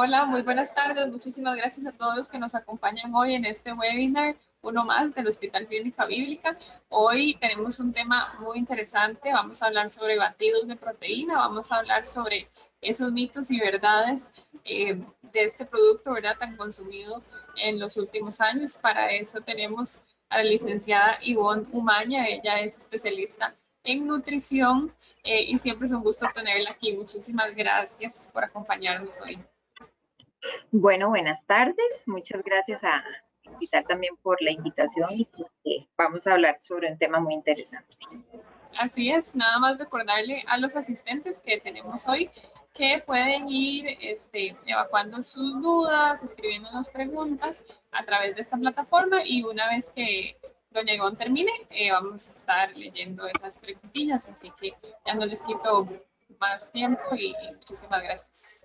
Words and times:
Hola, 0.00 0.26
muy 0.26 0.42
buenas 0.42 0.72
tardes. 0.72 1.08
Muchísimas 1.08 1.56
gracias 1.56 1.84
a 1.84 1.90
todos 1.90 2.14
los 2.14 2.30
que 2.30 2.38
nos 2.38 2.54
acompañan 2.54 3.12
hoy 3.16 3.34
en 3.34 3.44
este 3.44 3.72
webinar, 3.72 4.36
uno 4.62 4.84
más 4.84 5.12
del 5.12 5.26
Hospital 5.26 5.66
Clínica 5.66 6.06
Bíblica. 6.06 6.56
Hoy 6.88 7.34
tenemos 7.40 7.80
un 7.80 7.92
tema 7.92 8.36
muy 8.38 8.58
interesante. 8.58 9.32
Vamos 9.32 9.60
a 9.60 9.66
hablar 9.66 9.90
sobre 9.90 10.16
batidos 10.16 10.68
de 10.68 10.76
proteína, 10.76 11.38
vamos 11.38 11.72
a 11.72 11.78
hablar 11.78 12.06
sobre 12.06 12.48
esos 12.80 13.10
mitos 13.10 13.50
y 13.50 13.58
verdades 13.58 14.30
eh, 14.64 15.02
de 15.32 15.42
este 15.42 15.64
producto, 15.64 16.12
¿verdad? 16.12 16.38
Tan 16.38 16.56
consumido 16.56 17.20
en 17.56 17.80
los 17.80 17.96
últimos 17.96 18.40
años. 18.40 18.76
Para 18.76 19.10
eso 19.10 19.40
tenemos 19.40 20.00
a 20.28 20.36
la 20.36 20.44
licenciada 20.44 21.18
Ivonne 21.22 21.66
Umaña. 21.72 22.28
Ella 22.28 22.60
es 22.60 22.78
especialista 22.78 23.52
en 23.82 24.06
nutrición 24.06 24.94
eh, 25.24 25.42
y 25.42 25.58
siempre 25.58 25.86
es 25.86 25.92
un 25.92 26.04
gusto 26.04 26.28
tenerla 26.32 26.70
aquí. 26.70 26.92
Muchísimas 26.92 27.52
gracias 27.56 28.30
por 28.32 28.44
acompañarnos 28.44 29.20
hoy. 29.22 29.40
Bueno, 30.70 31.08
buenas 31.08 31.44
tardes. 31.46 31.76
Muchas 32.06 32.42
gracias 32.42 32.84
a 32.84 33.02
invitar 33.44 33.84
también 33.84 34.16
por 34.18 34.40
la 34.42 34.50
invitación 34.50 35.10
y 35.12 35.24
porque 35.24 35.88
vamos 35.96 36.26
a 36.26 36.34
hablar 36.34 36.58
sobre 36.60 36.90
un 36.92 36.98
tema 36.98 37.18
muy 37.18 37.34
interesante. 37.34 37.96
Así 38.78 39.10
es, 39.10 39.34
nada 39.34 39.58
más 39.58 39.78
recordarle 39.78 40.44
a 40.46 40.58
los 40.58 40.76
asistentes 40.76 41.40
que 41.40 41.58
tenemos 41.60 42.06
hoy 42.06 42.30
que 42.74 43.02
pueden 43.04 43.48
ir 43.48 43.86
este, 44.00 44.54
evacuando 44.66 45.22
sus 45.22 45.60
dudas, 45.60 46.22
escribiéndonos 46.22 46.88
preguntas 46.90 47.64
a 47.90 48.04
través 48.04 48.36
de 48.36 48.42
esta 48.42 48.56
plataforma 48.56 49.24
y 49.24 49.42
una 49.42 49.68
vez 49.70 49.90
que 49.90 50.36
doña 50.70 50.94
Ivonne 50.94 51.16
termine, 51.16 51.50
eh, 51.70 51.90
vamos 51.90 52.28
a 52.28 52.32
estar 52.34 52.76
leyendo 52.76 53.26
esas 53.26 53.58
preguntillas, 53.58 54.28
así 54.28 54.52
que 54.60 54.74
ya 55.04 55.14
no 55.14 55.26
les 55.26 55.42
quito 55.42 55.88
más 56.38 56.70
tiempo 56.70 57.02
y 57.16 57.34
muchísimas 57.54 58.02
gracias. 58.02 58.64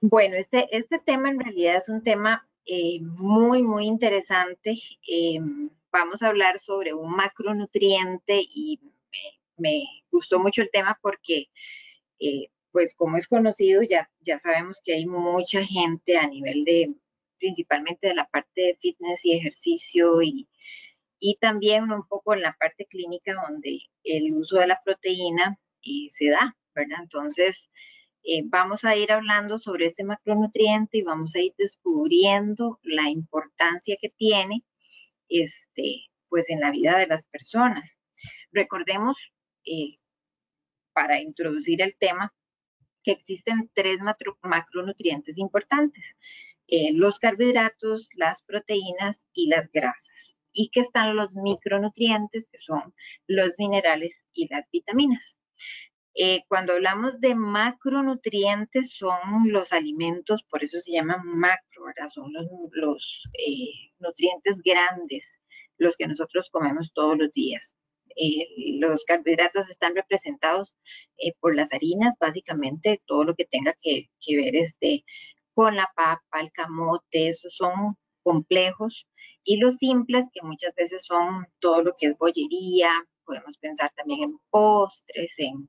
Bueno, 0.00 0.36
este, 0.36 0.68
este 0.76 0.98
tema 0.98 1.30
en 1.30 1.40
realidad 1.40 1.76
es 1.76 1.88
un 1.88 2.02
tema 2.02 2.46
eh, 2.66 3.00
muy, 3.00 3.62
muy 3.62 3.86
interesante. 3.86 4.78
Eh, 5.08 5.38
vamos 5.92 6.22
a 6.22 6.28
hablar 6.28 6.58
sobre 6.58 6.94
un 6.94 7.10
macronutriente 7.14 8.40
y 8.40 8.80
me, 9.56 9.84
gustó 10.10 10.38
mucho 10.38 10.62
el 10.62 10.70
tema 10.70 10.98
porque, 11.02 11.48
eh, 12.20 12.48
pues 12.72 12.94
como 12.94 13.16
es 13.16 13.28
conocido, 13.28 13.82
ya, 13.82 14.10
ya 14.20 14.38
sabemos 14.38 14.80
que 14.84 14.94
hay 14.94 15.06
mucha 15.06 15.64
gente 15.64 16.16
a 16.16 16.26
nivel 16.26 16.64
de, 16.64 16.94
principalmente 17.38 18.08
de 18.08 18.14
la 18.14 18.28
parte 18.28 18.60
de 18.60 18.76
fitness 18.80 19.24
y 19.24 19.34
ejercicio 19.34 20.22
y, 20.22 20.48
y 21.18 21.36
también 21.36 21.90
un 21.92 22.06
poco 22.06 22.34
en 22.34 22.42
la 22.42 22.56
parte 22.58 22.86
clínica 22.86 23.34
donde 23.34 23.80
el 24.04 24.32
uso 24.34 24.58
de 24.58 24.66
la 24.68 24.80
proteína 24.84 25.58
se 26.08 26.28
da, 26.30 26.56
¿verdad? 26.74 26.98
Entonces, 27.02 27.70
eh, 28.24 28.42
vamos 28.46 28.84
a 28.84 28.96
ir 28.96 29.12
hablando 29.12 29.58
sobre 29.58 29.86
este 29.86 30.02
macronutriente 30.02 30.98
y 30.98 31.02
vamos 31.02 31.34
a 31.34 31.40
ir 31.40 31.54
descubriendo 31.58 32.80
la 32.82 33.10
importancia 33.10 33.96
que 34.00 34.08
tiene 34.08 34.64
este, 35.28 36.06
pues 36.28 36.48
en 36.50 36.60
la 36.60 36.70
vida 36.70 36.98
de 36.98 37.06
las 37.06 37.26
personas. 37.26 37.96
Recordemos, 38.50 39.16
eh, 39.66 39.98
para 40.94 41.20
introducir 41.20 41.82
el 41.82 41.96
tema, 41.96 42.32
que 43.02 43.12
existen 43.12 43.70
tres 43.74 43.98
macronutrientes 44.42 45.36
importantes, 45.38 46.16
eh, 46.68 46.92
los 46.94 47.18
carbohidratos, 47.18 48.08
las 48.16 48.42
proteínas 48.42 49.26
y 49.34 49.48
las 49.48 49.70
grasas, 49.70 50.38
y 50.52 50.70
que 50.70 50.80
están 50.80 51.14
los 51.14 51.36
micronutrientes, 51.36 52.48
que 52.48 52.58
son 52.58 52.94
los 53.26 53.54
minerales 53.58 54.26
y 54.32 54.48
las 54.48 54.64
vitaminas. 54.70 55.36
Eh, 56.16 56.44
cuando 56.48 56.74
hablamos 56.74 57.20
de 57.20 57.34
macronutrientes 57.34 58.90
son 58.96 59.18
los 59.46 59.72
alimentos, 59.72 60.44
por 60.44 60.62
eso 60.62 60.78
se 60.80 60.92
llaman 60.92 61.26
macro. 61.26 61.84
Son 62.12 62.32
los, 62.72 63.28
eh, 63.34 63.92
nutrientes 63.98 64.60
grandes, 64.62 65.42
los 65.78 65.96
que 65.96 66.06
nosotros 66.06 66.48
comemos 66.50 66.92
todos 66.92 67.18
los 67.18 67.32
días. 67.32 67.76
Eh, 68.16 68.46
los 68.78 69.04
carbohidratos 69.04 69.68
están 69.68 69.96
representados 69.96 70.76
por 71.40 71.56
las 71.56 71.72
harinas, 71.72 72.14
básicamente 72.20 73.02
todo 73.06 73.24
lo 73.24 73.34
que 73.34 73.44
tenga 73.46 73.74
que, 73.80 74.08
que 74.20 74.36
ver 74.36 74.54
este, 74.54 75.04
con 75.52 75.74
la 75.76 75.90
papa, 75.96 76.40
el 76.40 76.52
camote, 76.52 77.28
esos 77.28 77.56
son 77.56 77.96
complejos. 78.22 79.06
Y 79.42 79.58
los 79.58 79.78
simples, 79.78 80.26
que 80.32 80.42
muchas 80.42 80.74
veces 80.74 81.04
son 81.04 81.46
todo 81.60 81.82
lo 81.82 81.94
que 81.98 82.08
es 82.08 82.18
bollería, 82.18 82.90
podemos 83.24 83.56
pensar 83.58 83.92
también 83.96 84.22
en 84.22 84.38
postres, 84.50 85.34
en 85.38 85.68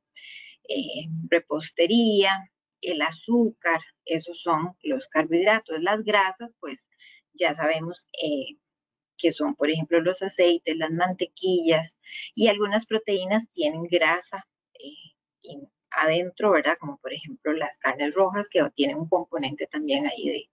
repostería, 1.30 2.50
el 2.82 3.02
azúcar, 3.02 3.80
esos 4.06 4.42
son 4.42 4.76
los 4.84 5.08
carbohidratos. 5.08 5.82
Las 5.82 6.04
grasas, 6.04 6.54
pues 6.60 6.90
ya 7.34 7.54
sabemos 7.54 8.08
eh, 8.22 8.58
que 9.18 9.32
son, 9.32 9.56
por 9.56 9.70
ejemplo, 9.70 10.02
los 10.02 10.22
aceites, 10.22 10.78
las 10.78 10.92
mantequillas 10.92 11.98
y 12.36 12.48
algunas 12.48 12.86
proteínas 12.86 13.52
tienen 13.52 13.84
grasa 13.84 14.48
eh, 14.74 15.58
adentro, 15.92 16.52
¿verdad? 16.52 16.78
Como 16.80 16.98
por 16.98 17.14
ejemplo 17.14 17.54
las 17.54 17.78
carnes 17.80 18.14
rojas 18.14 18.50
que 18.50 18.62
tienen 18.76 18.98
un 18.98 19.10
componente 19.10 19.68
también 19.68 20.06
ahí 20.08 20.30
de, 20.30 20.50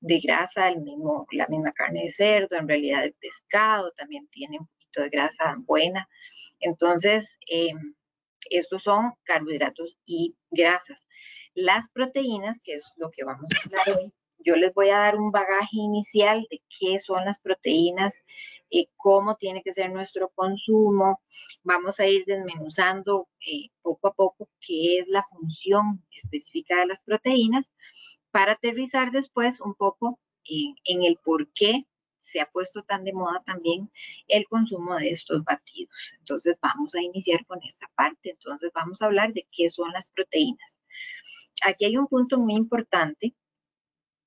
de 0.00 0.20
grasa, 0.20 0.68
el 0.68 0.80
mismo, 0.82 1.26
la 1.32 1.46
misma 1.48 1.72
carne 1.72 2.04
de 2.04 2.10
cerdo, 2.10 2.56
en 2.56 2.68
realidad 2.68 3.04
el 3.04 3.14
pescado 3.14 3.92
también 3.92 4.28
tiene 4.28 4.58
un 4.58 4.68
poquito 4.94 5.02
de 5.02 5.08
grasa 5.10 5.56
buena. 5.66 6.08
Entonces, 6.60 7.38
estos 8.50 8.82
son 8.82 9.12
carbohidratos 9.24 9.98
y 10.06 10.34
grasas. 10.50 11.06
Las 11.54 11.88
proteínas, 11.90 12.60
que 12.62 12.74
es 12.74 12.92
lo 12.96 13.10
que 13.10 13.24
vamos 13.24 13.50
a 13.52 13.62
hablar 13.64 13.98
hoy, 13.98 14.12
yo 14.38 14.56
les 14.56 14.74
voy 14.74 14.90
a 14.90 14.98
dar 14.98 15.16
un 15.16 15.30
bagaje 15.30 15.76
inicial 15.76 16.46
de 16.50 16.60
qué 16.68 16.98
son 16.98 17.24
las 17.24 17.38
proteínas, 17.40 18.22
y 18.70 18.88
cómo 18.96 19.36
tiene 19.36 19.62
que 19.62 19.72
ser 19.72 19.92
nuestro 19.92 20.30
consumo. 20.34 21.22
Vamos 21.62 22.00
a 22.00 22.06
ir 22.06 22.24
desmenuzando 22.26 23.28
eh, 23.46 23.68
poco 23.82 24.08
a 24.08 24.14
poco 24.14 24.48
qué 24.60 24.98
es 24.98 25.06
la 25.06 25.22
función 25.22 26.02
específica 26.10 26.80
de 26.80 26.86
las 26.86 27.00
proteínas 27.02 27.72
para 28.32 28.52
aterrizar 28.52 29.12
después 29.12 29.60
un 29.60 29.74
poco 29.74 30.18
en 30.46 31.04
el 31.04 31.18
por 31.18 31.52
qué 31.52 31.86
se 32.24 32.40
ha 32.40 32.46
puesto 32.46 32.82
tan 32.82 33.04
de 33.04 33.12
moda 33.12 33.42
también 33.44 33.90
el 34.28 34.46
consumo 34.46 34.96
de 34.96 35.10
estos 35.10 35.44
batidos. 35.44 36.14
Entonces 36.18 36.56
vamos 36.60 36.94
a 36.94 37.02
iniciar 37.02 37.44
con 37.46 37.62
esta 37.62 37.88
parte. 37.94 38.30
Entonces 38.30 38.70
vamos 38.74 39.02
a 39.02 39.06
hablar 39.06 39.32
de 39.32 39.46
qué 39.52 39.68
son 39.70 39.92
las 39.92 40.08
proteínas. 40.08 40.80
Aquí 41.64 41.84
hay 41.84 41.96
un 41.96 42.06
punto 42.08 42.38
muy 42.38 42.54
importante. 42.54 43.34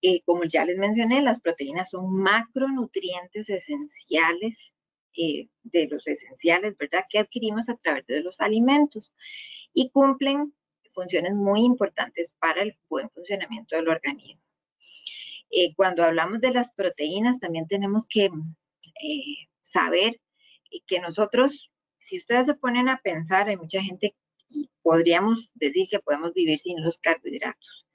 Eh, 0.01 0.21
como 0.25 0.43
ya 0.45 0.63
les 0.63 0.77
mencioné, 0.77 1.21
las 1.21 1.39
proteínas 1.39 1.89
son 1.89 2.13
macronutrientes 2.13 3.49
esenciales 3.49 4.73
eh, 5.15 5.49
de 5.63 5.87
los 5.87 6.07
esenciales, 6.07 6.77
¿verdad? 6.77 7.05
Que 7.09 7.19
adquirimos 7.19 7.67
a 7.69 7.75
través 7.75 8.05
de 8.05 8.21
los 8.21 8.39
alimentos 8.39 9.15
y 9.73 9.89
cumplen 9.89 10.53
funciones 10.89 11.33
muy 11.33 11.61
importantes 11.61 12.33
para 12.39 12.61
el 12.61 12.71
buen 12.87 13.09
funcionamiento 13.09 13.75
del 13.75 13.89
organismo. 13.89 14.41
Eh, 15.51 15.73
cuando 15.75 16.03
hablamos 16.03 16.41
de 16.41 16.51
las 16.51 16.71
proteínas, 16.73 17.39
también 17.39 17.67
tenemos 17.67 18.07
que 18.07 18.25
eh, 18.25 19.47
saber 19.61 20.19
que 20.85 20.99
nosotros, 20.99 21.71
si 21.97 22.17
ustedes 22.17 22.45
se 22.45 22.55
ponen 22.55 22.89
a 22.89 22.99
pensar, 23.01 23.47
hay 23.47 23.57
mucha 23.57 23.81
gente 23.81 24.15
y 24.49 24.69
podríamos 24.81 25.51
decir 25.55 25.87
que 25.89 25.99
podemos 25.99 26.33
vivir 26.33 26.59
sin 26.59 26.83
los 26.83 26.99
carbohidratos. 26.99 27.85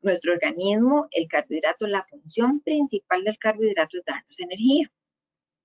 Nuestro 0.00 0.32
organismo, 0.32 1.08
el 1.10 1.26
carbohidrato, 1.28 1.86
la 1.86 2.04
función 2.04 2.60
principal 2.60 3.24
del 3.24 3.38
carbohidrato 3.38 3.98
es 3.98 4.04
darnos 4.04 4.38
energía. 4.38 4.92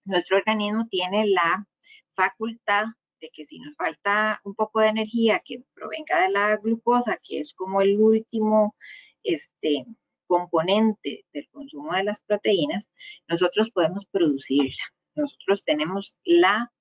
Nuestro 0.05 0.37
organismo 0.37 0.87
tiene 0.89 1.27
la 1.27 1.67
facultad 2.13 2.85
de 3.21 3.29
que 3.29 3.45
si 3.45 3.59
nos 3.59 3.75
falta 3.75 4.41
un 4.43 4.55
poco 4.55 4.81
de 4.81 4.87
energía 4.87 5.41
que 5.45 5.63
provenga 5.73 6.23
de 6.23 6.29
la 6.29 6.57
glucosa, 6.57 7.19
que 7.23 7.39
es 7.39 7.53
como 7.53 7.81
el 7.81 7.99
último 7.99 8.75
este, 9.23 9.85
componente 10.33 11.25
del 11.31 11.47
consumo 11.49 11.93
de 11.93 12.03
las 12.03 12.19
proteínas, 12.21 12.89
nosotros 13.27 13.69
podemos 13.69 14.03
producirla. 14.07 14.83
Nosotros 15.13 15.63
tenemos 15.63 16.17
la 16.25 16.71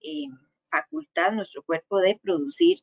eh, 0.00 0.26
facultad, 0.72 1.30
nuestro 1.30 1.62
cuerpo, 1.62 2.00
de 2.00 2.18
producir 2.20 2.80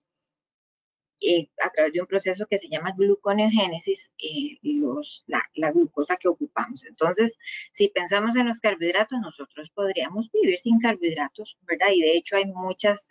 eh, 1.20 1.50
a 1.62 1.70
través 1.72 1.92
de 1.92 2.00
un 2.00 2.08
proceso 2.08 2.46
que 2.50 2.58
se 2.58 2.70
llama 2.70 2.94
gluconeogénesis, 2.98 4.12
eh, 4.18 4.60
los, 4.62 5.26
la, 5.28 5.44
la, 5.56 5.72
glucosa 5.74 6.16
que 6.16 6.30
ocupamos. 6.30 6.86
Entonces, 6.86 7.38
si 7.74 7.90
pensamos 7.90 8.38
en 8.38 8.48
los 8.48 8.62
carbohidratos, 8.62 9.20
nosotros 9.20 9.72
podríamos 9.76 10.32
vivir 10.32 10.58
sin 10.58 10.80
carbohidratos, 10.80 11.58
¿verdad? 11.64 11.88
Y 11.94 12.02
de 12.02 12.16
hecho 12.16 12.38
hay 12.38 12.46
muchas 12.46 13.10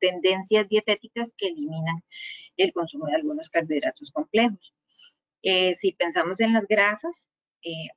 tendencias 0.00 0.68
dietéticas 0.68 1.34
que 1.34 1.48
eliminan 1.48 2.04
el 2.58 2.74
consumo 2.74 3.06
de 3.06 3.14
algunos 3.16 3.48
carbohidratos 3.48 4.10
complejos. 4.10 4.74
Eh, 5.42 5.74
si 5.74 5.92
pensamos 5.92 6.40
en 6.40 6.52
las 6.52 6.66
grasas, 6.66 7.26
eh, 7.62 7.88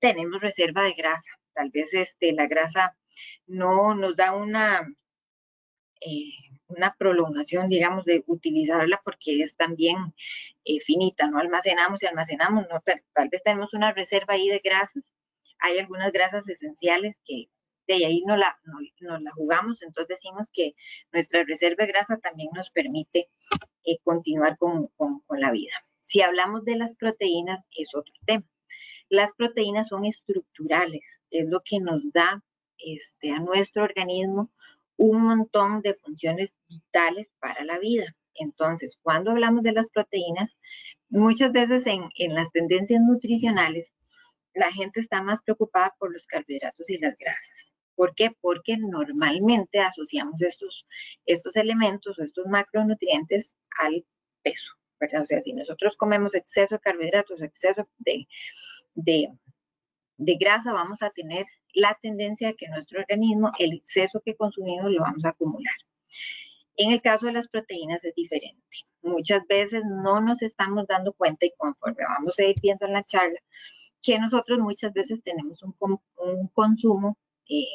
tenemos 0.00 0.40
reserva 0.40 0.82
de 0.84 0.94
grasa. 0.94 1.30
Tal 1.54 1.70
vez 1.70 1.94
este, 1.94 2.32
la 2.32 2.46
grasa 2.46 2.96
no 3.46 3.94
nos 3.94 4.16
da 4.16 4.34
una, 4.34 4.88
eh, 6.00 6.32
una 6.68 6.94
prolongación, 6.96 7.68
digamos, 7.68 8.04
de 8.04 8.24
utilizarla 8.26 9.00
porque 9.04 9.42
es 9.42 9.56
también 9.56 10.14
finita, 10.84 11.26
no 11.26 11.38
almacenamos 11.38 12.02
y 12.02 12.06
almacenamos, 12.06 12.66
no, 12.70 12.80
tal, 12.80 13.28
vez 13.30 13.42
tenemos 13.42 13.74
una 13.74 13.92
reserva 13.92 14.34
ahí 14.34 14.48
de 14.48 14.60
grasas, 14.62 15.16
hay 15.58 15.78
algunas 15.78 16.12
grasas 16.12 16.48
esenciales 16.48 17.20
que 17.24 17.48
de 17.88 18.06
ahí 18.06 18.22
no 18.24 18.36
la, 18.36 18.56
jugamos, 19.34 19.82
entonces 19.82 20.16
decimos 20.16 20.50
que 20.52 20.74
nuestra 21.12 21.42
reserva 21.44 21.84
de 21.84 21.92
grasa 21.92 22.18
también 22.18 22.50
nos 22.54 22.70
permite 22.70 23.28
continuar 24.04 24.56
con, 24.58 24.88
con, 24.96 25.20
con 25.20 25.40
la 25.40 25.50
vida. 25.50 25.74
Si 26.10 26.22
hablamos 26.22 26.64
de 26.64 26.74
las 26.74 26.96
proteínas, 26.96 27.68
es 27.70 27.94
otro 27.94 28.12
tema. 28.26 28.44
Las 29.08 29.32
proteínas 29.32 29.86
son 29.86 30.04
estructurales, 30.04 31.20
es 31.30 31.48
lo 31.48 31.60
que 31.64 31.78
nos 31.78 32.10
da 32.10 32.42
este, 32.78 33.30
a 33.30 33.38
nuestro 33.38 33.84
organismo 33.84 34.50
un 34.96 35.22
montón 35.22 35.82
de 35.82 35.94
funciones 35.94 36.56
vitales 36.68 37.30
para 37.38 37.62
la 37.64 37.78
vida. 37.78 38.16
Entonces, 38.34 38.98
cuando 39.00 39.30
hablamos 39.30 39.62
de 39.62 39.70
las 39.70 39.88
proteínas, 39.88 40.58
muchas 41.10 41.52
veces 41.52 41.84
en, 41.86 42.34
las 42.34 42.50
tendencias 42.50 43.00
nutricionales, 43.00 43.94
la 44.52 44.72
gente 44.72 44.98
está 44.98 45.22
más 45.22 45.40
preocupada 45.42 45.94
por 45.96 46.12
los 46.12 46.26
carbohidratos 46.26 46.90
y 46.90 46.98
las 46.98 47.16
grasas. 47.18 47.72
¿Por 47.94 48.16
qué? 48.16 48.32
Porque 48.40 48.76
normalmente 48.78 49.78
asociamos 49.78 50.42
estos, 50.42 50.88
estos 51.24 51.54
elementos 51.54 52.18
o 52.18 52.24
estos 52.24 52.46
macronutrientes 52.46 53.54
al 53.78 54.04
peso. 54.42 54.79
¿Verdad? 55.00 55.22
O 55.22 55.26
sea, 55.26 55.40
si 55.40 55.52
nosotros 55.52 55.96
comemos 55.96 56.34
exceso 56.34 56.76
de 56.76 56.80
carbohidratos, 56.80 57.40
exceso 57.42 57.88
de, 57.98 58.28
de, 58.94 59.28
de 60.18 60.34
grasa, 60.36 60.72
vamos 60.72 61.02
a 61.02 61.10
tener 61.10 61.46
la 61.74 61.98
tendencia 62.00 62.48
de 62.48 62.56
que 62.56 62.68
nuestro 62.68 63.00
organismo, 63.00 63.50
el 63.58 63.72
exceso 63.72 64.20
que 64.24 64.36
consumimos, 64.36 64.92
lo 64.92 65.00
vamos 65.00 65.24
a 65.24 65.30
acumular. 65.30 65.74
En 66.76 66.90
el 66.90 67.00
caso 67.00 67.26
de 67.26 67.32
las 67.32 67.48
proteínas 67.48 68.04
es 68.04 68.14
diferente. 68.14 68.62
Muchas 69.02 69.46
veces 69.46 69.84
no 69.84 70.20
nos 70.20 70.42
estamos 70.42 70.86
dando 70.86 71.12
cuenta 71.12 71.46
y 71.46 71.52
conforme 71.56 72.04
vamos 72.06 72.38
a 72.38 72.44
ir 72.44 72.56
viendo 72.60 72.86
en 72.86 72.92
la 72.92 73.04
charla, 73.04 73.38
que 74.02 74.18
nosotros 74.18 74.58
muchas 74.58 74.92
veces 74.92 75.22
tenemos 75.22 75.62
un, 75.62 75.74
un 76.16 76.48
consumo, 76.48 77.18
eh, 77.48 77.66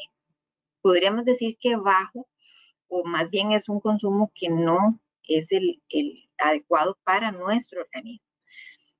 podríamos 0.81 1.25
decir 1.25 1.57
que 1.59 1.75
bajo, 1.75 2.27
o 2.87 3.03
más 3.03 3.29
bien 3.29 3.51
es 3.51 3.69
un 3.69 3.79
consumo 3.79 4.31
que 4.33 4.49
no 4.49 4.99
es 5.27 5.51
el, 5.51 5.81
el 5.89 6.24
adecuado 6.37 6.97
para 7.03 7.31
nuestro 7.31 7.81
organismo. 7.81 8.25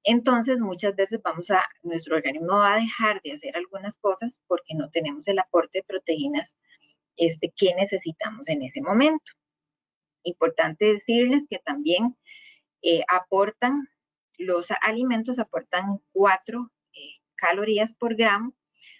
Entonces, 0.03 0.59
muchas 0.59 0.95
veces 0.95 1.19
vamos 1.23 1.49
a, 1.49 1.65
nuestro 1.81 2.15
organismo 2.15 2.57
va 2.57 2.75
a 2.75 2.79
dejar 2.79 3.21
de 3.23 3.33
hacer 3.33 3.57
algunas 3.57 3.97
cosas 3.97 4.39
porque 4.47 4.75
no 4.75 4.89
tenemos 4.91 5.27
el 5.27 5.39
aporte 5.39 5.79
de 5.79 5.83
proteínas 5.83 6.57
este, 7.17 7.51
que 7.55 7.73
necesitamos 7.73 8.47
en 8.47 8.61
ese 8.61 8.81
momento. 8.81 9.31
Importante 10.23 10.85
decirles 10.85 11.43
que 11.49 11.57
también 11.59 12.15
eh, 12.83 13.03
aportan, 13.07 13.89
los 14.37 14.67
alimentos 14.81 15.39
aportan 15.39 15.99
4 16.13 16.71
eh, 16.93 16.99
calorías 17.35 17.95
por 17.95 18.15
gramo, 18.15 18.53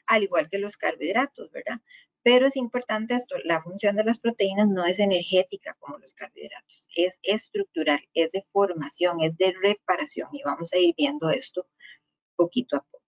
al 0.08 0.24
igual 0.24 0.50
que 0.50 0.58
los 0.58 0.76
carbohidratos, 0.76 1.52
¿verdad? 1.52 1.82
Pero 2.26 2.48
es 2.48 2.56
importante 2.56 3.14
esto, 3.14 3.36
la 3.44 3.62
función 3.62 3.96
de 3.96 4.04
las 4.04 4.18
proteínas 4.18 4.68
no 4.68 4.84
es 4.84 5.00
energética 5.00 5.76
como 5.80 6.00
los 6.00 6.16
carbohidratos, 6.16 6.90
es 6.96 7.20
estructural, 7.22 8.00
es 8.16 8.32
de 8.32 8.42
formación, 8.42 9.22
es 9.22 9.38
de 9.38 9.54
reparación 9.62 10.30
y 10.34 10.42
vamos 10.42 10.74
a 10.74 10.78
ir 10.78 10.96
viendo 10.98 11.30
esto 11.30 11.64
poquito 12.36 12.78
a 12.78 12.80
poco. 12.82 13.04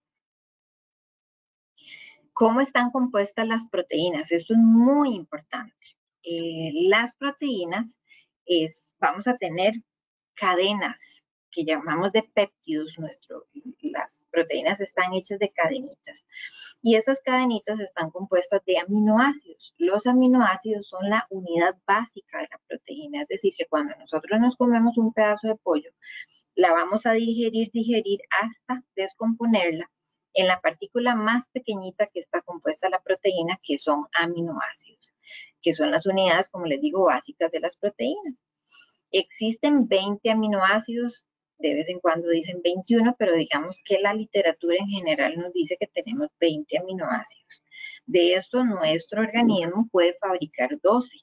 ¿Cómo 2.32 2.62
están 2.62 2.92
compuestas 2.92 3.48
las 3.48 3.68
proteínas? 3.68 4.32
Esto 4.32 4.54
es 4.54 4.60
muy 4.60 5.16
importante. 5.16 5.74
Eh, 6.22 6.70
las 6.88 7.16
proteínas 7.16 7.98
es, 8.46 8.94
vamos 9.00 9.28
a 9.28 9.36
tener 9.38 9.74
cadenas 10.36 11.24
que 11.52 11.66
llamamos 11.66 12.12
de 12.12 12.24
péptidos, 12.24 12.96
nuestro, 12.98 13.48
las 13.82 14.28
proteínas 14.32 14.80
están 14.80 15.14
hechas 15.14 15.40
de 15.40 15.52
cadenitas. 15.52 16.26
Y 16.82 16.96
esas 16.96 17.20
cadenitas 17.22 17.80
están 17.80 18.12
compuestas 18.12 18.62
de 18.66 18.78
aminoácidos. 18.78 19.74
Los 19.78 20.06
aminoácidos 20.08 20.88
son 20.88 21.10
la 21.10 21.26
unidad 21.30 21.76
básica 21.86 22.40
de 22.40 22.48
la 22.52 22.62
proteína, 22.68 23.24
es 23.24 23.28
decir, 23.28 23.54
que 23.58 23.66
cuando 23.66 23.96
nosotros 23.98 24.40
nos 24.40 24.56
comemos 24.56 24.98
un 24.98 25.14
pedazo 25.14 25.48
de 25.48 25.56
pollo, 25.56 25.90
la 26.56 26.72
vamos 26.72 27.06
a 27.06 27.12
digerir, 27.12 27.72
digerir 27.72 28.20
hasta 28.42 28.84
descomponerla 28.96 29.90
en 30.34 30.48
la 30.48 30.60
partícula 30.62 31.16
más 31.16 31.50
pequeñita 31.50 32.08
que 32.08 32.20
está 32.20 32.42
compuesta 32.42 32.90
la 32.90 33.02
proteína, 33.02 33.60
que 33.64 33.78
son 33.78 34.06
aminoácidos, 34.14 35.14
que 35.62 35.74
son 35.74 35.92
las 35.92 36.06
unidades, 36.06 36.50
como 36.50 36.66
les 36.66 36.82
digo, 36.82 37.06
básicas 37.06 37.52
de 37.52 37.60
las 37.60 37.78
proteínas. 37.78 38.40
Existen 39.12 39.88
20 39.88 40.30
aminoácidos 40.30 41.26
de 41.60 41.74
vez 41.74 41.90
en 41.90 42.00
cuando 42.00 42.30
dicen 42.30 42.62
21, 42.64 43.16
pero 43.18 43.34
digamos 43.34 43.82
que 43.84 44.00
la 44.00 44.14
literatura 44.14 44.76
en 44.80 44.88
general 44.88 45.38
nos 45.38 45.54
dice 45.54 45.78
que 45.80 45.88
tenemos 45.88 46.30
20 46.40 46.78
aminoácidos. 46.78 47.64
De 48.06 48.36
estos, 48.36 48.66
nuestro 48.66 49.22
organismo 49.22 49.88
puede 49.92 50.14
fabricar 50.16 50.80
12, 50.82 51.18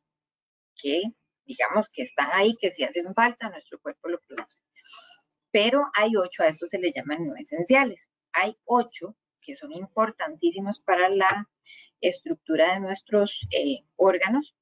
que 0.76 1.02
digamos 1.44 1.88
que 1.90 2.02
están 2.02 2.28
ahí, 2.32 2.56
que 2.60 2.70
si 2.70 2.84
hacen 2.84 3.14
falta, 3.14 3.48
nuestro 3.48 3.78
cuerpo 3.80 4.08
lo 4.08 4.20
produce. 4.20 4.62
Pero 5.50 5.84
hay 5.94 6.16
8, 6.16 6.42
a 6.42 6.48
estos 6.48 6.70
se 6.70 6.78
les 6.78 6.94
llaman 6.94 7.26
no 7.26 7.36
esenciales. 7.36 8.08
Hay 8.32 8.56
8 8.64 9.16
que 9.40 9.54
son 9.54 9.72
importantísimos 9.72 10.80
para 10.80 11.08
la 11.10 11.48
estructura 12.00 12.74
de 12.74 12.80
nuestros 12.80 13.46
eh, 13.52 13.84
órganos, 13.96 14.56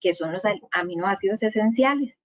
que 0.00 0.14
son 0.14 0.32
los 0.32 0.42
aminoácidos 0.72 1.42
esenciales 1.42 2.20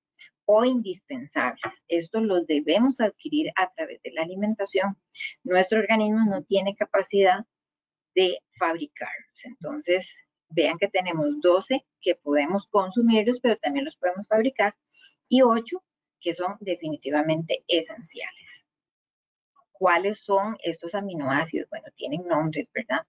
o 0.45 0.65
indispensables. 0.65 1.83
Estos 1.87 2.23
los 2.23 2.47
debemos 2.47 2.99
adquirir 2.99 3.51
a 3.55 3.71
través 3.71 4.01
de 4.01 4.11
la 4.11 4.23
alimentación. 4.23 4.97
Nuestro 5.43 5.79
organismo 5.79 6.25
no 6.29 6.43
tiene 6.43 6.75
capacidad 6.75 7.45
de 8.15 8.39
fabricarlos. 8.57 9.45
Entonces, 9.45 10.15
vean 10.49 10.77
que 10.77 10.87
tenemos 10.87 11.41
12 11.41 11.85
que 12.01 12.15
podemos 12.15 12.67
consumirlos, 12.67 13.39
pero 13.39 13.55
también 13.57 13.85
los 13.85 13.95
podemos 13.95 14.27
fabricar, 14.27 14.75
y 15.27 15.41
8 15.41 15.83
que 16.19 16.33
son 16.33 16.55
definitivamente 16.61 17.63
esenciales. 17.67 18.63
¿Cuáles 19.71 20.19
son 20.19 20.55
estos 20.63 20.95
aminoácidos? 20.95 21.69
Bueno, 21.69 21.87
tienen 21.95 22.25
nombres, 22.25 22.67
¿verdad? 22.73 23.05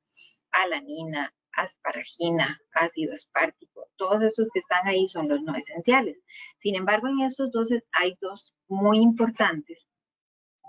Alanina, 0.50 1.32
asparagina, 1.56 2.60
ácido 2.72 3.14
espártico, 3.14 3.88
todos 3.96 4.22
esos 4.22 4.50
que 4.52 4.58
están 4.58 4.86
ahí 4.86 5.06
son 5.08 5.28
los 5.28 5.42
no 5.42 5.54
esenciales. 5.54 6.20
Sin 6.56 6.74
embargo, 6.74 7.08
en 7.08 7.20
estos 7.20 7.50
dos 7.50 7.68
hay 7.92 8.16
dos 8.20 8.54
muy 8.68 8.98
importantes, 8.98 9.88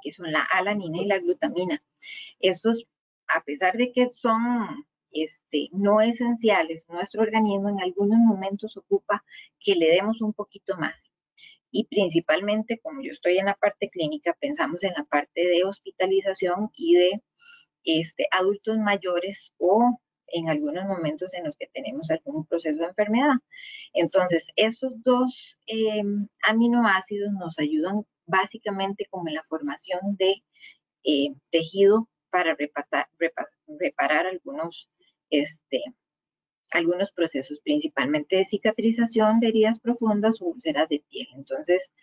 que 0.01 0.11
son 0.11 0.31
la 0.31 0.43
alanina 0.43 1.01
y 1.01 1.05
la 1.05 1.19
glutamina. 1.19 1.83
Estos, 2.39 2.85
a 3.27 3.41
pesar 3.43 3.77
de 3.77 3.91
que 3.91 4.09
son 4.09 4.85
este, 5.11 5.69
no 5.71 6.01
esenciales, 6.01 6.87
nuestro 6.89 7.21
organismo 7.21 7.69
en 7.69 7.81
algunos 7.81 8.19
momentos 8.19 8.77
ocupa 8.77 9.23
que 9.59 9.75
le 9.75 9.87
demos 9.87 10.21
un 10.21 10.33
poquito 10.33 10.77
más. 10.77 11.11
Y 11.71 11.85
principalmente, 11.85 12.79
como 12.79 13.01
yo 13.01 13.11
estoy 13.11 13.37
en 13.37 13.47
la 13.47 13.55
parte 13.55 13.89
clínica, 13.89 14.35
pensamos 14.39 14.83
en 14.83 14.93
la 14.95 15.03
parte 15.03 15.45
de 15.45 15.63
hospitalización 15.63 16.69
y 16.75 16.95
de 16.95 17.23
este, 17.83 18.27
adultos 18.31 18.77
mayores 18.77 19.53
o 19.57 19.99
en 20.27 20.49
algunos 20.49 20.85
momentos 20.85 21.33
en 21.33 21.45
los 21.45 21.55
que 21.55 21.67
tenemos 21.67 22.09
algún 22.11 22.45
proceso 22.45 22.77
de 22.77 22.87
enfermedad. 22.87 23.35
Entonces, 23.93 24.47
esos 24.55 24.91
dos 25.03 25.57
em, 25.67 26.27
aminoácidos 26.43 27.31
nos 27.33 27.59
ayudan 27.59 28.05
básicamente 28.25 29.05
como 29.09 29.27
en 29.27 29.35
la 29.35 29.43
formación 29.43 30.15
de 30.17 30.43
eh, 31.03 31.35
tejido 31.51 32.09
para 32.31 32.57
reparar, 32.57 34.25
algunos, 34.25 34.89
este, 35.29 35.83
algunos 36.71 37.11
procesos, 37.11 37.61
principalmente 37.61 38.35
de 38.35 38.43
cicatrización 38.43 39.39
de 39.39 39.49
heridas 39.49 39.79
profundas 39.79 40.41
o 40.41 40.45
úlceras 40.45 40.89
de 40.89 41.03
piel. 41.09 41.27
Entonces, 41.35 41.93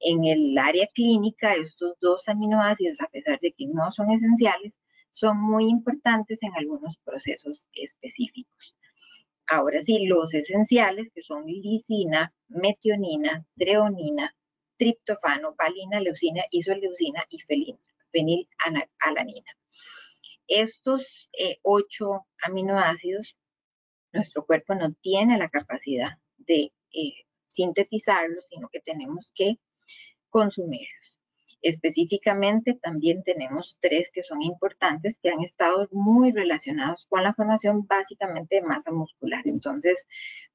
en 0.00 0.24
el 0.24 0.56
área 0.56 0.86
clínica, 0.94 1.54
estos 1.54 1.98
dos 2.00 2.28
aminoácidos, 2.28 3.00
a 3.00 3.08
pesar 3.08 3.38
de 3.40 3.52
que 3.52 3.66
no 3.66 3.92
son 3.92 4.10
esenciales, 4.10 4.78
son 5.12 5.40
muy 5.40 5.68
importantes 5.68 6.42
en 6.42 6.54
algunos 6.54 6.98
procesos 6.98 7.66
específicos. 7.72 8.76
Ahora 9.46 9.80
sí, 9.80 10.06
los 10.06 10.34
esenciales 10.34 11.10
que 11.14 11.22
son 11.22 11.44
lisina, 11.46 12.32
metionina, 12.48 13.46
treonina, 13.56 14.34
triptofano, 14.76 15.54
valina, 15.56 16.00
leucina, 16.00 16.42
isoleucina 16.50 17.24
y 17.28 17.38
fenilalanina. 18.10 19.56
Estos 20.48 21.30
eh, 21.38 21.58
ocho 21.62 22.26
aminoácidos, 22.42 23.36
nuestro 24.12 24.44
cuerpo 24.44 24.74
no 24.74 24.92
tiene 24.94 25.38
la 25.38 25.48
capacidad 25.48 26.18
de 26.36 26.72
eh, 26.92 27.14
sintetizarlos, 27.46 28.46
sino 28.48 28.68
que 28.68 28.80
tenemos 28.80 29.32
que 29.34 29.58
consumirlos. 30.30 31.21
Específicamente 31.62 32.74
también 32.74 33.22
tenemos 33.22 33.78
tres 33.80 34.10
que 34.12 34.24
son 34.24 34.42
importantes 34.42 35.18
que 35.22 35.30
han 35.30 35.40
estado 35.40 35.88
muy 35.92 36.32
relacionados 36.32 37.06
con 37.06 37.22
la 37.22 37.34
formación 37.34 37.86
básicamente 37.86 38.56
de 38.56 38.62
masa 38.62 38.90
muscular. 38.90 39.42
Entonces, 39.46 40.06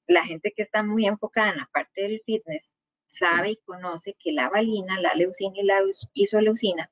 la 0.06 0.26
gente 0.26 0.54
que 0.56 0.64
está 0.64 0.84
muy 0.84 1.06
enfocada 1.06 1.52
en 1.52 1.58
la 1.60 1.70
parte 1.72 2.02
del 2.02 2.22
fitness 2.26 2.76
sabe 3.08 3.52
y 3.52 3.58
conoce 3.58 4.16
que 4.20 4.34
la 4.34 4.50
valina, 4.50 5.00
la 5.00 5.14
leucina 5.16 5.54
y 5.56 5.64
la 5.64 5.80
isoleucina 6.14 6.92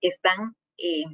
están 0.00 0.54
eh, 0.76 1.04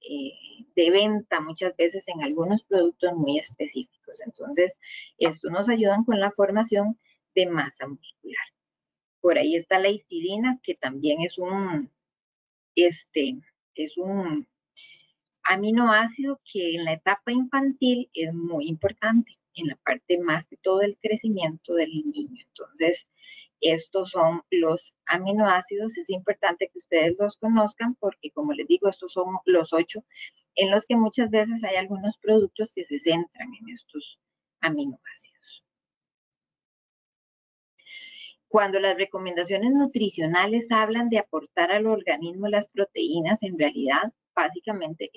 eh, 0.00 0.32
de 0.74 0.90
venta 0.90 1.40
muchas 1.40 1.76
veces 1.76 2.06
en 2.08 2.22
algunos 2.22 2.64
productos 2.64 3.12
muy 3.14 3.38
específicos. 3.38 4.20
Entonces, 4.24 4.78
esto 5.18 5.50
nos 5.50 5.68
ayuda 5.68 5.98
con 6.06 6.20
la 6.20 6.30
formación 6.30 6.98
de 7.34 7.46
masa 7.46 7.86
muscular. 7.86 8.55
Por 9.26 9.38
ahí 9.38 9.56
está 9.56 9.80
la 9.80 9.88
histidina, 9.88 10.60
que 10.62 10.76
también 10.76 11.20
es 11.20 11.36
un, 11.36 11.90
este, 12.76 13.40
es 13.74 13.98
un 13.98 14.46
aminoácido 15.42 16.40
que 16.44 16.76
en 16.76 16.84
la 16.84 16.92
etapa 16.92 17.32
infantil 17.32 18.08
es 18.14 18.32
muy 18.32 18.68
importante, 18.68 19.36
en 19.54 19.66
la 19.66 19.74
parte 19.84 20.20
más 20.20 20.48
de 20.48 20.58
todo 20.58 20.80
el 20.82 20.96
crecimiento 21.02 21.74
del 21.74 21.90
niño. 21.90 22.40
Entonces, 22.46 23.08
estos 23.60 24.10
son 24.10 24.42
los 24.48 24.94
aminoácidos. 25.06 25.98
Es 25.98 26.08
importante 26.08 26.68
que 26.68 26.78
ustedes 26.78 27.16
los 27.18 27.36
conozcan 27.36 27.96
porque, 27.96 28.30
como 28.30 28.52
les 28.52 28.68
digo, 28.68 28.88
estos 28.88 29.14
son 29.14 29.38
los 29.44 29.72
ocho 29.72 30.04
en 30.54 30.70
los 30.70 30.86
que 30.86 30.96
muchas 30.96 31.30
veces 31.30 31.64
hay 31.64 31.74
algunos 31.74 32.16
productos 32.18 32.72
que 32.72 32.84
se 32.84 33.00
centran 33.00 33.48
en 33.60 33.70
estos 33.70 34.20
aminoácidos. 34.60 35.35
Cuando 38.48 38.78
las 38.78 38.96
recomendaciones 38.96 39.72
nutricionales 39.72 40.70
hablan 40.70 41.08
de 41.08 41.18
aportar 41.18 41.72
al 41.72 41.86
organismo 41.86 42.46
las 42.46 42.68
proteínas, 42.68 43.42
en 43.42 43.58
realidad, 43.58 44.12
básicamente 44.34 45.10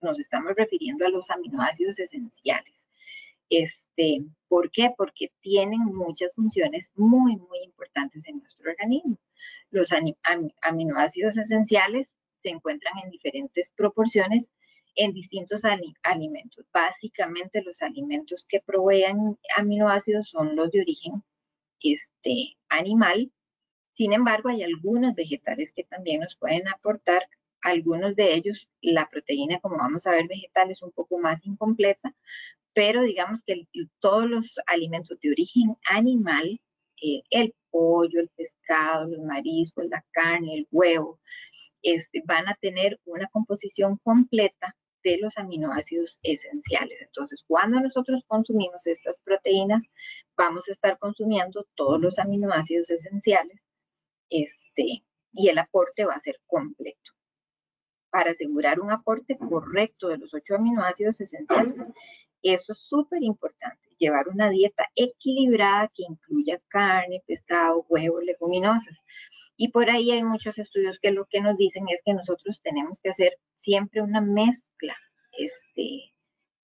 nos 0.00 0.20
estamos 0.20 0.54
refiriendo 0.54 1.04
a 1.04 1.10
los 1.10 1.30
aminoácidos 1.30 1.98
esenciales. 1.98 2.86
Este, 3.50 4.24
¿Por 4.48 4.70
qué? 4.70 4.92
Porque 4.96 5.32
tienen 5.40 5.80
muchas 5.84 6.34
funciones 6.36 6.92
muy, 6.94 7.36
muy 7.36 7.58
importantes 7.64 8.26
en 8.28 8.38
nuestro 8.38 8.70
organismo. 8.70 9.18
Los 9.70 9.90
aminoácidos 10.62 11.36
esenciales 11.36 12.14
se 12.38 12.50
encuentran 12.50 12.94
en 13.02 13.10
diferentes 13.10 13.70
proporciones 13.70 14.50
en 14.94 15.12
distintos 15.12 15.62
alimentos. 16.02 16.64
Básicamente 16.72 17.62
los 17.62 17.82
alimentos 17.82 18.46
que 18.48 18.60
proveen 18.60 19.38
aminoácidos 19.56 20.28
son 20.30 20.56
los 20.56 20.70
de 20.70 20.80
origen 20.80 21.22
este, 21.82 22.56
animal. 22.68 23.32
Sin 23.92 24.12
embargo, 24.12 24.48
hay 24.48 24.62
algunos 24.62 25.14
vegetales 25.14 25.72
que 25.72 25.84
también 25.84 26.20
nos 26.20 26.36
pueden 26.36 26.68
aportar. 26.68 27.28
Algunos 27.62 28.14
de 28.16 28.34
ellos, 28.34 28.68
la 28.80 29.08
proteína, 29.08 29.58
como 29.60 29.78
vamos 29.78 30.06
a 30.06 30.12
ver, 30.12 30.28
vegetal 30.28 30.70
es 30.70 30.82
un 30.82 30.92
poco 30.92 31.18
más 31.18 31.44
incompleta, 31.46 32.14
pero 32.74 33.02
digamos 33.02 33.42
que 33.42 33.66
todos 34.00 34.28
los 34.28 34.60
alimentos 34.66 35.18
de 35.20 35.30
origen 35.30 35.76
animal, 35.90 36.60
eh, 37.02 37.22
el 37.30 37.54
pollo, 37.70 38.20
el 38.20 38.28
pescado, 38.28 39.08
los 39.08 39.24
mariscos, 39.24 39.86
la 39.86 40.04
carne, 40.12 40.54
el 40.54 40.68
huevo, 40.70 41.18
este, 41.82 42.22
van 42.26 42.48
a 42.48 42.54
tener 42.54 43.00
una 43.04 43.28
composición 43.28 43.98
completa 43.98 44.76
de 45.06 45.18
los 45.18 45.38
aminoácidos 45.38 46.18
esenciales. 46.24 47.00
Entonces, 47.00 47.44
cuando 47.46 47.80
nosotros 47.80 48.24
consumimos 48.26 48.88
estas 48.88 49.20
proteínas, 49.20 49.88
vamos 50.36 50.68
a 50.68 50.72
estar 50.72 50.98
consumiendo 50.98 51.64
todos 51.76 52.00
los 52.00 52.18
aminoácidos 52.18 52.90
esenciales 52.90 53.64
este, 54.30 55.04
y 55.32 55.48
el 55.48 55.58
aporte 55.58 56.04
va 56.04 56.14
a 56.14 56.20
ser 56.20 56.40
completo. 56.48 57.05
Para 58.16 58.30
asegurar 58.30 58.80
un 58.80 58.90
aporte 58.90 59.36
correcto 59.36 60.08
de 60.08 60.16
los 60.16 60.32
ocho 60.32 60.54
aminoácidos 60.54 61.20
esenciales, 61.20 61.74
eso 62.42 62.72
es 62.72 62.78
súper 62.78 63.22
importante, 63.22 63.90
llevar 63.98 64.28
una 64.28 64.48
dieta 64.48 64.86
equilibrada 64.94 65.92
que 65.94 66.04
incluya 66.08 66.58
carne, 66.68 67.22
pescado, 67.26 67.84
huevos, 67.90 68.24
leguminosas. 68.24 69.02
Y 69.58 69.68
por 69.68 69.90
ahí 69.90 70.12
hay 70.12 70.24
muchos 70.24 70.56
estudios 70.56 70.98
que 70.98 71.10
lo 71.10 71.26
que 71.26 71.42
nos 71.42 71.58
dicen 71.58 71.84
es 71.92 72.00
que 72.06 72.14
nosotros 72.14 72.62
tenemos 72.62 73.00
que 73.02 73.10
hacer 73.10 73.36
siempre 73.54 74.00
una 74.00 74.22
mezcla 74.22 74.96
este, 75.36 76.14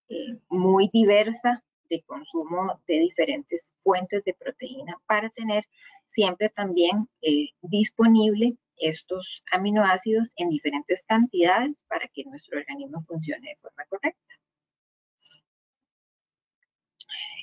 eh, 0.09 0.39
muy 0.49 0.89
diversa 0.91 1.63
de 1.91 2.01
consumo 2.07 2.81
de 2.87 2.99
diferentes 2.99 3.75
fuentes 3.81 4.25
de 4.25 4.33
proteína 4.33 4.95
para 5.05 5.29
tener 5.29 5.67
siempre 6.07 6.49
también 6.49 7.11
eh, 7.21 7.51
disponible 7.61 8.57
estos 8.77 9.43
aminoácidos 9.51 10.33
en 10.37 10.49
diferentes 10.49 11.05
cantidades 11.07 11.85
para 11.89 12.09
que 12.09 12.25
nuestro 12.25 12.59
organismo 12.59 13.03
funcione 13.03 13.49
de 13.49 13.57
forma 13.57 13.85
correcta. 13.89 14.35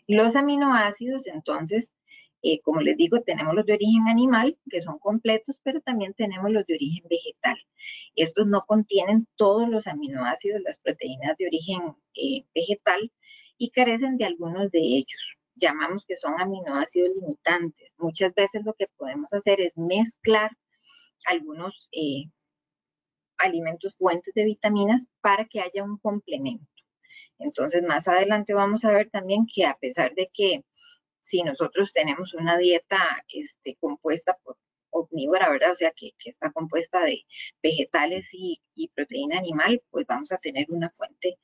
Los 0.08 0.36
aminoácidos, 0.36 1.28
entonces, 1.28 1.94
eh, 2.42 2.62
como 2.62 2.82
les 2.82 2.98
digo, 2.98 3.22
tenemos 3.22 3.54
los 3.54 3.66
de 3.66 3.74
origen 3.74 4.08
animal, 4.08 4.58
que 4.70 4.82
son 4.82 4.98
completos, 4.98 5.60
pero 5.64 5.82
también 5.82 6.14
tenemos 6.16 6.50
los 6.52 6.66
de 6.66 6.76
origen 6.76 7.04
vegetal. 7.10 7.58
Estos 8.16 8.48
no 8.48 8.66
contienen 8.66 9.28
todos 9.36 9.70
los 9.70 9.86
aminoácidos, 9.86 10.62
las 10.62 10.80
proteínas 10.80 11.38
de 11.38 11.48
origen 11.48 11.96
eh, 12.16 12.44
vegetal, 12.56 13.12
y 13.60 13.70
carecen 13.70 14.18
de 14.18 14.26
algunos 14.26 14.72
de 14.72 14.80
ellos. 14.80 15.38
Llamamos 15.56 16.06
que 16.08 16.16
son 16.16 16.40
aminoácidos 16.40 17.14
limitantes. 17.14 17.94
Muchas 18.00 18.34
veces 18.34 18.64
lo 18.66 18.74
que 18.74 18.88
podemos 18.98 19.32
hacer 19.34 19.62
es 19.62 19.78
mezclar 19.78 20.52
algunos 21.26 21.90
eh, 21.92 22.26
alimentos 23.38 23.96
fuentes 23.96 24.34
de 24.34 24.46
vitaminas 24.46 25.08
para 25.22 25.46
que 25.46 25.62
haya 25.62 25.84
un 25.84 25.98
complemento. 25.98 26.66
Entonces, 27.40 27.82
más 27.84 28.08
adelante 28.08 28.54
vamos 28.54 28.84
a 28.86 28.92
ver 28.92 29.10
también 29.10 29.46
que 29.54 29.66
a 29.66 29.76
pesar 29.76 30.14
de 30.14 30.30
que 30.34 30.64
si 31.22 31.44
nosotros 31.44 31.94
tenemos 31.94 32.34
una 32.34 32.58
dieta 32.58 33.24
este, 33.30 33.76
compuesta 33.80 34.38
por 34.44 34.58
omnívora, 34.92 35.50
¿verdad? 35.50 35.72
O 35.72 35.76
sea, 35.76 35.92
que, 35.92 36.14
está 36.26 36.52
compuesta 36.52 37.04
de 37.04 37.26
vegetales 37.62 38.30
y, 38.34 38.60
proteína 38.96 39.38
animal, 39.38 39.82
pues 39.92 40.06
vamos 40.08 40.32
a 40.32 40.38
tener 40.38 40.66
una 40.70 40.90
fuente 40.90 41.38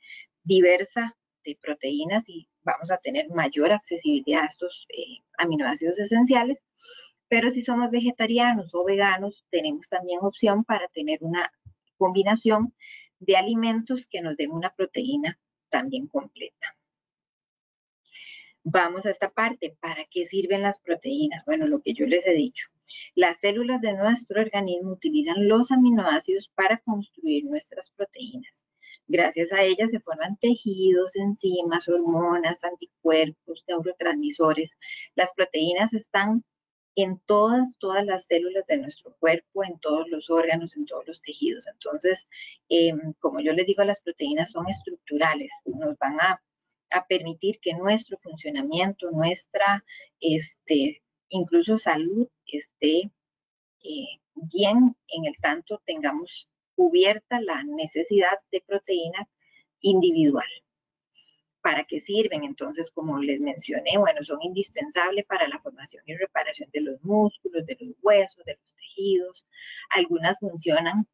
diversa 0.43 1.15
de 1.43 1.57
proteínas 1.61 2.27
y 2.27 2.47
vamos 2.63 2.91
a 2.91 2.97
tener 2.97 3.29
mayor 3.29 3.71
accesibilidad 3.71 4.43
a 4.43 4.47
estos 4.47 4.87
eh, 4.89 5.23
aminoácidos 5.37 5.99
esenciales. 5.99 6.65
Pero 7.35 7.51
si 7.51 7.63
somos 7.63 7.91
vegetarianos 7.91 8.73
o 8.73 8.85
veganos, 8.85 9.45
tenemos 9.49 9.89
también 9.89 10.19
opción 10.21 10.63
para 10.63 10.87
tener 10.87 11.17
una 11.19 11.51
combinación 11.97 12.73
de 13.19 13.35
alimentos 13.35 14.07
que 14.07 14.21
nos 14.21 14.37
den 14.37 14.51
una 14.51 14.69
proteína 14.69 15.37
también 15.67 16.07
completa. 16.07 16.77
Vamos 18.63 19.05
a 19.05 19.09
esta 19.09 19.31
parte. 19.31 19.75
¿Para 19.81 20.05
qué 20.09 20.25
sirven 20.25 20.61
las 20.61 20.79
proteínas? 20.79 21.43
Bueno, 21.43 21.67
lo 21.67 21.81
que 21.81 21.93
yo 21.93 22.05
les 22.05 22.25
he 22.25 22.33
dicho. 22.35 22.69
Las 23.15 23.41
células 23.41 23.81
de 23.81 23.91
nuestro 23.91 24.39
organismo 24.39 24.93
utilizan 24.93 25.49
los 25.49 25.73
aminoácidos 25.73 26.47
para 26.55 26.77
construir 26.77 27.43
nuestras 27.43 27.91
proteínas. 27.91 28.63
Gracias 29.09 29.51
a 29.51 29.61
ellas 29.61 29.91
se 29.91 29.99
forman 29.99 30.37
tejidos, 30.37 31.17
enzimas, 31.17 31.89
hormonas, 31.89 32.63
anticuerpos, 32.63 33.65
neurotransmisores. 33.67 34.77
Las 35.15 35.33
proteínas 35.33 35.93
están 35.93 36.45
en 36.95 37.19
todas, 37.25 37.77
todas 37.79 38.05
las 38.05 38.25
células 38.27 38.65
de 38.67 38.77
nuestro 38.77 39.15
cuerpo, 39.19 39.63
en 39.63 39.79
todos 39.79 40.07
los 40.09 40.29
órganos, 40.29 40.77
en 40.77 40.85
todos 40.85 41.07
los 41.07 41.21
tejidos. 41.21 41.67
Entonces, 41.67 42.27
em, 42.69 43.13
como 43.19 43.39
yo 43.41 43.53
les 43.53 43.65
digo, 43.65 43.83
las 43.83 44.01
proteínas 44.01 44.51
son 44.51 44.67
estructurales, 44.69 45.51
nos 45.65 45.97
van 45.97 46.19
a 46.19 46.41
a 46.95 47.05
permitir 47.07 47.59
que 47.59 47.73
nuestro 47.73 48.17
funcionamiento, 48.17 49.11
nuestra, 49.11 49.83
este, 50.19 51.01
incluso 51.29 51.77
salud 51.77 52.27
esté 52.45 53.11
eh, 53.83 54.19
bien 54.35 54.95
en 55.09 55.25
el 55.25 55.37
tanto 55.41 55.81
tengamos 55.85 56.49
cubierta 56.75 57.41
la 57.41 57.63
necesidad 57.63 58.39
de 58.51 58.61
proteína 58.61 59.27
individual. 59.81 60.47
¿Para 61.65 61.83
qué 61.83 61.99
sirven? 61.99 62.43
Entonces, 62.43 62.91
como 62.91 63.17
les 63.17 63.39
mencioné, 63.39 63.97
bueno, 63.97 64.21
son 64.21 64.37
indispensables 64.43 65.25
para 65.25 65.47
la 65.47 65.57
formación 65.57 66.03
y 66.05 66.15
reparación 66.15 66.69
de 66.71 66.81
los 66.81 67.03
músculos, 67.03 67.65
de 67.65 67.75
los 67.79 67.95
huesos, 68.03 68.45
de 68.45 68.55
los 68.61 68.75
tejidos. 68.75 69.47
Algunas 69.89 70.39
funcionan 70.39 71.07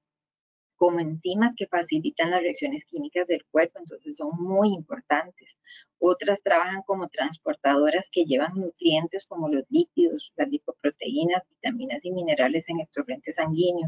como 0.75 0.99
enzimas 0.99 1.53
que 1.55 1.67
facilitan 1.67 2.31
las 2.31 2.41
reacciones 2.41 2.83
químicas 2.83 3.27
del 3.27 3.45
cuerpo, 3.45 3.79
entonces 3.79 4.17
son 4.17 4.31
muy 4.43 4.73
importantes. 4.73 5.57
Otras 5.99 6.43
trabajan 6.43 6.81
como 6.81 7.07
transportadoras 7.07 8.09
que 8.11 8.25
llevan 8.25 8.51
nutrientes 8.55 9.25
como 9.27 9.47
los 9.47 9.63
lípidos, 9.69 10.33
las 10.35 10.49
lipoproteínas, 10.49 11.43
vitaminas 11.47 12.03
y 12.03 12.11
minerales 12.11 12.67
en 12.67 12.81
el 12.81 12.89
torrente 12.89 13.31
sanguíneo. 13.31 13.87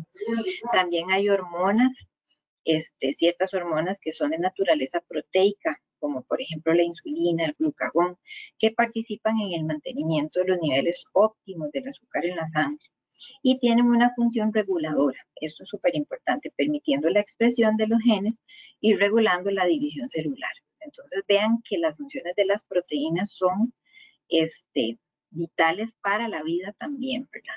También 0.72 1.12
hay 1.12 1.28
hormonas, 1.28 2.08
este, 2.64 3.12
ciertas 3.12 3.54
hormonas 3.54 4.00
que 4.00 4.14
son 4.14 4.32
de 4.32 4.40
naturaleza 4.40 5.02
proteica, 5.02 5.82
como 6.04 6.22
por 6.24 6.42
ejemplo 6.42 6.74
la 6.74 6.84
insulina, 6.84 7.46
el 7.46 7.56
glucagón, 7.58 8.18
que 8.60 8.72
participan 8.72 9.40
en 9.40 9.54
el 9.54 9.64
mantenimiento 9.64 10.42
de 10.42 10.50
los 10.50 10.60
niveles 10.60 11.06
óptimos 11.14 11.72
del 11.72 11.88
azúcar 11.88 12.26
en 12.26 12.36
la 12.36 12.46
sangre 12.46 12.86
y 13.42 13.58
tienen 13.58 13.86
una 13.86 14.10
función 14.10 14.52
reguladora. 14.52 15.26
Esto 15.36 15.64
es 15.64 15.70
súper 15.70 15.96
importante, 15.96 16.52
permitiendo 16.58 17.10
la 17.10 17.22
expresión 17.22 17.78
de 17.78 17.88
los 17.88 18.02
genes 18.02 18.38
y 18.82 18.96
regulando 18.96 19.50
la 19.50 19.66
división 19.66 20.10
celular. 20.10 20.52
Entonces 20.82 21.24
vean 21.26 21.64
que 21.64 21.78
las 21.78 21.96
funciones 21.96 22.36
de 22.36 22.48
las 22.48 22.66
proteínas 22.66 23.32
son 23.32 23.74
este, 24.28 25.00
vitales 25.30 25.94
para 26.02 26.28
la 26.28 26.44
vida 26.44 26.76
también, 26.78 27.30
¿verdad? 27.32 27.56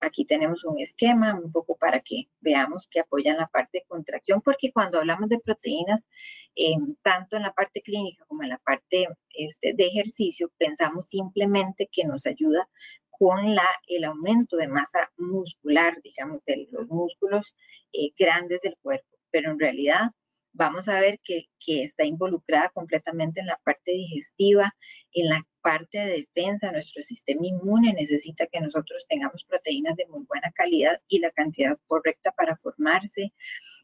Aquí 0.00 0.24
tenemos 0.24 0.64
un 0.64 0.80
esquema 0.80 1.38
un 1.38 1.52
poco 1.52 1.76
para 1.76 2.00
que 2.00 2.28
veamos 2.40 2.88
que 2.88 2.98
apoyan 2.98 3.36
la 3.36 3.46
parte 3.46 3.78
de 3.78 3.84
contracción, 3.86 4.40
porque 4.42 4.72
cuando 4.72 4.98
hablamos 4.98 5.28
de 5.28 5.38
proteínas, 5.38 6.08
eh, 6.56 6.74
tanto 7.02 7.36
en 7.36 7.42
la 7.42 7.52
parte 7.52 7.80
clínica 7.82 8.24
como 8.26 8.42
en 8.42 8.50
la 8.50 8.58
parte 8.58 9.08
este, 9.34 9.74
de 9.74 9.86
ejercicio, 9.86 10.50
pensamos 10.58 11.08
simplemente 11.08 11.88
que 11.90 12.04
nos 12.04 12.26
ayuda 12.26 12.68
con 13.10 13.38
el 13.86 14.04
aumento 14.04 14.56
de 14.56 14.68
masa 14.68 15.10
muscular, 15.18 16.00
digamos, 16.02 16.42
de 16.46 16.68
los 16.70 16.88
músculos 16.88 17.54
eh, 17.92 18.12
grandes 18.18 18.62
del 18.62 18.76
cuerpo, 18.80 19.18
pero 19.30 19.50
en 19.50 19.58
realidad 19.58 20.12
vamos 20.52 20.88
a 20.88 21.00
ver 21.00 21.20
que, 21.22 21.46
está 21.66 22.04
involucrada 22.04 22.70
completamente 22.70 23.40
en 23.40 23.46
la 23.46 23.60
parte 23.62 23.92
digestiva, 23.92 24.74
en 25.12 25.28
la 25.28 25.46
parte 25.60 25.98
de 25.98 26.26
defensa. 26.26 26.72
Nuestro 26.72 27.02
sistema 27.02 27.46
inmune 27.46 27.92
necesita 27.92 28.46
que 28.46 28.60
nosotros 28.60 29.06
tengamos 29.08 29.44
proteínas 29.44 29.94
de 29.96 30.06
muy 30.06 30.24
buena 30.24 30.50
calidad 30.52 31.00
y 31.06 31.20
la 31.20 31.30
cantidad 31.30 31.78
correcta 31.86 32.32
para 32.32 32.56
formarse. 32.56 33.32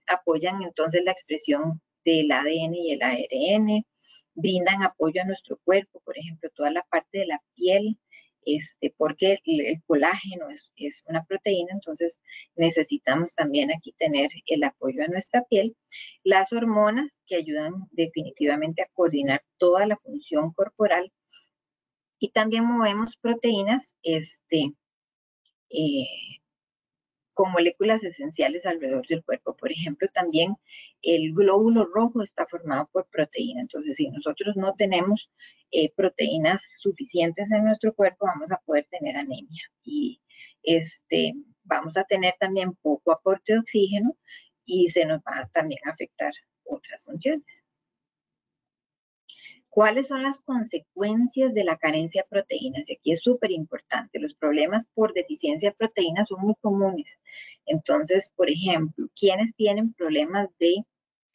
Apoyan 0.08 0.62
entonces 0.62 1.04
la 1.04 1.12
expresión 1.12 1.80
del 2.06 2.30
ADN 2.30 2.74
y 2.74 2.92
el 2.92 3.02
ARN, 3.02 3.84
brindan 4.34 4.82
apoyo 4.82 5.20
a 5.20 5.24
nuestro 5.24 5.58
cuerpo, 5.64 6.00
por 6.04 6.16
ejemplo, 6.16 6.48
toda 6.54 6.70
la 6.70 6.82
parte 6.90 7.18
de 7.18 7.26
la 7.26 7.42
piel, 7.54 7.98
este, 8.44 8.94
porque 8.96 9.38
el, 9.44 9.82
colágeno 9.86 10.48
es, 10.50 11.02
una 11.08 11.24
proteína, 11.24 11.72
entonces 11.72 12.22
necesitamos 12.54 13.34
también 13.34 13.72
aquí 13.72 13.92
tener 13.98 14.30
el 14.46 14.62
apoyo 14.62 15.02
a 15.02 15.08
nuestra 15.08 15.42
piel. 15.42 15.76
Las 16.22 16.52
hormonas 16.52 17.20
que 17.26 17.36
ayudan 17.36 17.88
definitivamente 17.90 18.82
a 18.82 18.88
coordinar 18.92 19.42
toda 19.58 19.84
la 19.86 19.96
función 19.96 20.52
corporal 20.52 21.12
y 22.20 22.30
también 22.30 22.64
movemos 22.64 23.16
proteínas 23.16 23.96
este, 24.02 24.72
eh, 25.70 26.06
con 27.36 27.52
moléculas 27.52 28.02
esenciales 28.02 28.64
alrededor 28.64 29.06
del 29.06 29.22
cuerpo. 29.22 29.54
Por 29.54 29.70
ejemplo, 29.70 30.08
también 30.08 30.56
el 31.02 31.34
glóbulo 31.34 31.84
rojo 31.84 32.22
está 32.22 32.46
formado 32.46 32.88
por 32.90 33.06
proteína. 33.10 33.60
Entonces, 33.60 33.98
si 33.98 34.08
nosotros 34.08 34.56
no 34.56 34.74
tenemos 34.74 35.30
eh, 35.70 35.92
proteínas 35.94 36.62
suficientes 36.80 37.52
en 37.52 37.64
nuestro 37.64 37.94
cuerpo, 37.94 38.24
vamos 38.24 38.50
a 38.50 38.60
poder 38.64 38.86
tener 38.90 39.18
anemia. 39.18 39.70
Y 39.84 40.22
este, 40.62 41.34
vamos 41.64 41.98
a 41.98 42.04
tener 42.04 42.34
también 42.40 42.74
poco 42.76 43.12
aporte 43.12 43.52
de 43.52 43.58
oxígeno 43.58 44.16
y 44.64 44.88
se 44.88 45.04
nos 45.04 45.18
va 45.18 45.40
a 45.40 45.48
también 45.48 45.80
a 45.84 45.90
afectar 45.90 46.32
otras 46.64 47.04
funciones. 47.04 47.65
¿Cuáles 49.76 50.06
son 50.06 50.22
las 50.22 50.38
consecuencias 50.38 51.52
de 51.52 51.62
la 51.62 51.76
carencia 51.76 52.22
de 52.22 52.28
proteínas? 52.30 52.88
Y 52.88 52.94
aquí 52.94 53.12
es 53.12 53.20
súper 53.20 53.50
importante. 53.50 54.18
Los 54.18 54.32
problemas 54.32 54.88
por 54.94 55.12
deficiencia 55.12 55.68
de 55.68 55.76
proteínas 55.76 56.30
son 56.30 56.40
muy 56.40 56.54
comunes. 56.62 57.18
Entonces, 57.66 58.30
por 58.34 58.48
ejemplo, 58.48 59.10
quienes 59.14 59.54
tienen 59.54 59.92
problemas 59.92 60.48
de 60.58 60.76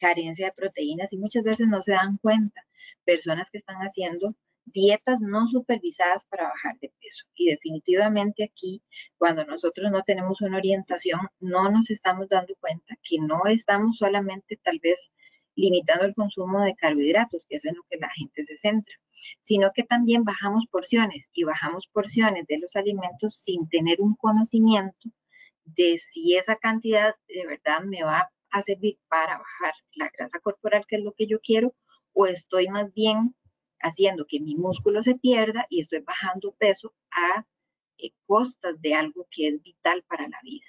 carencia 0.00 0.46
de 0.46 0.52
proteínas 0.54 1.12
y 1.12 1.18
muchas 1.18 1.44
veces 1.44 1.68
no 1.68 1.82
se 1.82 1.92
dan 1.92 2.16
cuenta. 2.16 2.66
Personas 3.04 3.48
que 3.48 3.58
están 3.58 3.76
haciendo 3.76 4.34
dietas 4.64 5.20
no 5.20 5.46
supervisadas 5.46 6.24
para 6.24 6.48
bajar 6.48 6.76
de 6.80 6.92
peso. 7.00 7.24
Y 7.36 7.48
definitivamente 7.48 8.42
aquí, 8.42 8.82
cuando 9.18 9.44
nosotros 9.44 9.92
no 9.92 10.02
tenemos 10.02 10.40
una 10.40 10.56
orientación, 10.56 11.20
no 11.38 11.70
nos 11.70 11.90
estamos 11.90 12.28
dando 12.28 12.56
cuenta 12.58 12.96
que 13.04 13.18
no 13.20 13.46
estamos 13.46 13.98
solamente 13.98 14.56
tal 14.56 14.80
vez 14.80 15.12
limitando 15.54 16.04
el 16.04 16.14
consumo 16.14 16.62
de 16.64 16.74
carbohidratos, 16.74 17.46
que 17.46 17.56
es 17.56 17.64
en 17.64 17.76
lo 17.76 17.82
que 17.90 17.98
la 17.98 18.10
gente 18.10 18.42
se 18.42 18.56
centra, 18.56 18.94
sino 19.40 19.72
que 19.72 19.84
también 19.84 20.24
bajamos 20.24 20.66
porciones 20.70 21.28
y 21.32 21.44
bajamos 21.44 21.88
porciones 21.92 22.46
de 22.46 22.58
los 22.58 22.76
alimentos 22.76 23.36
sin 23.36 23.68
tener 23.68 24.00
un 24.00 24.14
conocimiento 24.14 25.10
de 25.64 25.98
si 25.98 26.36
esa 26.36 26.56
cantidad 26.56 27.14
de 27.28 27.46
verdad 27.46 27.82
me 27.84 28.02
va 28.02 28.30
a 28.50 28.62
servir 28.62 28.98
para 29.08 29.38
bajar 29.38 29.74
la 29.94 30.10
grasa 30.16 30.38
corporal, 30.40 30.84
que 30.86 30.96
es 30.96 31.02
lo 31.02 31.12
que 31.12 31.26
yo 31.26 31.40
quiero, 31.40 31.74
o 32.12 32.26
estoy 32.26 32.68
más 32.68 32.92
bien 32.92 33.34
haciendo 33.80 34.26
que 34.26 34.40
mi 34.40 34.54
músculo 34.54 35.02
se 35.02 35.14
pierda 35.14 35.66
y 35.68 35.80
estoy 35.80 36.00
bajando 36.00 36.52
peso 36.52 36.94
a 37.10 37.46
eh, 37.98 38.10
costas 38.26 38.80
de 38.80 38.94
algo 38.94 39.26
que 39.30 39.48
es 39.48 39.62
vital 39.62 40.04
para 40.04 40.28
la 40.28 40.38
vida. 40.42 40.66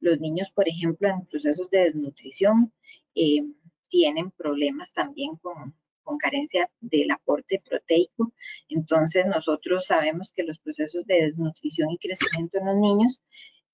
Los 0.00 0.20
niños, 0.20 0.50
por 0.50 0.68
ejemplo, 0.68 1.08
en 1.08 1.26
procesos 1.26 1.70
de 1.70 1.84
desnutrición, 1.84 2.72
eh, 3.14 3.44
tienen 3.88 4.30
problemas 4.30 4.92
también 4.92 5.36
con, 5.36 5.74
carencia 6.20 6.70
del 6.80 7.10
aporte 7.10 7.60
proteico. 7.68 8.32
Entonces, 8.68 9.26
nosotros 9.26 9.86
sabemos 9.86 10.32
que 10.32 10.44
los 10.44 10.60
procesos 10.60 11.04
de 11.04 11.22
desnutrición 11.22 11.90
y 11.90 11.98
crecimiento 11.98 12.58
en 12.58 12.66
los 12.66 12.76
niños 12.76 13.20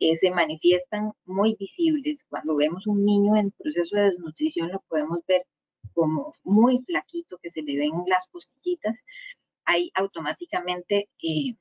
eh, 0.00 0.16
se 0.16 0.30
manifiestan 0.30 1.12
muy 1.26 1.56
visibles. 1.58 2.24
Cuando 2.28 2.56
vemos 2.56 2.86
un 2.86 3.04
niño 3.04 3.36
en 3.36 3.50
proceso 3.50 3.96
de 3.96 4.04
desnutrición, 4.04 4.72
lo 4.72 4.80
podemos 4.88 5.18
ver 5.26 5.46
como 5.92 6.34
muy 6.42 6.78
flaquito, 6.78 7.38
que 7.38 7.50
se 7.50 7.62
le 7.62 7.76
ven 7.76 7.92
las 8.06 8.26
costillitas. 8.28 9.04
Hay 9.66 9.90
automáticamente 9.94 11.10
eh, 11.22 11.54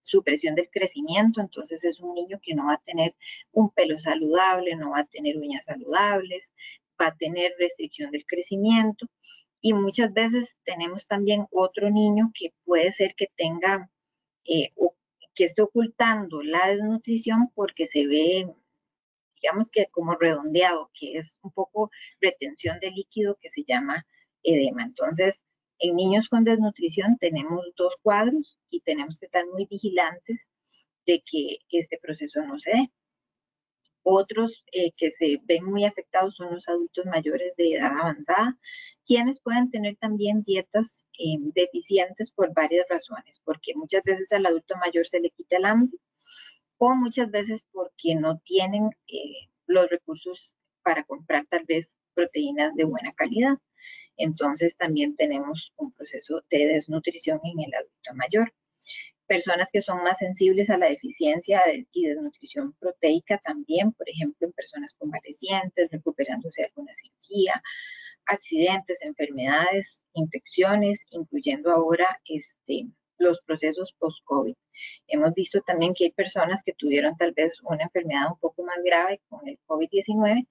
supresión 0.00 0.54
del 0.54 0.70
crecimiento, 0.70 1.40
entonces 1.40 1.84
es 1.84 2.00
un 2.00 2.14
niño 2.14 2.38
que 2.42 2.54
no 2.54 2.66
va 2.66 2.74
a 2.74 2.82
tener 2.84 3.14
un 3.52 3.70
pelo 3.70 3.98
saludable, 3.98 4.76
no 4.76 4.90
va 4.90 5.00
a 5.00 5.06
tener 5.06 5.36
uñas 5.36 5.64
saludables, 5.64 6.52
va 7.00 7.08
a 7.08 7.16
tener 7.16 7.52
restricción 7.58 8.10
del 8.10 8.26
crecimiento 8.26 9.06
y 9.60 9.74
muchas 9.74 10.12
veces 10.12 10.58
tenemos 10.64 11.06
también 11.06 11.46
otro 11.50 11.90
niño 11.90 12.32
que 12.34 12.52
puede 12.64 12.92
ser 12.92 13.14
que 13.14 13.28
tenga 13.36 13.90
eh, 14.44 14.70
o 14.76 14.94
que 15.34 15.44
esté 15.44 15.62
ocultando 15.62 16.42
la 16.42 16.68
desnutrición 16.68 17.50
porque 17.54 17.86
se 17.86 18.06
ve, 18.06 18.46
digamos 19.40 19.70
que 19.70 19.86
como 19.90 20.14
redondeado, 20.14 20.90
que 20.98 21.18
es 21.18 21.38
un 21.42 21.52
poco 21.52 21.90
retención 22.20 22.78
de 22.80 22.90
líquido 22.90 23.36
que 23.40 23.48
se 23.48 23.64
llama 23.64 24.06
edema. 24.42 24.82
Entonces, 24.82 25.44
en 25.78 25.96
niños 25.96 26.28
con 26.28 26.44
desnutrición 26.44 27.16
tenemos 27.18 27.66
dos 27.76 27.96
cuadros 28.02 28.58
y 28.70 28.80
tenemos 28.80 29.18
que 29.18 29.26
estar 29.26 29.46
muy 29.46 29.66
vigilantes 29.66 30.48
de 31.06 31.22
que 31.24 31.58
este 31.70 31.98
proceso 31.98 32.42
no 32.42 32.58
se 32.58 32.70
dé. 32.70 32.90
Otros 34.02 34.64
eh, 34.72 34.92
que 34.96 35.10
se 35.10 35.40
ven 35.44 35.64
muy 35.64 35.84
afectados 35.84 36.36
son 36.36 36.54
los 36.54 36.68
adultos 36.68 37.04
mayores 37.06 37.54
de 37.56 37.74
edad 37.74 37.92
avanzada, 37.98 38.58
quienes 39.06 39.40
pueden 39.40 39.70
tener 39.70 39.96
también 39.96 40.42
dietas 40.42 41.04
eh, 41.18 41.36
deficientes 41.54 42.30
por 42.30 42.54
varias 42.54 42.86
razones, 42.88 43.40
porque 43.44 43.74
muchas 43.74 44.02
veces 44.04 44.32
al 44.32 44.46
adulto 44.46 44.76
mayor 44.76 45.06
se 45.06 45.20
le 45.20 45.30
quita 45.30 45.56
el 45.56 45.64
hambre 45.64 45.98
o 46.78 46.94
muchas 46.94 47.30
veces 47.30 47.64
porque 47.72 48.14
no 48.14 48.38
tienen 48.38 48.90
eh, 49.06 49.48
los 49.66 49.90
recursos 49.90 50.54
para 50.82 51.04
comprar 51.04 51.46
tal 51.50 51.64
vez 51.66 51.98
proteínas 52.14 52.74
de 52.74 52.84
buena 52.84 53.12
calidad. 53.12 53.58
Entonces 54.16 54.76
también 54.76 55.14
tenemos 55.16 55.72
un 55.76 55.92
proceso 55.92 56.42
de 56.50 56.66
desnutrición 56.66 57.40
en 57.44 57.60
el 57.60 57.74
adulto 57.74 58.14
mayor 58.14 58.52
personas 59.30 59.68
que 59.72 59.80
son 59.80 60.02
más 60.02 60.18
sensibles 60.18 60.70
a 60.70 60.76
la 60.76 60.88
deficiencia 60.88 61.62
y 61.92 62.06
desnutrición 62.08 62.72
proteica 62.80 63.38
también, 63.38 63.92
por 63.92 64.08
ejemplo, 64.08 64.48
en 64.48 64.52
personas 64.52 64.92
convalecientes, 64.94 65.88
recuperándose 65.88 66.62
de 66.62 66.66
alguna 66.66 66.92
cirugía, 66.92 67.62
accidentes, 68.26 69.02
enfermedades, 69.02 70.04
infecciones, 70.14 71.06
incluyendo 71.10 71.70
ahora 71.70 72.20
este, 72.24 72.88
los 73.18 73.40
procesos 73.42 73.94
post-COVID. 74.00 74.56
Hemos 75.06 75.32
visto 75.34 75.60
también 75.60 75.94
que 75.94 76.06
hay 76.06 76.10
personas 76.10 76.64
que 76.64 76.72
tuvieron 76.72 77.16
tal 77.16 77.30
vez 77.30 77.60
una 77.62 77.84
enfermedad 77.84 78.32
un 78.32 78.38
poco 78.40 78.64
más 78.64 78.78
grave 78.84 79.20
con 79.28 79.46
el 79.46 79.60
COVID-19 79.68 80.48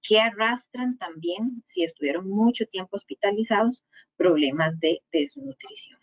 que 0.00 0.20
arrastran 0.20 0.96
también, 0.96 1.60
si 1.64 1.82
estuvieron 1.82 2.30
mucho 2.30 2.66
tiempo 2.66 2.96
hospitalizados, 2.96 3.84
problemas 4.16 4.78
de 4.78 5.02
desnutrición. 5.10 6.01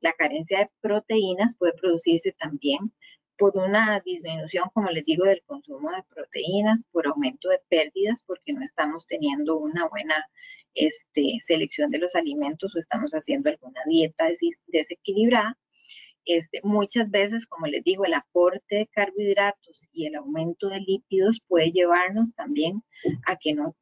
La 0.00 0.12
carencia 0.14 0.60
de 0.60 0.70
proteínas 0.80 1.54
puede 1.56 1.74
producirse 1.74 2.32
también 2.32 2.92
por 3.40 3.56
una 3.56 4.00
disminución, 4.04 4.68
como 4.74 4.90
les 4.90 5.04
digo, 5.04 5.24
del 5.24 5.42
consumo 5.46 5.90
de 5.90 6.02
proteínas, 6.14 6.84
por 6.92 7.06
aumento 7.06 7.48
de 7.48 7.60
pérdidas, 7.68 8.22
porque 8.26 8.52
no 8.52 8.62
estamos 8.62 9.06
teniendo 9.06 9.56
una 9.56 9.88
buena 9.88 10.26
este, 10.74 11.38
selección 11.40 11.90
de 11.90 11.98
los 11.98 12.14
alimentos 12.14 12.74
o 12.74 12.78
estamos 12.78 13.12
haciendo 13.12 13.48
alguna 13.48 13.80
dieta 13.86 14.26
desequilibrada. 14.66 15.58
Este, 16.26 16.60
muchas 16.62 17.10
veces, 17.10 17.46
como 17.46 17.66
les 17.66 17.82
digo, 17.82 18.04
el 18.04 18.14
aporte 18.14 18.76
de 18.76 18.86
carbohidratos 18.88 19.88
y 19.90 20.06
el 20.06 20.16
aumento 20.16 20.68
de 20.68 20.80
lípidos 20.80 21.40
puede 21.48 21.72
llevarnos 21.72 22.34
también 22.34 22.82
a 23.26 23.36
que 23.36 23.54
no 23.54 23.74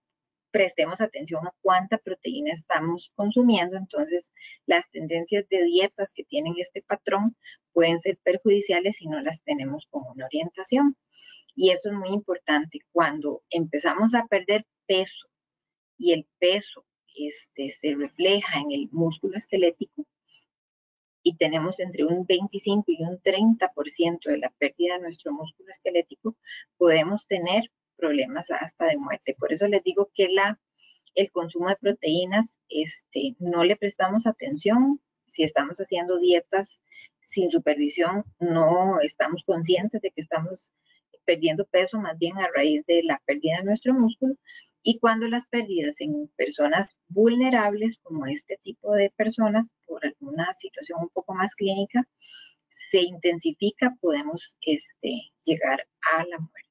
prestemos 0.51 1.01
atención 1.01 1.47
a 1.47 1.55
cuánta 1.61 1.99
proteína 1.99 2.53
estamos 2.53 3.13
consumiendo. 3.15 3.77
Entonces, 3.77 4.33
las 4.67 4.91
tendencias 4.91 5.49
de 5.49 5.63
dietas 5.65 6.13
que 6.15 6.25
tienen 6.25 6.55
este 6.59 6.83
patrón 6.83 7.37
pueden 7.73 7.99
ser 7.99 8.19
perjudiciales 8.23 8.97
si 8.97 9.09
no 9.09 9.21
las 9.21 9.43
tenemos 9.43 9.87
con 9.91 10.03
una 10.07 10.27
orientación. 10.27 10.97
Y 11.55 11.71
esto 11.71 11.91
es 11.91 11.95
muy 11.95 12.11
importante. 12.11 12.81
Cuando 12.93 13.43
empezamos 13.51 14.15
a 14.15 14.27
perder 14.27 14.65
peso 14.87 15.29
y 15.97 16.13
el 16.13 16.27
peso 16.39 16.85
este, 17.15 17.71
se 17.71 17.95
refleja 17.95 18.61
en 18.61 18.73
el 18.73 18.89
músculo 18.93 19.37
esquelético, 19.37 20.07
y 21.23 21.37
tenemos 21.37 21.79
entre 21.81 22.05
un 22.05 22.25
25 22.27 22.85
y 22.89 23.03
un 23.03 23.21
30% 23.21 24.21
de 24.25 24.39
la 24.39 24.51
pérdida 24.59 24.95
de 24.95 25.03
nuestro 25.03 25.33
músculo 25.33 25.69
esquelético, 25.71 26.37
podemos 26.79 27.27
tener 27.27 27.71
problemas 27.99 28.51
hasta 28.51 28.87
de 28.87 28.97
muerte. 28.97 29.37
Por 29.39 29.53
eso 29.53 29.69
les 29.69 29.83
digo 29.83 30.11
que 30.15 30.29
el 31.15 31.31
consumo 31.33 31.69
de 31.69 31.77
proteínas, 31.77 32.61
este, 32.69 33.35
no 33.39 33.65
le 33.65 33.77
prestamos 33.77 34.27
atención. 34.27 35.01
Si 35.27 35.43
estamos 35.43 35.79
haciendo 35.79 36.19
dietas 36.19 36.81
sin 37.21 37.51
supervisión, 37.51 38.25
no 38.39 39.01
estamos 39.01 39.45
conscientes 39.45 40.01
de 40.01 40.11
que 40.11 40.21
estamos 40.21 40.73
perdiendo 41.25 41.67
peso 41.67 42.01
más 42.01 42.19
bien 42.19 42.39
a 42.39 42.49
raíz 42.55 42.87
de 42.87 43.03
la 43.03 43.21
pérdida 43.27 43.59
de 43.59 43.65
nuestro 43.65 43.93
músculo. 43.93 44.35
Y 44.83 44.99
cuando 44.99 45.29
las 45.29 45.47
pérdidas 45.47 46.01
en 46.01 46.29
personas 46.37 46.97
vulnerables, 47.09 47.99
como 48.03 48.25
este 48.27 48.59
tipo 48.63 48.95
de 48.95 49.11
personas, 49.11 49.71
por 49.87 50.07
alguna 50.07 50.53
situación 50.55 51.01
un 51.03 51.11
poco 51.11 51.35
más 51.35 51.55
clínica, 51.55 52.09
se 52.69 53.01
intensifica, 53.01 53.97
podemos 54.01 54.57
este, 54.63 55.33
llegar 55.45 55.87
a 56.17 56.25
la 56.25 56.39
muerte. 56.39 56.68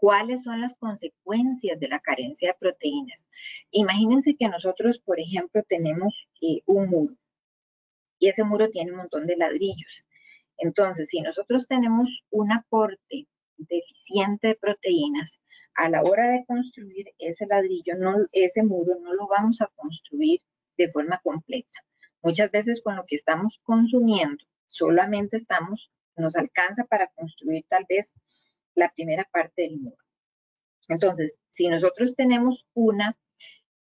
¿Cuáles 0.00 0.44
son 0.44 0.60
las 0.60 0.74
consecuencias 0.74 1.78
de 1.80 1.88
la 1.88 2.00
carencia 2.00 2.50
de 2.50 2.58
proteínas? 2.58 3.26
Imagínense 3.70 4.36
que 4.36 4.48
nosotros, 4.48 5.00
por 5.00 5.18
ejemplo, 5.18 5.62
tenemos 5.68 6.28
eh, 6.40 6.62
un 6.66 6.88
muro 6.88 7.14
y 8.18 8.28
ese 8.28 8.44
muro 8.44 8.70
tiene 8.70 8.92
un 8.92 8.98
montón 8.98 9.26
de 9.26 9.36
ladrillos. 9.36 10.04
Entonces, 10.56 11.08
si 11.08 11.20
nosotros 11.20 11.68
tenemos 11.68 12.24
un 12.30 12.52
aporte 12.52 13.26
deficiente 13.56 14.48
de 14.48 14.54
proteínas, 14.56 15.40
a 15.74 15.88
la 15.88 16.02
hora 16.02 16.30
de 16.30 16.44
construir 16.44 17.06
ese 17.18 17.46
ladrillo, 17.46 17.94
ese 18.32 18.64
muro, 18.64 18.98
no 19.00 19.14
lo 19.14 19.28
vamos 19.28 19.60
a 19.60 19.68
construir 19.76 20.40
de 20.76 20.88
forma 20.88 21.20
completa. 21.22 21.84
Muchas 22.20 22.50
veces 22.50 22.82
con 22.82 22.96
lo 22.96 23.04
que 23.06 23.14
estamos 23.14 23.60
consumiendo, 23.62 24.44
solamente 24.66 25.36
estamos, 25.36 25.92
nos 26.16 26.34
alcanza 26.34 26.84
para 26.84 27.06
construir 27.14 27.64
tal 27.68 27.86
vez 27.88 28.16
la 28.78 28.92
primera 28.94 29.28
parte 29.32 29.62
del 29.62 29.78
muro. 29.78 29.96
Entonces, 30.88 31.38
si 31.50 31.68
nosotros 31.68 32.14
tenemos 32.14 32.66
una, 32.74 33.18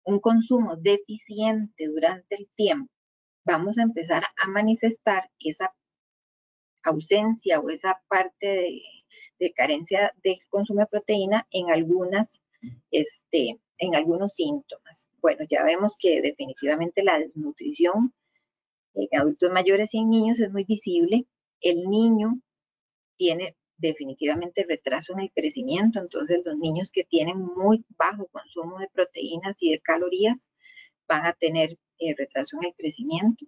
un 0.05 0.21
consumo 0.21 0.77
deficiente 0.77 1.87
durante 1.87 2.37
el 2.37 2.49
tiempo, 2.55 2.93
vamos 3.45 3.79
a 3.79 3.83
empezar 3.83 4.25
a 4.37 4.49
manifestar 4.49 5.31
esa 5.39 5.75
ausencia 6.83 7.61
o 7.61 7.71
esa 7.71 8.03
parte 8.09 8.47
de, 8.47 8.83
de 9.39 9.53
carencia 9.53 10.13
de 10.23 10.39
consumo 10.49 10.81
de 10.81 10.87
proteína 10.87 11.47
en 11.51 11.71
algunas, 11.71 12.43
este, 12.91 13.59
en 13.79 13.95
algunos 13.95 14.35
síntomas. 14.35 15.09
Bueno, 15.21 15.45
ya 15.49 15.65
vemos 15.65 15.97
que 15.99 16.21
definitivamente 16.21 17.03
la 17.03 17.19
desnutrición 17.19 18.13
en 18.95 19.09
adultos 19.19 19.51
mayores 19.51 19.95
y 19.95 19.99
en 19.99 20.11
niños 20.11 20.41
es 20.41 20.51
muy 20.51 20.65
visible. 20.65 21.27
El 21.61 21.85
niño 21.89 22.41
tiene 23.17 23.57
definitivamente 23.81 24.65
retraso 24.69 25.13
en 25.13 25.21
el 25.21 25.33
crecimiento, 25.33 25.99
entonces 25.99 26.43
los 26.45 26.57
niños 26.57 26.91
que 26.93 27.05
tienen 27.05 27.39
muy 27.39 27.85
bajo 27.97 28.27
consumo 28.29 28.79
de 28.79 28.89
proteínas 28.89 29.63
y 29.63 29.71
de 29.73 29.81
calorías 29.81 30.51
van 31.09 31.27
a 31.27 31.33
tener 31.33 31.79
eh, 31.99 32.15
retraso 32.17 32.57
en 32.61 32.69
el 32.69 32.75
crecimiento. 32.75 33.47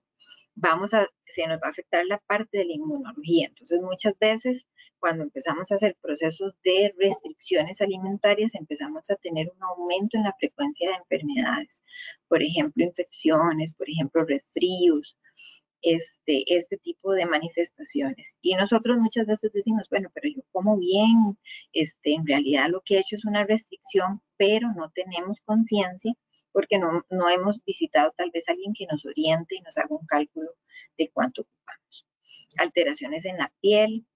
Vamos 0.54 0.92
a, 0.94 1.08
se 1.26 1.46
nos 1.46 1.58
va 1.58 1.68
a 1.68 1.70
afectar 1.70 2.04
la 2.06 2.18
parte 2.18 2.58
de 2.58 2.66
la 2.66 2.74
inmunología. 2.74 3.48
Entonces, 3.48 3.80
muchas 3.80 4.18
veces 4.18 4.66
cuando 5.02 5.24
empezamos 5.24 5.72
a 5.72 5.74
hacer 5.74 5.96
procesos 6.00 6.54
de 6.62 6.94
restricciones 6.96 7.80
alimentarias, 7.80 8.54
empezamos 8.54 9.10
a 9.10 9.16
tener 9.16 9.50
un 9.52 9.60
aumento 9.60 10.16
en 10.16 10.22
la 10.22 10.34
frecuencia 10.38 10.90
de 10.90 10.96
enfermedades, 10.96 11.82
por 12.28 12.40
ejemplo, 12.40 12.84
infecciones, 12.84 13.72
por 13.72 13.90
ejemplo, 13.90 14.24
resfríos, 14.24 15.16
este, 15.82 16.44
este 16.46 16.78
tipo 16.78 17.12
de 17.12 17.26
manifestaciones. 17.26 18.36
Y 18.40 18.54
nosotros 18.54 18.98
muchas 18.98 19.26
veces 19.26 19.52
decimos, 19.52 19.88
bueno, 19.90 20.10
pero 20.14 20.28
yo 20.34 20.42
como 20.52 20.78
bien, 20.78 21.38
este, 21.72 22.14
en 22.14 22.26
realidad 22.26 22.70
lo 22.70 22.82
que 22.82 22.96
he 22.96 23.00
hecho 23.00 23.16
es 23.16 23.24
una 23.24 23.44
restricción, 23.44 24.22
pero 24.36 24.72
no 24.74 24.90
tenemos 24.90 25.40
conciencia 25.44 26.14
porque 26.52 26.78
no, 26.78 27.04
no 27.10 27.28
hemos 27.30 27.64
visitado 27.64 28.12
tal 28.16 28.30
vez 28.30 28.48
a 28.48 28.52
alguien 28.52 28.74
que 28.74 28.86
nos 28.86 29.04
oriente 29.06 29.56
y 29.56 29.60
nos 29.62 29.78
haga 29.78 29.94
un 29.96 30.06
cálculo 30.06 30.50
de 30.98 31.10
cuánto 31.10 31.42
ocupamos. 31.42 32.06
Alteraciones 32.58 33.24
en 33.24 33.38
la 33.38 33.52
piel, 33.60 34.06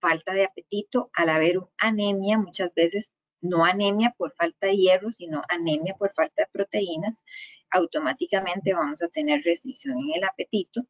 falta 0.00 0.34
de 0.34 0.44
apetito, 0.44 1.10
al 1.14 1.28
haber 1.28 1.60
anemia, 1.78 2.38
muchas 2.38 2.74
veces 2.74 3.12
no 3.40 3.64
anemia 3.64 4.14
por 4.16 4.32
falta 4.32 4.66
de 4.66 4.76
hierro, 4.76 5.12
sino 5.12 5.42
anemia 5.48 5.94
por 5.94 6.10
falta 6.12 6.42
de 6.42 6.48
proteínas, 6.52 7.24
automáticamente 7.74 8.72
vamos 8.72 9.02
a 9.02 9.08
tener 9.08 9.42
restricción 9.42 9.98
en 9.98 10.14
el 10.16 10.24
apetito. 10.24 10.86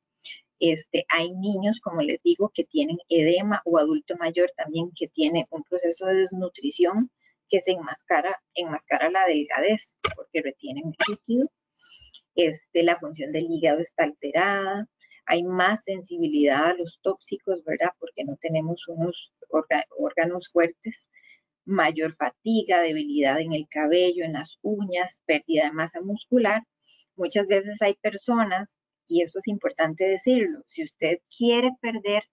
Este, 0.61 1.05
hay 1.09 1.33
niños, 1.33 1.81
como 1.81 2.03
les 2.03 2.23
digo, 2.23 2.51
que 2.55 2.65
tienen 2.65 2.99
edema 3.09 3.63
o 3.65 3.79
adulto 3.79 4.17
mayor 4.17 4.53
también 4.57 4.93
que 4.95 5.09
tiene 5.09 5.47
un 5.51 5.65
proceso 5.65 6.07
de 6.07 6.15
desnutrición 6.15 7.11
que 7.49 7.61
se 7.61 7.73
enmascara, 7.73 8.41
enmascara 8.55 9.11
la 9.11 9.27
delgadez 9.27 9.95
porque 10.17 10.43
retienen 10.43 10.85
el 10.87 11.15
líquido. 11.15 11.51
Este, 12.35 12.83
la 12.83 12.97
función 12.99 13.33
del 13.33 13.47
hígado 13.51 13.81
está 13.81 14.05
alterada, 14.05 14.89
hay 15.27 15.43
más 15.43 15.85
sensibilidad 15.85 16.67
a 16.67 16.75
los 16.75 17.01
tóxicos, 17.03 17.65
¿verdad? 17.65 17.91
Porque 17.99 18.25
no 18.25 18.37
tenemos 18.37 18.87
unos 18.89 19.33
órganos 19.99 20.51
fuertes, 20.53 21.07
mayor 21.65 22.13
fatiga, 22.13 22.81
debilidad 22.81 23.41
en 23.41 23.53
el 23.53 23.67
cabello, 23.69 24.25
en 24.25 24.35
las 24.35 24.59
uñas, 24.63 25.21
pérdida 25.25 25.65
de 25.65 25.73
masa 25.73 26.01
muscular. 26.01 26.63
Muchas 27.17 27.47
veces 27.47 27.81
hay 27.83 27.95
personas, 27.95 28.79
y 29.07 29.23
eso 29.23 29.39
es 29.39 29.49
importante 29.49 30.05
decirlo, 30.05 30.63
si 30.67 30.83
usted 30.83 31.19
quiere 31.37 31.71
perder 31.81 32.25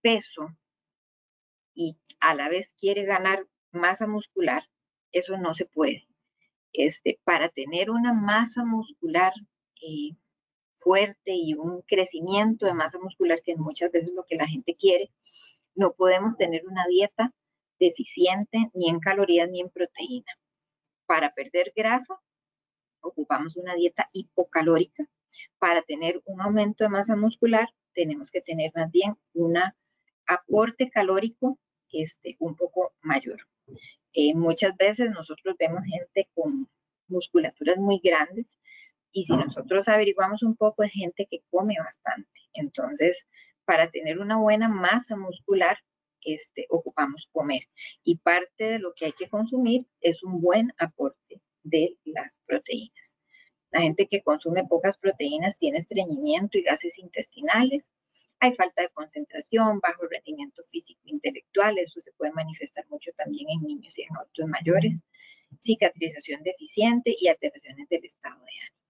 peso 0.00 0.48
y 1.74 1.98
a 2.20 2.34
la 2.34 2.48
vez 2.48 2.74
quiere 2.78 3.04
ganar 3.04 3.46
masa 3.72 4.06
muscular, 4.06 4.64
eso 5.12 5.36
no 5.38 5.54
se 5.54 5.66
puede. 5.66 6.06
Este, 6.72 7.20
para 7.24 7.48
tener 7.48 7.90
una 7.90 8.12
masa 8.12 8.64
muscular 8.64 9.32
eh, 9.82 10.16
fuerte 10.76 11.32
y 11.34 11.54
un 11.54 11.82
crecimiento 11.82 12.66
de 12.66 12.74
masa 12.74 12.98
muscular, 12.98 13.40
que 13.42 13.56
muchas 13.56 13.90
veces 13.92 14.12
lo 14.12 14.24
que 14.24 14.36
la 14.36 14.46
gente 14.46 14.76
quiere, 14.76 15.10
no 15.74 15.92
podemos 15.92 16.36
tener 16.36 16.66
una 16.66 16.84
dieta 16.86 17.32
deficiente 17.78 18.70
ni 18.74 18.88
en 18.88 19.00
calorías 19.00 19.48
ni 19.50 19.60
en 19.60 19.70
proteína. 19.70 20.32
Para 21.06 21.34
perder 21.34 21.72
grasa, 21.74 22.14
ocupamos 23.04 23.56
una 23.56 23.74
dieta 23.74 24.08
hipocalórica. 24.12 25.06
Para 25.58 25.82
tener 25.82 26.22
un 26.24 26.40
aumento 26.40 26.84
de 26.84 26.90
masa 26.90 27.16
muscular, 27.16 27.68
tenemos 27.92 28.30
que 28.30 28.40
tener 28.40 28.72
más 28.74 28.90
bien 28.90 29.16
un 29.32 29.56
aporte 30.26 30.90
calórico 30.90 31.58
este, 31.92 32.36
un 32.40 32.56
poco 32.56 32.92
mayor. 33.00 33.40
Eh, 34.12 34.34
muchas 34.34 34.76
veces 34.76 35.10
nosotros 35.10 35.56
vemos 35.58 35.82
gente 35.84 36.28
con 36.34 36.68
musculaturas 37.08 37.76
muy 37.78 38.00
grandes 38.02 38.58
y 39.12 39.24
si 39.24 39.36
nosotros 39.36 39.88
averiguamos 39.88 40.42
un 40.42 40.56
poco, 40.56 40.82
es 40.82 40.92
gente 40.92 41.26
que 41.30 41.42
come 41.50 41.76
bastante. 41.78 42.40
Entonces, 42.52 43.26
para 43.64 43.90
tener 43.90 44.18
una 44.18 44.36
buena 44.38 44.68
masa 44.68 45.16
muscular, 45.16 45.78
este, 46.22 46.66
ocupamos 46.68 47.28
comer. 47.30 47.62
Y 48.02 48.16
parte 48.16 48.64
de 48.64 48.78
lo 48.78 48.92
que 48.94 49.06
hay 49.06 49.12
que 49.12 49.28
consumir 49.28 49.86
es 50.00 50.24
un 50.24 50.40
buen 50.40 50.72
aporte 50.78 51.40
de 51.64 51.98
las 52.04 52.40
proteínas. 52.46 53.16
La 53.70 53.80
gente 53.80 54.06
que 54.06 54.22
consume 54.22 54.64
pocas 54.64 54.96
proteínas 54.96 55.58
tiene 55.58 55.78
estreñimiento 55.78 56.58
y 56.58 56.62
gases 56.62 56.96
intestinales. 56.98 57.92
Hay 58.38 58.54
falta 58.54 58.82
de 58.82 58.90
concentración, 58.90 59.80
bajo 59.80 60.06
rendimiento 60.06 60.62
físico 60.64 61.00
e 61.06 61.10
intelectual. 61.10 61.76
Eso 61.78 62.00
se 62.00 62.12
puede 62.12 62.30
manifestar 62.30 62.86
mucho 62.88 63.10
también 63.16 63.48
en 63.50 63.66
niños 63.66 63.98
y 63.98 64.02
en 64.02 64.16
adultos 64.16 64.46
mayores. 64.46 65.04
Cicatrización 65.58 66.44
deficiente 66.44 67.16
y 67.18 67.26
alteraciones 67.26 67.88
del 67.88 68.04
estado 68.04 68.36
de 68.44 68.52
ánimo. 68.60 68.84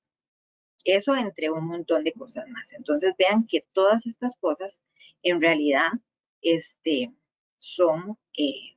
Eso 0.85 1.17
entre 1.17 1.51
un 1.51 1.67
montón 1.67 2.05
de 2.05 2.13
cosas 2.13 2.47
más. 2.49 2.75
Entonces 2.75 3.15
vean 3.19 3.47
que 3.47 3.65
todas 3.73 4.05
estas 4.07 4.37
cosas 4.37 4.81
en 5.23 5.41
realidad 5.41 5.93
este, 6.43 7.11
son 7.59 8.19
eh, 8.37 8.77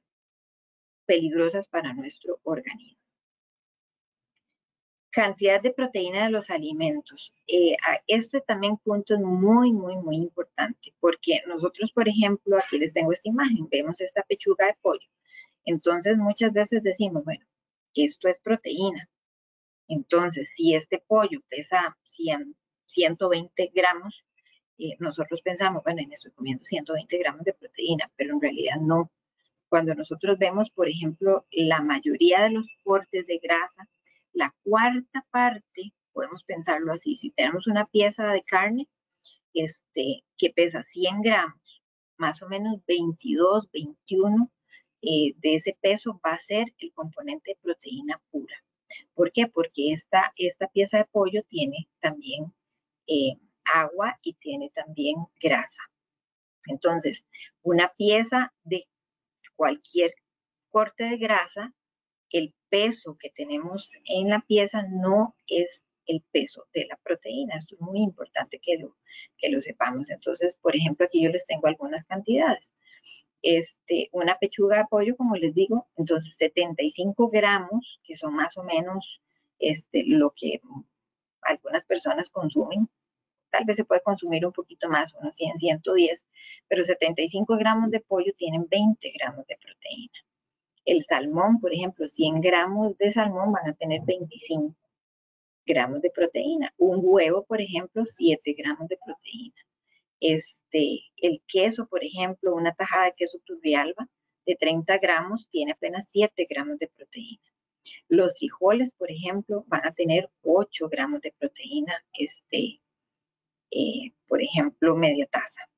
peligrosas 1.05 1.67
para 1.67 1.93
nuestro 1.93 2.39
organismo. 2.43 2.97
Cantidad 5.21 5.60
de 5.62 5.71
proteína 5.71 6.25
de 6.25 6.30
los 6.30 6.49
alimentos. 6.51 7.34
Eh, 7.47 7.75
este 8.06 8.41
también 8.41 8.77
punto 8.77 9.19
muy, 9.19 9.73
muy, 9.73 9.95
muy 9.95 10.17
importante 10.17 10.93
porque 10.99 11.41
nosotros, 11.47 11.91
por 11.91 12.08
ejemplo, 12.08 12.58
aquí 12.58 12.77
les 12.77 12.93
tengo 12.93 13.12
esta 13.12 13.30
imagen, 13.30 13.67
vemos 13.69 13.99
esta 13.99 14.21
pechuga 14.23 14.67
de 14.67 14.77
pollo. 14.82 15.08
Entonces 15.65 16.17
muchas 16.17 16.53
veces 16.53 16.84
decimos, 16.84 17.23
bueno, 17.23 17.45
esto 17.95 18.27
es 18.27 18.39
proteína, 18.39 19.10
entonces, 19.88 20.51
si 20.56 20.75
este 20.75 21.03
pollo 21.08 21.39
pesa 21.49 21.97
100, 22.03 22.56
120 22.86 23.71
gramos, 23.73 24.25
eh, 24.77 24.95
nosotros 24.99 25.41
pensamos, 25.41 25.84
bueno, 25.84 26.01
me 26.06 26.13
estoy 26.13 26.32
comiendo 26.32 26.65
120 26.65 27.17
gramos 27.17 27.43
de 27.45 27.53
proteína, 27.53 28.12
pero 28.15 28.34
en 28.34 28.41
realidad 28.41 28.75
no. 28.82 29.12
Cuando 29.69 29.95
nosotros 29.95 30.38
vemos, 30.38 30.69
por 30.69 30.88
ejemplo, 30.88 31.45
la 31.51 31.82
mayoría 31.82 32.43
de 32.43 32.51
los 32.51 32.67
cortes 32.84 33.25
de 33.27 33.38
grasa, 33.39 33.88
la 34.38 34.56
cuarta 34.63 35.26
parte, 35.32 35.93
podemos 36.13 36.43
pensarlo 36.43 36.93
así, 36.93 37.15
si 37.15 37.32
tenemos 37.32 37.65
una 37.65 37.88
pieza 37.88 38.28
de 38.28 38.43
carne, 38.43 38.88
este, 39.54 40.23
que 40.38 40.52
pesa 40.52 40.84
100 40.84 41.21
gramos, 41.21 41.82
más 42.17 42.41
o 42.43 42.47
menos 42.47 42.80
22, 42.88 43.69
21 43.71 44.52
eh, 45.02 45.34
de 45.38 45.56
ese 45.56 45.76
peso 45.82 46.21
va 46.23 46.34
a 46.34 46.39
ser 46.39 46.67
el 46.78 46.93
componente 46.93 47.52
de 47.52 47.60
proteína 47.62 48.21
pura. 48.30 48.56
¿Por 49.15 49.32
qué? 49.32 49.47
Porque 49.47 49.91
esta, 49.91 50.34
esta 50.36 50.67
pieza 50.67 51.00
de 51.00 51.06
pollo 51.06 51.41
tiene 51.47 51.89
también 52.00 52.54
eh, 53.08 53.34
agua 53.73 54.19
y 54.21 54.34
tiene 54.34 54.69
también 54.69 55.15
grasa. 55.41 55.82
Entonces, 56.67 57.26
una 57.63 57.91
pieza 57.97 58.54
de 58.63 58.88
cualquier 59.56 60.13
corte 60.69 61.06
de 61.06 61.17
grasa, 61.17 61.73
el 62.30 62.54
peso 62.69 63.17
que 63.19 63.30
tenemos 63.30 63.97
en 64.06 64.30
la 64.30 64.41
pieza 64.41 64.84
no 64.84 65.36
es 65.47 65.86
el 66.06 66.23
peso 66.32 66.65
de 66.73 66.86
la 66.86 66.97
proteína. 66.97 67.56
Esto 67.58 67.75
es 67.75 67.82
muy 67.82 68.01
importante 68.01 68.60
que 68.60 68.77
lo, 68.77 68.95
que 69.38 69.49
lo 69.49 69.62
sepamos. 69.62 70.10
Entonces, 70.10 70.58
por 70.58 70.75
ejemplo, 70.75 71.06
aquí 71.06 71.21
yo 71.21 71.30
les 71.30 71.45
tengo 71.45 71.67
algunas 71.67 72.06
cantidades. 72.06 72.73
Este, 73.41 74.10
una 74.12 74.38
pechuga 74.38 74.77
de 74.77 74.86
pollo, 74.89 75.15
como 75.15 75.36
les 75.36 75.53
digo, 75.53 75.88
entonces 75.95 76.36
75 76.38 77.30
gramos, 77.30 77.99
que 78.03 78.15
son 78.15 78.34
más 78.34 78.58
o 78.58 78.63
menos 78.63 79.21
este, 79.60 80.03
lo 80.06 80.34
que 80.36 80.60
algunas 81.41 81.86
personas 81.86 82.30
consumen. 82.30 82.89
Tal 83.49 83.63
vez 83.65 83.77
se 83.77 83.86
puede 83.86 84.01
consumir 84.01 84.45
un 84.45 84.51
poquito 84.51 84.89
más, 84.89 85.13
unos 85.13 85.36
100, 85.36 85.58
110, 85.58 86.27
pero 86.67 86.84
75 86.84 87.58
gramos 87.58 87.91
de 87.91 88.01
pollo 88.01 88.34
tienen 88.38 88.67
20 88.69 89.12
gramos 89.17 89.47
de 89.47 89.58
proteína. 89.58 90.26
El 90.88 91.04
salmón, 91.04 91.60
por 91.60 91.73
ejemplo, 91.73 92.08
100 92.08 92.39
gramos 92.39 92.97
de 92.97 93.12
salmón 93.12 93.52
van 93.52 93.67
a 93.67 93.73
tener 93.73 94.00
25 94.06 94.73
gramos 95.65 96.02
de 96.02 96.10
proteína. 96.10 96.73
Un 96.78 97.02
huevo, 97.04 97.43
por 97.43 97.60
ejemplo, 97.60 98.06
7 98.06 98.56
gramos 98.58 98.88
de 98.88 98.97
proteína. 99.06 99.62
Este, 100.21 101.02
el 101.17 101.41
queso, 101.45 101.88
por 101.88 102.06
ejemplo, 102.06 102.56
una 102.56 102.73
tajada 102.73 103.08
de 103.08 103.15
queso 103.17 103.38
turrialba 103.43 104.08
de 104.45 104.56
30 104.56 104.97
gramos 105.00 105.50
tiene 105.50 105.73
apenas 105.73 106.08
7 106.10 106.47
gramos 106.50 106.78
de 106.78 106.88
proteína. 106.88 107.43
Los 108.08 108.38
frijoles, 108.39 108.93
por 108.93 109.12
ejemplo, 109.12 109.65
van 109.67 109.86
a 109.86 109.93
tener 109.93 110.30
8 110.43 110.88
gramos 110.88 111.19
de 111.19 111.34
proteína, 111.38 112.02
este, 112.17 112.80
eh, 113.71 114.13
por 114.26 114.41
ejemplo, 114.41 114.95
media 114.95 115.28
taza. 115.28 115.69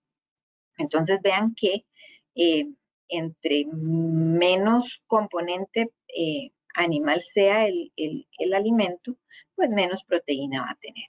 Entonces 0.77 1.19
vean 1.23 1.55
que 1.55 1.87
eh, 2.35 2.67
entre 3.09 3.65
menos 3.71 5.01
componente 5.07 5.91
eh, 6.15 6.51
animal 6.75 7.21
sea 7.21 7.67
el, 7.67 7.91
el, 7.95 8.53
alimento, 8.53 9.17
pues 9.55 9.69
menos 9.69 10.03
proteína 10.03 10.61
va 10.61 10.71
a 10.71 10.79
tener. 10.79 11.07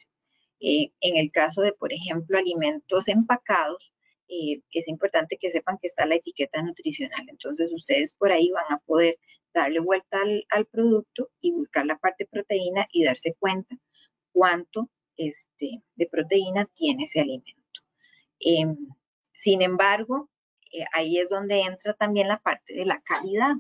Eh, 0.61 0.93
en 1.01 1.17
el 1.17 1.31
caso 1.31 1.63
de, 1.63 1.73
por 1.73 1.93
ejemplo, 1.93 2.39
alimentos 2.39 3.09
empacados, 3.09 3.93
eh, 4.29 4.61
es 4.73 4.89
importante 4.89 5.39
que 5.39 5.51
sepan 5.51 5.79
que 5.79 5.89
está 5.89 6.07
la 6.07 6.17
etiqueta 6.17 6.63
nutricional. 6.63 7.27
Entonces, 7.29 7.73
ustedes 7.73 8.15
por 8.15 8.33
ahí 8.33 8.51
van 8.51 8.71
a 8.71 8.79
poder 8.79 9.19
darle 9.53 9.81
vuelta 9.81 10.19
al, 10.51 10.67
producto 10.67 11.31
y 11.41 11.53
buscar 11.53 11.87
la 11.87 11.99
parte 11.99 12.27
proteína 12.27 12.87
y 12.93 13.05
darse 13.05 13.35
cuenta 13.39 13.77
cuánto 14.33 14.89
este, 15.17 15.83
de 15.97 16.07
proteína 16.07 16.67
tiene 16.75 17.05
ese 17.05 17.21
alimento. 17.21 17.81
Em, 18.39 18.77
sin 19.33 19.63
embargo, 19.63 20.31
eh, 20.73 20.85
ahí 20.93 21.19
es 21.19 21.29
donde 21.29 21.61
entra 21.61 21.95
también 21.95 22.29
la 22.29 22.39
parte 22.39 22.75
de 22.75 22.85
la 22.87 23.01
calidad, 23.03 23.55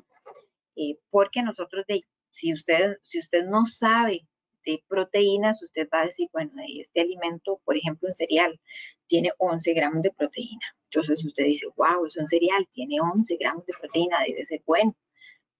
porque 1.10 1.42
nosotros, 1.42 1.84
de, 1.86 2.04
si, 2.30 2.52
usted, 2.52 2.96
si 3.02 3.18
usted 3.18 3.44
no 3.44 3.66
sabe 3.66 4.26
de 4.64 4.82
proteínas, 4.88 5.62
usted 5.62 5.88
va 5.92 6.02
a 6.02 6.06
decir, 6.06 6.28
bueno, 6.32 6.52
este 6.68 7.00
alimento, 7.00 7.60
por 7.64 7.76
ejemplo, 7.76 8.08
un 8.08 8.14
cereal, 8.14 8.60
tiene 9.06 9.32
11 9.38 9.72
gramos 9.74 10.02
de 10.02 10.12
proteína. 10.12 10.66
Entonces 10.84 11.24
usted 11.24 11.44
dice, 11.44 11.66
wow, 11.76 12.06
es 12.06 12.16
un 12.16 12.26
cereal, 12.26 12.66
tiene 12.72 13.00
11 13.00 13.36
gramos 13.38 13.66
de 13.66 13.74
proteína, 13.80 14.22
debe 14.26 14.44
ser 14.44 14.62
bueno. 14.66 14.96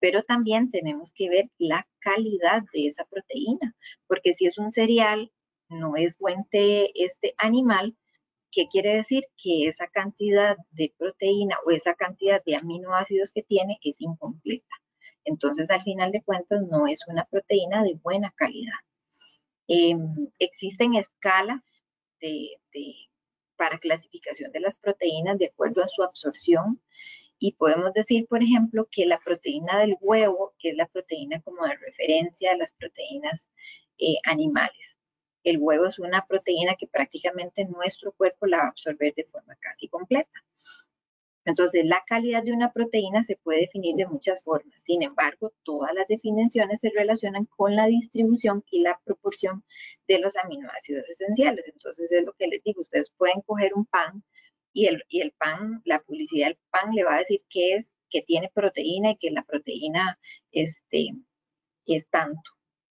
Pero 0.00 0.22
también 0.22 0.70
tenemos 0.70 1.12
que 1.12 1.28
ver 1.28 1.50
la 1.58 1.86
calidad 1.98 2.62
de 2.72 2.86
esa 2.86 3.04
proteína, 3.04 3.74
porque 4.06 4.32
si 4.32 4.46
es 4.46 4.58
un 4.58 4.70
cereal, 4.70 5.30
no 5.68 5.96
es 5.96 6.16
fuente 6.16 6.90
este 6.94 7.34
animal, 7.38 7.96
¿qué 8.50 8.68
quiere 8.68 8.96
decir? 8.96 9.24
Que 9.36 9.68
esa 9.68 9.86
cantidad 9.88 10.56
de 10.70 10.92
proteína 10.98 11.56
o 11.66 11.70
esa 11.70 11.94
cantidad 11.94 12.42
de 12.44 12.56
aminoácidos 12.56 13.32
que 13.32 13.42
tiene 13.42 13.78
es 13.82 14.00
incompleta. 14.00 14.76
Entonces, 15.24 15.70
al 15.70 15.82
final 15.82 16.12
de 16.12 16.22
cuentas, 16.22 16.62
no 16.62 16.86
es 16.86 17.00
una 17.06 17.24
proteína 17.24 17.82
de 17.82 17.94
buena 18.02 18.32
calidad. 18.36 18.78
Em, 19.68 20.28
existen 20.38 20.94
escalas 20.94 21.62
para 23.56 23.78
clasificación 23.78 24.52
de 24.52 24.60
las 24.60 24.76
proteínas 24.76 25.38
de 25.38 25.46
acuerdo 25.46 25.82
a 25.82 25.88
su 25.88 26.02
absorción 26.02 26.80
y 27.38 27.52
podemos 27.52 27.92
decir, 27.94 28.26
por 28.26 28.42
ejemplo, 28.42 28.86
que 28.90 29.06
la 29.06 29.18
proteína 29.18 29.78
del 29.78 29.96
huevo, 30.00 30.54
que 30.58 30.70
es 30.70 30.76
la 30.76 30.86
proteína 30.86 31.40
como 31.40 31.64
de 31.66 31.76
referencia 31.76 32.52
a 32.52 32.56
las 32.56 32.72
proteínas 32.72 33.48
eh, 33.98 34.16
animales. 34.24 34.99
El 35.42 35.58
huevo 35.58 35.86
es 35.86 35.98
una 35.98 36.26
proteína 36.26 36.74
que 36.76 36.86
prácticamente 36.86 37.64
nuestro 37.64 38.12
cuerpo 38.12 38.46
la 38.46 38.58
va 38.58 38.64
a 38.64 38.68
absorber 38.68 39.14
de 39.14 39.24
forma 39.24 39.56
casi 39.56 39.88
completa. 39.88 40.44
Entonces, 41.46 41.86
la 41.86 42.04
calidad 42.06 42.42
de 42.42 42.52
una 42.52 42.72
proteína 42.72 43.24
se 43.24 43.36
puede 43.36 43.60
definir 43.60 43.96
de 43.96 44.06
muchas 44.06 44.44
formas. 44.44 44.78
Sin 44.80 45.02
embargo, 45.02 45.52
todas 45.62 45.94
las 45.94 46.06
definiciones 46.06 46.80
se 46.80 46.90
relacionan 46.90 47.46
con 47.46 47.74
la 47.74 47.86
distribución 47.86 48.62
y 48.70 48.82
la 48.82 49.00
proporción 49.04 49.64
de 50.06 50.18
los 50.18 50.36
aminoácidos 50.36 51.08
esenciales. 51.08 51.66
Entonces, 51.68 52.12
es 52.12 52.24
lo 52.26 52.34
que 52.34 52.46
les 52.46 52.62
digo, 52.62 52.82
ustedes 52.82 53.10
pueden 53.16 53.40
coger 53.40 53.72
un 53.74 53.86
pan 53.86 54.22
y 54.72 54.86
el, 54.86 55.02
y 55.08 55.22
el 55.22 55.32
pan, 55.32 55.80
la 55.84 56.00
publicidad 56.00 56.48
del 56.48 56.58
pan 56.70 56.92
le 56.94 57.04
va 57.04 57.16
a 57.16 57.18
decir 57.20 57.40
que 57.48 57.74
es, 57.74 57.96
que 58.10 58.22
tiene 58.22 58.50
proteína 58.52 59.12
y 59.12 59.16
que 59.16 59.30
la 59.30 59.42
proteína 59.42 60.18
este, 60.52 61.08
es 61.86 62.08
tanto. 62.08 62.50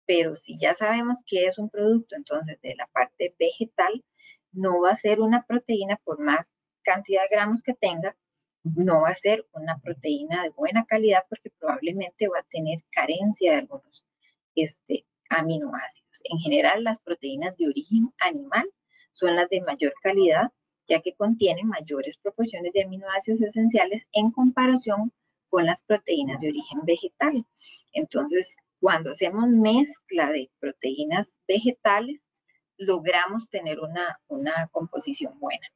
Pero 0.09 0.35
si 0.35 0.57
ya 0.57 0.73
sabemos 0.73 1.19
que 1.23 1.45
es 1.45 1.59
un 1.59 1.69
producto, 1.69 2.15
entonces 2.15 2.59
de 2.61 2.73
la 2.75 2.87
parte 2.87 3.35
vegetal, 3.37 4.03
no 4.51 4.81
va 4.81 4.89
a 4.89 4.95
ser 4.95 5.21
una 5.21 5.45
proteína 5.45 5.97
por 6.03 6.19
más 6.19 6.55
cantidad 6.81 7.21
de 7.21 7.35
gramos 7.35 7.61
que 7.61 7.75
tenga, 7.75 8.17
no 8.63 9.01
va 9.01 9.09
a 9.09 9.13
ser 9.13 9.45
una 9.53 9.77
proteína 9.77 10.41
de 10.41 10.49
buena 10.49 10.83
calidad 10.85 11.25
porque 11.29 11.51
probablemente 11.59 12.27
va 12.27 12.39
a 12.39 12.47
tener 12.49 12.83
carencia 12.89 13.51
de 13.51 13.57
algunos 13.59 14.07
este, 14.55 15.05
aminoácidos. 15.29 16.21
En 16.23 16.39
general, 16.39 16.83
las 16.83 16.99
proteínas 17.01 17.55
de 17.57 17.67
origen 17.67 18.11
animal 18.19 18.67
son 19.11 19.35
las 19.35 19.47
de 19.49 19.61
mayor 19.61 19.93
calidad, 20.01 20.49
ya 20.87 21.01
que 21.01 21.13
contienen 21.13 21.67
mayores 21.67 22.17
proporciones 22.17 22.73
de 22.73 22.81
aminoácidos 22.81 23.41
esenciales 23.41 24.07
en 24.13 24.31
comparación 24.31 25.13
con 25.49 25.67
las 25.67 25.83
proteínas 25.83 26.41
de 26.41 26.49
origen 26.49 26.79
vegetal. 26.83 27.45
Entonces, 27.93 28.57
cuando 28.79 29.11
hacemos 29.11 29.47
mezcla 29.47 30.31
de 30.31 30.49
proteínas 30.59 31.39
vegetales, 31.47 32.29
logramos 32.77 33.49
tener 33.49 33.79
una, 33.79 34.19
una 34.27 34.67
composición 34.71 35.39
buena 35.39 35.67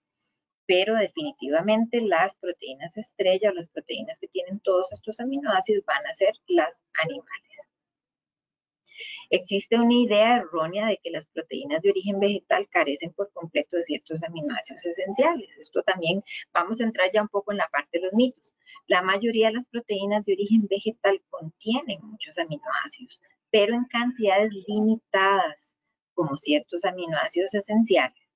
pero 0.66 0.96
definitivamente 0.96 2.02
las 2.02 2.36
proteínas 2.36 2.98
estrella 2.98 3.50
o 3.50 3.54
las 3.54 3.68
proteínas 3.68 4.20
que 4.20 4.28
tienen 4.28 4.60
todos 4.60 4.92
estos 4.92 5.20
aminoácidos 5.20 5.86
van 5.86 6.06
a 6.08 6.14
ser 6.14 6.34
las 6.48 6.82
animales. 6.94 7.70
Existe 9.36 9.80
una 9.80 9.96
idea 9.96 10.36
errónea 10.36 10.86
de 10.86 11.00
que 11.04 11.10
las 11.10 11.26
proteínas 11.26 11.82
de 11.82 11.90
origen 11.90 12.20
vegetal 12.20 12.70
carecen 12.70 13.14
por 13.14 13.32
completo 13.34 13.78
de 13.78 13.82
ciertos 13.82 14.22
aminoácidos 14.22 14.86
esenciales. 14.86 15.50
Esto 15.58 15.82
también 15.82 16.24
vamos 16.54 16.80
a 16.80 16.84
entrar 16.84 17.10
ya 17.12 17.24
un 17.24 17.30
poco 17.30 17.52
en 17.52 17.58
la 17.58 17.68
parte 17.72 17.98
de 17.98 18.02
los 18.02 18.14
mitos. 18.14 18.54
La 18.86 19.02
mayoría 19.02 19.48
de 19.48 19.54
las 19.54 19.66
proteínas 19.66 20.24
de 20.24 20.34
origen 20.34 20.68
vegetal 20.70 21.20
contienen 21.32 21.98
muchos 22.04 22.38
aminoácidos, 22.38 23.20
pero 23.50 23.74
en 23.74 23.86
cantidades 23.86 24.52
limitadas, 24.68 25.76
como 26.14 26.38
ciertos 26.38 26.86
aminoácidos 26.86 27.56
esenciales. 27.56 28.30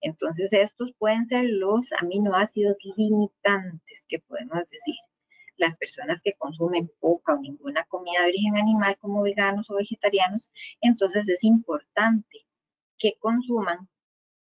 Entonces, 0.00 0.52
estos 0.52 0.92
pueden 0.96 1.26
ser 1.26 1.42
los 1.48 1.92
aminoácidos 1.98 2.76
limitantes 2.96 4.04
que 4.08 4.20
podemos 4.20 4.70
decir. 4.70 4.94
Las 5.56 5.76
personas 5.76 6.20
que 6.20 6.34
consumen 6.34 6.90
poca 7.00 7.34
o 7.34 7.38
ninguna 7.38 7.84
comida 7.84 8.22
de 8.22 8.28
origen 8.28 8.56
animal 8.56 8.98
como 8.98 9.22
veganos 9.22 9.70
o 9.70 9.76
vegetarianos, 9.76 10.50
entonces 10.80 11.28
es 11.28 11.44
importante 11.44 12.46
que 12.98 13.16
consuman 13.18 13.88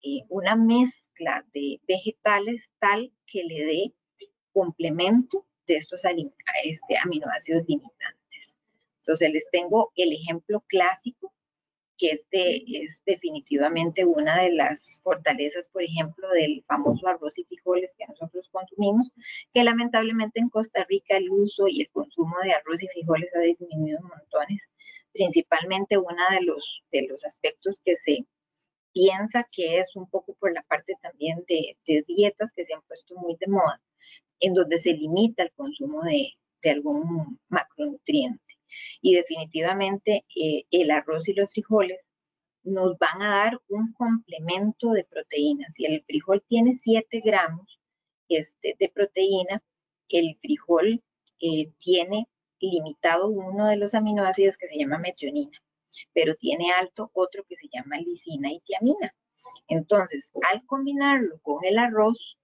eh, 0.02 0.24
una 0.28 0.56
mezcla 0.56 1.44
de 1.52 1.80
vegetales 1.86 2.72
tal 2.78 3.12
que 3.26 3.44
le 3.44 3.64
dé 3.64 3.94
complemento 4.52 5.46
de 5.66 5.76
estos 5.76 6.02
este, 6.04 6.98
aminoácidos 6.98 7.64
limitantes. 7.66 8.56
Entonces 8.98 9.32
les 9.32 9.50
tengo 9.50 9.92
el 9.96 10.12
ejemplo 10.12 10.64
clásico 10.68 11.32
que 12.02 12.10
este 12.10 12.82
es 12.82 13.00
definitivamente 13.06 14.04
una 14.04 14.42
de 14.42 14.52
las 14.52 14.98
fortalezas, 15.04 15.68
por 15.68 15.84
ejemplo, 15.84 16.28
del 16.30 16.64
famoso 16.64 17.06
arroz 17.06 17.38
y 17.38 17.44
frijoles 17.44 17.94
que 17.96 18.06
nosotros 18.08 18.48
consumimos, 18.50 19.12
que 19.54 19.62
lamentablemente 19.62 20.40
en 20.40 20.48
Costa 20.48 20.84
Rica 20.88 21.16
el 21.16 21.30
uso 21.30 21.68
y 21.68 21.82
el 21.82 21.90
consumo 21.90 22.34
de 22.42 22.54
arroz 22.54 22.82
y 22.82 22.88
frijoles 22.88 23.30
ha 23.36 23.40
disminuido 23.40 24.00
montones. 24.02 24.68
Principalmente 25.12 25.96
uno 25.96 26.24
de 26.32 26.42
los, 26.44 26.82
de 26.90 27.06
los 27.06 27.24
aspectos 27.24 27.80
que 27.84 27.94
se, 27.94 28.26
piensa 28.92 29.48
que 29.50 29.78
es 29.78 29.94
un 29.96 30.08
poco 30.08 30.34
por 30.34 30.52
la 30.52 30.62
parte 30.62 30.94
también 31.00 31.44
de, 31.48 31.76
dietas 32.06 32.52
que 32.52 32.64
se 32.64 32.74
han 32.74 32.82
puesto 32.82 33.14
muy 33.16 33.36
de 33.40 33.46
moda, 33.46 33.80
en 34.40 34.54
donde 34.54 34.78
se 34.78 34.92
limita 34.92 35.42
el 35.44 35.52
consumo 35.52 36.02
de, 36.02 36.32
algún 36.70 37.40
macronutriente. 37.48 38.51
Y 39.00 39.14
definitivamente 39.14 40.24
eh, 40.36 40.64
el 40.70 40.90
arroz 40.90 41.28
y 41.28 41.34
los 41.34 41.50
frijoles 41.52 42.08
nos 42.64 42.96
van 42.98 43.22
a 43.22 43.28
dar 43.28 43.60
un 43.68 43.92
complemento 43.92 44.90
de 44.90 45.04
proteínas. 45.04 45.74
Si 45.74 45.84
el 45.84 46.04
frijol 46.04 46.42
tiene 46.48 46.72
7 46.72 47.20
gramos 47.24 47.80
este, 48.28 48.76
de 48.78 48.88
proteína, 48.88 49.62
el 50.08 50.36
frijol 50.40 51.02
eh, 51.40 51.72
tiene 51.78 52.28
limitado 52.60 53.28
uno 53.28 53.66
de 53.66 53.76
los 53.76 53.94
aminoácidos 53.94 54.56
que 54.56 54.68
se 54.68 54.78
llama 54.78 54.98
metionina, 54.98 55.58
pero 56.12 56.36
tiene 56.36 56.72
alto 56.72 57.10
otro 57.14 57.44
que 57.48 57.56
se 57.56 57.68
llama 57.72 57.98
lisina 57.98 58.52
y 58.52 58.60
tiamina. 58.60 59.14
Entonces, 59.66 60.30
al 60.50 60.64
combinarlo 60.66 61.40
con 61.40 61.64
el 61.64 61.78
arroz, 61.78 62.38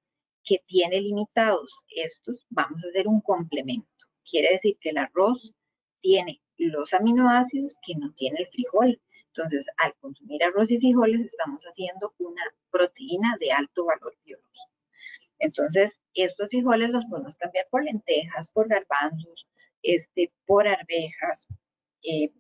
que 0.49 0.63
tiene 0.67 1.01
limitados 1.01 1.85
estos, 1.89 2.47
vamos 2.49 2.83
a 2.83 2.89
hacer 2.89 3.07
un 3.07 3.21
complemento. 3.21 3.87
Quiere 4.25 4.53
decir 4.53 4.79
que 4.81 4.91
el 4.91 4.99
arroz 4.99 5.53
tiene 6.01 6.41
los 6.57 6.93
aminoácidos 6.93 7.79
que 7.87 7.95
no 7.95 8.13
tiene 8.15 8.41
el 8.41 8.49
frijol. 8.49 9.01
Entonces, 9.29 9.67
al 9.77 9.95
consumir 10.01 10.43
arroz 10.43 10.71
y 10.71 10.79
frijoles, 10.79 11.21
estamos 11.21 11.63
haciendo 11.65 12.15
una 12.19 12.43
proteína 12.71 13.37
de 13.41 13.53
alto 13.53 13.85
valor 13.85 14.17
biológico. 14.25 14.73
Entonces, 15.39 16.03
estos 16.15 16.49
frijoles 16.51 16.91
los 16.91 17.05
podemos 17.07 17.37
cambiar 17.37 17.67
por 17.71 17.85
lentejas, 17.85 18.51
por 18.51 18.69
garbanzos, 18.69 19.47
este, 19.83 20.33
por 20.47 20.67
arvejas. 20.67 21.47
Eh, 22.03 22.33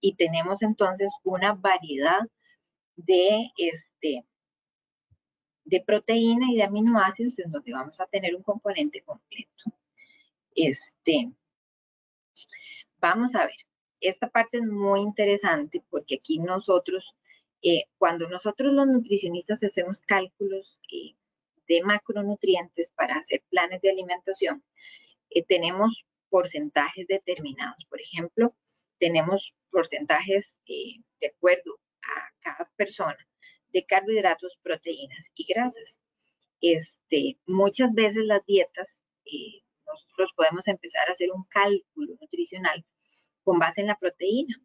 y 0.00 0.14
tenemos 0.14 0.62
entonces 0.62 1.10
una 1.24 1.54
variedad 1.54 2.20
de, 2.96 3.50
este, 3.58 4.24
de 5.64 5.80
proteína 5.82 6.50
y 6.50 6.56
de 6.56 6.62
aminoácidos 6.62 7.38
en 7.38 7.50
donde 7.50 7.72
vamos 7.72 8.00
a 8.00 8.06
tener 8.06 8.34
un 8.34 8.42
componente 8.42 9.02
completo. 9.02 9.64
Este, 10.54 11.30
vamos 13.00 13.34
a 13.34 13.46
ver, 13.46 13.56
esta 14.00 14.28
parte 14.28 14.58
es 14.58 14.64
muy 14.64 15.00
interesante 15.00 15.82
porque 15.90 16.16
aquí 16.16 16.38
nosotros, 16.38 17.14
eh, 17.62 17.84
cuando 17.98 18.28
nosotros 18.28 18.72
los 18.72 18.86
nutricionistas 18.86 19.62
hacemos 19.64 20.00
cálculos 20.00 20.78
eh, 20.92 21.14
de 21.68 21.82
macronutrientes 21.82 22.90
para 22.90 23.16
hacer 23.16 23.42
planes 23.50 23.80
de 23.82 23.90
alimentación, 23.90 24.62
eh, 25.30 25.42
tenemos 25.42 26.04
porcentajes 26.28 27.06
determinados. 27.06 27.84
Por 27.88 28.00
ejemplo, 28.00 28.54
tenemos 28.98 29.54
porcentajes 29.70 30.60
de 30.66 31.26
acuerdo 31.26 31.78
a 32.02 32.30
cada 32.40 32.70
persona 32.76 33.16
de 33.72 33.84
carbohidratos, 33.84 34.58
proteínas 34.62 35.30
y 35.34 35.52
grasas. 35.52 35.98
Este, 36.60 37.38
muchas 37.46 37.92
veces 37.92 38.24
las 38.24 38.44
dietas, 38.46 39.02
nosotros 39.86 40.30
podemos 40.36 40.66
empezar 40.68 41.08
a 41.08 41.12
hacer 41.12 41.30
un 41.32 41.44
cálculo 41.44 42.14
nutricional 42.20 42.84
con 43.42 43.58
base 43.58 43.80
en 43.80 43.88
la 43.88 43.98
proteína 43.98 44.56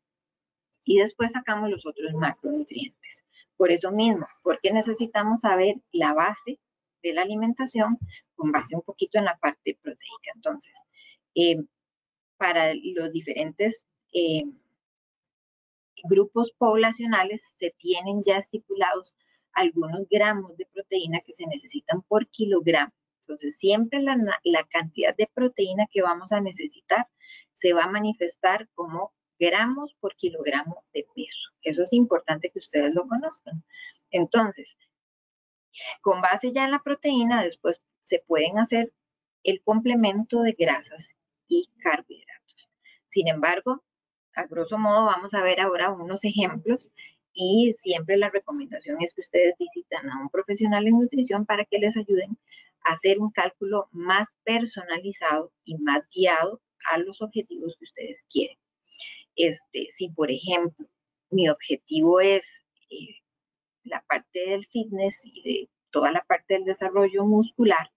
y 0.84 0.98
después 0.98 1.32
sacamos 1.32 1.70
los 1.70 1.86
otros 1.86 2.14
macronutrientes. 2.14 3.26
Por 3.58 3.72
eso 3.72 3.92
mismo, 3.92 4.28
porque 4.44 4.72
necesitamos 4.72 5.42
saber 5.42 5.76
la 5.92 6.14
base 6.14 6.60
de 7.04 7.14
la 7.14 7.22
alimentación 7.22 8.00
con 8.36 8.52
base 8.52 8.76
un 8.76 8.82
poquito 8.82 9.20
en 9.20 9.26
la 9.26 9.38
parte 9.38 9.78
proteica. 9.82 10.32
Entonces, 10.36 10.74
eh, 11.36 11.58
para 12.38 12.74
los 12.74 13.12
diferentes 13.12 13.86
eh, 14.14 14.44
grupos 16.04 16.52
poblacionales 16.58 17.44
se 17.58 17.72
tienen 17.78 18.24
ya 18.24 18.38
estipulados 18.38 19.16
algunos 19.54 20.08
gramos 20.10 20.58
de 20.58 20.66
proteína 20.66 21.20
que 21.22 21.34
se 21.34 21.46
necesitan 21.46 22.02
por 22.02 22.28
kilogramo. 22.30 22.94
Entonces, 23.22 23.58
siempre 23.58 24.02
la, 24.02 24.18
la, 24.44 24.64
cantidad 24.66 25.16
de 25.16 25.30
proteína 25.34 25.88
que 25.90 26.02
vamos 26.02 26.32
a 26.32 26.42
necesitar 26.42 27.08
se 27.54 27.74
va 27.74 27.84
a 27.84 27.90
manifestar 27.90 28.68
como 28.74 29.14
gramos 29.40 29.94
por 30.00 30.16
kilogramo 30.16 30.84
de 30.94 31.06
peso. 31.16 31.50
Eso 31.62 31.84
es 31.84 31.94
importante 31.94 32.50
que 32.50 32.60
ustedes 32.60 32.94
lo 32.94 33.08
conozcan. 33.08 33.64
Entonces, 34.10 34.78
con 36.02 36.22
base 36.22 36.52
ya 36.52 36.66
en 36.66 36.72
la 36.72 36.84
proteína, 36.84 37.44
después 37.44 37.82
se 38.00 38.20
pueden 38.20 38.60
hacer 38.60 38.94
el 39.44 39.62
complemento 39.62 40.42
de 40.42 40.54
grasas 40.54 41.16
y 41.48 41.70
carbohidratos. 41.80 42.70
Sin 43.08 43.28
embargo, 43.28 43.84
a 44.34 44.46
grosso 44.46 44.78
modo 44.78 45.06
vamos 45.06 45.34
a 45.34 45.42
ver 45.42 45.60
ahora 45.60 45.92
unos 45.92 46.24
ejemplos 46.24 46.92
y 47.34 47.74
siempre 47.74 48.18
la 48.18 48.30
recomendación 48.30 48.98
es 49.02 49.14
que 49.14 49.22
ustedes 49.22 49.56
visitan 49.58 50.10
a 50.10 50.22
un 50.22 50.30
profesional 50.30 50.88
en 50.88 51.00
nutrición 51.00 51.46
para 51.46 51.66
que 51.66 51.80
les 51.80 51.98
ayuden 51.98 52.38
hacer 52.84 53.20
un 53.20 53.32
cálculo 53.32 53.88
más 53.92 54.36
personalizado 54.44 55.52
y 55.64 55.78
más 55.78 56.08
guiado 56.14 56.62
a 56.90 56.98
los 56.98 57.22
objetivos 57.22 57.76
que 57.78 57.86
ustedes 57.86 58.26
quieren. 58.30 58.58
Este, 59.36 59.88
si 59.96 60.10
por 60.10 60.32
ejemplo 60.32 60.88
mi 61.30 61.50
objetivo 61.50 62.20
es 62.20 62.44
eh, 62.90 63.22
la 63.84 64.04
parte 64.08 64.40
del 64.48 64.66
fitness 64.68 65.22
y 65.24 65.42
de 65.44 65.70
toda 65.92 66.12
la 66.12 66.24
parte 66.24 66.56
del 66.56 66.66
desarrollo 66.66 67.26
muscular, 67.26 67.92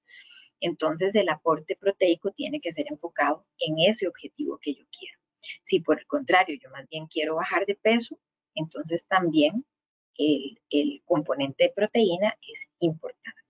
entonces 0.60 1.14
el 1.14 1.28
aporte 1.28 1.76
proteico 1.76 2.30
tiene 2.32 2.60
que 2.60 2.72
ser 2.72 2.86
enfocado 2.88 3.46
en 3.58 3.78
ese 3.78 4.06
objetivo 4.08 4.58
que 4.60 4.74
yo 4.74 4.84
quiero. 4.96 5.18
Si 5.62 5.80
por 5.80 5.98
el 5.98 6.06
contrario 6.06 6.56
yo 6.62 6.70
más 6.70 6.88
bien 6.88 7.06
quiero 7.06 7.36
bajar 7.36 7.66
de 7.66 7.74
peso, 7.74 8.18
entonces 8.54 9.06
también 9.06 9.66
el, 10.16 10.58
el 10.70 11.02
componente 11.04 11.64
de 11.64 11.72
proteína 11.74 12.38
es 12.48 12.66
importante. 12.78 13.43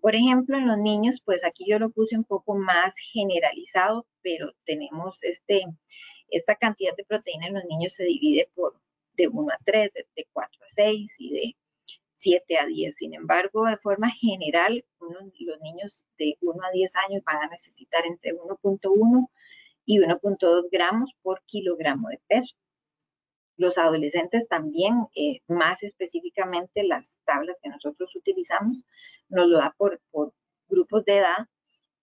Por 0.00 0.14
ejemplo, 0.14 0.56
en 0.56 0.66
los 0.66 0.78
niños, 0.78 1.20
pues 1.24 1.44
aquí 1.44 1.64
yo 1.68 1.78
lo 1.78 1.90
puse 1.90 2.16
un 2.16 2.24
poco 2.24 2.54
más 2.54 2.94
generalizado, 3.12 4.06
pero 4.22 4.52
tenemos 4.64 5.24
este, 5.24 5.64
esta 6.30 6.56
cantidad 6.56 6.94
de 6.96 7.04
proteína 7.04 7.46
en 7.48 7.54
los 7.54 7.64
niños 7.64 7.94
se 7.94 8.04
divide 8.04 8.48
por 8.54 8.80
de 9.18 9.28
1 9.28 9.52
a 9.52 9.58
3, 9.64 9.90
de, 9.92 10.28
4 10.32 10.64
a 10.64 10.68
6 10.68 11.16
y 11.18 11.32
de 11.32 11.56
7 12.16 12.58
a 12.58 12.66
10. 12.66 12.94
Sin 12.94 13.14
embargo, 13.14 13.66
de 13.66 13.76
forma 13.76 14.10
general, 14.10 14.84
los 15.00 15.60
niños 15.60 16.06
de 16.18 16.36
1 16.40 16.64
a 16.64 16.70
10 16.70 16.92
años 17.08 17.22
van 17.24 17.42
a 17.42 17.48
necesitar 17.48 18.06
entre 18.06 18.32
1.1 18.32 19.28
y 19.84 19.98
1.2 19.98 20.68
gramos 20.70 21.10
por 21.22 21.42
kilogramo 21.44 22.08
de 22.08 22.20
peso. 22.28 22.54
Los 23.58 23.76
adolescentes 23.76 24.48
también, 24.48 24.94
eh, 25.14 25.40
más 25.48 25.82
específicamente 25.82 26.84
las 26.84 27.20
tablas 27.26 27.58
que 27.62 27.68
nosotros 27.68 28.14
utilizamos, 28.16 28.84
nos 29.28 29.48
lo 29.48 29.58
da 29.58 29.74
por, 29.76 30.00
por 30.10 30.32
grupos 30.68 31.04
de 31.04 31.18
edad, 31.18 31.48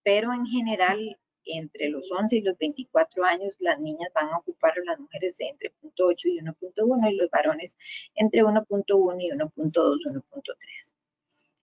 pero 0.04 0.32
en 0.32 0.46
general 0.46 1.18
entre 1.46 1.88
los 1.88 2.10
11 2.10 2.36
y 2.36 2.40
los 2.42 2.58
24 2.58 3.24
años, 3.24 3.54
las 3.58 3.80
niñas 3.80 4.10
van 4.14 4.28
a 4.28 4.38
ocupar 4.38 4.74
las 4.84 4.98
mujeres 4.98 5.38
de 5.38 5.48
entre 5.48 5.72
0.8 5.80 6.26
y 6.26 6.38
1.1 6.40 7.12
y 7.12 7.16
los 7.16 7.30
varones 7.30 7.76
entre 8.14 8.42
1.1 8.42 9.16
y 9.20 9.30
1.2, 9.30 9.72
1.3. 9.72 10.94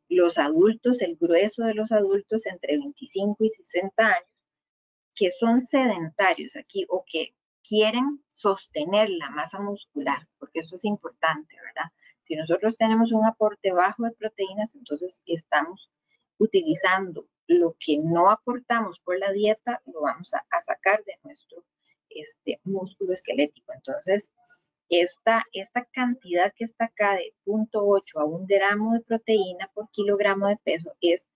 Los 0.10 0.38
adultos, 0.38 1.01
el 1.01 1.17
grueso 1.17 1.63
de 1.63 1.73
los 1.75 1.91
adultos 1.91 2.45
entre 2.45 2.77
25 2.77 3.43
y 3.43 3.49
60 3.49 4.06
años, 4.06 4.29
que 5.15 5.32
son 5.32 5.62
sedentarios 5.62 6.56
aquí 6.56 6.86
o 6.89 7.03
que 7.06 7.36
quieren 7.67 8.23
sostener 8.28 9.10
la 9.10 9.30
masa 9.30 9.60
muscular, 9.60 10.28
porque 10.39 10.60
esto 10.60 10.76
es 10.76 10.86
importante, 10.86 11.56
¿verdad? 11.56 11.91
Si 12.26 12.36
nosotros 12.36 12.78
tenemos 12.78 13.12
un 13.12 13.26
aporte 13.26 13.71
bajo 13.71 14.04
de 14.04 14.12
proteínas, 14.12 14.76
entonces 14.76 15.21
estamos 15.26 15.89
utilizando 16.38 17.28
lo 17.47 17.76
que 17.80 17.97
no 17.97 18.32
aportamos 18.32 18.99
por 18.99 19.19
la 19.19 19.32
dieta 19.32 19.82
lo 19.86 20.02
vamos 20.02 20.34
a, 20.34 20.61
sacar 20.61 21.03
de 21.03 21.18
nuestro 21.24 21.64
este, 22.09 22.59
músculo 22.64 23.14
esquelético. 23.14 23.74
Entonces, 23.74 24.32
esta, 24.89 25.43
esta 25.51 25.86
cantidad 25.86 26.53
que 26.55 26.66
está 26.66 26.86
acá 26.86 27.16
de 27.16 27.34
0.8 27.45 28.22
a 28.22 28.26
1 28.26 28.45
gramo 28.47 28.93
de 28.93 29.01
proteína 29.01 29.70
por 29.74 29.89
kilogramo 29.89 30.47
de 30.47 30.57
peso 30.57 30.93
es 31.01 31.30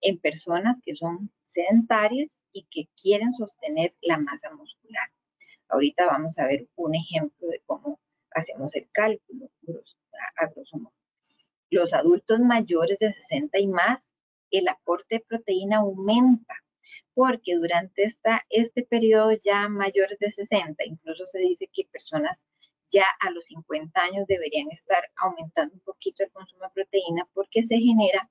en 0.00 0.18
personas 0.18 0.80
que 0.84 0.94
son 0.94 1.32
sedentarias 1.42 2.42
y 2.52 2.66
que 2.70 2.88
quieren 3.00 3.32
sostener 3.32 3.94
la 4.00 4.18
masa 4.18 4.50
muscular. 4.54 5.08
Ahorita 5.68 6.06
vamos 6.06 6.38
a 6.38 6.46
ver 6.46 6.68
un 6.76 6.94
ejemplo 6.94 7.48
de 7.48 7.62
cómo 7.66 8.00
hacemos 8.30 8.74
el 8.74 8.88
cálculo 8.90 9.50
a 10.36 10.46
grosso 10.46 10.78
modo. 10.78 10.94
Los 11.70 11.92
adultos 11.92 12.40
mayores 12.40 12.98
de 12.98 13.12
60 13.12 13.58
y 13.58 13.66
más 13.66 14.14
el 14.50 14.68
aporte 14.68 15.16
de 15.16 15.24
proteína 15.28 15.78
aumenta, 15.78 16.54
porque 17.12 17.56
durante 17.56 18.04
esta, 18.04 18.46
este 18.48 18.82
periodo 18.82 19.32
ya 19.32 19.68
mayores 19.68 20.18
de 20.18 20.30
60, 20.30 20.84
incluso 20.86 21.26
se 21.26 21.38
dice 21.38 21.68
que 21.72 21.88
personas 21.90 22.46
ya 22.88 23.04
a 23.20 23.30
los 23.30 23.44
50 23.46 24.00
años 24.00 24.26
deberían 24.26 24.70
estar 24.70 25.04
aumentando 25.16 25.74
un 25.74 25.80
poquito 25.80 26.24
el 26.24 26.30
consumo 26.30 26.64
de 26.64 26.70
proteína 26.70 27.28
porque 27.34 27.62
se 27.62 27.78
genera 27.78 28.30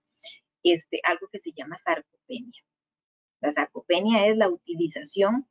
este, 0.64 1.00
algo 1.04 1.28
que 1.32 1.40
se 1.40 1.52
llama 1.52 1.78
sarcopenia. 1.78 2.64
La 3.40 3.52
sarcopenia 3.52 4.26
es 4.26 4.36
la 4.36 4.50
utilización 4.50 5.48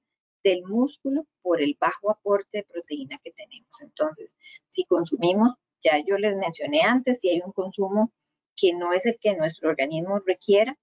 del 0.50 0.62
músculo 0.64 1.26
por 1.42 1.60
el 1.60 1.76
bajo 1.80 2.10
aporte 2.10 2.58
de 2.58 2.64
proteína 2.64 3.18
que 3.22 3.32
tenemos. 3.32 3.80
Entonces, 3.80 4.36
si 4.68 4.84
consumimos 4.84 5.54
ya 5.82 6.02
yo 6.04 6.18
les 6.18 6.36
mencioné 6.36 6.82
antes, 6.82 7.20
si 7.20 7.28
hay 7.28 7.42
un 7.44 7.52
consumo 7.52 8.12
que 8.56 8.72
no 8.72 8.92
es 8.92 9.06
el 9.06 9.18
que 9.20 9.36
nuestro 9.36 9.68
organismo 9.68 10.20
requiera, 10.20 10.76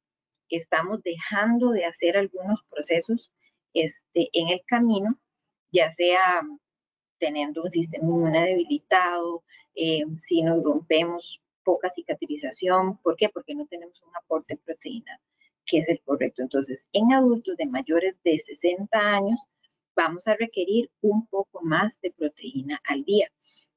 estamos 0.50 1.02
dejando 1.02 1.72
de 1.72 1.86
hacer 1.86 2.16
algunos 2.18 2.62
procesos 2.70 3.32
este, 3.74 4.30
en 4.34 4.50
el 4.50 4.62
camino, 4.66 5.18
ya 5.72 5.90
sea 5.90 6.42
teniendo 7.18 7.64
un 7.64 7.72
sistema 7.72 8.06
inmune 8.06 8.46
debilitado, 8.46 9.44
eh, 9.76 10.04
si 10.16 10.44
nos 10.44 10.64
rompemos 10.64 11.42
poca 11.64 11.90
cicatrización, 11.90 12.98
¿por 12.98 13.16
qué? 13.16 13.30
Porque 13.30 13.56
no 13.56 13.66
tenemos 13.66 14.02
un 14.04 14.16
aporte 14.16 14.56
de 14.56 14.62
proteína 14.62 15.20
que 15.66 15.80
es 15.80 15.90
el 15.90 16.02
correcto. 16.02 16.42
Entonces, 16.42 16.88
en 16.94 17.14
adultos 17.14 17.58
de 17.58 17.66
mayores 17.66 18.18
de 18.24 18.38
60 18.38 18.98
años, 18.98 19.48
vamos 19.96 20.28
a 20.28 20.36
requerir 20.36 20.90
un 21.02 21.28
poco 21.28 21.62
más 21.64 22.02
de 22.02 22.12
proteína 22.12 22.82
al 22.86 23.04
día. 23.04 23.30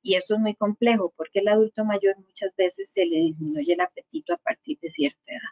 Y 0.03 0.15
esto 0.15 0.35
es 0.35 0.41
muy 0.41 0.55
complejo 0.55 1.13
porque 1.17 1.41
el 1.41 1.49
adulto 1.49 1.85
mayor 1.85 2.17
muchas 2.19 2.55
veces 2.57 2.91
se 2.91 3.07
le 3.07 3.17
disminuye 3.17 3.73
el 3.73 3.81
apetito 3.81 4.35
a 4.35 4.39
partir 4.39 4.79
de 4.81 4.89
cierta 4.89 5.21
edad. 5.27 5.51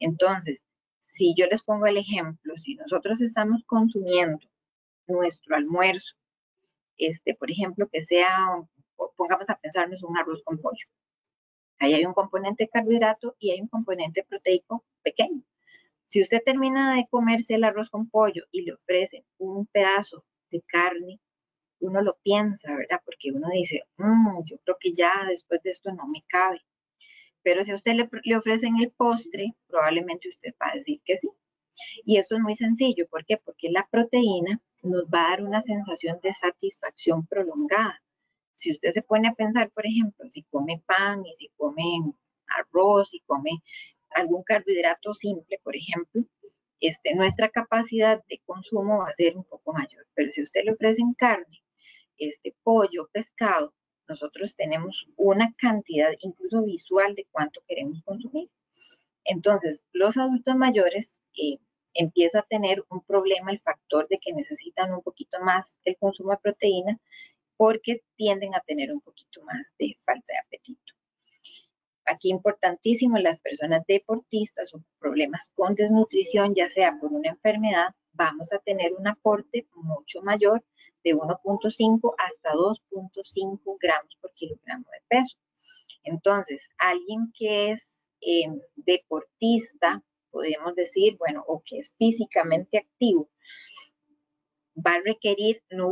Entonces, 0.00 0.66
si 0.98 1.34
yo 1.34 1.46
les 1.46 1.62
pongo 1.62 1.86
el 1.86 1.96
ejemplo, 1.96 2.56
si 2.56 2.74
nosotros 2.74 3.20
estamos 3.20 3.62
consumiendo 3.64 4.40
nuestro 5.06 5.56
almuerzo, 5.56 6.14
este, 6.96 7.34
por 7.34 7.50
ejemplo, 7.50 7.88
que 7.88 8.00
sea, 8.00 8.28
pongamos 9.16 9.50
a 9.50 9.58
pensarnos 9.58 10.02
un 10.02 10.16
arroz 10.16 10.42
con 10.42 10.58
pollo. 10.58 10.86
Ahí 11.78 11.94
hay 11.94 12.04
un 12.04 12.12
componente 12.12 12.68
carbohidrato 12.68 13.36
y 13.38 13.50
hay 13.50 13.60
un 13.60 13.68
componente 13.68 14.24
proteico 14.24 14.84
pequeño. 15.02 15.42
Si 16.12 16.20
usted 16.20 16.42
termina 16.44 16.94
de 16.94 17.06
comerse 17.08 17.54
el 17.54 17.64
arroz 17.64 17.88
con 17.88 18.10
pollo 18.10 18.42
y 18.50 18.60
le 18.66 18.74
ofrece 18.74 19.24
un 19.38 19.64
pedazo 19.64 20.26
de 20.50 20.60
carne, 20.60 21.20
uno 21.80 22.02
lo 22.02 22.18
piensa, 22.22 22.76
¿verdad? 22.76 23.00
Porque 23.02 23.30
uno 23.32 23.48
dice, 23.50 23.80
mm, 23.96 24.42
yo 24.44 24.58
creo 24.58 24.76
que 24.78 24.92
ya 24.92 25.10
después 25.26 25.62
de 25.62 25.70
esto 25.70 25.90
no 25.94 26.06
me 26.06 26.22
cabe. 26.26 26.60
Pero 27.42 27.64
si 27.64 27.70
a 27.70 27.76
usted 27.76 27.94
le, 27.94 28.10
le 28.24 28.36
ofrecen 28.36 28.76
el 28.76 28.90
postre, 28.90 29.54
probablemente 29.66 30.28
usted 30.28 30.52
va 30.60 30.72
a 30.72 30.74
decir 30.74 31.00
que 31.02 31.16
sí. 31.16 31.30
Y 32.04 32.18
eso 32.18 32.36
es 32.36 32.42
muy 32.42 32.56
sencillo. 32.56 33.08
¿Por 33.08 33.24
qué? 33.24 33.38
Porque 33.38 33.70
la 33.70 33.88
proteína 33.90 34.60
nos 34.82 35.04
va 35.04 35.28
a 35.28 35.30
dar 35.30 35.42
una 35.42 35.62
sensación 35.62 36.20
de 36.22 36.34
satisfacción 36.34 37.26
prolongada. 37.26 38.02
Si 38.52 38.70
usted 38.70 38.90
se 38.90 39.00
pone 39.00 39.28
a 39.28 39.34
pensar, 39.34 39.70
por 39.70 39.86
ejemplo, 39.86 40.28
si 40.28 40.42
come 40.42 40.82
pan 40.84 41.24
y 41.24 41.32
si 41.32 41.48
come 41.56 41.82
arroz 42.48 43.14
y 43.14 43.20
come 43.20 43.62
algún 44.14 44.42
carbohidrato 44.42 45.14
simple, 45.14 45.60
por 45.62 45.76
ejemplo, 45.76 46.24
este, 46.80 47.14
nuestra 47.14 47.48
capacidad 47.48 48.22
de 48.28 48.40
consumo 48.44 48.98
va 48.98 49.08
a 49.08 49.14
ser 49.14 49.36
un 49.36 49.44
poco 49.44 49.72
mayor. 49.72 50.06
Pero 50.14 50.32
si 50.32 50.42
usted 50.42 50.64
le 50.64 50.72
ofrecen 50.72 51.14
carne, 51.14 51.62
este, 52.18 52.54
pollo, 52.62 53.08
pescado, 53.12 53.72
nosotros 54.08 54.54
tenemos 54.56 55.06
una 55.16 55.54
cantidad 55.56 56.10
incluso 56.20 56.62
visual 56.62 57.14
de 57.14 57.26
cuánto 57.30 57.62
queremos 57.66 58.02
consumir. 58.02 58.50
Entonces, 59.24 59.86
los 59.92 60.16
adultos 60.16 60.56
mayores 60.56 61.20
eh, 61.40 61.58
empieza 61.94 62.40
a 62.40 62.46
tener 62.46 62.84
un 62.90 63.02
problema 63.02 63.52
el 63.52 63.60
factor 63.60 64.08
de 64.08 64.18
que 64.18 64.32
necesitan 64.32 64.92
un 64.92 65.02
poquito 65.02 65.40
más 65.40 65.80
el 65.84 65.96
consumo 65.98 66.32
de 66.32 66.38
proteína 66.38 67.00
porque 67.56 68.02
tienden 68.16 68.54
a 68.54 68.60
tener 68.60 68.92
un 68.92 69.00
poquito 69.00 69.42
más 69.44 69.74
de 69.78 69.96
falta 70.04 70.32
de 70.32 70.38
apetito. 70.38 70.92
Aquí 72.04 72.30
importantísimo, 72.30 73.18
las 73.18 73.40
personas 73.40 73.82
deportistas 73.86 74.74
o 74.74 74.82
problemas 74.98 75.50
con 75.54 75.74
desnutrición, 75.74 76.54
ya 76.54 76.68
sea 76.68 76.98
por 77.00 77.12
una 77.12 77.30
enfermedad, 77.30 77.94
vamos 78.12 78.52
a 78.52 78.58
tener 78.58 78.92
un 78.94 79.06
aporte 79.06 79.66
mucho 79.74 80.20
mayor 80.22 80.64
de 81.04 81.14
1.5 81.14 82.14
hasta 82.18 82.50
2.5 82.52 83.76
gramos 83.80 84.16
por 84.20 84.32
kilogramo 84.34 84.84
de 84.90 85.02
peso. 85.08 85.36
Entonces, 86.04 86.68
alguien 86.78 87.32
que 87.36 87.72
es 87.72 88.02
eh, 88.20 88.46
deportista, 88.76 90.02
podemos 90.30 90.74
decir, 90.74 91.16
bueno, 91.18 91.44
o 91.46 91.62
que 91.64 91.78
es 91.78 91.94
físicamente 91.98 92.78
activo, 92.78 93.28
va 94.74 94.94
a 94.94 95.02
requerir 95.04 95.62
no, 95.70 95.90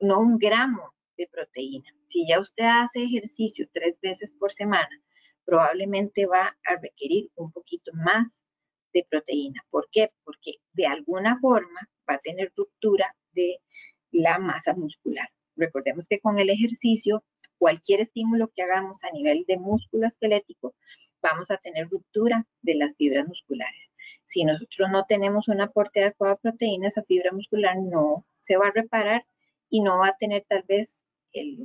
no 0.00 0.20
un 0.20 0.38
gramo 0.38 0.94
de 1.16 1.28
proteína. 1.28 1.94
Si 2.06 2.26
ya 2.26 2.40
usted 2.40 2.64
hace 2.64 3.04
ejercicio 3.04 3.68
tres 3.72 4.00
veces 4.00 4.32
por 4.32 4.52
semana, 4.52 5.02
probablemente 5.48 6.26
va 6.26 6.54
a 6.62 6.76
requerir 6.76 7.30
un 7.34 7.50
poquito 7.50 7.90
más 7.94 8.44
de 8.92 9.06
proteína. 9.08 9.64
¿Por 9.70 9.88
qué? 9.90 10.12
Porque 10.22 10.56
de 10.74 10.86
alguna 10.86 11.38
forma 11.40 11.88
va 12.08 12.16
a 12.16 12.18
tener 12.18 12.52
ruptura 12.54 13.16
de 13.32 13.62
la 14.10 14.38
masa 14.38 14.74
muscular. 14.74 15.26
Recordemos 15.56 16.06
que 16.06 16.20
con 16.20 16.38
el 16.38 16.50
ejercicio, 16.50 17.24
cualquier 17.56 18.02
estímulo 18.02 18.48
que 18.54 18.62
hagamos 18.62 19.02
a 19.04 19.10
nivel 19.10 19.46
de 19.48 19.56
músculo 19.56 20.06
esquelético, 20.06 20.74
vamos 21.22 21.50
a 21.50 21.56
tener 21.56 21.88
ruptura 21.88 22.46
de 22.60 22.74
las 22.74 22.94
fibras 22.96 23.26
musculares. 23.26 23.90
Si 24.26 24.44
nosotros 24.44 24.90
no 24.90 25.06
tenemos 25.06 25.48
un 25.48 25.62
aporte 25.62 26.02
adecuado 26.02 26.34
de 26.34 26.50
proteína, 26.50 26.88
esa 26.88 27.04
fibra 27.04 27.32
muscular 27.32 27.74
no 27.78 28.26
se 28.42 28.58
va 28.58 28.66
a 28.66 28.72
reparar 28.72 29.24
y 29.70 29.80
no 29.80 30.00
va 30.00 30.08
a 30.08 30.16
tener 30.18 30.44
tal 30.46 30.64
vez 30.68 31.06
el 31.32 31.64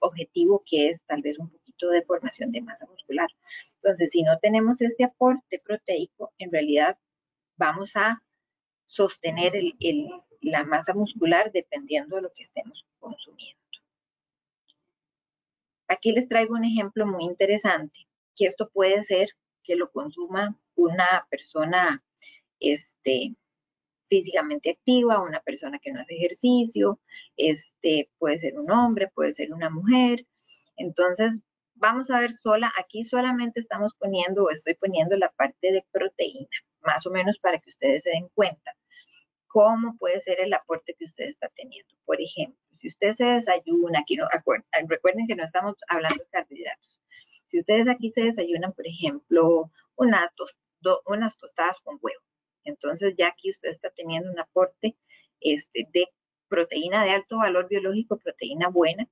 objetivo 0.00 0.62
que 0.64 0.88
es 0.88 1.04
tal 1.04 1.20
vez 1.20 1.36
un 1.40 1.50
de 1.80 2.02
formación 2.02 2.52
de 2.52 2.62
masa 2.62 2.86
muscular. 2.86 3.28
Entonces, 3.74 4.10
si 4.10 4.22
no 4.22 4.38
tenemos 4.38 4.80
este 4.80 5.04
aporte 5.04 5.60
proteico, 5.64 6.32
en 6.38 6.52
realidad 6.52 6.98
vamos 7.56 7.96
a 7.96 8.22
sostener 8.86 9.52
la 10.40 10.64
masa 10.64 10.94
muscular 10.94 11.50
dependiendo 11.52 12.16
de 12.16 12.22
lo 12.22 12.32
que 12.32 12.42
estemos 12.42 12.86
consumiendo. 12.98 13.60
Aquí 15.88 16.12
les 16.12 16.28
traigo 16.28 16.54
un 16.54 16.64
ejemplo 16.64 17.06
muy 17.06 17.24
interesante, 17.24 18.06
que 18.34 18.46
esto 18.46 18.70
puede 18.70 19.02
ser 19.02 19.30
que 19.62 19.76
lo 19.76 19.90
consuma 19.90 20.58
una 20.74 21.26
persona 21.30 22.02
este, 22.60 23.34
físicamente 24.06 24.70
activa, 24.70 25.22
una 25.22 25.40
persona 25.40 25.78
que 25.78 25.92
no 25.92 26.00
hace 26.00 26.14
ejercicio, 26.16 27.00
este, 27.36 28.10
puede 28.18 28.38
ser 28.38 28.58
un 28.58 28.70
hombre, 28.70 29.08
puede 29.14 29.32
ser 29.32 29.52
una 29.52 29.70
mujer. 29.70 30.26
Entonces, 30.76 31.40
vamos 31.74 32.10
a 32.10 32.20
ver 32.20 32.32
sola, 32.32 32.72
aquí 32.78 33.04
solamente 33.04 33.60
estamos 33.60 33.94
poniendo 33.94 34.44
o 34.44 34.50
estoy 34.50 34.74
poniendo 34.74 35.16
la 35.16 35.30
parte 35.30 35.72
de 35.72 35.84
proteína, 35.92 36.56
más 36.80 37.06
o 37.06 37.10
menos 37.10 37.38
para 37.38 37.58
que 37.58 37.70
ustedes 37.70 38.02
se 38.04 38.10
den 38.10 38.28
cuenta 38.34 38.74
cómo 39.46 39.96
puede 39.98 40.20
ser 40.20 40.40
el 40.40 40.52
aporte 40.52 40.94
que 40.98 41.04
usted 41.04 41.26
está 41.26 41.48
teniendo. 41.54 41.94
Por 42.04 42.20
ejemplo, 42.20 42.58
si 42.72 42.88
usted 42.88 43.12
se 43.12 43.24
desayuna, 43.24 44.00
aquí 44.00 44.16
no, 44.16 44.26
recuerden 44.88 45.28
que 45.28 45.36
no 45.36 45.44
estamos 45.44 45.76
hablando 45.88 46.24
de 46.24 46.30
carbohidratos. 46.30 47.00
Si 47.46 47.58
ustedes 47.58 47.86
aquí 47.86 48.10
se 48.10 48.22
desayunan, 48.22 48.72
por 48.72 48.86
ejemplo, 48.86 49.70
unas 49.94 51.38
tostadas 51.38 51.78
con 51.84 51.98
huevo, 52.02 52.20
entonces 52.64 53.14
ya 53.16 53.28
aquí 53.28 53.50
usted 53.50 53.68
está 53.68 53.90
teniendo 53.90 54.28
un 54.32 54.40
aporte 54.40 54.96
este, 55.40 55.86
de 55.92 56.08
proteína 56.48 57.04
de 57.04 57.10
alto 57.10 57.38
valor 57.38 57.68
biológico, 57.68 58.18
proteína 58.18 58.68
buena, 58.70 59.08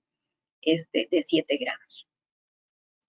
este, 0.60 1.06
de 1.08 1.22
7 1.22 1.56
gramos. 1.56 2.08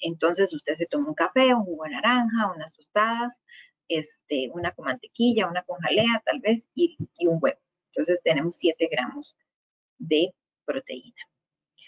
Entonces 0.03 0.53
usted 0.53 0.73
se 0.73 0.85
toma 0.85 1.09
un 1.09 1.15
café, 1.15 1.53
un 1.53 1.63
jugo 1.63 1.85
de 1.85 1.91
naranja, 1.91 2.51
unas 2.55 2.73
tostadas, 2.73 3.41
este, 3.87 4.49
una 4.53 4.71
con 4.71 4.85
mantequilla, 4.85 5.47
una 5.47 5.63
con 5.63 5.79
jalea 5.79 6.21
tal 6.25 6.39
vez 6.39 6.69
y, 6.75 6.97
y 7.17 7.27
un 7.27 7.39
huevo. 7.41 7.59
Entonces 7.91 8.21
tenemos 8.23 8.57
7 8.57 8.89
gramos 8.91 9.35
de 9.97 10.33
proteína. 10.65 11.21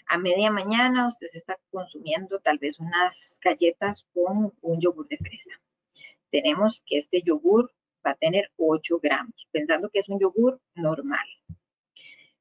A 0.08 0.18
media 0.18 0.50
mañana 0.50 1.08
usted 1.08 1.26
se 1.26 1.38
está 1.38 1.58
consumiendo 1.70 2.38
tal 2.40 2.58
vez 2.58 2.78
unas 2.78 3.40
galletas 3.42 4.06
con 4.14 4.52
un 4.60 4.80
yogur 4.80 5.08
de 5.08 5.18
fresa. 5.18 5.50
Tenemos 6.30 6.82
que 6.86 6.98
este 6.98 7.22
yogur 7.22 7.72
va 8.06 8.12
a 8.12 8.14
tener 8.14 8.52
8 8.56 9.00
gramos, 9.00 9.48
pensando 9.50 9.90
que 9.90 9.98
es 9.98 10.08
un 10.08 10.20
yogur 10.20 10.60
normal. 10.74 11.26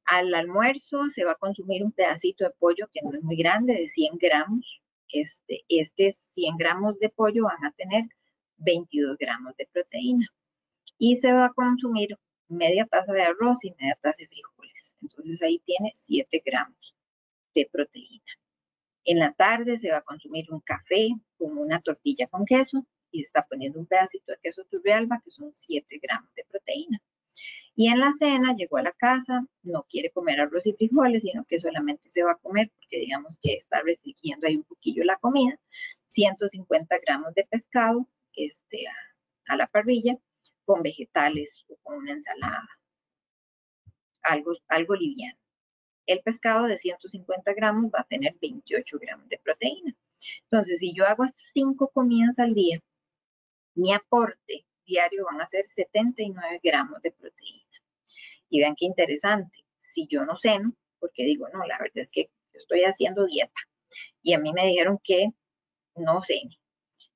Al 0.06 0.36
almuerzo 0.36 1.10
se 1.10 1.26
va 1.26 1.32
a 1.32 1.36
consumir 1.36 1.84
un 1.84 1.92
pedacito 1.92 2.44
de 2.44 2.52
pollo 2.52 2.88
que 2.94 3.02
no 3.02 3.12
es 3.14 3.24
muy 3.24 3.36
grande, 3.36 3.74
de 3.74 3.88
100 3.88 4.18
gramos. 4.20 4.82
Este, 5.12 5.64
este 5.70 6.12
100 6.12 6.58
gramos 6.58 7.00
de 7.00 7.10
pollo 7.10 7.46
van 7.46 7.64
a 7.66 7.72
tener 7.72 8.06
22 8.58 9.18
gramos 9.18 9.56
de 9.58 9.68
proteína. 9.72 10.28
Y 10.98 11.18
se 11.18 11.34
va 11.34 11.46
a 11.46 11.54
consumir 11.54 12.18
media 12.48 12.86
taza 12.86 13.14
de 13.14 13.24
arroz 13.24 13.64
y 13.64 13.74
media 13.80 13.98
taza 14.02 14.24
de 14.24 14.28
frijoles. 14.28 14.96
Entonces 15.02 15.42
ahí 15.42 15.60
tiene 15.60 15.92
7 15.94 16.42
gramos 16.46 16.96
de 17.54 17.68
proteína. 17.72 18.24
En 19.04 19.20
la 19.20 19.34
tarde 19.34 19.78
se 19.78 19.92
va 19.92 19.98
a 19.98 20.02
consumir 20.02 20.52
un 20.52 20.62
café 20.62 21.10
con 21.38 21.58
una 21.58 21.80
tortilla 21.80 22.28
con 22.28 22.46
queso 22.46 22.86
y 23.12 23.22
está 23.22 23.46
poniendo 23.46 23.80
un 23.80 23.86
pedacito 23.86 24.32
de 24.32 24.40
queso 24.42 24.64
turrialba, 24.66 25.22
que 25.24 25.32
son 25.32 25.52
7 25.54 26.00
gramos 26.02 26.34
de 26.36 26.44
proteína. 26.46 27.02
Y 27.76 27.90
en 27.90 28.00
la 28.00 28.12
cena 28.14 28.56
llegó 28.56 28.78
a 28.78 28.84
la 28.84 28.94
casa, 28.94 29.46
no 29.64 29.86
quiere 29.90 30.12
comer 30.12 30.40
arroz 30.40 30.66
y 30.68 30.74
frijoles, 30.74 31.24
sino 31.24 31.44
que 31.46 31.60
solamente 31.60 32.10
se 32.10 32.24
va 32.24 32.32
a 32.32 32.38
comer, 32.38 32.72
porque 32.78 33.00
digamos 33.00 33.38
que 33.42 33.54
está 33.54 33.82
restringiendo 33.82 34.48
ahí 34.48 34.56
un 34.56 34.64
poquillo 34.64 35.04
la 35.04 35.18
comida, 35.18 35.60
150 36.08 36.98
gramos 37.00 37.34
de 37.34 37.46
pescado 37.46 38.08
este, 38.34 38.88
a, 38.88 39.54
a 39.54 39.58
la 39.58 39.68
parrilla 39.68 40.18
con 40.64 40.82
vegetales 40.82 41.66
o 41.68 41.76
con 41.84 41.98
una 41.98 42.14
ensalada, 42.14 42.70
algo, 44.22 44.54
algo 44.68 44.96
liviano. 44.96 45.38
El 46.06 46.22
pescado 46.22 46.68
de 46.68 46.78
150 46.78 47.54
gramos 47.54 47.92
va 47.94 48.02
a 48.02 48.08
tener 48.08 48.36
28 48.42 49.00
gramos 49.00 49.28
de 49.28 49.40
proteína. 49.40 49.96
Entonces, 50.44 50.80
si 50.80 50.94
yo 50.94 51.06
hago 51.06 51.24
estas 51.26 51.50
cinco 51.54 51.90
comidas 51.90 52.40
al 52.40 52.54
día, 52.54 52.80
mi 53.76 53.94
aporte 53.94 54.66
diario 54.86 55.26
van 55.26 55.42
a 55.42 55.48
ser 55.48 55.66
79 55.66 56.60
gramos 56.64 57.02
de 57.02 57.12
proteína. 57.12 57.64
Y 58.50 58.60
vean 58.60 58.76
qué 58.76 58.86
interesante, 58.86 59.66
si 59.80 60.08
yo 60.08 60.26
no 60.26 60.36
ceno, 60.38 60.76
porque 61.00 61.24
digo, 61.24 61.48
no, 61.50 61.66
la 61.66 61.78
verdad 61.78 61.98
es 61.98 62.10
que 62.10 62.30
yo 62.54 62.60
estoy 62.60 62.84
haciendo 62.84 63.26
dieta 63.26 63.62
y 64.22 64.34
a 64.34 64.40
mí 64.40 64.54
me 64.54 64.66
dijeron 64.68 65.00
que 65.04 65.30
no 65.96 66.22
cene. 66.22 66.60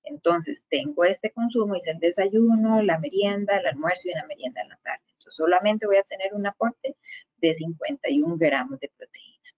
Entonces, 0.03 0.65
tengo 0.69 1.05
este 1.05 1.31
consumo, 1.31 1.75
hice 1.75 1.91
el 1.91 1.99
desayuno, 1.99 2.81
la 2.81 2.99
merienda, 2.99 3.57
el 3.57 3.67
almuerzo 3.67 4.01
y 4.05 4.13
la 4.13 4.25
merienda 4.25 4.61
en 4.61 4.69
la 4.69 4.77
tarde. 4.77 5.03
Entonces, 5.07 5.35
solamente 5.35 5.85
voy 5.85 5.97
a 5.97 6.03
tener 6.03 6.33
un 6.33 6.47
aporte 6.47 6.95
de 7.37 7.53
51 7.53 8.37
gramos 8.37 8.79
de 8.79 8.91
proteína. 8.97 9.49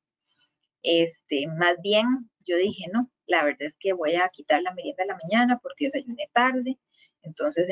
Este, 0.83 1.47
más 1.47 1.81
bien, 1.81 2.29
yo 2.45 2.57
dije, 2.57 2.85
no, 2.91 3.09
la 3.27 3.43
verdad 3.43 3.63
es 3.63 3.77
que 3.77 3.93
voy 3.93 4.15
a 4.15 4.29
quitar 4.29 4.61
la 4.61 4.73
merienda 4.73 5.03
en 5.03 5.09
la 5.09 5.19
mañana 5.23 5.59
porque 5.61 5.85
desayuné 5.85 6.29
tarde. 6.33 6.77
Entonces, 7.21 7.69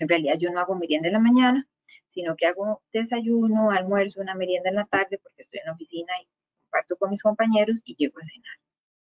en 0.00 0.08
realidad 0.08 0.34
yo 0.38 0.50
no 0.50 0.60
hago 0.60 0.74
merienda 0.74 1.08
en 1.08 1.14
la 1.14 1.20
mañana, 1.20 1.68
sino 2.08 2.34
que 2.36 2.46
hago 2.46 2.82
desayuno, 2.92 3.70
almuerzo, 3.70 4.20
una 4.20 4.34
merienda 4.34 4.70
en 4.70 4.76
la 4.76 4.86
tarde 4.86 5.18
porque 5.22 5.42
estoy 5.42 5.60
en 5.60 5.66
la 5.66 5.72
oficina 5.72 6.12
y 6.20 6.26
comparto 6.64 6.96
con 6.96 7.10
mis 7.10 7.22
compañeros 7.22 7.82
y 7.84 7.94
llego 7.96 8.18
a 8.18 8.24
cenar. 8.24 8.56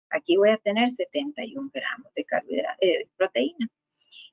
Aquí 0.10 0.38
voy 0.38 0.50
a 0.52 0.58
tener 0.58 0.90
71 0.90 1.72
gramos 1.74 2.14
de 2.14 2.26
eh, 2.82 3.08
proteína. 3.18 3.68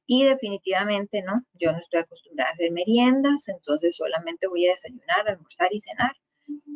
Y 0.06 0.24
definitivamente 0.24 1.22
no, 1.22 1.44
yo 1.54 1.72
no 1.72 1.78
estoy 1.78 2.00
acostumbrada 2.00 2.50
a 2.50 2.52
hacer 2.52 2.70
meriendas, 2.72 3.48
entonces 3.48 3.96
solamente 3.96 4.48
voy 4.48 4.66
a 4.66 4.72
desayunar, 4.72 5.28
almorzar 5.28 5.68
y 5.72 5.80
cenar. 5.80 6.12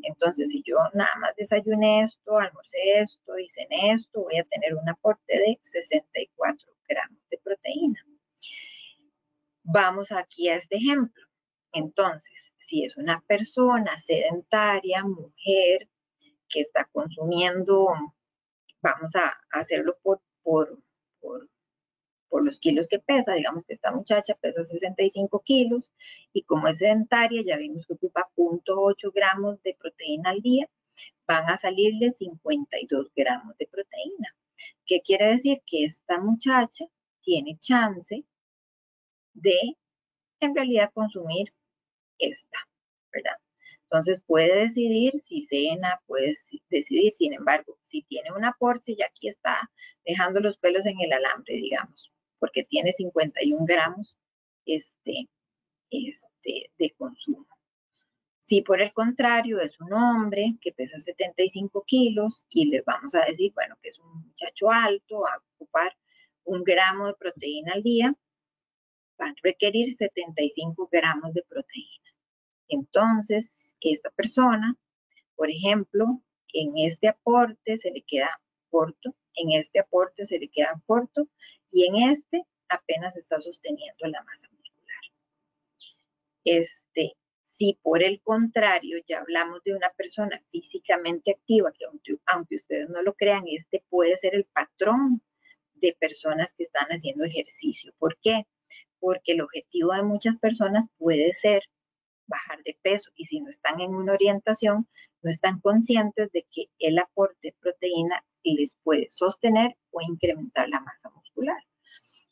Entonces, 0.02 0.50
si 0.50 0.62
yo 0.64 0.76
nada 0.94 1.14
más 1.20 1.34
desayuné 1.36 2.02
esto, 2.02 2.38
almorcé 2.38 2.78
esto 3.00 3.36
y 3.38 3.48
cené 3.48 3.92
esto, 3.92 4.22
voy 4.22 4.38
a 4.38 4.44
tener 4.44 4.74
un 4.74 4.88
aporte 4.88 5.36
de 5.36 5.58
64 5.62 6.72
gramos 6.88 7.18
de 7.30 7.38
proteína. 7.38 8.00
Vamos 9.66 10.12
aquí 10.12 10.48
a 10.48 10.56
este 10.56 10.76
ejemplo. 10.76 11.24
Entonces, 11.72 12.52
si 12.58 12.84
es 12.84 12.96
una 12.98 13.22
persona 13.26 13.96
sedentaria, 13.96 15.02
mujer, 15.04 15.88
que 16.50 16.60
está 16.60 16.88
consumiendo, 16.92 17.88
vamos 18.82 19.16
a 19.16 19.34
hacerlo 19.50 19.96
por, 20.02 20.20
por, 20.42 20.78
por, 21.18 21.48
por 22.28 22.44
los 22.44 22.60
kilos 22.60 22.88
que 22.88 22.98
pesa, 22.98 23.32
digamos 23.32 23.64
que 23.64 23.72
esta 23.72 23.90
muchacha 23.90 24.34
pesa 24.34 24.62
65 24.64 25.40
kilos 25.40 25.90
y 26.34 26.42
como 26.42 26.68
es 26.68 26.78
sedentaria, 26.78 27.42
ya 27.42 27.56
vimos 27.56 27.86
que 27.86 27.94
ocupa 27.94 28.28
0.8 28.36 29.12
gramos 29.14 29.62
de 29.62 29.74
proteína 29.80 30.30
al 30.30 30.42
día, 30.42 30.68
van 31.26 31.48
a 31.48 31.56
salirle 31.56 32.12
52 32.12 33.12
gramos 33.16 33.56
de 33.56 33.66
proteína. 33.66 34.36
¿Qué 34.84 35.00
quiere 35.00 35.28
decir? 35.28 35.62
Que 35.66 35.86
esta 35.86 36.20
muchacha 36.20 36.84
tiene 37.22 37.56
chance 37.58 38.24
de 39.34 39.76
en 40.40 40.54
realidad 40.54 40.90
consumir 40.94 41.52
esta, 42.18 42.58
¿verdad? 43.12 43.36
Entonces 43.84 44.20
puede 44.26 44.62
decidir 44.62 45.20
si 45.20 45.42
cena, 45.42 46.00
puede 46.06 46.34
decidir, 46.68 47.12
sin 47.12 47.34
embargo, 47.34 47.78
si 47.82 48.02
tiene 48.02 48.32
un 48.32 48.44
aporte, 48.44 48.96
ya 48.96 49.06
aquí 49.06 49.28
está 49.28 49.70
dejando 50.04 50.40
los 50.40 50.58
pelos 50.58 50.86
en 50.86 51.00
el 51.00 51.12
alambre, 51.12 51.54
digamos, 51.54 52.12
porque 52.38 52.64
tiene 52.64 52.92
51 52.92 53.64
gramos 53.66 54.16
este, 54.66 55.28
este, 55.90 56.70
de 56.78 56.90
consumo. 56.96 57.46
Si 58.44 58.60
por 58.62 58.82
el 58.82 58.92
contrario 58.92 59.60
es 59.60 59.80
un 59.80 59.92
hombre 59.92 60.56
que 60.60 60.72
pesa 60.72 61.00
75 61.00 61.84
kilos 61.86 62.46
y 62.50 62.66
le 62.66 62.82
vamos 62.82 63.14
a 63.14 63.24
decir, 63.24 63.52
bueno, 63.54 63.76
que 63.82 63.88
es 63.88 63.98
un 63.98 64.26
muchacho 64.26 64.70
alto, 64.70 65.26
a 65.26 65.40
ocupar 65.54 65.96
un 66.44 66.62
gramo 66.62 67.06
de 67.06 67.14
proteína 67.14 67.72
al 67.72 67.82
día, 67.82 68.14
va 69.20 69.26
a 69.26 69.34
requerir 69.42 69.94
75 69.94 70.88
gramos 70.90 71.34
de 71.34 71.42
proteína. 71.42 72.10
Entonces, 72.68 73.76
esta 73.80 74.10
persona, 74.10 74.76
por 75.36 75.50
ejemplo, 75.50 76.22
en 76.52 76.72
este 76.76 77.08
aporte 77.08 77.76
se 77.76 77.90
le 77.90 78.02
queda 78.02 78.40
corto, 78.70 79.14
en 79.34 79.52
este 79.52 79.80
aporte 79.80 80.24
se 80.24 80.38
le 80.38 80.48
queda 80.48 80.80
corto 80.86 81.28
y 81.70 81.86
en 81.86 82.10
este 82.10 82.44
apenas 82.68 83.16
está 83.16 83.40
sosteniendo 83.40 84.06
la 84.06 84.22
masa 84.22 84.48
muscular. 84.50 85.00
Este, 86.44 87.16
si 87.42 87.78
por 87.82 88.02
el 88.02 88.20
contrario 88.20 88.98
ya 89.06 89.20
hablamos 89.20 89.62
de 89.64 89.74
una 89.74 89.90
persona 89.90 90.42
físicamente 90.50 91.32
activa, 91.32 91.72
que 91.72 91.84
aunque, 91.84 92.16
aunque 92.26 92.56
ustedes 92.56 92.88
no 92.88 93.02
lo 93.02 93.14
crean, 93.14 93.44
este 93.46 93.84
puede 93.88 94.16
ser 94.16 94.34
el 94.34 94.44
patrón 94.44 95.22
de 95.74 95.96
personas 95.98 96.54
que 96.54 96.64
están 96.64 96.86
haciendo 96.88 97.24
ejercicio. 97.24 97.92
¿Por 97.98 98.18
qué? 98.20 98.46
Porque 99.04 99.32
el 99.32 99.42
objetivo 99.42 99.92
de 99.92 100.02
muchas 100.02 100.38
personas 100.38 100.86
puede 100.96 101.34
ser 101.34 101.62
bajar 102.26 102.62
de 102.64 102.74
peso 102.80 103.10
y 103.14 103.26
si 103.26 103.38
no 103.38 103.50
están 103.50 103.78
en 103.82 103.94
una 103.94 104.14
orientación, 104.14 104.88
no 105.20 105.28
están 105.28 105.60
conscientes 105.60 106.32
de 106.32 106.46
que 106.50 106.70
el 106.78 106.98
aporte 106.98 107.48
de 107.48 107.56
proteína 107.60 108.24
les 108.44 108.78
puede 108.82 109.08
sostener 109.10 109.76
o 109.90 110.00
incrementar 110.00 110.70
la 110.70 110.80
masa 110.80 111.10
muscular. 111.10 111.58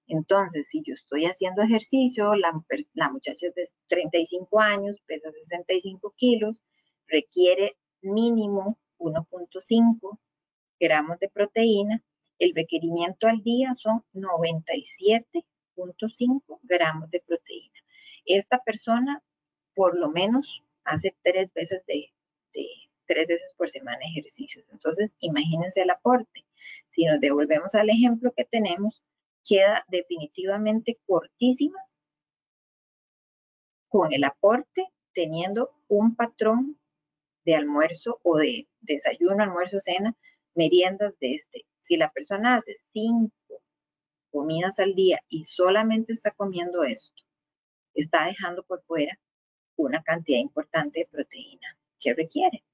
Entonces, 0.07 0.67
si 0.67 0.83
yo 0.83 0.95
estoy 0.95 1.27
haciendo 1.27 1.61
ejercicio, 1.61 2.35
la, 2.37 3.11
muchacha 3.11 3.49
es 3.49 3.55
de 3.55 3.65
35 3.89 4.59
años, 4.59 4.97
pesa 5.05 5.31
65 5.31 6.15
kilos, 6.17 6.63
requiere 7.07 7.77
mínimo 8.01 8.79
1.5 8.97 10.19
gramos 10.81 11.19
de 11.19 11.29
proteína, 11.29 12.03
el 12.39 12.55
requerimiento 12.55 13.27
al 13.29 13.43
día 13.43 13.75
son 13.77 14.03
97 14.15 15.45
5 15.75 16.61
gramos 16.63 17.11
de 17.11 17.21
proteína. 17.21 17.81
Esta 18.25 18.59
persona 18.59 19.23
por 19.75 19.99
lo 19.99 20.11
menos 20.11 20.63
hace 20.85 21.15
tres 21.23 21.53
veces 21.55 21.83
de, 21.87 22.13
tres 23.07 23.27
veces 23.27 23.55
por 23.57 23.69
semana 23.71 24.01
ejercicios. 24.05 24.69
Entonces, 24.71 25.17
imagínense 25.21 25.83
el 25.83 25.91
aporte. 25.91 26.45
Si 26.91 27.05
nos 27.05 27.21
devolvemos 27.21 27.75
al 27.75 27.91
ejemplo 27.91 28.33
que 28.37 28.45
tenemos, 28.45 29.03
queda 29.45 29.85
definitivamente 29.89 30.99
cortísima 31.07 31.79
con 33.89 34.13
el 34.13 34.25
aporte 34.25 34.87
teniendo 35.13 35.75
un 35.89 36.15
patrón 36.17 36.79
de 37.45 37.57
almuerzo 37.57 38.21
o 38.23 38.39
de 38.39 38.69
desayuno, 38.81 39.43
almuerzo, 39.43 39.81
cena, 39.81 40.17
meriendas 40.55 41.19
de 41.19 41.35
este. 41.35 41.67
Si 41.81 41.97
la 41.97 42.11
persona 42.11 42.57
hace 42.57 42.75
cinco 42.75 43.33
comidas 44.33 44.79
al 44.81 44.95
día 44.95 45.21
y 45.29 45.45
solamente 45.45 46.13
está 46.13 46.33
comiendo 46.33 46.83
esto, 46.83 47.23
está 47.95 48.27
dejando 48.27 48.65
por 48.65 48.83
fuera 48.83 49.19
una 49.77 50.03
cantidad 50.03 50.39
importante 50.39 51.01
de 51.01 51.07
proteína 51.07 51.79
que 52.01 52.15
requiere. 52.15 52.65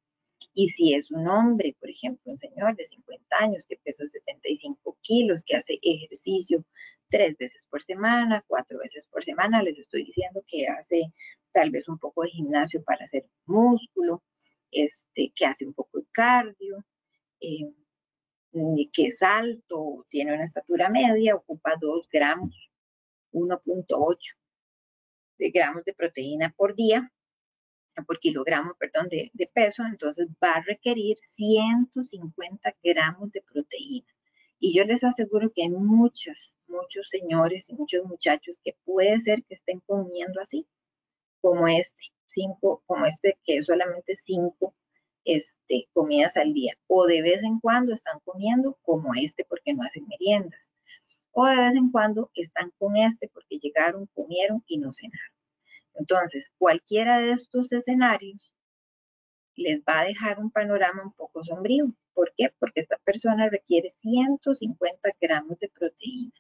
Y 0.55 0.69
si 0.69 0.95
es 0.95 1.11
un 1.11 1.27
hombre, 1.29 1.77
por 1.81 1.91
ejemplo, 1.91 2.33
un 2.33 2.39
señor 2.39 2.77
de 2.77 2.85
50 2.85 3.37
años 3.39 3.67
que 3.67 3.77
pesa 3.83 4.07
75 4.07 4.97
kilos, 5.03 5.45
que 5.45 5.57
hace 5.57 5.79
ejercicio 5.83 6.65
tres 7.09 7.37
veces 7.37 7.67
por 7.69 7.83
semana, 7.83 8.45
cuatro 8.47 8.79
veces 8.79 9.07
por 9.07 9.25
semana, 9.25 9.63
les 9.63 9.79
estoy 9.79 10.05
diciendo 10.05 10.45
que 10.47 10.67
hace 10.69 11.13
tal 11.53 11.71
vez 11.71 11.89
un 11.89 11.99
poco 11.99 12.23
de 12.23 12.31
gimnasio 12.31 12.83
para 12.85 13.05
hacer 13.05 13.27
músculo, 13.47 14.23
este, 14.71 15.33
que 15.35 15.47
hace 15.47 15.67
un 15.67 15.75
poco 15.75 15.99
de 15.99 16.07
cardio, 16.13 16.85
eh, 17.41 17.73
que 18.93 19.07
es 19.07 19.23
alto, 19.23 20.07
tiene 20.09 20.35
una 20.35 20.45
estatura 20.45 20.89
media, 20.89 21.37
ocupa 21.37 21.75
2 21.81 22.09
gramos, 22.11 22.71
1.8 23.33 24.35
de 25.39 25.51
gramos 25.51 25.85
de 25.85 25.95
proteína 25.95 26.53
por 26.57 26.75
día, 26.75 27.13
por 28.07 28.19
kilogramo, 28.21 28.75
perdón, 28.79 29.09
de, 29.09 29.31
de, 29.33 29.47
peso, 29.47 29.83
entonces 29.85 30.29
va 30.43 30.53
a 30.53 30.63
requerir 30.63 31.17
150 31.23 32.77
gramos 32.83 33.33
de 33.33 33.43
proteína. 33.43 34.07
Y 34.61 34.77
yo 34.77 34.85
les 34.85 35.05
aseguro 35.05 35.53
que 35.53 35.63
hay 35.63 35.71
muchos, 35.71 36.57
muchos 36.67 37.09
señores 37.09 37.71
y 37.71 37.75
muchos 37.75 38.05
muchachos 38.05 38.61
que 38.65 38.77
puede 38.85 39.21
ser 39.21 39.45
que 39.45 39.55
estén 39.55 39.81
comiendo 39.81 40.41
así, 40.41 40.67
como 41.41 41.69
este, 41.69 42.05
cinco, 42.27 42.83
como 42.87 43.07
este 43.07 43.39
que 43.45 43.57
es 43.57 43.67
solamente 43.67 44.15
5 44.15 44.75
este, 45.29 45.89
comidas 45.93 46.39
al 46.39 46.55
día. 46.55 46.75
O 46.87 47.07
de 47.07 47.21
vez 47.21 47.43
en 47.43 47.61
cuando 47.61 47.93
están 47.93 48.19
comiendo 48.25 48.79
como 48.83 49.15
este 49.15 49.45
porque 49.45 49.75
no 49.75 49.83
hacen 49.83 50.07
meriendas. 50.09 50.73
O 51.33 51.45
de 51.47 51.57
vez 51.57 51.75
en 51.75 51.91
cuando 51.91 52.31
están 52.35 52.73
con 52.79 52.97
este 52.97 53.29
porque 53.29 53.59
llegaron, 53.59 54.07
comieron 54.15 54.65
y 54.67 54.79
no 54.79 54.93
cenaron. 54.95 55.37
Entonces, 55.95 56.51
cualquiera 56.57 57.19
de 57.19 57.33
estos 57.33 57.73
escenarios 57.73 58.55
les 59.55 59.81
va 59.81 60.01
a 60.01 60.05
dejar 60.05 60.39
un 60.39 60.51
panorama 60.51 61.03
un 61.03 61.13
poco 61.13 61.45
sombrío. 61.45 61.93
¿Por 62.15 62.33
qué? 62.35 62.51
Porque 62.59 62.81
esta 62.81 62.97
persona 62.99 63.51
requiere 63.51 63.91
150 63.91 65.11
gramos 65.21 65.59
de 65.59 65.69
proteína. 65.69 66.33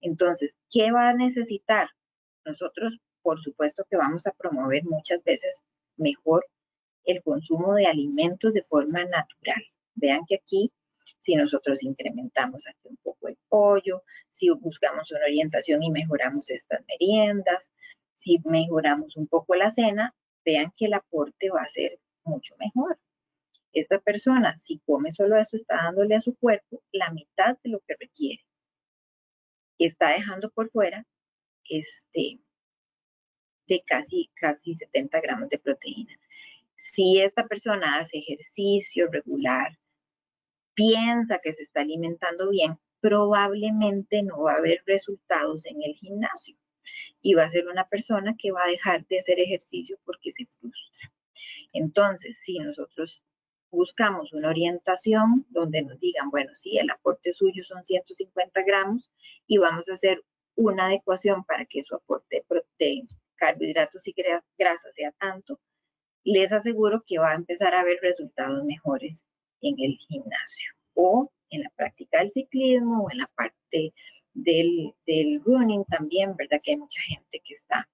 Entonces, 0.00 0.54
¿qué 0.70 0.92
va 0.92 1.08
a 1.08 1.14
necesitar? 1.14 1.88
Nosotros, 2.44 3.00
por 3.22 3.40
supuesto 3.40 3.84
que 3.90 3.96
vamos 3.96 4.26
a 4.28 4.32
promover 4.32 4.84
muchas 4.84 5.22
veces 5.24 5.64
mejor 5.96 6.46
el 7.04 7.22
consumo 7.22 7.74
de 7.74 7.86
alimentos 7.86 8.52
de 8.52 8.62
forma 8.62 9.04
natural. 9.04 9.62
Vean 9.94 10.22
que 10.26 10.36
aquí, 10.36 10.72
si 11.18 11.34
nosotros 11.34 11.82
incrementamos 11.82 12.66
aquí 12.66 12.88
un 12.88 12.96
poco 13.02 13.28
el 13.28 13.38
pollo, 13.48 14.02
si 14.28 14.50
buscamos 14.50 15.10
una 15.10 15.24
orientación 15.24 15.82
y 15.82 15.90
mejoramos 15.90 16.50
estas 16.50 16.84
meriendas, 16.86 17.72
si 18.14 18.38
mejoramos 18.44 19.16
un 19.16 19.26
poco 19.26 19.54
la 19.54 19.70
cena, 19.70 20.14
vean 20.44 20.72
que 20.76 20.86
el 20.86 20.94
aporte 20.94 21.50
va 21.50 21.62
a 21.62 21.66
ser 21.66 21.98
mucho 22.24 22.54
mejor. 22.58 22.98
Esta 23.72 23.98
persona, 24.00 24.58
si 24.58 24.80
come 24.80 25.10
solo 25.10 25.36
eso, 25.36 25.56
está 25.56 25.76
dándole 25.76 26.16
a 26.16 26.20
su 26.20 26.34
cuerpo 26.36 26.82
la 26.92 27.10
mitad 27.12 27.56
de 27.62 27.70
lo 27.70 27.80
que 27.80 27.94
requiere. 27.98 28.44
Está 29.78 30.10
dejando 30.10 30.50
por 30.50 30.68
fuera 30.68 31.06
este, 31.68 32.40
de 33.66 33.82
casi, 33.86 34.30
casi 34.34 34.74
70 34.74 35.20
gramos 35.20 35.48
de 35.48 35.58
proteína. 35.58 36.14
Si 36.80 37.20
esta 37.20 37.46
persona 37.46 37.98
hace 37.98 38.16
ejercicio 38.16 39.10
regular, 39.10 39.78
piensa 40.72 41.38
que 41.38 41.52
se 41.52 41.62
está 41.62 41.82
alimentando 41.82 42.48
bien, 42.48 42.78
probablemente 43.00 44.22
no 44.22 44.40
va 44.42 44.54
a 44.54 44.56
haber 44.56 44.82
resultados 44.86 45.66
en 45.66 45.82
el 45.82 45.94
gimnasio 45.94 46.56
y 47.20 47.34
va 47.34 47.44
a 47.44 47.50
ser 47.50 47.68
una 47.68 47.86
persona 47.86 48.34
que 48.38 48.50
va 48.50 48.64
a 48.64 48.68
dejar 48.68 49.06
de 49.08 49.18
hacer 49.18 49.38
ejercicio 49.38 49.98
porque 50.06 50.32
se 50.32 50.46
frustra. 50.46 51.12
Entonces, 51.74 52.38
si 52.42 52.58
nosotros 52.58 53.26
buscamos 53.70 54.32
una 54.32 54.48
orientación 54.48 55.46
donde 55.50 55.82
nos 55.82 56.00
digan, 56.00 56.30
bueno, 56.30 56.52
sí, 56.56 56.78
el 56.78 56.88
aporte 56.88 57.34
suyo 57.34 57.62
son 57.62 57.84
150 57.84 58.62
gramos 58.62 59.10
y 59.46 59.58
vamos 59.58 59.90
a 59.90 59.92
hacer 59.92 60.24
una 60.56 60.86
adecuación 60.86 61.44
para 61.44 61.66
que 61.66 61.84
su 61.84 61.94
aporte 61.94 62.42
de 62.78 63.06
carbohidratos 63.36 64.08
y 64.08 64.14
grasas 64.58 64.94
sea 64.94 65.12
tanto, 65.12 65.60
les 66.24 66.52
aseguro 66.52 67.02
que 67.06 67.18
va 67.18 67.32
a 67.32 67.36
empezar 67.36 67.74
a 67.74 67.84
ver 67.84 67.98
resultados 68.02 68.64
mejores 68.64 69.24
en 69.60 69.74
el 69.78 69.96
gimnasio 69.96 70.72
o 70.94 71.30
en 71.50 71.62
la 71.62 71.70
práctica 71.76 72.18
del 72.18 72.30
ciclismo 72.30 73.04
o 73.04 73.10
en 73.10 73.18
la 73.18 73.30
parte 73.34 73.92
del, 74.34 74.94
del 75.06 75.42
running 75.44 75.84
también, 75.84 76.36
¿verdad? 76.36 76.60
Que 76.62 76.72
hay 76.72 76.76
mucha 76.76 77.00
gente 77.02 77.40
que 77.44 77.54
está 77.54 77.88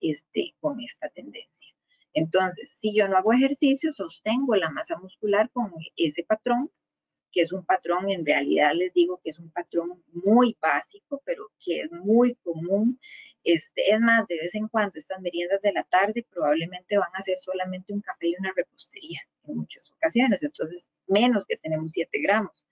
este, 0.00 0.54
con 0.60 0.80
esta 0.80 1.08
tendencia. 1.10 1.74
Entonces, 2.12 2.70
si 2.70 2.94
yo 2.94 3.08
no 3.08 3.16
hago 3.16 3.32
ejercicio, 3.32 3.92
sostengo 3.92 4.54
la 4.54 4.70
masa 4.70 4.96
muscular 4.96 5.50
con 5.50 5.72
ese 5.96 6.22
patrón, 6.22 6.70
que 7.32 7.42
es 7.42 7.52
un 7.52 7.64
patrón, 7.64 8.08
en 8.08 8.24
realidad 8.24 8.72
les 8.74 8.94
digo 8.94 9.20
que 9.22 9.30
es 9.30 9.38
un 9.40 9.50
patrón 9.50 10.02
muy 10.12 10.56
básico, 10.60 11.20
pero 11.24 11.50
que 11.58 11.80
es 11.80 11.90
muy 11.90 12.36
común. 12.36 13.00
Este, 13.44 13.92
es 13.92 14.00
más, 14.00 14.26
de 14.26 14.36
vez 14.36 14.54
en 14.54 14.68
cuando 14.68 14.92
estas 14.96 15.20
meriendas 15.20 15.60
de 15.60 15.72
la 15.72 15.84
tarde 15.84 16.26
probablemente 16.30 16.96
van 16.96 17.10
a 17.12 17.20
ser 17.20 17.36
solamente 17.36 17.92
un 17.92 18.00
café 18.00 18.28
y 18.28 18.36
una 18.38 18.52
repostería 18.56 19.20
en 19.46 19.56
muchas 19.58 19.90
ocasiones, 19.92 20.42
entonces 20.42 20.90
menos 21.06 21.44
que 21.44 21.58
tenemos 21.58 21.92
7 21.92 22.18
gramos. 22.22 22.66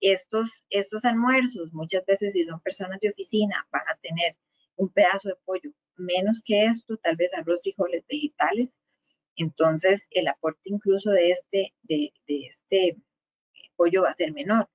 Estos, 0.00 0.64
estos 0.70 1.04
almuerzos, 1.04 1.72
muchas 1.72 2.04
veces 2.06 2.34
si 2.34 2.44
son 2.44 2.60
personas 2.60 3.00
de 3.00 3.10
oficina, 3.10 3.66
van 3.72 3.82
a 3.88 3.96
tener 3.96 4.36
un 4.76 4.90
pedazo 4.90 5.28
de 5.30 5.36
pollo 5.44 5.72
menos 5.96 6.42
que 6.44 6.66
esto, 6.66 6.96
tal 6.98 7.16
vez 7.16 7.34
arroz, 7.34 7.62
frijoles, 7.62 8.04
vegetales. 8.08 8.78
Entonces, 9.36 10.06
el 10.10 10.28
aporte 10.28 10.60
incluso 10.64 11.10
de 11.10 11.30
este, 11.30 11.74
de, 11.82 12.12
este 12.26 12.96
pollo 13.76 14.02
va 14.02 14.10
a 14.10 14.14
ser 14.14 14.32
menor. 14.32 14.68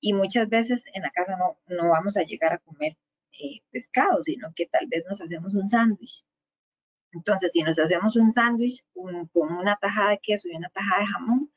Y 0.00 0.12
muchas 0.12 0.48
veces 0.48 0.84
en 0.94 1.02
la 1.02 1.10
casa 1.10 1.36
no, 1.36 1.58
no 1.66 1.90
vamos 1.90 2.16
a 2.16 2.22
llegar 2.22 2.52
a 2.52 2.58
comer 2.58 2.96
eh, 3.40 3.60
pescado, 3.70 4.22
sino 4.22 4.52
que 4.54 4.66
tal 4.66 4.86
vez 4.88 5.04
nos 5.08 5.20
hacemos 5.20 5.54
un 5.54 5.68
sándwich. 5.68 6.24
Entonces, 7.12 7.52
si 7.52 7.62
nos 7.62 7.78
hacemos 7.78 8.16
un 8.16 8.32
sándwich 8.32 8.82
con 8.94 9.52
una 9.52 9.76
tajada 9.76 10.10
de 10.10 10.18
queso 10.18 10.48
y 10.48 10.56
una 10.56 10.70
tajada 10.70 11.00
de 11.00 11.06
jamón, 11.06 11.52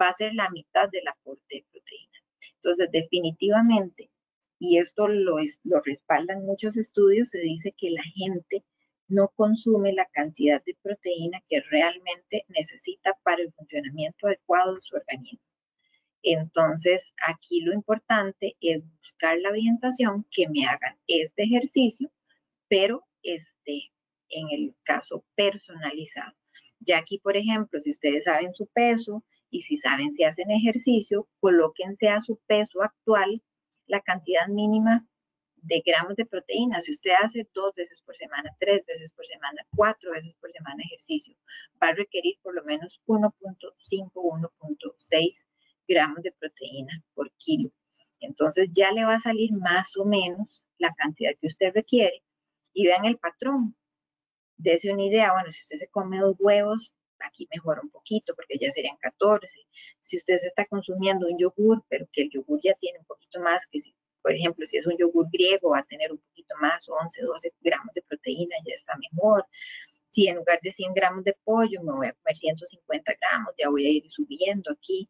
va 0.00 0.08
a 0.08 0.14
ser 0.14 0.34
la 0.34 0.48
mitad 0.50 0.88
del 0.90 1.06
aporte 1.08 1.56
de 1.56 1.66
proteína. 1.70 2.18
Entonces, 2.56 2.90
definitivamente, 2.92 4.10
y 4.58 4.78
esto 4.78 5.08
lo, 5.08 5.36
lo 5.64 5.80
respaldan 5.80 6.44
muchos 6.44 6.76
estudios, 6.76 7.30
se 7.30 7.40
dice 7.40 7.74
que 7.76 7.90
la 7.90 8.02
gente 8.02 8.64
no 9.08 9.28
consume 9.34 9.92
la 9.92 10.06
cantidad 10.06 10.62
de 10.64 10.76
proteína 10.82 11.42
que 11.48 11.60
realmente 11.60 12.44
necesita 12.48 13.18
para 13.24 13.42
el 13.42 13.52
funcionamiento 13.52 14.26
adecuado 14.26 14.76
de 14.76 14.80
su 14.80 14.96
organismo. 14.96 15.49
Entonces, 16.22 17.14
aquí 17.26 17.62
lo 17.62 17.72
importante 17.72 18.56
es 18.60 18.82
buscar 18.98 19.38
la 19.38 19.50
orientación 19.50 20.26
que 20.30 20.48
me 20.48 20.66
hagan 20.66 20.98
este 21.06 21.44
ejercicio, 21.44 22.10
pero 22.68 23.06
este, 23.22 23.90
en 24.28 24.48
el 24.50 24.74
caso 24.82 25.24
personalizado. 25.34 26.32
Ya 26.80 26.98
aquí, 26.98 27.18
por 27.18 27.36
ejemplo, 27.36 27.80
si 27.80 27.90
ustedes 27.90 28.24
saben 28.24 28.54
su 28.54 28.66
peso 28.66 29.24
y 29.50 29.62
si 29.62 29.76
saben 29.76 30.12
si 30.12 30.24
hacen 30.24 30.50
ejercicio, 30.50 31.28
colóquense 31.40 32.08
a 32.08 32.22
su 32.22 32.38
peso 32.46 32.82
actual 32.82 33.42
la 33.86 34.00
cantidad 34.00 34.46
mínima 34.48 35.06
de 35.56 35.82
gramos 35.84 36.16
de 36.16 36.26
proteína. 36.26 36.80
Si 36.80 36.92
usted 36.92 37.12
hace 37.22 37.48
dos 37.52 37.74
veces 37.74 38.00
por 38.02 38.16
semana, 38.16 38.56
tres 38.58 38.84
veces 38.86 39.12
por 39.12 39.26
semana, 39.26 39.66
cuatro 39.74 40.12
veces 40.12 40.34
por 40.36 40.50
semana 40.52 40.82
ejercicio, 40.84 41.36
va 41.82 41.88
a 41.88 41.94
requerir 41.94 42.36
por 42.42 42.54
lo 42.54 42.64
menos 42.64 43.00
1.5, 43.06 44.10
1.6 44.14 45.46
gramos 45.90 46.22
de 46.22 46.32
proteína 46.32 47.02
por 47.14 47.30
kilo. 47.32 47.70
Entonces 48.20 48.68
ya 48.72 48.92
le 48.92 49.04
va 49.04 49.14
a 49.14 49.18
salir 49.18 49.52
más 49.52 49.96
o 49.96 50.04
menos 50.04 50.62
la 50.78 50.94
cantidad 50.94 51.32
que 51.40 51.48
usted 51.48 51.72
requiere 51.74 52.22
y 52.72 52.86
vean 52.86 53.04
el 53.04 53.18
patrón. 53.18 53.76
Dese 54.56 54.92
una 54.92 55.04
idea, 55.04 55.32
bueno, 55.32 55.50
si 55.52 55.60
usted 55.60 55.78
se 55.78 55.88
come 55.88 56.18
dos 56.18 56.36
huevos, 56.38 56.94
aquí 57.18 57.48
mejora 57.52 57.80
un 57.82 57.90
poquito 57.90 58.34
porque 58.34 58.58
ya 58.58 58.70
serían 58.70 58.96
14. 58.98 59.58
Si 60.00 60.16
usted 60.16 60.36
se 60.36 60.46
está 60.46 60.64
consumiendo 60.66 61.26
un 61.26 61.38
yogur, 61.38 61.82
pero 61.88 62.06
que 62.12 62.22
el 62.22 62.30
yogur 62.30 62.60
ya 62.62 62.74
tiene 62.74 62.98
un 62.98 63.04
poquito 63.06 63.40
más, 63.40 63.66
que 63.66 63.80
si, 63.80 63.94
por 64.22 64.32
ejemplo, 64.32 64.66
si 64.66 64.76
es 64.78 64.86
un 64.86 64.96
yogur 64.96 65.26
griego, 65.32 65.70
va 65.70 65.78
a 65.80 65.84
tener 65.84 66.12
un 66.12 66.18
poquito 66.18 66.54
más, 66.60 66.80
11, 66.86 67.22
12 67.22 67.52
gramos 67.60 67.92
de 67.94 68.02
proteína, 68.02 68.56
ya 68.66 68.74
está 68.74 68.94
mejor. 68.96 69.44
Si 70.08 70.26
en 70.26 70.36
lugar 70.36 70.60
de 70.62 70.72
100 70.72 70.94
gramos 70.94 71.24
de 71.24 71.36
pollo 71.44 71.82
me 71.82 71.92
voy 71.92 72.06
a 72.08 72.12
comer 72.12 72.36
150 72.36 73.14
gramos, 73.20 73.54
ya 73.56 73.68
voy 73.68 73.86
a 73.86 73.90
ir 73.90 74.10
subiendo 74.10 74.72
aquí. 74.72 75.08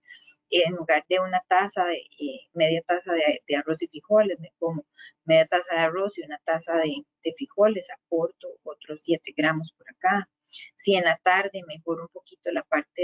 En 0.50 0.74
lugar 0.74 1.04
de 1.08 1.20
una 1.20 1.40
taza, 1.48 1.84
de, 1.84 1.98
eh, 2.18 2.48
media 2.54 2.82
taza 2.82 3.12
de, 3.12 3.56
arroz 3.56 3.82
y 3.82 3.88
frijoles, 3.88 4.38
me 4.40 4.52
como 4.58 4.84
media 5.24 5.46
taza 5.46 5.74
de 5.74 5.80
arroz 5.80 6.18
y 6.18 6.22
una 6.22 6.38
taza 6.44 6.76
de, 6.76 7.04
de 7.22 7.32
frijoles, 7.34 7.88
aporto 7.90 8.48
otros 8.64 9.00
7 9.02 9.32
gramos 9.36 9.72
por 9.72 9.86
acá. 9.90 10.28
Si 10.76 10.94
en 10.94 11.04
la 11.04 11.16
tarde 11.22 11.62
mejoro 11.66 12.02
un 12.02 12.08
poquito 12.08 12.50
la 12.50 12.62
parte 12.64 13.02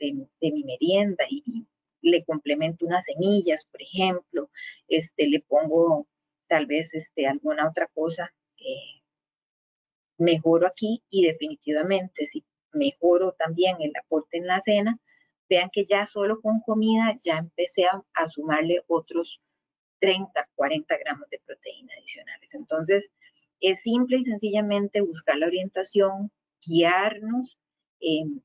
de, 0.00 0.52
mi 0.52 0.64
merienda 0.64 1.24
y, 1.28 1.66
le 2.00 2.24
complemento 2.24 2.86
unas 2.86 3.04
semillas, 3.04 3.66
por 3.66 3.82
ejemplo, 3.82 4.50
este, 4.86 5.26
le 5.26 5.40
pongo 5.40 6.06
tal 6.46 6.66
vez 6.66 6.94
este, 6.94 7.26
alguna 7.26 7.68
otra 7.68 7.88
cosa, 7.92 8.32
eh, 8.56 9.02
mejoro 10.16 10.66
aquí 10.66 11.02
y 11.10 11.26
definitivamente 11.26 12.26
si 12.26 12.44
mejoro 12.72 13.32
también 13.32 13.76
el 13.80 13.92
aporte 13.96 14.38
en 14.38 14.46
la 14.46 14.60
cena, 14.60 14.98
vean 15.48 15.70
que 15.72 15.84
ya 15.84 16.06
solo 16.06 16.40
con 16.40 16.60
comida 16.60 17.18
ya 17.20 17.38
empecé 17.38 17.86
a, 17.86 18.28
sumarle 18.30 18.82
otros 18.86 19.40
30, 20.00 20.48
40 20.54 20.98
gramos 20.98 21.28
de 21.30 21.40
proteína 21.44 21.92
adicionales. 21.98 22.54
Entonces, 22.54 23.10
es 23.60 23.82
simple 23.82 24.18
y 24.18 24.24
sencillamente 24.24 25.00
buscar 25.00 25.36
la 25.38 25.46
orientación, 25.46 26.30
guiarnos, 26.64 27.58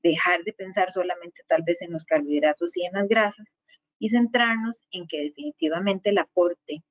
dejar 0.02 0.44
de 0.44 0.54
pensar 0.54 0.92
solamente 0.94 1.44
tal 1.48 1.62
vez 1.64 1.82
en 1.82 1.92
los 1.92 2.06
carbohidratos 2.06 2.76
y 2.76 2.86
en 2.86 2.94
las 2.94 3.08
grasas 3.08 3.56
y 4.00 4.10
centrarnos 4.10 4.86
en 4.92 5.08
que 5.08 5.22
definitivamente 5.22 6.10
el 6.10 6.18
aporte 6.18 6.84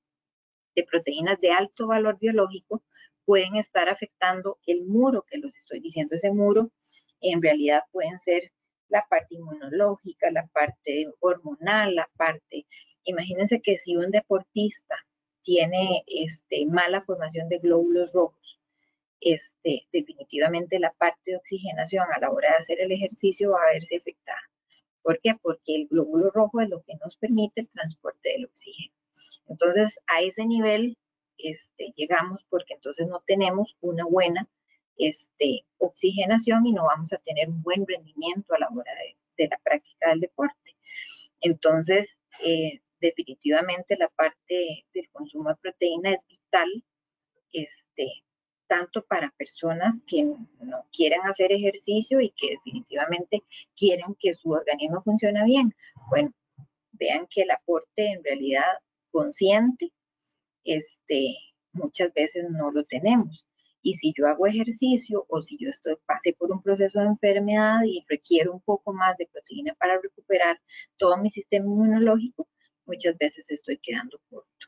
de 0.74 0.84
proteínas 0.84 1.40
de 1.40 1.50
alto 1.50 1.88
valor 1.88 2.18
biológico 2.18 2.82
pueden 3.24 3.56
estar 3.56 3.88
afectando 3.88 4.58
el 4.66 4.84
muro 4.84 5.24
que 5.28 5.38
los 5.38 5.56
estoy 5.56 5.80
diciendo. 5.80 6.14
Ese 6.14 6.30
muro 6.30 6.70
en 7.20 7.42
realidad 7.42 7.82
pueden 7.90 8.18
ser 8.18 8.52
la 8.92 9.06
parte 9.08 9.34
inmunológica, 9.36 10.30
la 10.30 10.46
parte 10.48 11.06
hormonal, 11.20 11.94
la 11.94 12.10
parte, 12.16 12.66
imagínense 13.04 13.62
que 13.62 13.78
si 13.78 13.96
un 13.96 14.10
deportista 14.10 14.96
tiene 15.42 16.04
este, 16.06 16.66
mala 16.66 17.00
formación 17.00 17.48
de 17.48 17.58
glóbulos 17.58 18.12
rojos, 18.12 18.60
este, 19.18 19.86
definitivamente 19.92 20.78
la 20.78 20.92
parte 20.92 21.22
de 21.24 21.36
oxigenación 21.36 22.06
a 22.14 22.20
la 22.20 22.30
hora 22.30 22.50
de 22.50 22.56
hacer 22.56 22.80
el 22.80 22.92
ejercicio 22.92 23.52
va 23.52 23.62
a 23.62 23.72
verse 23.72 23.96
afectada. 23.96 24.42
¿Por 25.02 25.18
qué? 25.20 25.36
Porque 25.40 25.74
el 25.74 25.88
glóbulo 25.88 26.30
rojo 26.30 26.60
es 26.60 26.68
lo 26.68 26.82
que 26.82 26.94
nos 26.96 27.16
permite 27.16 27.62
el 27.62 27.70
transporte 27.70 28.28
del 28.28 28.44
oxígeno. 28.44 28.94
Entonces, 29.48 29.98
a 30.06 30.20
ese 30.20 30.44
nivel 30.44 30.98
este, 31.38 31.92
llegamos 31.96 32.44
porque 32.50 32.74
entonces 32.74 33.06
no 33.08 33.22
tenemos 33.26 33.76
una 33.80 34.04
buena 34.04 34.48
este, 34.96 35.64
oxigenación 35.78 36.66
y 36.66 36.72
no 36.72 36.84
vamos 36.84 37.12
a 37.12 37.18
tener 37.18 37.48
un 37.48 37.62
buen 37.62 37.86
rendimiento 37.86 38.54
a 38.54 38.58
la 38.58 38.68
hora 38.68 38.92
de, 39.36 39.48
la 39.48 39.58
práctica 39.64 40.10
del 40.10 40.20
deporte. 40.20 40.76
Entonces, 41.40 42.20
eh, 42.44 42.80
definitivamente 43.00 43.96
la 43.96 44.08
parte 44.08 44.86
del 44.94 45.08
consumo 45.10 45.48
de 45.48 45.56
proteína 45.56 46.10
es 46.12 46.18
vital 46.28 46.84
este, 47.52 48.24
tanto 48.66 49.04
para 49.04 49.34
personas 49.36 50.02
que 50.06 50.24
no 50.24 50.86
quieren 50.92 51.20
hacer 51.24 51.52
ejercicio 51.52 52.20
y 52.20 52.30
que 52.30 52.50
definitivamente 52.50 53.42
quieren 53.76 54.16
que 54.18 54.32
su 54.32 54.50
organismo 54.50 55.02
funcione 55.02 55.44
bien. 55.44 55.74
Bueno, 56.08 56.32
vean 56.92 57.26
que 57.28 57.42
el 57.42 57.50
aporte 57.50 58.06
en 58.12 58.24
realidad 58.24 58.78
consciente, 59.10 59.92
este, 60.64 61.36
muchas 61.72 62.14
veces 62.14 62.46
no 62.48 62.70
lo 62.70 62.84
tenemos. 62.84 63.44
Y 63.82 63.94
si 63.94 64.12
yo 64.16 64.26
hago 64.28 64.46
ejercicio 64.46 65.26
o 65.28 65.42
si 65.42 65.58
yo 65.58 65.68
estoy, 65.68 65.96
pasé 66.06 66.34
por 66.34 66.52
un 66.52 66.62
proceso 66.62 67.00
de 67.00 67.06
enfermedad 67.06 67.82
y 67.84 68.04
requiero 68.08 68.52
un 68.52 68.60
poco 68.60 68.92
más 68.92 69.16
de 69.16 69.26
proteína 69.26 69.74
para 69.74 70.00
recuperar 70.00 70.60
todo 70.96 71.16
mi 71.16 71.28
sistema 71.30 71.66
inmunológico, 71.66 72.48
muchas 72.86 73.18
veces 73.18 73.50
estoy 73.50 73.78
quedando 73.78 74.20
corto. 74.30 74.66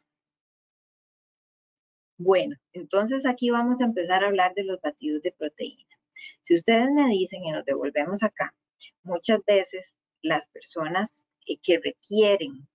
Bueno, 2.19 2.57
entonces 2.73 3.27
aquí 3.27 3.51
vamos 3.51 3.81
a 3.81 3.85
empezar 3.85 4.25
a 4.25 4.29
hablar 4.29 4.55
de 4.55 4.65
los 4.65 4.81
batidos 4.81 5.23
de 5.23 5.33
proteína. 5.33 5.95
Si 6.43 6.55
ustedes 6.55 6.91
me 6.93 7.09
dicen 7.09 7.45
y 7.45 7.51
nos 7.51 7.65
devolvemos 7.65 8.23
acá, 8.23 8.55
muchas 9.03 9.41
veces 9.47 9.99
las 10.23 10.49
personas 10.49 11.27
eh, 11.47 11.59
que 11.63 11.79
requieren 11.79 12.69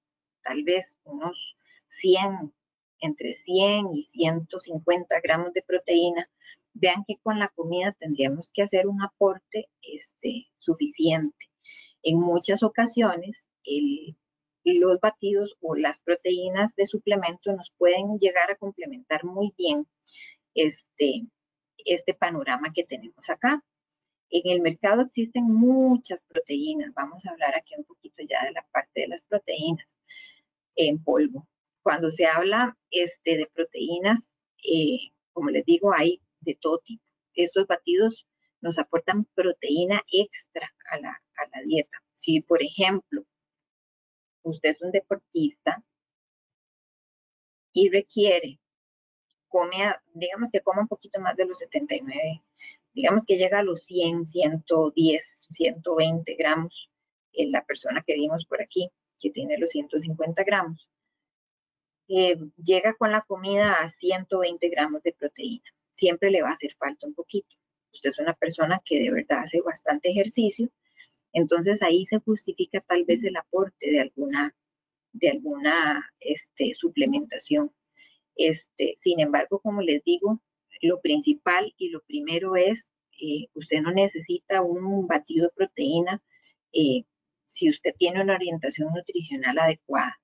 tal 0.44 0.64
vez 0.64 0.98
unos 1.04 1.56
100 1.88 2.54
entre 3.02 3.34
100 3.34 3.94
y 3.94 4.04
150 4.04 5.20
gramos 5.22 5.54
de 5.54 5.62
proteína, 5.62 6.30
vean 6.74 7.04
que 7.08 7.18
con 7.22 7.40
la 7.40 7.50
comida 7.50 7.96
tendríamos 8.00 8.52
que 8.52 8.62
hacer 8.62 8.88
un 8.88 9.02
aporte 9.02 9.70
este, 9.82 10.48
suficiente. 10.60 11.48
En 12.04 12.20
muchas 12.20 12.64
ocasiones, 12.64 13.50
los 14.64 15.00
batidos 15.00 15.58
o 15.62 15.76
las 15.76 16.00
proteínas 16.00 16.76
de 16.76 16.86
suplemento 16.86 17.52
nos 17.54 17.72
pueden 17.78 18.18
llegar 18.18 18.52
a 18.52 18.56
complementar 18.56 19.24
muy 19.26 19.54
bien 19.58 19.88
este, 20.54 21.26
este 21.78 22.14
panorama 22.14 22.72
que 22.74 22.84
tenemos 22.84 23.30
acá. 23.30 23.64
En 24.30 24.52
el 24.52 24.62
mercado 24.62 25.02
existen 25.02 25.46
muchas 25.46 26.24
proteínas. 26.24 26.94
Vamos 26.94 27.26
a 27.26 27.32
hablar 27.32 27.56
aquí 27.56 27.74
un 27.78 27.84
poquito 27.84 28.24
ya 28.30 28.46
de 28.46 28.52
la 28.52 28.66
parte 28.72 29.02
de 29.02 29.08
las 29.08 29.24
proteínas 29.24 29.98
en 30.76 31.04
polvo 31.04 31.48
cuando 31.90 32.12
se 32.12 32.28
habla 32.28 32.78
este, 32.92 33.36
de 33.36 33.50
proteínas, 33.52 34.36
eh, 34.64 35.10
como 35.34 35.50
les 35.50 35.66
digo, 35.66 35.92
hay 35.92 36.22
de 36.40 36.54
todo 36.54 36.78
tipo. 36.86 37.04
Estos 37.34 37.66
batidos 37.66 38.28
nos 38.62 38.78
aportan 38.78 39.26
proteína 39.34 40.00
extra 40.12 40.72
a 40.92 41.00
la, 41.00 41.20
dieta. 41.66 41.98
Si, 42.14 42.42
por 42.42 42.62
ejemplo, 42.62 43.26
usted 44.44 44.70
es 44.70 44.82
un 44.84 44.92
deportista 44.92 45.84
y 47.74 47.90
requiere, 47.90 48.60
come, 49.48 49.92
digamos 50.14 50.52
que 50.52 50.62
coma 50.62 50.82
un 50.82 50.88
poquito 50.88 51.20
más 51.20 51.36
de 51.38 51.48
los 51.48 51.58
79, 51.58 52.44
digamos 52.94 53.26
que 53.26 53.38
llega 53.38 53.58
a 53.58 53.64
los 53.64 53.82
100, 53.86 54.28
110, 54.28 55.48
120 55.50 56.36
gramos, 56.36 56.92
en 57.34 57.52
la 57.52 57.66
persona 57.66 58.04
que 58.06 58.14
vimos 58.14 58.46
por 58.46 58.62
aquí, 58.62 58.92
que 59.20 59.32
tiene 59.32 59.58
los 59.58 59.72
150 59.72 60.44
gramos 60.44 60.88
llega 62.10 62.96
con 62.96 63.12
la 63.12 63.22
comida 63.22 63.74
a 63.74 63.90
120 63.90 64.70
gramos 64.70 65.04
de 65.04 65.14
proteína. 65.14 65.64
Siempre 65.94 66.32
le 66.32 66.42
va 66.42 66.50
a 66.50 66.54
hacer 66.54 66.76
falta 66.78 67.06
un 67.06 67.14
poquito. 67.14 67.56
Usted 67.94 68.10
es 68.10 68.20
una 68.20 68.34
persona 68.34 68.82
que 68.84 69.00
de 69.00 69.12
verdad 69.12 69.40
hace 69.44 69.62
bastante 69.62 70.10
ejercicio, 70.10 70.70
entonces 71.34 71.82
ahí 71.84 72.06
se 72.06 72.20
justifica 72.20 72.82
tal 72.82 73.06
vez 73.06 73.24
el 73.24 73.38
aporte 73.38 73.92
de 73.92 74.00
alguna, 74.02 74.56
de 75.14 75.30
alguna 75.30 76.12
este, 76.20 76.74
suplementación. 76.74 77.72
Este, 78.36 78.94
sin 78.98 79.20
embargo, 79.20 79.60
como 79.60 79.82
les 79.82 80.04
digo, 80.04 80.42
lo 80.82 81.02
principal 81.02 81.74
y 81.78 81.90
lo 81.90 82.02
primero 82.02 82.56
es, 82.56 82.92
eh, 83.22 83.48
usted 83.54 83.82
no 83.82 83.92
necesita 83.92 84.62
un 84.62 85.08
batido 85.08 85.48
de 85.48 85.54
proteína 85.54 86.24
eh, 86.72 87.04
si 87.46 87.70
usted 87.70 87.94
tiene 87.98 88.22
una 88.22 88.36
orientación 88.36 88.94
nutricional 88.94 89.58
adecuada. 89.60 90.20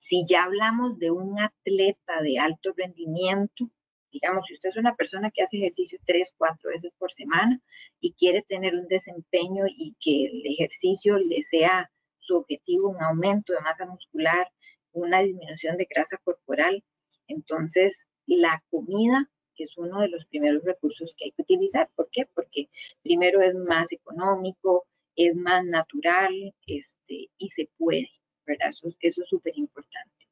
Si 0.00 0.24
ya 0.26 0.44
hablamos 0.44 0.98
de 0.98 1.10
un 1.10 1.38
atleta 1.38 2.22
de 2.22 2.38
alto 2.38 2.72
rendimiento, 2.74 3.70
digamos, 4.10 4.46
si 4.46 4.54
usted 4.54 4.70
es 4.70 4.76
una 4.76 4.96
persona 4.96 5.30
que 5.30 5.42
hace 5.42 5.58
ejercicio 5.58 5.98
tres, 6.06 6.32
cuatro 6.36 6.70
veces 6.70 6.94
por 6.94 7.12
semana 7.12 7.60
y 8.00 8.14
quiere 8.14 8.42
tener 8.42 8.74
un 8.74 8.88
desempeño 8.88 9.64
y 9.68 9.94
que 10.00 10.24
el 10.24 10.42
ejercicio 10.46 11.18
le 11.18 11.42
sea 11.42 11.92
su 12.18 12.36
objetivo, 12.36 12.88
un 12.88 13.02
aumento 13.02 13.52
de 13.52 13.60
masa 13.60 13.86
muscular, 13.86 14.50
una 14.92 15.20
disminución 15.20 15.76
de 15.76 15.86
grasa 15.88 16.16
corporal, 16.24 16.82
entonces 17.28 18.08
la 18.26 18.64
comida 18.70 19.30
es 19.62 19.76
uno 19.76 20.00
de 20.00 20.08
los 20.08 20.24
primeros 20.26 20.64
recursos 20.64 21.14
que 21.14 21.26
hay 21.26 21.32
que 21.32 21.42
utilizar. 21.42 21.90
¿Por 21.94 22.08
qué? 22.10 22.26
Porque 22.34 22.70
primero 23.02 23.40
es 23.42 23.54
más 23.54 23.92
económico, 23.92 24.86
es 25.16 25.36
más 25.36 25.64
natural 25.64 26.54
este, 26.66 27.30
y 27.36 27.48
se 27.50 27.68
puede. 27.76 28.08
Eso, 28.58 28.88
es 29.00 29.28
súper 29.28 29.56
importante. 29.58 30.28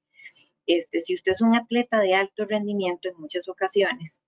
Este, 0.66 1.01
si 1.01 1.14
usted 1.14 1.33
es 1.33 1.41
un 1.41 1.55
atleta 1.55 2.01
de 2.01 2.14
alto 2.14 2.45
rendimiento 2.45 3.09
en 3.09 3.19
muchas 3.19 3.49
ocasiones, 3.49 4.23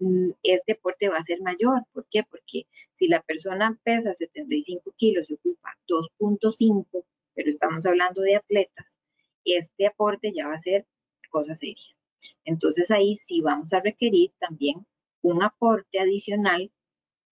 mm, 0.00 0.30
este 0.42 0.72
deporte 0.72 1.08
va 1.08 1.18
a 1.18 1.22
ser 1.22 1.40
mayor. 1.40 1.84
¿Por 1.92 2.06
qué? 2.10 2.24
Porque 2.24 2.66
si 2.94 3.08
la 3.08 3.22
persona 3.22 3.78
pesa 3.84 4.12
75 4.14 4.92
kilos 4.96 5.30
y 5.30 5.34
ocupa 5.34 5.76
2.5, 5.86 7.04
pero 7.34 7.50
estamos 7.50 7.86
hablando 7.86 8.22
de 8.22 8.36
atletas, 8.36 8.98
este 9.44 9.86
aporte 9.86 10.32
ya 10.32 10.48
va 10.48 10.54
a 10.54 10.58
ser 10.58 10.86
cosa 11.30 11.54
seria. 11.54 11.96
Entonces 12.44 12.90
ahí 12.90 13.16
sí 13.16 13.40
vamos 13.40 13.72
a 13.72 13.80
requerir 13.80 14.32
también 14.38 14.86
un 15.22 15.42
aporte 15.42 15.98
adicional 15.98 16.70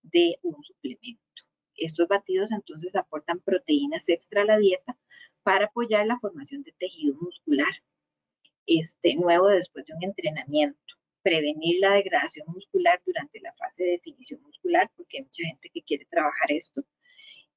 de 0.03 0.39
un 0.43 0.63
suplemento. 0.63 1.23
Estos 1.77 2.09
batidos 2.09 2.53
entonces 2.53 2.97
aportan 2.97 3.41
proteínas 3.41 4.09
extra 4.09 4.43
a 4.43 4.45
la 4.45 4.59
dieta 4.59 4.99
para 5.43 5.66
apoyar 5.66 6.07
la 6.07 6.18
formación 6.18 6.62
de 6.62 6.72
tejido 6.72 7.14
muscular 7.20 7.72
este, 8.66 9.14
nuevo 9.16 9.49
después 9.49 9.84
de 9.86 9.95
un 9.95 10.05
entrenamiento, 10.05 10.78
prevenir 11.22 11.80
la 11.80 11.95
degradación 11.95 12.47
muscular 12.49 13.01
durante 13.05 13.40
la 13.40 13.53
fase 13.55 13.84
de 13.84 13.90
definición 13.93 14.43
muscular, 14.43 14.90
porque 14.97 15.18
hay 15.18 15.24
mucha 15.24 15.45
gente 15.45 15.70
que 15.72 15.82
quiere 15.82 16.05
trabajar 16.07 16.51
esto, 16.51 16.84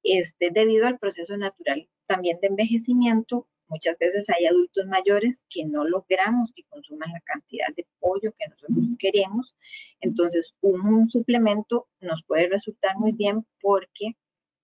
este, 0.02 0.50
debido 0.50 0.86
al 0.86 0.98
proceso 0.98 1.36
natural 1.36 1.88
también 2.06 2.38
de 2.40 2.48
envejecimiento. 2.48 3.48
Muchas 3.68 3.98
veces 3.98 4.28
hay 4.30 4.46
adultos 4.46 4.86
mayores 4.86 5.44
que 5.50 5.64
no 5.64 5.84
logramos 5.84 6.52
que 6.52 6.62
consuman 6.68 7.10
la 7.12 7.20
cantidad 7.20 7.66
de 7.76 7.86
pollo 7.98 8.32
que 8.38 8.48
nosotros 8.48 8.84
queremos. 8.98 9.56
Entonces, 10.00 10.54
un 10.60 11.08
suplemento 11.08 11.88
nos 12.00 12.22
puede 12.22 12.48
resultar 12.48 12.96
muy 12.96 13.10
bien 13.10 13.44
porque 13.60 14.16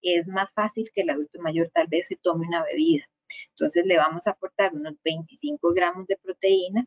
es 0.02 0.26
más 0.26 0.52
fácil 0.52 0.90
que 0.94 1.02
el 1.02 1.10
adulto 1.10 1.40
mayor 1.40 1.70
tal 1.72 1.86
vez 1.88 2.08
se 2.08 2.16
tome 2.16 2.46
una 2.46 2.64
bebida. 2.64 3.08
Entonces 3.50 3.86
le 3.86 3.96
vamos 3.96 4.26
a 4.26 4.32
aportar 4.32 4.74
unos 4.74 4.94
25 5.04 5.72
gramos 5.72 6.06
de 6.06 6.16
proteína, 6.16 6.86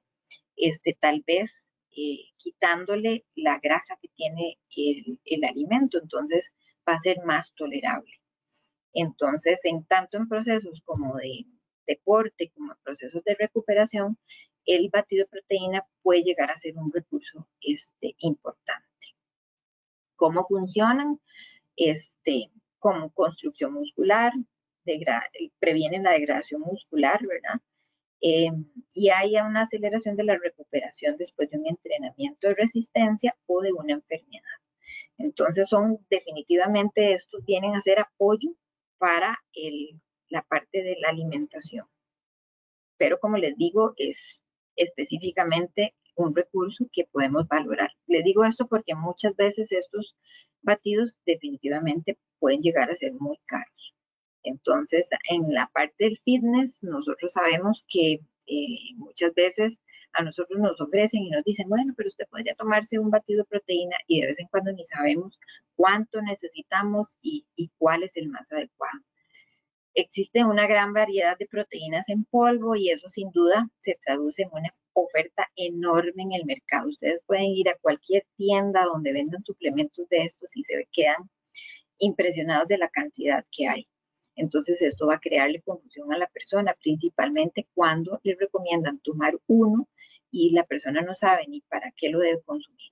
este, 0.55 0.95
tal 0.99 1.23
vez 1.25 1.73
eh, 1.97 2.31
quitándole 2.37 3.25
la 3.35 3.59
grasa 3.59 3.97
que 4.01 4.09
tiene 4.09 4.59
el, 4.75 5.43
alimento, 5.45 5.97
entonces 5.97 6.53
va 6.87 6.93
a 6.93 6.99
ser 6.99 7.23
más 7.23 7.53
tolerable. 7.55 8.21
Entonces, 8.93 9.59
en 9.63 9.85
tanto 9.85 10.17
en 10.17 10.27
procesos 10.27 10.81
como 10.81 11.15
de 11.15 11.45
deporte, 11.87 12.51
como 12.53 12.73
en 12.73 12.77
procesos 12.83 13.23
de 13.23 13.35
recuperación, 13.35 14.17
el 14.65 14.89
batido 14.89 15.23
de 15.23 15.29
proteína 15.29 15.85
puede 16.01 16.23
llegar 16.23 16.51
a 16.51 16.57
ser 16.57 16.77
un 16.77 16.91
recurso 16.91 17.47
este, 17.61 18.15
importante. 18.19 18.85
¿Cómo 20.15 20.43
funcionan? 20.45 21.19
Este, 21.75 22.51
como 22.85 23.09
construcción 23.09 23.73
muscular, 23.73 24.31
previenen 25.57 26.03
la 26.03 26.11
degradación 26.11 26.61
muscular, 26.61 27.19
¿verdad? 27.25 27.59
Eh, 28.21 28.51
y 28.93 29.09
hay 29.09 29.37
una 29.37 29.63
aceleración 29.63 30.15
de 30.15 30.23
la 30.23 30.37
recuperación 30.37 31.17
después 31.17 31.49
de 31.49 31.57
un 31.57 31.65
entrenamiento 31.65 32.47
de 32.47 32.53
resistencia 32.53 33.35
o 33.47 33.63
de 33.63 33.73
una 33.73 33.93
enfermedad. 33.93 34.59
Entonces 35.17 35.67
son 35.67 35.97
definitivamente 36.11 37.13
estos 37.13 37.43
vienen 37.43 37.73
a 37.73 37.81
ser 37.81 37.99
apoyo 37.99 38.51
para 38.99 39.35
la 40.29 40.43
parte 40.43 40.83
de 40.83 40.95
la 40.99 41.09
alimentación. 41.09 41.87
Pero 42.97 43.19
como 43.19 43.37
les 43.37 43.57
digo, 43.57 43.95
es 43.97 44.43
específicamente 44.75 45.95
un 46.13 46.35
recurso 46.35 46.85
que 46.93 47.05
podemos 47.05 47.47
valorar. 47.47 47.89
Les 48.05 48.23
digo 48.23 48.45
esto 48.45 48.67
porque 48.67 48.93
muchas 48.93 49.35
veces 49.35 49.71
estos 49.71 50.15
batidos 50.61 51.17
definitivamente 51.25 52.19
pueden 52.45 52.61
llegar 52.61 52.91
a 52.91 52.95
ser 52.95 53.11
muy 53.13 53.39
caros. 53.47 53.95
Entonces, 54.43 55.09
en 55.31 55.51
la 55.51 55.67
parte 55.73 55.95
del 55.97 56.15
fitness, 56.15 56.83
nosotros 56.83 57.31
sabemos 57.31 57.83
que 57.89 58.19
eh, 58.45 58.77
muchas 58.97 59.33
veces 59.33 59.81
a 60.13 60.21
nosotros 60.21 60.59
nos 60.59 60.79
ofrecen 60.79 61.23
y 61.23 61.31
nos 61.31 61.43
dicen, 61.43 61.67
bueno, 61.67 61.95
pero 61.97 62.07
usted 62.07 62.27
podría 62.29 62.53
tomarse 62.53 62.99
un 62.99 63.09
batido 63.09 63.39
de 63.39 63.49
proteína 63.49 63.97
y 64.05 64.21
de 64.21 64.27
vez 64.27 64.39
en 64.39 64.47
cuando 64.49 64.71
ni 64.73 64.83
sabemos 64.83 65.39
cuánto 65.75 66.21
necesitamos 66.21 67.17
y, 67.23 67.47
cuál 67.79 68.03
es 68.03 68.15
el 68.15 68.29
más 68.29 68.51
adecuado. 68.51 68.99
Existe 69.95 70.45
una 70.45 70.67
gran 70.67 70.93
variedad 70.93 71.35
de 71.39 71.47
proteínas 71.47 72.09
en 72.09 72.25
polvo 72.25 72.75
y 72.75 72.91
eso 72.91 73.09
sin 73.09 73.31
duda 73.31 73.71
se 73.79 73.97
traduce 74.05 74.43
en 74.43 74.49
una 74.51 74.69
oferta 74.93 75.49
enorme 75.55 76.21
en 76.21 76.33
el 76.33 76.45
mercado. 76.45 76.89
Ustedes 76.89 77.23
pueden 77.25 77.45
ir 77.45 77.69
a 77.69 77.77
cualquier 77.81 78.23
tienda 78.37 78.83
donde 78.83 79.13
vendan 79.13 79.43
suplementos 79.43 80.07
de 80.09 80.17
estos 80.25 80.55
y 80.55 80.61
se 80.61 80.87
quedan 80.91 81.27
impresionados 81.99 82.67
de 82.67 82.77
la 82.77 82.89
cantidad 82.89 83.45
que 83.51 83.67
hay. 83.67 83.87
Entonces 84.35 84.81
esto 84.81 85.07
va 85.07 85.15
a 85.15 85.19
crearle 85.19 85.61
confusión 85.61 86.11
a 86.13 86.17
la 86.17 86.27
persona, 86.27 86.75
principalmente 86.81 87.67
cuando 87.73 88.19
le 88.23 88.35
recomiendan 88.35 88.99
tomar 88.99 89.39
uno 89.47 89.87
y 90.29 90.51
la 90.51 90.65
persona 90.65 91.01
no 91.01 91.13
sabe 91.13 91.47
ni 91.47 91.61
para 91.61 91.91
qué 91.95 92.09
lo 92.09 92.19
debe 92.19 92.41
consumir. 92.43 92.91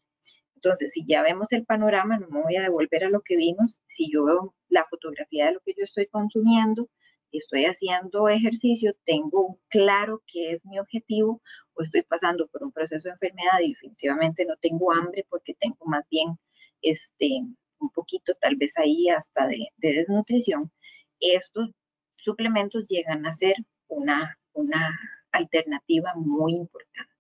Entonces, 0.56 0.94
si 0.94 1.04
ya 1.06 1.22
vemos 1.22 1.52
el 1.52 1.66
panorama, 1.66 2.18
no 2.18 2.30
me 2.30 2.42
voy 2.42 2.56
a 2.56 2.62
devolver 2.62 3.04
a 3.04 3.10
lo 3.10 3.20
que 3.20 3.36
vimos. 3.36 3.82
Si 3.86 4.10
yo 4.10 4.24
veo 4.24 4.56
la 4.70 4.86
fotografía 4.86 5.48
de 5.48 5.54
lo 5.54 5.60
que 5.60 5.74
yo 5.78 5.84
estoy 5.84 6.06
consumiendo 6.06 6.90
estoy 7.38 7.66
haciendo 7.66 8.30
ejercicio, 8.30 8.94
tengo 9.06 9.60
claro 9.70 10.22
qué 10.28 10.52
es 10.52 10.66
mi 10.66 10.80
objetivo 10.80 11.42
o 11.74 11.82
estoy 11.82 12.04
pasando 12.04 12.48
por 12.48 12.64
un 12.64 12.72
proceso 12.72 13.10
de 13.10 13.14
enfermedad 13.14 13.60
y 13.62 13.70
definitivamente 13.70 14.46
no 14.46 14.56
tengo 14.58 14.94
hambre 14.94 15.26
porque 15.30 15.56
tengo 15.56 15.86
más 15.86 16.04
bien 16.10 16.38
este, 16.82 17.42
un 17.84 17.90
poquito 17.92 18.34
tal 18.42 18.56
vez 18.56 18.74
ahí 18.78 19.10
hasta 19.10 19.48
de, 19.48 19.68
desnutrición. 19.78 20.72
Estos 21.20 21.70
suplementos 22.16 22.86
llegan 22.90 23.26
a 23.26 23.32
ser 23.32 23.56
una, 23.88 24.38
una 24.54 24.98
alternativa 25.32 26.14
muy 26.16 26.54
importante 26.54 27.14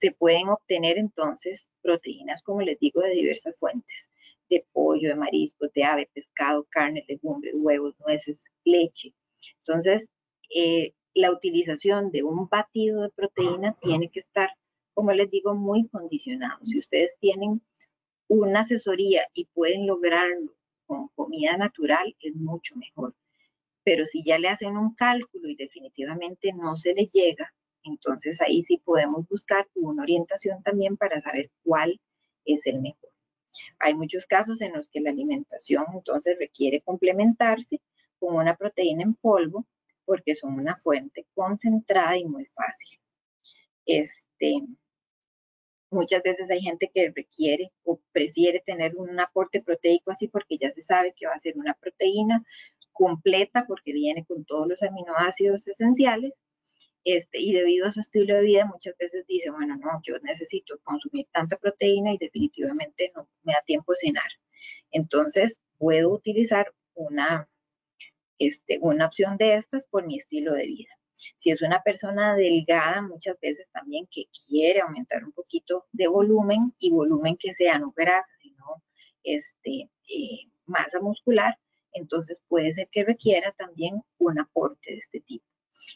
se 0.00 0.12
pueden 0.12 0.48
obtener 0.48 0.96
entonces 0.96 1.70
proteínas, 1.82 2.42
como 2.42 2.62
les 2.62 2.78
digo, 2.78 3.02
de 3.02 3.10
diversas 3.10 3.58
fuentes, 3.58 4.08
de 4.48 4.64
pollo, 4.72 5.10
de 5.10 5.14
mariscos, 5.14 5.70
de 5.74 5.84
ave, 5.84 6.08
pescado, 6.14 6.66
carne, 6.70 7.04
legumbres, 7.06 7.54
huevos, 7.56 7.94
nueces, 8.00 8.50
leche. 8.64 9.14
Entonces, 9.58 10.14
eh, 10.54 10.94
la 11.14 11.30
utilización 11.30 12.10
de 12.10 12.22
un 12.22 12.48
batido 12.48 13.02
de 13.02 13.10
proteína 13.10 13.76
tiene 13.82 14.10
que 14.10 14.20
estar, 14.20 14.50
como 14.94 15.12
les 15.12 15.30
digo, 15.30 15.54
muy 15.54 15.86
condicionado. 15.88 16.64
Si 16.64 16.78
ustedes 16.78 17.16
tienen 17.18 17.62
una 18.30 18.60
asesoría 18.60 19.26
y 19.34 19.46
pueden 19.46 19.88
lograrlo 19.88 20.54
con 20.86 21.08
comida 21.08 21.56
natural, 21.56 22.16
es 22.20 22.34
mucho 22.36 22.76
mejor. 22.76 23.14
Pero 23.82 24.06
si 24.06 24.22
ya 24.22 24.38
le 24.38 24.48
hacen 24.48 24.76
un 24.76 24.94
cálculo 24.94 25.48
y 25.48 25.56
definitivamente 25.56 26.52
no 26.52 26.76
se 26.76 26.94
le 26.94 27.06
llega, 27.06 27.52
entonces 27.82 28.40
ahí 28.40 28.62
sí 28.62 28.78
podemos 28.78 29.28
buscar 29.28 29.66
una 29.74 30.04
orientación 30.04 30.62
también 30.62 30.96
para 30.96 31.20
saber 31.20 31.50
cuál 31.64 32.00
es 32.44 32.66
el 32.66 32.80
mejor. 32.80 33.10
Hay 33.80 33.94
muchos 33.94 34.26
casos 34.26 34.60
en 34.60 34.74
los 34.74 34.90
que 34.90 35.00
la 35.00 35.10
alimentación 35.10 35.86
entonces 35.92 36.38
requiere 36.38 36.82
complementarse 36.82 37.80
con 38.20 38.36
una 38.36 38.54
proteína 38.54 39.02
en 39.02 39.14
polvo 39.14 39.66
porque 40.04 40.36
son 40.36 40.54
una 40.54 40.76
fuente 40.76 41.26
concentrada 41.34 42.16
y 42.16 42.26
muy 42.26 42.44
fácil. 42.44 43.00
Este, 43.86 44.54
muchas 45.90 46.22
veces 46.22 46.50
hay 46.50 46.60
gente 46.60 46.90
que 46.92 47.12
requiere 47.14 47.72
o 47.84 48.00
prefiere 48.12 48.60
tener 48.60 48.96
un 48.96 49.18
aporte 49.20 49.62
proteico 49.62 50.10
así 50.10 50.28
porque 50.28 50.58
ya 50.58 50.70
se 50.70 50.82
sabe 50.82 51.14
que 51.16 51.26
va 51.26 51.34
a 51.34 51.40
ser 51.40 51.56
una 51.58 51.74
proteína 51.74 52.44
completa 52.92 53.64
porque 53.66 53.92
viene 53.92 54.24
con 54.24 54.44
todos 54.44 54.68
los 54.68 54.82
aminoácidos 54.82 55.66
esenciales 55.66 56.42
este, 57.04 57.40
y 57.40 57.52
debido 57.52 57.86
a 57.86 57.92
su 57.92 58.00
estilo 58.00 58.34
de 58.34 58.42
vida, 58.42 58.66
muchas 58.66 58.96
veces 58.98 59.26
dice, 59.26 59.50
bueno, 59.50 59.76
no, 59.76 60.00
yo 60.02 60.18
necesito 60.22 60.78
consumir 60.84 61.26
tanta 61.32 61.56
proteína 61.56 62.12
y 62.12 62.18
definitivamente 62.18 63.10
no 63.14 63.28
me 63.42 63.54
da 63.54 63.62
tiempo 63.66 63.92
de 63.92 63.98
cenar. 64.08 64.30
Entonces, 64.90 65.62
puedo 65.78 66.10
utilizar 66.10 66.74
una, 66.94 67.48
este, 68.38 68.78
una 68.82 69.06
opción 69.06 69.38
de 69.38 69.54
estas 69.54 69.86
por 69.86 70.06
mi 70.06 70.18
estilo 70.18 70.52
de 70.52 70.66
vida. 70.66 70.99
Si 71.36 71.50
es 71.50 71.62
una 71.62 71.82
persona 71.82 72.34
delgada, 72.34 73.02
muchas 73.02 73.38
veces 73.40 73.70
también 73.70 74.06
que 74.10 74.24
quiere 74.46 74.80
aumentar 74.80 75.24
un 75.24 75.32
poquito 75.32 75.86
de 75.92 76.08
volumen 76.08 76.74
y 76.78 76.90
volumen 76.90 77.36
que 77.36 77.54
sea 77.54 77.78
no 77.78 77.92
grasa, 77.96 78.32
sino 78.40 78.82
este, 79.22 79.90
eh, 80.08 80.50
masa 80.66 81.00
muscular, 81.00 81.58
entonces 81.92 82.42
puede 82.48 82.72
ser 82.72 82.88
que 82.90 83.04
requiera 83.04 83.52
también 83.52 84.02
un 84.18 84.40
aporte 84.40 84.92
de 84.92 84.98
este 84.98 85.20
tipo. 85.20 85.44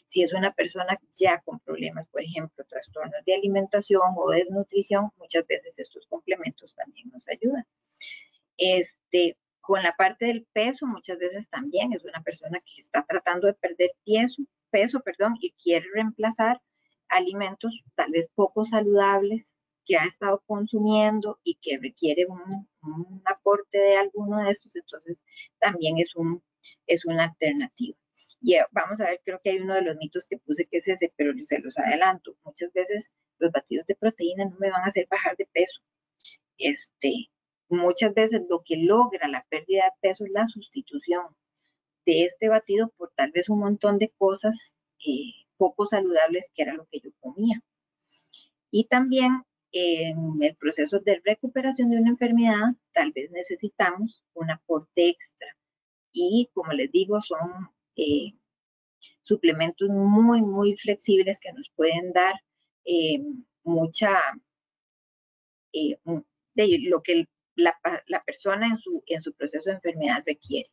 Si 0.05 0.23
es 0.23 0.33
una 0.33 0.53
persona 0.53 0.99
ya 1.13 1.41
con 1.41 1.59
problemas, 1.59 2.07
por 2.07 2.21
ejemplo, 2.21 2.65
trastornos 2.65 3.23
de 3.25 3.35
alimentación 3.35 4.13
o 4.17 4.31
desnutrición, 4.31 5.11
muchas 5.17 5.45
veces 5.47 5.77
estos 5.77 6.05
complementos 6.07 6.75
también 6.75 7.09
nos 7.09 7.27
ayudan. 7.29 7.65
Este, 8.57 9.37
con 9.61 9.83
la 9.83 9.95
parte 9.95 10.25
del 10.25 10.45
peso, 10.53 10.85
muchas 10.85 11.17
veces 11.17 11.49
también 11.49 11.93
es 11.93 12.03
una 12.03 12.21
persona 12.21 12.59
que 12.59 12.81
está 12.81 13.05
tratando 13.07 13.47
de 13.47 13.53
perder 13.53 13.91
peso, 14.05 14.43
peso 14.75 14.99
perdón, 14.99 15.35
y 15.39 15.53
quiere 15.53 15.87
reemplazar 15.93 16.61
alimentos 17.07 17.83
tal 17.95 18.11
vez 18.11 18.27
poco 18.35 18.65
saludables 18.65 19.55
que 19.85 19.95
ha 19.95 20.05
estado 20.05 20.43
consumiendo 20.45 21.39
y 21.43 21.55
que 21.61 21.77
requiere 21.77 22.25
un, 22.25 22.67
un 22.81 23.21
aporte 23.25 23.77
de 23.77 23.95
alguno 23.97 24.43
de 24.43 24.51
estos, 24.51 24.75
entonces 24.75 25.23
también 25.59 25.97
es, 25.97 26.13
un, 26.15 26.43
es 26.87 27.05
una 27.05 27.25
alternativa. 27.25 27.95
Y 28.41 28.55
eh, 28.55 28.65
vamos 28.71 28.99
a 28.99 29.05
ver, 29.05 29.21
creo 29.23 29.39
que 29.41 29.51
hay 29.51 29.59
uno 29.59 29.75
de 29.75 29.83
los 29.83 29.95
mitos 29.95 30.27
que 30.27 30.39
puse 30.39 30.65
que 30.65 30.77
es 30.77 30.87
ese, 30.87 31.13
pero 31.15 31.31
se 31.41 31.59
los 31.59 31.77
adelanto. 31.77 32.35
Muchas 32.43 32.73
veces 32.73 33.11
los 33.39 33.51
batidos 33.51 33.85
de 33.87 33.95
proteína 33.95 34.45
no 34.45 34.57
me 34.59 34.71
van 34.71 34.81
a 34.81 34.87
hacer 34.87 35.07
bajar 35.09 35.37
de 35.37 35.45
peso. 35.45 35.79
Este, 36.57 37.29
muchas 37.69 38.13
veces 38.13 38.41
lo 38.49 38.61
que 38.65 38.77
logra 38.77 39.27
la 39.27 39.45
pérdida 39.49 39.85
de 39.85 40.09
peso 40.09 40.25
es 40.25 40.31
la 40.31 40.47
sustitución 40.47 41.27
de 42.05 42.25
este 42.25 42.49
batido 42.49 42.89
por 42.97 43.11
tal 43.15 43.31
vez 43.31 43.49
un 43.49 43.59
montón 43.59 43.97
de 43.97 44.09
cosas 44.17 44.75
eh, 45.05 45.33
poco 45.57 45.85
saludables 45.85 46.51
que 46.53 46.63
era 46.63 46.73
lo 46.73 46.85
que 46.91 46.99
yo 46.99 47.11
comía. 47.19 47.61
Y 48.71 48.85
también 48.85 49.43
en 49.71 50.41
el 50.41 50.55
proceso 50.55 50.99
de 50.99 51.21
recuperación 51.25 51.89
de 51.89 51.97
una 51.97 52.11
enfermedad, 52.11 52.75
tal 52.93 53.11
vez 53.11 53.31
necesitamos 53.31 54.23
un 54.33 54.51
aporte 54.51 55.09
extra. 55.09 55.47
Y 56.13 56.49
como 56.53 56.71
les 56.73 56.91
digo, 56.91 57.21
son 57.21 57.69
eh, 57.97 58.33
suplementos 59.23 59.89
muy, 59.89 60.41
muy 60.41 60.75
flexibles 60.77 61.39
que 61.39 61.51
nos 61.51 61.69
pueden 61.75 62.13
dar 62.13 62.35
eh, 62.85 63.21
mucha, 63.63 64.17
de 65.73 66.79
lo 66.83 67.01
que 67.01 67.27
la, 67.55 67.77
persona 68.25 68.67
en 68.67 68.77
su, 68.77 69.03
en 69.07 69.21
su 69.21 69.33
proceso 69.33 69.69
de 69.69 69.75
enfermedad 69.75 70.23
requiere. 70.25 70.69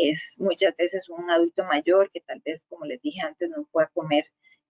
Es 0.00 0.36
muchas 0.38 0.76
veces 0.76 1.08
un 1.08 1.30
adulto 1.30 1.64
mayor 1.64 2.10
que 2.10 2.20
tal 2.20 2.40
vez, 2.44 2.64
como 2.68 2.84
les 2.84 3.00
dije 3.02 3.20
antes, 3.20 3.50
no 3.50 3.68
pueda 3.72 3.88
comer 3.88 4.26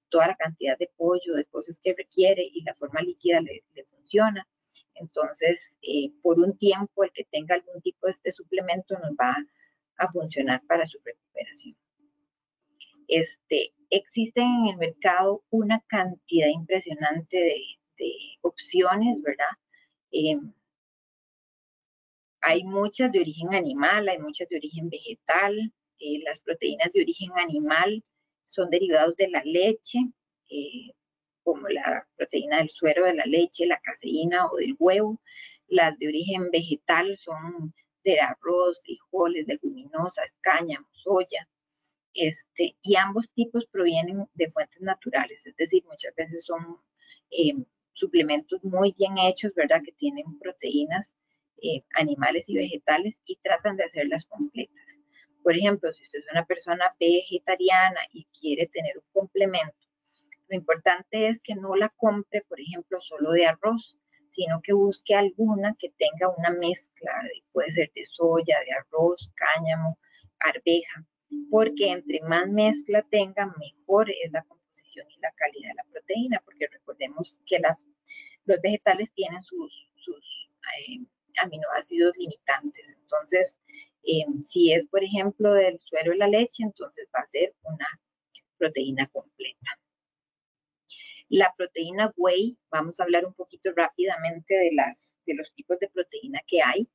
toda 0.09 0.29
la 0.29 0.37
cantidad 0.37 0.79
de 0.79 0.91
pollo, 0.97 1.35
de 1.35 1.45
cosas 1.45 1.81
que 1.83 1.95
requiere 1.95 2.43
y 2.43 2.63
la 2.63 2.75
forma 2.75 3.03
líquida 3.03 3.41
le, 3.41 3.63
funciona. 3.85 4.47
Entonces, 4.95 5.79
por 6.23 6.39
un 6.39 6.57
tiempo, 6.57 7.05
el 7.05 7.13
que 7.13 7.25
tenga 7.25 7.57
algún 7.57 7.81
tipo 7.83 8.07
de 8.07 8.13
este 8.13 8.33
suplemento 8.33 8.99
nos 8.99 9.13
va 9.13 9.37
a 9.99 10.09
funcionar 10.09 10.63
para 10.67 10.87
su 10.87 10.99
recuperación. 11.05 11.77
Este, 13.07 13.73
existen 13.91 14.45
en 14.45 14.67
el 14.69 14.77
mercado 14.77 15.43
una 15.51 15.81
cantidad 15.89 16.49
impresionante 16.49 17.37
de, 17.37 17.63
opciones, 18.43 19.21
¿verdad? 19.23 19.51
Em, 20.13 20.53
hay 22.41 22.65
muchas 22.65 23.13
de 23.13 23.21
origen 23.21 23.55
animal, 23.55 24.09
hay 24.09 24.19
muchas 24.19 24.49
de 24.49 24.57
origen 24.57 24.89
vegetal. 24.91 25.73
Eh, 25.99 26.21
las 26.25 26.41
proteínas 26.41 26.93
de 26.93 27.03
origen 27.03 27.31
animal 27.37 28.05
son 28.47 28.71
derivados 28.71 29.17
de 29.17 29.29
la 29.29 29.43
leche, 29.45 29.99
eh, 30.51 30.93
como 31.43 31.69
la 31.69 32.07
proteína 32.17 32.59
del 32.59 32.71
suero 32.71 33.05
de 33.05 33.15
la 33.15 33.25
leche, 33.27 33.67
la 33.67 33.81
caseína 33.81 34.47
o 34.47 34.57
del 34.57 34.77
huevo. 34.79 35.21
Las 35.67 35.99
de 35.99 36.09
origen 36.09 36.51
vegetal 36.51 37.17
son 37.19 37.75
de 38.05 38.21
arroz, 38.21 38.81
frijoles, 38.83 39.47
leguminosas, 39.47 40.39
cáñamo, 40.41 40.89
soya. 40.93 41.49
Este, 42.15 42.77
y 42.83 42.97
ambos 42.97 43.31
tipos 43.33 43.67
provienen 43.67 44.27
de 44.35 44.49
fuentes 44.49 44.81
naturales, 44.81 45.47
es 45.47 45.55
decir, 45.57 45.85
muchas 45.87 46.15
veces 46.17 46.45
son 46.45 46.79
eh, 47.31 47.55
suplementos 47.93 48.65
muy 48.65 48.95
bien 48.99 49.19
hechos, 49.19 49.55
¿verdad? 49.55 49.83
Que 49.85 49.93
tienen 49.93 50.39
proteínas 50.39 51.15
eh, 51.63 51.83
animales 51.95 52.49
y 52.49 52.57
vegetales 52.57 53.23
y 53.27 53.37
tratan 53.37 53.77
de 53.77 53.85
hacerlas 53.85 54.25
completas. 54.27 55.01
Por 55.43 55.57
ejemplo, 55.57 55.93
si 55.93 56.03
usted 56.03 56.19
es 56.21 56.27
una 56.33 56.45
persona 56.45 56.95
vegetariana 56.99 58.01
y 58.13 58.27
quiere 58.39 58.67
tener 58.67 58.99
un 58.99 59.05
complemento, 59.13 59.89
lo 60.49 60.57
importante 60.57 61.29
es 61.29 61.41
que 61.43 61.55
no 61.55 61.77
la 61.77 61.91
compre, 61.91 62.43
por 62.49 62.61
ejemplo, 62.61 63.01
solo 63.01 63.33
de 63.33 63.47
arroz, 63.47 63.97
sino 64.31 64.61
que 64.63 64.73
busque 64.73 65.15
alguna 65.15 65.75
que 65.79 65.91
tenga 65.91 66.35
una 66.37 66.51
mezcla, 66.51 67.13
puede 67.53 67.73
ser 67.73 67.91
de 67.95 68.05
soya, 68.07 68.59
de 68.61 68.73
arroz, 68.73 69.33
cáñamo, 69.35 69.99
arveja, 70.39 71.05
porque 71.51 71.91
entre 71.91 72.21
más 72.23 72.49
mezcla 72.49 73.03
tenga, 73.11 73.47
mejor 73.59 74.11
es 74.11 74.33
la 74.33 74.43
composición 74.43 75.07
y 75.11 75.21
la 75.21 75.33
calidad 75.33 75.71
de 75.71 75.75
la 75.75 75.85
proteína, 75.91 76.43
porque 76.45 76.67
recordemos 76.71 77.41
que 77.47 77.59
las, 77.59 77.87
los 78.45 78.61
vegetales 78.61 79.13
tienen 79.13 79.43
sus, 79.43 79.91
sus 79.97 80.51
eh, 80.79 81.05
aminoácidos 81.43 82.17
limitantes, 82.17 82.91
entonces 82.91 83.59
Em, 84.11 84.41
si 84.41 84.73
es, 84.73 84.87
por 84.87 85.05
ejemplo, 85.05 85.53
del 85.53 85.79
suero 85.83 86.13
de 86.13 86.19
la 86.19 86.29
leche, 86.29 86.63
entonces 86.63 87.07
va 87.15 87.21
a 87.21 87.27
ser 87.27 87.55
una 87.63 87.87
proteína 88.57 89.07
completa. 89.09 89.79
La 91.29 91.55
proteína 91.57 92.13
whey, 92.17 92.57
vamos 92.71 92.99
a 92.99 93.03
hablar 93.03 93.27
un 93.27 93.35
poquito 93.35 93.71
rápidamente 93.77 94.55
de, 94.55 94.71
las, 94.73 95.19
de 95.27 95.35
los 95.35 95.53
tipos 95.55 95.79
de 95.79 95.91
proteína 95.91 96.41
que 96.47 96.63
hay. 96.63 96.89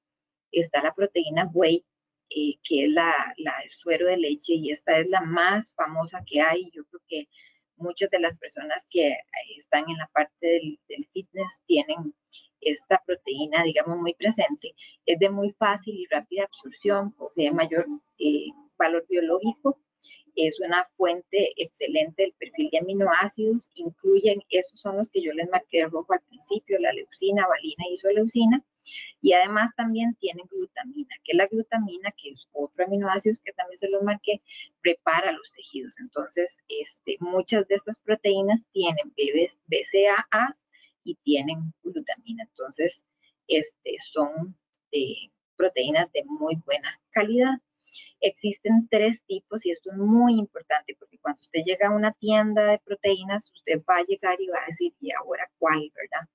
Está 0.52 0.82
la 0.82 0.96
proteína 0.96 1.50
whey, 1.54 1.86
eh, 2.32 2.56
que 2.64 2.86
es 2.86 2.90
la, 2.92 3.14
la, 3.38 3.60
el 3.64 3.72
suero 3.72 4.08
de 4.08 4.18
leche, 4.18 4.54
y 4.54 4.72
esta 4.72 5.00
es 5.00 5.08
la 5.08 5.22
más 5.22 5.76
famosa 5.76 6.24
que 6.26 6.42
hay. 6.42 6.72
Yo 6.74 6.84
creo 6.86 7.02
que 7.08 7.30
muchas 7.78 8.10
de 8.10 8.20
las 8.20 8.38
personas 8.38 8.88
que 8.90 9.16
están 9.58 9.90
en 9.90 9.98
la 9.98 10.10
parte 10.14 10.34
del, 10.42 10.80
del, 10.88 11.08
fitness 11.14 11.62
tienen 11.66 12.14
esta 12.62 13.02
proteína, 13.06 13.64
digamos, 13.64 13.98
muy 13.98 14.14
presente. 14.14 14.74
Es 15.06 15.20
de 15.20 15.30
muy 15.30 15.52
fácil 15.52 15.96
y 15.96 16.08
rápida 16.10 16.44
absorción, 16.44 17.12
posee 17.14 17.52
mayor 17.52 17.86
eh, 18.20 18.48
valor 18.78 19.06
biológico 19.10 19.80
es 20.36 20.60
una 20.60 20.88
fuente 20.98 21.54
excelente 21.58 22.24
del 22.24 22.34
perfil 22.34 22.70
de 22.72 22.80
aminoácidos, 22.80 23.70
incluyen, 23.76 24.42
esos 24.50 24.80
son 24.80 24.98
los 24.98 25.10
que 25.10 25.22
yo 25.22 25.32
les 25.34 25.50
marqué 25.50 25.86
rojo 25.86 26.14
al 26.14 26.22
principio, 26.22 26.80
la 26.80 26.94
leucina, 26.94 27.48
valina, 27.48 27.84
isoleucina, 27.92 28.64
y 29.22 29.34
además 29.34 29.72
también 29.76 30.16
tienen 30.16 30.46
glutamina, 30.48 31.16
que 31.24 31.34
la 31.34 31.48
glutamina, 31.48 32.12
que 32.12 32.32
es 32.32 32.50
otro 32.52 32.86
aminoácido 32.86 33.36
que 33.44 33.54
también 33.54 33.78
se 33.78 33.90
los 33.90 34.04
marqué, 34.04 34.42
prepara 34.82 35.32
los 35.32 35.52
tejidos. 35.52 35.96
Entonces, 36.00 36.58
este, 36.68 37.18
muchas 37.20 37.68
de 37.68 37.76
estas 37.76 38.00
proteínas 38.00 38.68
tienen 38.72 39.14
BCAAs 39.16 40.66
y 41.04 41.16
tienen 41.16 41.74
glutamina. 41.84 42.44
Entonces, 42.44 43.06
este, 43.48 43.96
son 44.12 44.58
eh, 44.92 45.32
proteínas 45.56 46.12
de 46.12 46.24
muy 46.26 46.56
buena 46.66 47.00
calidad. 47.12 47.60
Existen 48.22 48.88
tres 48.90 49.24
tipos 49.26 49.66
y 49.66 49.72
esto 49.72 49.92
es 49.92 49.98
muy 49.98 50.38
importante 50.40 50.96
porque 50.98 51.20
cuando 51.20 51.42
usted 51.42 51.62
llega 51.66 51.88
a 51.88 51.96
una 51.96 52.12
tienda 52.14 52.66
de 52.66 52.80
proteínas, 52.80 53.52
usted 53.54 53.82
va 53.90 53.98
a 53.98 54.06
llegar 54.06 54.40
y 54.42 54.48
va 54.48 54.60
a 54.60 54.68
decir, 54.68 54.94
¿y 55.00 55.12
ahora 55.12 55.50
cuál, 55.58 55.92
verdad? 55.96 56.28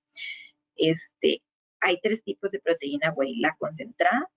Este, 0.77 1.43
hay 1.81 2.01
tres 2.01 2.23
tipos 2.23 2.51
de 2.51 2.61
proteína 2.61 3.13
whey, 3.15 3.37
la 3.37 3.57
concentrada, 3.59 4.31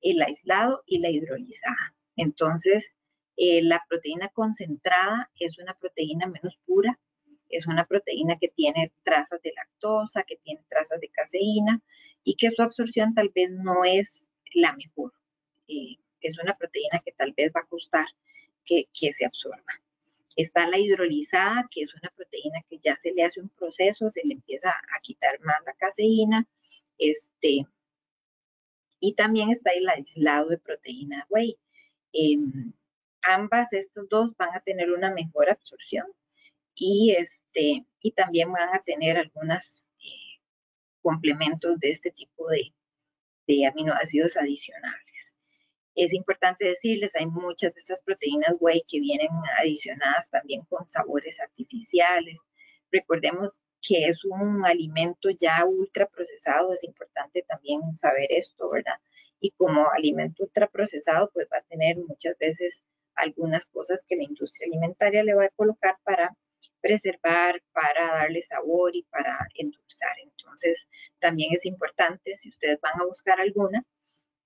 el 0.00 0.22
aislado 0.22 0.82
y 0.86 0.98
la 0.98 1.10
hidrolizada. 1.10 1.94
Entonces, 2.16 2.94
eh, 3.36 3.62
la 3.62 3.84
proteína 3.88 4.28
concentrada 4.28 5.30
es 5.38 5.58
una 5.58 5.74
proteína 5.74 6.26
menos 6.26 6.58
pura, 6.66 6.98
es 7.48 7.66
una 7.66 7.86
proteína 7.86 8.36
que 8.38 8.48
tiene 8.48 8.92
trazas 9.04 9.40
de 9.42 9.52
lactosa, 9.54 10.24
que 10.24 10.36
tiene 10.36 10.62
trazas 10.68 11.00
de 11.00 11.08
caseína 11.08 11.80
y 12.24 12.34
que 12.34 12.50
su 12.50 12.62
absorción 12.62 13.14
tal 13.14 13.30
vez 13.34 13.50
no 13.50 13.84
es 13.84 14.28
la 14.54 14.74
mejor. 14.74 15.12
Eh, 15.68 15.96
es 16.20 16.38
una 16.38 16.56
proteína 16.56 17.00
que 17.04 17.12
tal 17.12 17.32
vez 17.32 17.52
va 17.54 17.60
a 17.60 17.66
costar 17.66 18.06
que, 18.64 19.12
se 19.12 19.24
absorba. 19.24 19.80
Está 20.36 20.68
la 20.68 20.78
hidrolizada, 20.78 21.68
que 21.70 21.82
es 21.82 21.94
una 21.94 22.10
proteína 22.14 22.62
que 22.68 22.78
ya 22.78 22.96
se 22.96 23.12
le 23.12 23.24
hace 23.24 23.40
un 23.40 23.48
proceso, 23.48 24.10
se 24.10 24.24
le 24.24 24.34
empieza 24.34 24.70
a 24.70 25.00
quitar 25.00 25.40
más 25.40 25.56
la 25.64 25.72
caseína. 25.74 26.46
Este, 26.98 27.66
y 29.00 29.14
también 29.14 29.50
está 29.50 29.70
el 29.70 29.88
aislado 29.88 30.48
de 30.48 30.58
proteína 30.58 31.26
whey. 31.30 31.58
Em, 32.12 32.72
ambas, 33.22 33.72
estos 33.72 34.08
dos, 34.08 34.36
van 34.36 34.54
a 34.54 34.60
tener 34.60 34.90
una 34.90 35.10
mejor 35.10 35.50
absorción 35.50 36.06
y, 36.74 37.14
este, 37.18 37.86
y 38.00 38.12
también 38.12 38.52
van 38.52 38.74
a 38.74 38.82
tener 38.82 39.18
algunos 39.18 39.84
eh, 40.00 40.40
complementos 41.02 41.78
de 41.80 41.90
este 41.90 42.10
tipo 42.10 42.48
de, 42.48 42.72
de 43.46 43.66
aminoácidos 43.66 44.36
adicionales. 44.36 45.34
Es 45.98 46.14
importante 46.14 46.64
decirles, 46.64 47.16
hay 47.16 47.26
muchas 47.26 47.74
de 47.74 47.80
estas 47.80 48.00
proteínas 48.02 48.54
whey 48.60 48.84
que 48.86 49.00
vienen 49.00 49.30
adicionadas 49.58 50.30
también 50.30 50.62
con 50.66 50.86
sabores 50.86 51.40
artificiales. 51.40 52.46
Recordemos 52.92 53.62
que 53.82 54.06
es 54.06 54.24
un 54.24 54.64
alimento 54.64 55.28
ya 55.30 55.64
ultra 55.64 56.06
procesado, 56.06 56.72
es 56.72 56.84
importante 56.84 57.42
también 57.48 57.80
saber 57.94 58.28
esto, 58.30 58.70
¿verdad? 58.70 58.94
Y 59.40 59.50
como 59.50 59.90
alimento 59.90 60.44
ultra 60.44 60.68
procesado, 60.68 61.32
pues 61.34 61.48
va 61.52 61.58
a 61.58 61.62
tener 61.62 61.96
muchas 61.96 62.38
veces 62.38 62.84
algunas 63.16 63.66
cosas 63.66 64.04
que 64.08 64.14
la 64.14 64.22
industria 64.22 64.68
alimentaria 64.68 65.24
le 65.24 65.34
va 65.34 65.46
a 65.46 65.56
colocar 65.56 65.98
para 66.04 66.32
preservar, 66.80 67.60
para 67.72 68.06
darle 68.06 68.42
sabor 68.42 68.94
y 68.94 69.02
para 69.10 69.36
endulzar. 69.56 70.14
Entonces, 70.22 70.86
también 71.18 71.52
es 71.54 71.66
importante, 71.66 72.36
si 72.36 72.50
ustedes 72.50 72.80
van 72.80 73.00
a 73.00 73.04
buscar 73.04 73.40
alguna, 73.40 73.84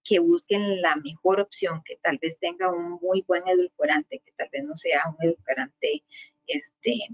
que 0.05 0.19
busquen 0.19 0.81
la 0.81 0.97
mejor 0.97 1.41
opción, 1.41 1.83
que 1.85 1.97
tal 2.03 2.19
vez 2.21 2.39
tenga 2.39 2.73
un 2.73 2.99
muy 3.01 3.23
buen 3.27 3.47
edulcorante, 3.47 4.21
que 4.25 4.33
tal 4.33 4.49
vez 4.53 4.65
no 4.65 4.77
sea 4.77 5.03
un 5.09 5.17
edulcorante 5.21 6.05
este, 6.47 7.09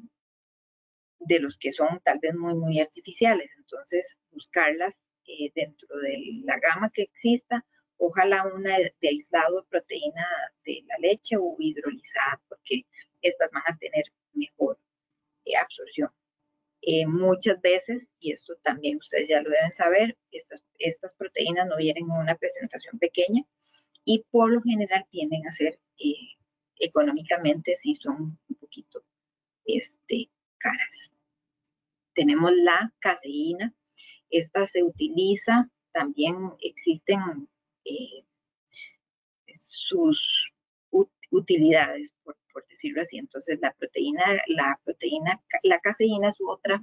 de 1.20 1.41
los 1.41 1.59
que 1.59 1.72
son 1.72 2.01
tal 2.05 2.18
vez 2.20 2.34
muy, 2.34 2.55
muy 2.55 2.80
artificiales. 2.80 3.53
Entonces, 3.57 4.18
buscarlas 4.30 5.03
eh, 5.26 5.51
dentro 5.55 5.89
de 5.99 6.18
la 6.45 6.59
gama 6.59 6.91
que 6.91 7.03
exista, 7.03 7.64
ojalá 7.99 8.45
una 8.47 8.78
de, 8.78 8.95
aislado 9.03 9.66
proteína 9.68 10.26
de 10.64 10.82
la 10.86 10.97
leche 10.99 11.36
o 11.36 11.57
hidrolizada, 11.59 12.41
porque 12.49 12.86
estas 13.20 13.51
van 13.51 13.64
a 13.66 13.76
tener 13.76 14.05
mejor 14.32 14.78
eh, 15.45 15.57
absorción. 15.57 16.11
Eh, 16.82 17.06
muchas 17.06 17.60
veces, 17.60 18.14
y 18.20 18.32
esto 18.32 18.54
también 18.62 18.98
ustedes 18.98 19.28
ya 19.28 19.42
lo 19.42 19.50
deben 19.50 19.72
saber, 19.72 20.16
estas, 20.30 20.64
estas 20.78 21.14
proteínas 21.14 21.66
no 21.66 21.76
vienen 21.76 22.04
en 22.04 22.10
una 22.10 22.36
presentación 22.36 22.98
pequeña 22.98 23.44
y 24.04 24.24
por 24.30 24.50
lo 24.50 24.62
general 24.62 25.04
tienden 25.10 25.46
a 25.46 25.52
ser 25.52 25.80
eh, 25.98 26.36
económicamente 26.76 27.74
si 27.74 27.94
son 27.96 28.38
un 28.48 28.56
poquito 28.60 29.04
este, 29.64 30.30
caras. 30.58 31.12
Tenemos 32.14 32.52
la 32.54 32.92
caseína. 33.00 33.74
Esta 34.30 34.64
se 34.66 34.82
utiliza, 34.82 35.70
también 35.92 36.52
existen 36.60 37.48
eh, 37.84 38.24
sus 39.54 40.52
utilidades, 41.30 42.14
por 42.22 42.38
por 42.59 42.66
decirlo 42.68 43.02
así. 43.02 43.18
Entonces, 43.18 43.59
la 43.61 43.72
proteína, 43.72 44.24
la 44.48 44.80
proteína, 44.84 45.40
la 45.62 45.78
caseína 45.78 46.30
es 46.30 46.36
otra 46.40 46.82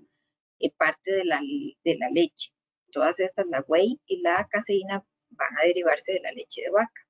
eh, 0.60 0.72
parte 0.72 1.12
de 1.12 1.26
la, 1.26 1.42
de 1.84 1.98
la 1.98 2.10
leche. 2.10 2.52
Todas 2.92 3.20
estas, 3.20 3.46
la 3.48 3.62
whey 3.68 4.00
y 4.06 4.22
la 4.22 4.48
caseína, 4.50 5.04
van 5.32 5.58
a 5.58 5.68
derivarse 5.68 6.14
de 6.14 6.22
la 6.22 6.32
leche 6.32 6.62
de 6.62 6.70
vaca. 6.70 7.02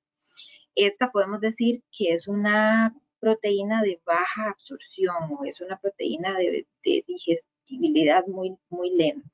Esta 0.74 1.12
podemos 1.12 1.42
decir 1.42 1.84
que 1.96 2.14
es 2.14 2.28
una 2.28 2.96
proteína 3.20 3.84
de 3.84 4.02
baja 4.04 4.50
absorción 4.50 5.38
o 5.38 5.46
es 5.46 5.62
una 5.62 5.80
proteína 5.80 6.36
de, 6.36 6.66
de 6.84 7.04
digestibilidad 7.08 8.26
muy, 8.26 8.58
muy 8.70 8.90
lenta. 8.90 9.30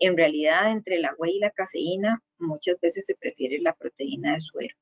En 0.00 0.16
realidad, 0.16 0.72
entre 0.72 0.98
la 0.98 1.14
whey 1.16 1.36
y 1.36 1.38
la 1.38 1.50
caseína, 1.50 2.24
muchas 2.38 2.80
veces 2.80 3.06
se 3.06 3.14
prefiere 3.14 3.60
la 3.60 3.72
proteína 3.74 4.34
de 4.34 4.40
suero. 4.40 4.74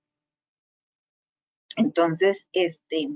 Entonces, 1.76 2.48
este, 2.52 3.08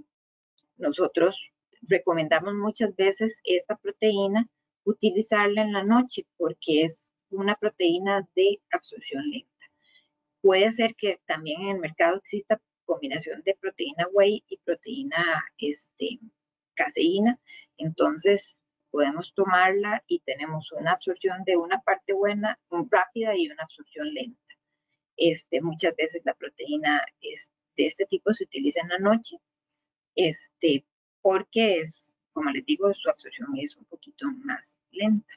nosotros 0.79 1.51
recomendamos 1.83 2.55
muchas 2.55 2.95
veces 2.97 3.41
esta 3.45 3.77
proteína 3.77 4.49
utilizarla 4.85 5.63
en 5.63 5.73
la 5.73 5.85
noche 5.85 6.27
porque 6.37 6.83
es 6.83 7.13
una 7.31 7.55
proteína 7.57 8.27
de 8.35 8.61
absorción 8.71 9.29
lenta. 9.31 9.49
Puede 10.41 10.71
ser 10.73 10.95
que 10.95 11.21
también 11.27 11.61
en 11.63 11.69
el 11.69 11.79
mercado 11.81 12.17
exista 12.17 12.61
combinación 12.87 13.43
de 13.45 13.55
proteína 13.61 14.07
whey 14.13 14.43
y 14.49 14.57
proteína 14.59 15.45
este, 15.59 16.19
caseína. 16.75 17.39
Entonces 17.77 18.63
podemos 18.91 19.35
tomarla 19.35 20.03
y 20.07 20.21
tenemos 20.21 20.73
una 20.73 20.93
absorción 20.93 21.45
de 21.45 21.57
una 21.57 21.81
parte 21.83 22.15
buena, 22.15 22.59
rápida 22.91 23.37
y 23.37 23.49
una 23.51 23.65
absorción 23.65 24.15
lenta. 24.15 24.41
Este, 25.17 25.61
muchas 25.61 25.95
veces 25.97 26.23
la 26.25 26.35
proteína 26.35 27.05
de 27.21 27.87
este 27.87 28.07
tipo 28.07 28.33
se 28.33 28.45
utiliza 28.45 28.81
en 28.81 28.89
la 28.89 28.99
noche 28.99 29.37
este, 30.19 30.85
porque 31.23 31.79
es, 31.79 32.17
como 32.33 32.51
les 32.51 32.67
digo, 32.67 32.93
su 32.93 33.09
absorción 33.09 33.51
es 33.57 33.77
un 33.77 33.85
poquito 33.85 34.27
más 34.45 34.81
lenta. 34.91 35.35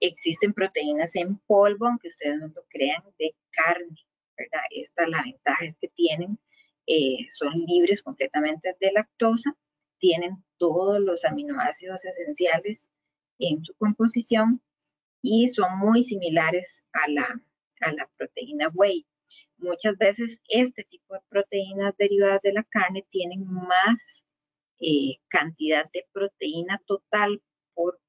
Existen 0.00 0.54
proteínas 0.54 1.14
en 1.14 1.36
polvo, 1.46 1.86
aunque 1.86 2.08
ustedes 2.08 2.40
no 2.40 2.48
lo 2.48 2.64
crean, 2.70 3.04
de 3.18 3.36
carne, 3.50 3.94
¿verdad? 4.36 4.62
Esta, 4.70 5.06
la 5.06 5.22
ventaja 5.22 5.66
es 5.66 5.76
que 5.76 5.88
tienen, 5.88 6.38
eh, 6.86 7.28
son 7.30 7.52
libres 7.66 8.02
completamente 8.02 8.74
de 8.80 8.92
lactosa, 8.92 9.54
tienen 9.98 10.42
todos 10.56 10.98
los 10.98 11.24
aminoácidos 11.26 12.06
esenciales 12.06 12.90
en 13.38 13.62
su 13.62 13.74
composición 13.74 14.62
y 15.20 15.48
son 15.48 15.78
muy 15.78 16.02
similares 16.02 16.84
a 16.92 17.08
la, 17.08 17.42
a 17.80 17.92
la 17.92 18.10
proteína 18.16 18.70
whey. 18.74 19.06
Muchas 19.56 19.96
veces 19.96 20.40
este 20.48 20.84
tipo 20.84 21.14
de 21.14 21.20
proteínas 21.28 21.96
derivadas 21.96 22.42
de 22.42 22.52
la 22.52 22.64
carne 22.64 23.06
tienen 23.10 23.44
más 23.46 24.24
eh, 24.80 25.18
cantidad 25.28 25.90
de 25.92 26.06
proteína 26.12 26.82
total 26.86 27.42
por, 27.74 28.00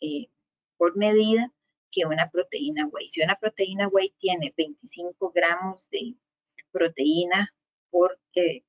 eh, 0.00 0.28
por 0.76 0.96
medida 0.96 1.52
que 1.90 2.06
una 2.06 2.30
proteína 2.30 2.86
whey. 2.86 3.08
Si 3.08 3.22
una 3.22 3.36
proteína 3.36 3.88
whey 3.88 4.12
tiene 4.18 4.52
25 4.56 5.32
gramos 5.32 5.88
de 5.90 6.14
proteína 6.72 7.54
por, 7.90 8.18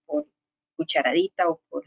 por 0.05 0.27
cucharadita 0.75 1.49
o 1.49 1.61
por 1.69 1.83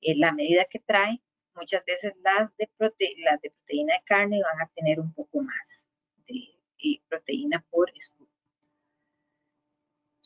la 0.00 0.32
medida 0.32 0.64
que 0.64 0.78
trae, 0.78 1.20
muchas 1.54 1.84
veces 1.84 2.14
las 2.22 2.56
de, 2.56 2.70
proteína 2.76 3.38
de 3.40 4.02
carne 4.04 4.40
van 4.42 4.60
a 4.62 4.70
tener 4.74 5.00
un 5.00 5.12
poco 5.12 5.40
más 5.40 5.86
de 6.26 7.02
proteína 7.08 7.64
por. 7.70 7.90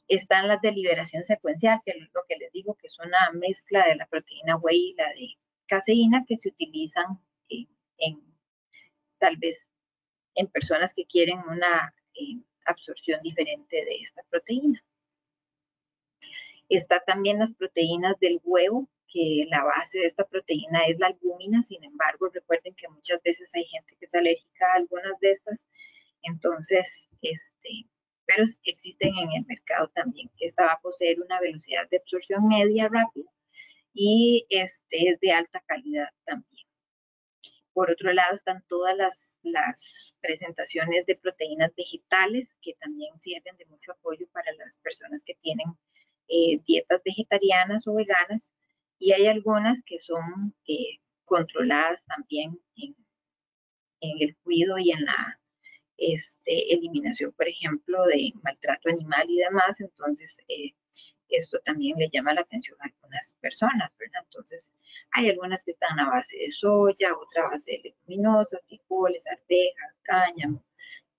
Están 0.08 0.48
las 0.48 0.60
de 0.60 0.72
liberación 0.72 1.24
secuencial, 1.24 1.80
que 1.84 1.92
es 1.92 2.10
lo 2.12 2.22
que 2.28 2.36
les 2.36 2.52
digo, 2.52 2.74
que 2.74 2.86
es 2.86 2.98
una 2.98 3.30
mezcla 3.32 3.86
de 3.86 3.96
la 3.96 4.06
proteína 4.06 4.56
whey 4.56 4.90
y 4.90 4.94
la 4.94 5.08
de 5.08 5.36
caseína 5.66 6.24
que 6.26 6.36
se 6.36 6.50
utilizan 6.50 7.20
en, 7.48 8.20
tal 9.18 9.36
vez 9.36 9.70
en 10.34 10.48
personas 10.48 10.92
que 10.94 11.06
quieren 11.06 11.38
una 11.48 11.94
eh, 12.14 12.42
absorción 12.66 13.22
diferente 13.22 13.76
de 13.84 13.96
esta 14.00 14.22
proteína. 14.28 14.84
Está 16.68 17.00
también 17.00 17.38
las 17.38 17.54
proteínas 17.54 18.18
del 18.18 18.40
huevo, 18.44 18.88
que 19.08 19.46
la 19.48 19.62
base 19.62 19.98
de 19.98 20.06
esta 20.06 20.24
proteína 20.24 20.86
es 20.86 20.98
la 20.98 21.08
albúmina, 21.08 21.62
sin 21.62 21.84
embargo, 21.84 22.30
recuerden 22.32 22.74
que 22.74 22.88
muchas 22.88 23.22
veces 23.22 23.50
hay 23.54 23.64
gente 23.66 23.94
que 23.98 24.06
es 24.06 24.14
alérgica 24.14 24.66
a 24.72 24.76
algunas 24.76 25.18
de 25.20 25.30
estas, 25.30 25.66
entonces, 26.22 27.10
este, 27.20 27.86
existen 28.64 29.16
en 29.16 29.32
el 29.32 29.46
mercado 29.46 29.88
también. 29.94 30.30
Esta 30.38 30.66
va 30.66 30.72
a 30.72 30.80
poseer 30.80 31.20
una 31.20 31.40
velocidad 31.40 31.88
de 31.90 31.98
absorción 31.98 32.46
media 32.48 32.88
rápida 32.88 33.30
y 33.94 34.46
este 34.48 35.10
es 35.10 35.20
de 35.20 35.32
alta 35.32 35.62
calidad 35.66 36.08
también. 36.24 36.66
Por 37.72 37.90
otro 37.90 38.12
lado 38.12 38.34
están 38.34 38.64
todas 38.68 38.96
las, 38.96 39.36
las 39.42 40.14
presentaciones 40.20 41.06
de 41.06 41.16
proteínas 41.16 41.74
vegetales 41.74 42.58
que 42.60 42.74
también 42.74 43.18
sirven 43.18 43.56
de 43.56 43.66
mucho 43.66 43.92
apoyo 43.92 44.26
para 44.32 44.52
las 44.54 44.76
personas 44.78 45.22
que 45.24 45.34
tienen 45.36 45.66
eh, 46.28 46.60
dietas 46.66 47.02
vegetarianas 47.04 47.86
o 47.86 47.94
veganas 47.94 48.52
y 48.98 49.12
hay 49.12 49.26
algunas 49.26 49.82
que 49.82 49.98
son 49.98 50.54
eh, 50.66 51.00
controladas 51.24 52.04
también 52.06 52.60
en, 52.76 52.94
el 54.00 54.36
cuidado 54.38 54.78
y 54.78 54.90
en 54.92 55.04
la 55.04 55.40
este, 55.96 56.74
eliminación, 56.74 57.32
por 57.32 57.48
ejemplo, 57.48 58.04
de 58.06 58.32
maltrato 58.42 58.88
animal 58.90 59.28
y 59.28 59.38
demás. 59.38 59.80
Entonces, 59.80 60.38
eh, 60.48 60.72
esto 61.28 61.58
también 61.64 61.96
le 61.98 62.10
llama 62.10 62.34
la 62.34 62.42
atención 62.42 62.76
a 62.80 62.84
algunas 62.86 63.34
personas, 63.40 63.90
¿verdad? 63.98 64.22
Entonces, 64.24 64.72
hay 65.12 65.30
algunas 65.30 65.62
que 65.62 65.70
están 65.70 65.98
a 65.98 66.10
base 66.10 66.36
de 66.36 66.50
soya, 66.50 67.16
otra 67.16 67.46
a 67.46 67.50
base 67.50 67.72
de 67.72 67.80
leguminosas, 67.84 68.66
frijoles, 68.66 69.26
arvejas, 69.26 69.98
cáñamo, 70.02 70.64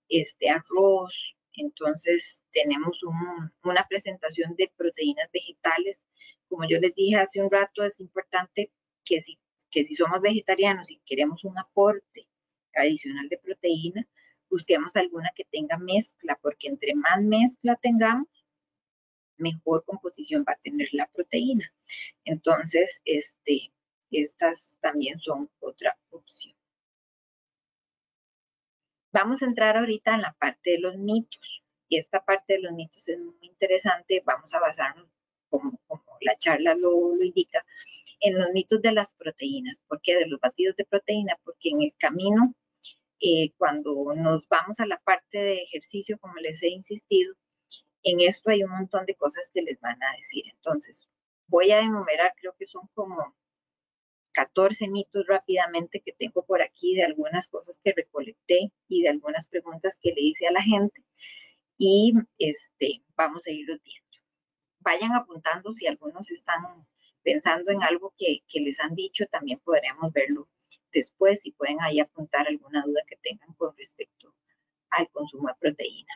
este, 0.08 0.50
arroz. 0.50 1.36
Entonces, 1.56 2.44
tenemos 2.52 3.02
una 3.62 3.86
presentación 3.88 4.54
de 4.56 4.72
proteínas 4.76 5.30
vegetales. 5.32 6.06
Como 6.48 6.66
yo 6.66 6.78
les 6.78 6.94
dije 6.94 7.16
hace 7.16 7.42
un 7.42 7.50
rato, 7.50 7.84
es 7.84 8.00
importante 8.00 8.72
que 9.04 9.20
si, 9.22 9.38
que 9.70 9.84
si 9.84 9.94
somos 9.94 10.20
vegetarianos 10.20 10.90
y 10.90 11.00
queremos 11.06 11.44
un 11.44 11.58
aporte 11.58 12.28
adicional 12.74 13.28
de 13.28 13.38
proteína, 13.38 14.08
busquemos 14.54 14.94
alguna 14.94 15.30
que 15.34 15.44
tenga 15.44 15.76
mezcla, 15.78 16.38
porque 16.40 16.68
entre 16.68 16.94
más 16.94 17.20
mezcla 17.20 17.74
tengamos, 17.74 18.28
mejor 19.36 19.84
composición 19.84 20.44
va 20.48 20.52
a 20.52 20.62
tener 20.62 20.88
la 20.92 21.08
proteína. 21.08 21.72
Entonces, 22.24 23.00
este, 23.04 23.72
estas 24.12 24.78
también 24.80 25.18
son 25.18 25.50
otra 25.58 25.98
opción. 26.10 26.54
Vamos 29.12 29.42
a 29.42 29.46
entrar 29.46 29.76
ahorita 29.76 30.14
en 30.14 30.22
la 30.22 30.34
parte 30.34 30.70
de 30.70 30.78
los 30.78 30.96
mitos. 30.98 31.64
Y 31.88 31.98
esta 31.98 32.24
parte 32.24 32.54
de 32.54 32.60
los 32.60 32.72
mitos 32.72 33.08
es 33.08 33.18
muy 33.18 33.36
interesante. 33.42 34.22
Vamos 34.24 34.54
a 34.54 34.60
basarnos, 34.60 35.08
como, 35.50 35.80
la 36.20 36.36
charla 36.36 36.76
lo, 36.76 37.20
indica, 37.20 37.66
en 38.20 38.38
los 38.38 38.50
mitos 38.52 38.80
de 38.82 38.92
las 38.92 39.12
proteínas. 39.14 39.82
¿Por 39.88 40.00
qué? 40.00 40.14
De 40.14 40.28
los 40.28 40.38
batidos 40.38 40.76
de 40.76 40.84
proteína, 40.84 41.36
porque 41.42 41.70
en 41.70 41.82
el 41.82 41.92
camino, 41.98 42.54
eh, 43.20 43.52
cuando 43.56 44.14
nos 44.14 44.46
vamos 44.48 44.80
a 44.80 44.86
la 44.86 44.98
parte 44.98 45.38
de 45.38 45.62
ejercicio, 45.62 46.18
como 46.18 46.34
les 46.36 46.62
he 46.62 46.68
insistido, 46.68 47.34
en 48.02 48.20
esto 48.20 48.50
hay 48.50 48.64
un 48.64 48.70
montón 48.70 49.06
de 49.06 49.14
cosas 49.14 49.50
que 49.52 49.62
les 49.62 49.80
van 49.80 50.02
a 50.02 50.16
decir. 50.16 50.44
Entonces, 50.54 51.08
voy 51.46 51.70
a 51.70 51.80
enumerar, 51.80 52.34
creo 52.36 52.54
que 52.58 52.66
son 52.66 52.88
como 52.94 53.34
14 54.32 54.88
mitos 54.88 55.26
rápidamente 55.26 56.00
que 56.00 56.12
tengo 56.12 56.44
por 56.44 56.60
aquí 56.60 56.94
de 56.96 57.04
algunas 57.04 57.48
cosas 57.48 57.80
que 57.82 57.92
recolecté 57.96 58.72
y 58.88 59.02
de 59.02 59.08
algunas 59.08 59.46
preguntas 59.46 59.96
que 60.00 60.12
le 60.12 60.20
hice 60.22 60.46
a 60.46 60.52
la 60.52 60.62
gente 60.62 61.04
y 61.78 62.14
este, 62.38 63.02
vamos 63.16 63.46
a 63.46 63.50
irlos 63.50 63.80
viendo. 63.82 64.04
Vayan 64.80 65.12
apuntando 65.12 65.72
si 65.72 65.86
algunos 65.86 66.30
están 66.30 66.86
pensando 67.22 67.70
en 67.70 67.82
algo 67.82 68.12
que, 68.18 68.40
que 68.48 68.60
les 68.60 68.80
han 68.80 68.94
dicho, 68.94 69.26
también 69.26 69.60
podremos 69.60 70.12
verlo 70.12 70.48
después 70.94 71.44
y 71.44 71.52
pueden 71.52 71.80
ahí 71.80 72.00
apuntar 72.00 72.46
alguna 72.48 72.82
duda 72.82 73.02
que 73.06 73.16
tengan 73.16 73.52
con 73.54 73.76
respecto 73.76 74.34
al 74.90 75.10
consumo 75.10 75.48
de 75.48 75.54
proteína. 75.60 76.14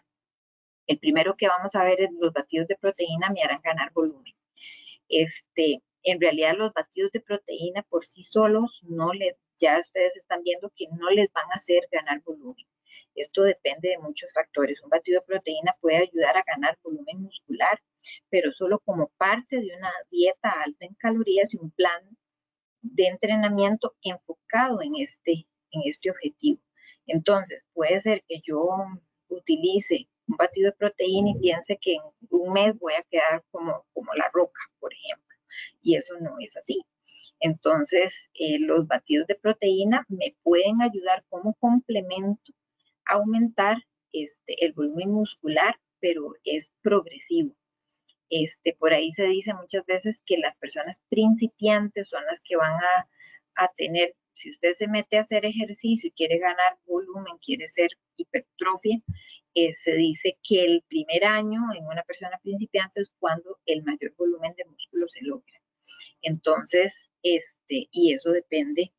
El 0.87 0.99
primero 0.99 1.37
que 1.37 1.49
vamos 1.49 1.75
a 1.75 1.85
ver 1.85 2.01
es 2.01 2.11
los 2.13 2.33
batidos 2.33 2.69
de 2.69 2.77
proteína 2.77 3.31
me 3.31 3.43
harán 3.43 3.61
ganar 3.63 3.93
volumen. 3.93 4.35
Este, 5.09 5.83
en 6.03 6.21
realidad 6.21 6.57
los 6.57 6.73
batidos 6.73 7.13
de 7.13 7.21
proteína 7.21 7.83
por 7.83 8.07
sí 8.07 8.23
solos 8.23 8.81
no 8.85 9.13
le, 9.13 9.37
ya 9.59 9.79
ustedes 9.79 10.17
están 10.17 10.43
viendo 10.43 10.73
que 10.75 10.87
no 10.89 11.11
les 11.11 11.31
van 11.33 11.51
a 11.53 11.57
hacer 11.57 11.89
ganar 11.93 12.23
volumen. 12.23 12.67
Esto 13.15 13.43
depende 13.43 13.91
de 13.91 13.99
muchos 13.99 14.33
factores. 14.33 14.81
Un 14.83 14.91
batido 14.91 15.21
de 15.21 15.27
proteína 15.27 15.77
puede 15.81 15.99
ayudar 15.99 16.37
a 16.37 16.45
ganar 16.47 16.79
volumen 16.83 17.21
muscular, 17.21 17.83
pero 18.31 18.53
solo 18.53 18.79
como 18.79 19.09
parte 19.19 19.61
de 19.61 19.77
una 19.77 19.93
dieta 20.11 20.51
alta 20.63 20.87
en 20.87 20.95
calorías 20.95 21.53
y 21.53 21.59
un 21.59 21.71
plan 21.73 22.17
de 22.83 23.07
entrenamiento 23.07 23.95
enfocado 24.03 24.83
en 24.83 24.97
este, 24.97 25.47
en 25.71 25.83
este 25.85 26.11
objetivo. 26.11 26.61
Entonces, 27.07 27.67
puede 27.73 28.01
ser 28.01 28.23
que 28.29 28.41
yo 28.43 28.67
utilice 29.29 30.09
un 30.29 30.37
batido 30.37 30.71
de 30.71 30.77
proteína 30.77 31.31
y 31.31 31.41
piense 31.41 31.79
que 31.81 31.95
en 31.95 32.03
un 32.31 32.53
mes 32.53 32.79
voy 32.79 32.93
a 32.95 33.03
quedar 33.11 33.45
como, 33.51 33.87
como 33.93 34.13
la 34.15 34.29
roca, 34.33 34.61
por 34.79 34.93
ejemplo. 34.93 35.37
Y 35.83 35.97
eso 35.97 36.19
no 36.21 36.37
es 36.41 36.57
así. 36.57 36.85
Entonces, 37.41 38.31
eh, 38.35 38.59
los 38.59 38.87
batidos 38.87 39.27
de 39.27 39.37
proteína 39.37 40.05
me 40.09 40.37
pueden 40.43 40.83
ayudar 40.83 41.25
como 41.29 41.55
complemento 41.55 42.53
a 43.07 43.15
aumentar 43.15 43.79
este, 44.13 44.65
el 44.65 44.73
volumen 44.73 45.13
muscular, 45.13 45.79
pero 46.01 46.35
es 46.45 46.73
progresivo. 46.83 47.55
Este, 48.31 48.75
por 48.75 48.93
ahí 48.93 49.11
se 49.11 49.25
dice 49.25 49.55
muchas 49.55 49.85
veces 49.87 50.23
que 50.27 50.39
las 50.39 50.57
personas 50.57 51.01
principiantes 51.09 52.09
son 52.09 52.25
las 52.27 52.41
que 52.43 52.57
van 52.57 52.73
a, 52.73 53.09
a 53.57 53.69
tener, 53.77 54.15
si 54.35 54.51
usted 54.51 54.73
se 54.73 54.87
mete 54.87 55.19
a 55.19 55.23
hacer 55.23 55.45
ejercicio 55.45 56.09
y 56.09 56.13
quiere 56.13 56.39
ganar 56.39 56.79
volumen, 56.87 57.39
quiere 57.45 57.67
ser 57.67 57.91
hipertrofia, 58.17 59.01
eh, 59.55 59.73
se 59.73 59.95
dice 59.95 60.39
que 60.43 60.65
el 60.65 60.85
primer 60.89 61.25
año 61.25 61.61
en 61.77 61.85
una 61.87 62.03
persona 62.03 62.39
principiante 62.43 63.01
es 63.01 63.11
cuando 63.19 63.59
el 63.67 63.83
mayor 63.83 64.15
volumen 64.17 64.55
de 64.57 64.65
músculo 64.67 65.09
se 65.09 65.25
logra. 65.25 65.61
Entonces, 66.23 67.11
este, 67.23 67.89
y 67.91 68.13
eso 68.13 68.31
depende 68.31 68.93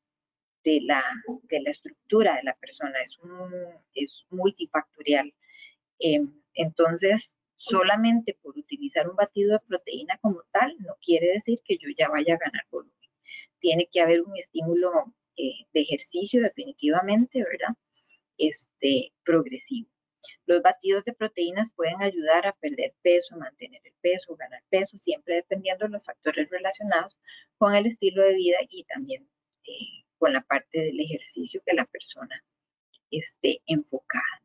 de 0.63 0.81
la, 0.81 1.03
de 1.43 1.61
la 1.61 1.69
estructura 1.69 2.35
de 2.35 2.43
la 2.43 2.55
persona, 2.55 3.01
es, 3.01 3.17
un, 3.19 3.53
es 3.93 4.25
multifactorial. 4.31 5.33
Em, 5.99 6.33
entonces, 6.53 7.38
solamente 7.59 8.37
por 8.41 8.57
utilizar 8.57 9.09
un 9.09 9.15
batido 9.15 9.51
de 9.53 9.59
proteína 9.59 10.17
como 10.21 10.41
tal, 10.51 10.75
no 10.79 10.95
quiere 11.01 11.27
decir 11.27 11.59
que 11.63 11.77
yo 11.77 11.89
ya 11.95 12.09
vaya 12.09 12.35
a 12.35 12.37
ganar 12.37 12.65
volumen. 12.71 12.95
Tiene 13.59 13.87
que 13.91 14.01
haber 14.01 14.21
un 14.21 14.35
estímulo 14.37 15.13
eh, 15.35 15.67
de 15.73 15.81
ejercicio 15.81 16.41
definitivamente, 16.41 17.43
¿verdad? 17.43 17.75
Este, 18.37 19.13
progresivo. 19.23 19.89
Los 20.45 20.61
batidos 20.61 21.03
de 21.03 21.13
proteínas 21.13 21.69
pueden 21.75 22.01
ayudar 22.01 22.47
a 22.47 22.53
perder 22.53 22.93
peso, 23.01 23.37
mantener 23.37 23.81
el 23.83 23.93
peso, 24.01 24.35
ganar 24.35 24.63
peso, 24.69 24.97
siempre 24.97 25.35
dependiendo 25.35 25.85
de 25.85 25.91
los 25.91 26.03
factores 26.03 26.49
relacionados 26.49 27.17
con 27.57 27.75
el 27.75 27.85
estilo 27.85 28.23
de 28.23 28.35
vida 28.35 28.57
y 28.69 28.85
también 28.85 29.29
eh, 29.65 30.05
con 30.17 30.33
la 30.33 30.41
parte 30.41 30.79
del 30.79 30.99
ejercicio 30.99 31.61
que 31.65 31.73
la 31.73 31.85
persona 31.85 32.43
esté 33.11 33.61
enfocada. 33.65 34.43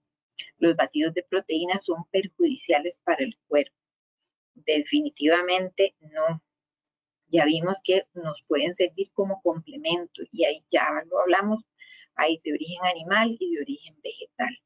Los 0.58 0.76
batidos 0.76 1.14
de 1.14 1.22
proteínas 1.22 1.84
son 1.84 2.04
perjudiciales 2.10 2.98
para 3.04 3.22
el 3.24 3.38
cuerpo. 3.46 3.76
Definitivamente 4.54 5.94
no. 6.00 6.42
Ya 7.28 7.44
vimos 7.44 7.78
que 7.82 8.06
nos 8.14 8.42
pueden 8.46 8.74
servir 8.74 9.10
como 9.12 9.42
complemento 9.42 10.22
y 10.30 10.44
ahí 10.44 10.64
ya 10.68 10.86
lo 11.06 11.20
hablamos, 11.20 11.64
hay 12.14 12.40
de 12.44 12.52
origen 12.52 12.84
animal 12.84 13.36
y 13.38 13.54
de 13.54 13.62
origen 13.62 14.00
vegetal. 14.02 14.58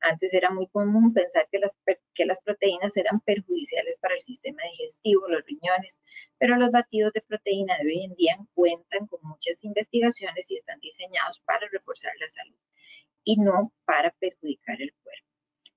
Antes 0.00 0.32
era 0.32 0.50
muy 0.50 0.66
común 0.68 1.12
pensar 1.12 1.48
que 1.50 1.58
las, 1.58 1.76
que 2.14 2.24
las 2.24 2.40
proteínas 2.40 2.96
eran 2.96 3.20
perjudiciales 3.20 3.98
para 3.98 4.14
el 4.14 4.20
sistema 4.20 4.62
digestivo, 4.70 5.28
los 5.28 5.44
riñones, 5.44 6.00
pero 6.38 6.56
los 6.56 6.70
batidos 6.70 7.12
de 7.12 7.22
proteína 7.22 7.76
de 7.78 7.86
hoy 7.86 8.04
en 8.04 8.14
día 8.14 8.38
cuentan 8.54 9.06
con 9.06 9.20
muchas 9.22 9.64
investigaciones 9.64 10.50
y 10.50 10.56
están 10.56 10.78
diseñados 10.80 11.40
para 11.40 11.68
reforzar 11.68 12.12
la 12.20 12.28
salud 12.28 12.56
y 13.28 13.36
no 13.36 13.74
para 13.84 14.10
perjudicar 14.12 14.80
el 14.80 14.94
cuerpo. 15.02 15.26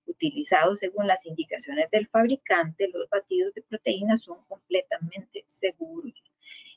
utilizados 0.06 0.80
según 0.80 1.06
las 1.06 1.26
indicaciones 1.26 1.90
del 1.92 2.08
fabricante, 2.08 2.90
los 2.94 3.10
batidos 3.10 3.54
de 3.54 3.62
proteínas 3.64 4.22
son 4.22 4.42
completamente 4.46 5.44
seguros. 5.48 6.14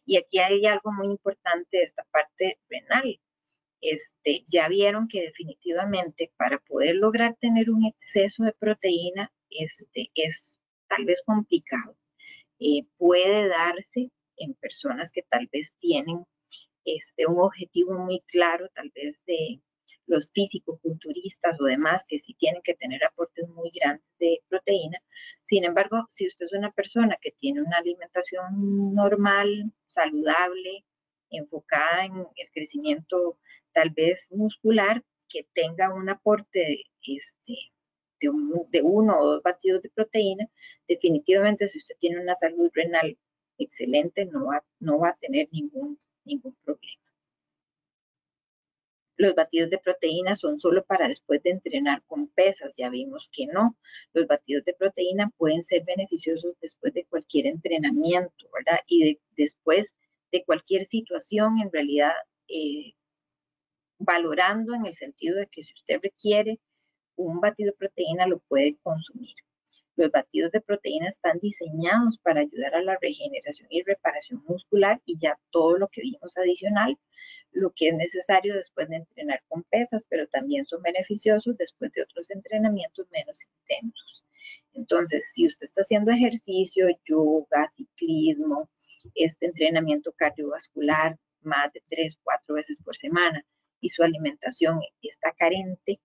Y 0.05 0.17
aquí 0.17 0.41
hay 0.41 0.67
algo 0.67 0.91
muy 0.91 1.07
importante 1.07 1.77
de 1.77 1.85
esta 1.85 2.03
parte 2.11 2.59
renal. 2.69 3.21
Este, 3.81 4.45
ya 4.49 4.67
vieron 4.69 5.07
que 5.07 5.23
definitivamente 5.23 6.33
para 6.37 6.59
poder 6.59 6.97
lograr 6.97 7.37
tener 7.37 7.71
un 7.71 7.87
exceso 7.87 8.43
de 8.43 8.53
proteína 8.53 9.33
este, 9.51 10.11
es 10.17 10.59
tal 10.89 11.05
vez 11.05 11.23
complicado. 11.25 11.97
Eh, 12.59 12.85
puede 12.97 13.47
darse 13.47 14.11
en 14.39 14.55
personas 14.55 15.13
que 15.13 15.23
tal 15.23 15.49
vez 15.53 15.73
tienen 15.79 16.25
este, 16.85 17.27
un 17.27 17.39
objetivo 17.39 17.93
muy 17.93 18.23
claro, 18.27 18.69
tal 18.75 18.91
vez 18.93 19.25
de 19.27 19.61
los 20.07 20.31
físicos, 20.33 20.81
culturistas 20.81 21.61
o 21.61 21.65
demás, 21.65 22.05
que 22.07 22.19
sí 22.19 22.35
tienen 22.35 22.63
que 22.63 22.75
tener 22.75 23.05
aportes 23.05 23.49
muy 23.49 23.71
grandes 23.75 24.07
de 24.19 24.43
proteína. 24.49 24.99
Sin 25.45 25.65
embargo, 25.65 26.07
si 26.11 26.27
usted 26.27 26.47
es 26.47 26.53
una 26.53 26.73
persona 26.73 27.19
que 27.21 27.33
tiene 27.33 27.63
una 27.63 27.79
alimentación 27.79 28.95
normal, 28.95 29.73
saludable, 29.89 30.85
enfocada 31.31 32.05
en 32.05 32.17
el 32.17 32.51
crecimiento 32.53 33.39
tal 33.73 33.91
vez 33.91 34.29
muscular, 34.31 35.03
que 35.29 35.47
tenga 35.53 35.93
un 35.93 36.09
aporte 36.09 36.85
este, 37.03 37.55
de, 38.21 38.31
de 38.71 38.83
uno 38.83 39.19
o 39.19 39.27
dos 39.33 39.43
batidos 39.43 39.83
de 39.83 39.91
proteína, 39.91 40.49
definitivamente 40.87 41.69
si 41.69 41.79
usted 41.79 41.97
tiene 41.99 42.21
una 42.21 42.35
salud 42.35 42.71
renal 42.73 43.19
excelente, 43.59 44.27
no 44.27 44.47
va, 44.47 44.65
no 44.81 44.99
va 44.99 45.11
a 45.11 45.17
tener 45.17 45.49
ningún, 45.53 45.99
ningún 46.25 46.55
problema. 46.65 47.04
Los 49.17 49.35
batidos 49.35 49.71
de 49.71 49.79
proteína 49.79 50.35
son 50.35 50.59
solo 50.59 50.85
para 50.85 51.09
después 51.09 51.43
de 51.43 51.51
entrenar 51.51 52.03
con 52.07 52.29
pesas, 52.29 52.75
ya 52.77 52.91
vimos 52.91 53.31
que 53.33 53.47
no. 53.47 53.77
Los 54.13 54.27
batidos 54.27 54.65
de 54.65 54.75
proteína 54.75 55.31
pueden 55.37 55.63
ser 55.63 55.85
beneficiosos 55.85 56.55
después 56.61 56.93
de 56.95 57.05
cualquier 57.05 57.47
entrenamiento, 57.47 58.49
¿verdad? 58.53 58.81
Y 58.87 59.21
después 59.37 59.97
de 60.33 60.45
cualquier 60.45 60.85
situación, 60.87 61.61
en 61.61 61.71
realidad, 61.73 62.13
eh, 62.49 62.95
valorando 63.99 64.75
en 64.75 64.87
el 64.87 64.95
sentido 64.95 65.37
de 65.37 65.47
que 65.47 65.63
si 65.63 65.73
usted 65.75 66.01
requiere 66.03 66.61
un 67.17 67.41
batido 67.41 67.71
de 67.71 67.77
proteína, 67.77 68.27
lo 68.27 68.41
puede 68.41 68.77
consumir. 68.83 69.35
Los 69.97 70.11
batidos 70.11 70.51
de 70.51 70.61
proteína 70.61 71.09
están 71.09 71.39
diseñados 71.39 72.19
para 72.19 72.41
ayudar 72.41 72.75
a 72.75 72.83
la 72.83 72.99
regeneración 73.01 73.69
y 73.71 73.83
reparación 73.83 74.43
muscular 74.49 75.01
y 75.05 75.19
ya 75.19 75.39
todo 75.51 75.79
lo 75.79 75.89
que 75.89 76.03
vimos 76.03 76.37
adicional, 76.37 76.99
lo 77.53 77.71
que 77.71 77.89
es 77.89 77.95
necesario 77.95 78.55
después 78.57 78.89
de 78.89 78.97
entrenar 78.97 79.43
con 79.49 79.63
pesas, 79.63 80.05
pero 80.09 80.27
también 80.27 80.67
son 80.67 80.83
beneficiosos 80.83 81.57
después 81.57 81.93
de 81.93 82.03
otros 82.03 82.31
entrenamientos 82.31 83.07
menos 83.13 83.45
intensos. 83.45 84.25
Entonces, 84.73 85.31
si 85.33 85.47
usted 85.47 85.65
está 85.65 85.83
haciendo 85.83 86.11
ejercicio, 86.11 86.89
yoga, 87.05 87.69
ciclismo, 87.73 88.69
este 89.15 89.47
entrenamiento 89.47 90.13
cardiovascular 90.13 91.17
más 91.43 91.73
de 91.73 91.83
tres, 91.89 92.19
cuatro 92.23 92.57
veces 92.57 92.81
por 92.83 92.97
semana 92.97 93.45
y 93.81 93.91
su 93.91 94.03
alimentación 94.03 94.81
está 95.03 95.33
carente, 95.33 96.01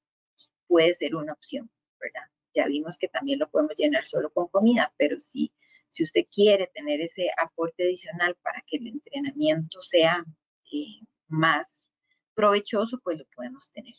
puede 0.67 0.93
ser 0.93 1.15
una 1.15 1.33
opción, 1.33 1.71
¿verdad? 1.99 2.29
Ya 2.53 2.67
vimos 2.67 2.97
que 2.97 3.07
también 3.07 3.39
lo 3.39 3.49
podemos 3.49 3.75
llenar 3.77 4.05
solo 4.05 4.31
con 4.31 4.47
comida, 4.47 4.93
pero 4.97 5.19
si, 5.19 5.51
si 5.89 6.03
usted 6.03 6.25
quiere 6.31 6.67
tener 6.67 7.01
ese 7.01 7.29
aporte 7.37 7.83
adicional 7.83 8.35
para 8.41 8.63
que 8.65 8.77
el 8.77 8.87
entrenamiento 8.87 9.81
sea 9.81 10.25
eh, 10.71 11.01
más 11.27 11.89
provechoso, 12.33 12.99
pues 13.03 13.17
lo 13.19 13.25
podemos 13.35 13.71
tener. 13.71 13.95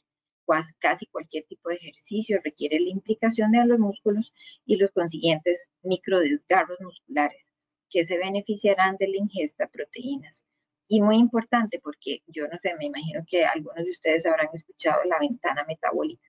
Casi 0.80 1.06
cualquier 1.06 1.44
tipo 1.44 1.68
de 1.68 1.76
ejercicio 1.76 2.40
requiere 2.42 2.80
la 2.80 2.90
implicación 2.90 3.52
de 3.52 3.64
los 3.64 3.78
músculos 3.78 4.34
y 4.66 4.76
los 4.76 4.90
consiguientes 4.90 5.70
microdesgarros 5.82 6.80
musculares 6.80 7.52
que 7.88 8.04
se 8.04 8.18
beneficiarán 8.18 8.96
de 8.98 9.08
la 9.08 9.18
ingesta 9.18 9.64
de 9.64 9.70
proteínas. 9.70 10.44
Y 10.88 11.02
muy 11.02 11.16
importante 11.16 11.78
porque 11.78 12.22
yo 12.26 12.48
no 12.48 12.58
sé, 12.58 12.74
me 12.76 12.86
imagino 12.86 13.22
que 13.28 13.44
algunos 13.44 13.84
de 13.84 13.92
ustedes 13.92 14.26
habrán 14.26 14.48
escuchado 14.52 15.04
la 15.04 15.20
ventana 15.20 15.64
metabólica. 15.68 16.28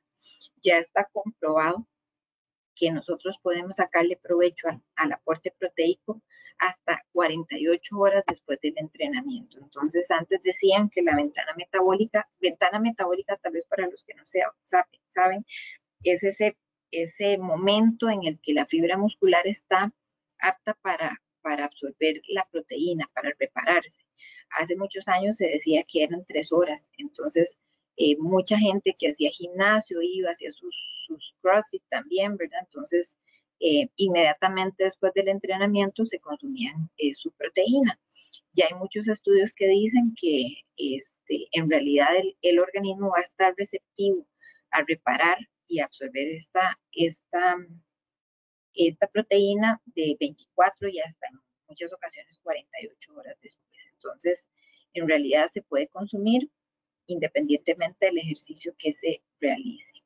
Ya 0.61 0.77
está 0.77 1.09
comprobado 1.11 1.87
que 2.75 2.91
nosotros 2.91 3.37
podemos 3.41 3.75
sacarle 3.75 4.17
provecho 4.17 4.67
al, 4.95 5.11
aporte 5.13 5.53
proteico 5.57 6.21
hasta 6.57 7.03
48 7.13 7.97
horas 7.97 8.23
después 8.27 8.59
del 8.61 8.73
entrenamiento. 8.77 9.57
Entonces, 9.59 10.09
antes 10.11 10.41
decían 10.43 10.89
que 10.89 11.01
la 11.01 11.15
ventana 11.15 11.53
metabólica, 11.57 12.29
ventana 12.39 12.79
metabólica 12.79 13.35
tal 13.37 13.53
vez 13.53 13.65
para 13.65 13.87
los 13.87 14.03
que 14.03 14.13
no 14.13 14.23
saben 15.07 15.45
es 16.03 16.23
ese, 16.23 16.57
ese 16.91 17.37
momento 17.37 18.09
en 18.09 18.23
el 18.25 18.39
que 18.41 18.53
la 18.53 18.65
fibra 18.65 18.97
muscular 18.97 19.45
está 19.47 19.93
apta 20.39 20.75
para, 20.81 21.21
para 21.41 21.65
absorber 21.65 22.21
la 22.27 22.47
proteína, 22.51 23.09
para 23.13 23.31
repararse. 23.39 24.03
Hace 24.51 24.75
muchos 24.75 25.07
años 25.07 25.37
se 25.37 25.47
decía 25.47 25.83
que 25.87 26.03
eran 26.03 26.25
tres 26.25 26.51
horas, 26.51 26.91
entonces 26.97 27.59
eh, 27.97 28.15
mucha 28.17 28.57
gente 28.57 28.95
que 28.97 29.09
hacía 29.09 29.29
gimnasio 29.29 29.99
iba, 30.01 30.31
hacia 30.31 30.51
sus 30.51 30.75
CrossFit 31.41 31.83
también, 31.89 32.37
¿verdad? 32.37 32.59
Entonces, 32.61 33.17
eh, 33.59 33.89
inmediatamente 33.95 34.85
después 34.85 35.13
del 35.13 35.27
entrenamiento 35.27 36.05
se 36.05 36.19
consumían 36.19 36.89
eh, 36.97 37.13
su 37.13 37.31
proteína. 37.31 37.99
Ya 38.53 38.65
hay 38.65 38.73
muchos 38.73 39.07
estudios 39.07 39.53
que 39.53 39.67
dicen 39.67 40.13
que 40.19 40.63
este, 40.77 41.47
en 41.51 41.69
realidad 41.69 42.07
el, 42.41 42.59
organismo 42.59 43.11
va 43.11 43.19
a 43.19 43.21
estar 43.21 43.53
receptivo 43.55 44.27
a 44.71 44.81
reparar 44.87 45.37
y 45.67 45.79
absorber 45.79 46.27
esta, 46.29 46.79
esta, 46.91 47.55
esta 48.73 49.07
proteína 49.07 49.79
de 49.85 50.17
24 50.19 50.89
y 50.89 50.99
hasta 50.99 51.27
en 51.27 51.39
muchas 51.67 51.93
ocasiones 51.93 52.39
48 52.43 53.13
horas 53.13 53.37
después. 53.41 53.87
Entonces, 53.93 54.47
en 54.93 55.07
realidad 55.07 55.47
se 55.47 55.61
puede 55.61 55.87
consumir 55.87 56.49
independientemente 57.07 58.07
del 58.07 58.17
ejercicio 58.17 58.73
que 58.77 58.91
se 58.91 59.21
realice. 59.39 60.00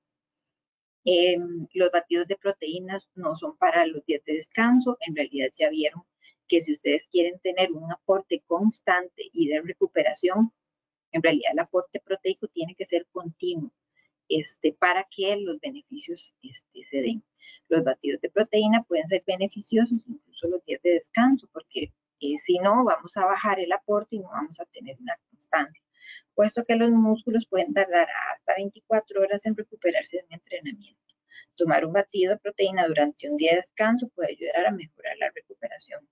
Em, 1.06 1.68
los 1.76 1.92
batidos 1.92 2.28
de 2.28 2.36
proteínas 2.36 3.10
no 3.14 3.36
son 3.36 3.56
para 3.58 3.86
los 3.86 4.04
días 4.06 4.24
de 4.26 4.34
descanso. 4.34 4.98
En 5.02 5.16
realidad 5.16 5.50
ya 5.56 5.70
vieron 5.70 6.04
que 6.48 6.62
si 6.62 6.72
ustedes 6.72 7.08
quieren 7.12 7.40
tener 7.40 7.72
un 7.72 7.92
aporte 7.92 8.44
constante 8.48 9.30
y 9.32 9.48
de 9.48 9.62
recuperación, 9.62 10.52
en 11.12 11.22
realidad 11.22 11.52
el 11.54 11.60
aporte 11.60 12.02
proteico 12.04 12.48
tiene 12.48 12.76
que 12.76 12.86
ser 12.86 13.06
continuo 13.12 13.72
este, 14.30 14.74
para 14.74 15.08
que 15.10 15.38
los 15.38 15.60
beneficios 15.60 16.34
este, 16.42 16.84
se 16.84 17.02
den. 17.02 17.24
Los 17.70 17.84
batidos 17.84 18.22
de 18.22 18.32
proteína 18.32 18.84
pueden 18.84 19.08
ser 19.08 19.24
beneficiosos 19.28 20.08
incluso 20.08 20.48
los 20.48 20.66
días 20.66 20.82
de 20.82 20.94
descanso, 20.94 21.48
porque 21.54 21.94
eh, 22.20 22.38
si 22.44 22.58
no, 22.60 22.84
vamos 22.84 23.16
a 23.18 23.26
bajar 23.26 23.60
el 23.60 23.72
aporte 23.72 24.16
y 24.16 24.20
no 24.20 24.30
vamos 24.30 24.60
a 24.60 24.66
tener 24.66 24.98
una 25.00 25.18
constancia 25.30 25.84
puesto 26.34 26.64
que 26.66 26.76
los 26.76 26.90
músculos 26.90 27.48
pueden 27.48 27.74
tardar 27.74 28.08
hasta 28.32 28.56
24 28.56 29.22
horas 29.22 29.46
en 29.46 29.56
recuperarse 29.56 30.18
de 30.18 30.24
un 30.24 30.34
entrenamiento. 30.34 31.02
Tomar 31.56 31.86
un 31.86 31.94
batido 31.94 32.34
de 32.34 32.40
proteína 32.40 32.88
durante 32.88 33.30
un 33.30 33.38
día 33.38 33.52
de 33.52 33.58
descanso 33.58 34.10
puede 34.10 34.34
ayudar 34.34 34.68
a 34.68 34.72
mejorar 34.72 35.18
la 35.18 35.32
recuperación. 35.34 36.08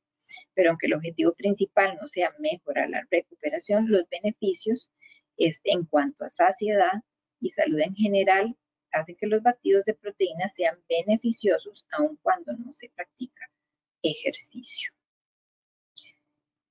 Pero 0.54 0.70
aunque 0.70 0.88
el 0.88 0.94
objetivo 0.94 1.34
principal 1.34 1.98
no 2.02 2.08
sea 2.08 2.34
mejorar 2.40 2.90
la 2.90 3.06
recuperación, 3.12 3.90
los 3.90 4.08
beneficios 4.10 4.90
en 5.38 5.86
cuanto 5.86 6.24
a 6.26 6.30
saciedad 6.30 7.04
y 7.40 7.50
salud 7.50 7.80
en 7.80 7.96
general 7.96 8.56
hacen 8.92 9.16
que 9.16 9.28
los 9.28 9.42
batidos 9.42 9.84
de 9.86 9.96
proteína 9.96 10.48
sean 10.48 10.80
beneficiosos 10.88 11.86
aun 11.92 12.18
cuando 12.22 12.54
no 12.54 12.74
se 12.74 12.90
practica 12.90 13.50
ejercicio 14.04 14.92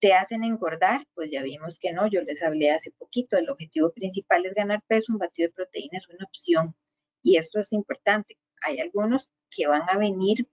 te 0.02 0.14
hacen 0.14 0.42
engordar, 0.42 1.06
pues 1.14 1.30
ya 1.30 1.44
vimos 1.44 1.78
que 1.78 1.92
no, 1.92 2.08
yo 2.08 2.22
les 2.22 2.42
hablé 2.42 2.72
hace 2.72 2.90
poquito, 2.90 3.38
el 3.38 3.48
objetivo 3.48 3.92
principal 3.92 4.44
es 4.44 4.52
ganar 4.52 4.82
peso, 4.88 5.12
un 5.12 5.18
batido 5.18 5.46
de 5.46 5.54
proteína 5.54 5.98
es 5.98 6.08
una 6.08 6.24
opción 6.24 6.74
y 7.22 7.36
esto 7.36 7.60
es 7.60 7.72
importante. 7.72 8.36
Hay 8.62 8.80
algunos 8.80 9.30
que 9.48 9.68
van 9.68 9.88
a 9.88 9.96
venir 9.96 10.48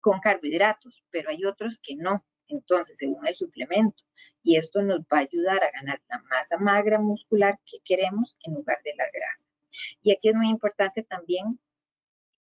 con 0.00 0.18
carbohidratos, 0.18 1.04
pero 1.10 1.30
hay 1.30 1.44
otros 1.44 1.78
que 1.80 1.94
no, 1.94 2.26
entonces 2.48 2.98
según 2.98 3.24
el 3.28 3.36
suplemento 3.36 4.02
y 4.42 4.56
esto 4.56 4.82
nos 4.82 5.02
va 5.02 5.18
a 5.18 5.20
ayudar 5.20 5.62
a 5.62 5.70
ganar 5.70 6.02
la 6.08 6.18
masa 6.28 6.58
magra 6.58 6.98
muscular 6.98 7.60
que 7.70 7.78
queremos 7.84 8.36
en 8.42 8.54
lugar 8.54 8.80
de 8.84 8.96
la 8.96 9.04
grasa. 9.14 9.46
Y 10.02 10.10
aquí 10.10 10.30
es 10.30 10.34
muy 10.34 10.48
importante 10.48 11.04
también 11.04 11.60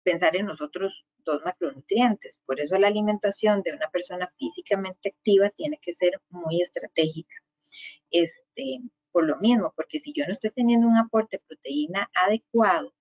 pensar 0.03 0.37
en 0.37 0.45
nosotros 0.45 1.05
dos 1.23 1.41
macronutrientes. 1.43 2.39
Por 2.45 2.59
eso 2.59 2.77
la 2.77 2.87
alimentación 2.87 3.61
de 3.61 3.73
una 3.73 3.89
persona 3.89 4.31
físicamente 4.37 5.09
activa 5.09 5.49
tiene 5.49 5.79
que 5.81 5.93
ser 5.93 6.21
muy 6.29 6.61
estratégica. 6.61 7.35
Este, 8.11 8.81
por 9.11 9.25
lo 9.25 9.37
mismo, 9.37 9.73
porque 9.75 9.99
si 9.99 10.13
yo 10.13 10.25
no 10.25 10.33
estoy 10.33 10.51
teniendo 10.51 10.87
un 10.87 10.97
aporte 10.97 11.37
de 11.37 11.43
proteína 11.47 12.09
adecuado, 12.13 12.93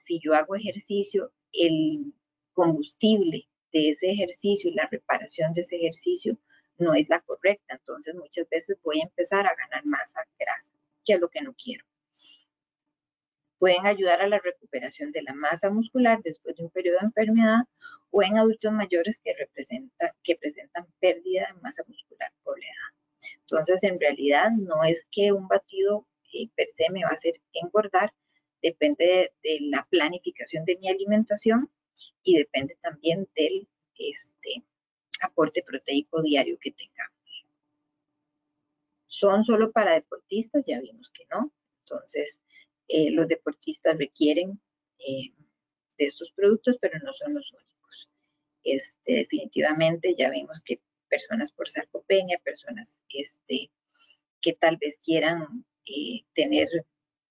si 0.00 0.20
yo 0.20 0.34
hago 0.34 0.54
ejercicio, 0.54 1.32
el 1.52 2.14
combustible 2.52 3.48
de 3.72 3.90
ese 3.90 4.10
ejercicio 4.10 4.70
y 4.70 4.74
la 4.74 4.88
reparación 4.90 5.52
de 5.52 5.60
ese 5.60 5.76
ejercicio 5.76 6.38
no 6.78 6.94
es 6.94 7.08
la 7.08 7.20
correcta. 7.20 7.74
Entonces 7.74 8.14
muchas 8.14 8.48
veces 8.48 8.78
voy 8.82 9.00
a 9.00 9.04
empezar 9.04 9.46
a 9.46 9.54
ganar 9.54 9.84
masa 9.84 10.20
grasa, 10.38 10.72
que 11.04 11.14
es 11.14 11.20
lo 11.20 11.28
que 11.28 11.42
no 11.42 11.54
quiero. 11.54 11.84
Pueden 13.58 13.86
ayudar 13.86 14.22
a 14.22 14.28
la 14.28 14.38
recuperación 14.38 15.10
de 15.12 15.22
la 15.22 15.34
masa 15.34 15.70
muscular 15.70 16.20
después 16.22 16.56
de 16.56 16.64
un 16.64 16.70
periodo 16.70 16.98
de 17.00 17.06
enfermedad 17.06 17.62
o 18.10 18.22
en 18.22 18.38
adultos 18.38 18.72
mayores 18.72 19.20
que, 19.22 19.34
que 20.22 20.36
presentan 20.36 20.86
pérdida 21.00 21.48
de 21.52 21.60
masa 21.60 21.82
muscular 21.88 22.32
por 22.44 22.58
la 22.58 22.66
edad. 22.66 22.98
Entonces, 23.40 23.82
en 23.82 23.98
realidad 23.98 24.50
no 24.50 24.84
es 24.84 25.06
que 25.10 25.32
un 25.32 25.48
batido 25.48 26.06
eh, 26.32 26.48
per 26.54 26.68
se 26.68 26.90
me 26.90 27.02
va 27.02 27.10
a 27.10 27.14
hacer 27.14 27.40
engordar, 27.52 28.12
depende 28.62 29.32
de, 29.42 29.58
la 29.62 29.86
planificación 29.90 30.64
de 30.64 30.76
mi 30.76 30.88
alimentación 30.88 31.70
y 32.22 32.36
depende 32.36 32.76
también 32.82 33.28
del 33.34 33.68
este, 33.96 34.62
aporte 35.22 35.62
proteico 35.62 36.22
diario 36.22 36.58
que 36.60 36.72
tengamos. 36.72 37.46
¿Son 39.06 39.44
solo 39.44 39.72
para 39.72 39.94
deportistas? 39.94 40.64
Ya 40.66 40.80
vimos 40.80 41.10
que 41.10 41.24
no. 41.30 41.50
Entonces, 41.84 42.40
eh, 42.88 43.10
los 43.10 43.28
deportistas 43.28 43.98
requieren 43.98 44.60
eh, 44.98 45.32
de 45.98 46.04
estos 46.04 46.32
productos, 46.32 46.78
pero 46.80 46.98
no 47.00 47.12
son 47.12 47.34
los 47.34 47.52
únicos. 47.52 48.10
Este, 48.64 49.14
definitivamente 49.14 50.14
ya 50.16 50.30
vimos 50.30 50.62
que 50.62 50.80
personas 51.08 51.52
por 51.52 51.68
sarcopenia, 51.68 52.38
personas 52.38 53.00
este, 53.08 53.70
que 54.40 54.54
tal 54.54 54.76
vez 54.78 55.00
quieran 55.02 55.64
eh, 55.86 56.24
tener 56.34 56.68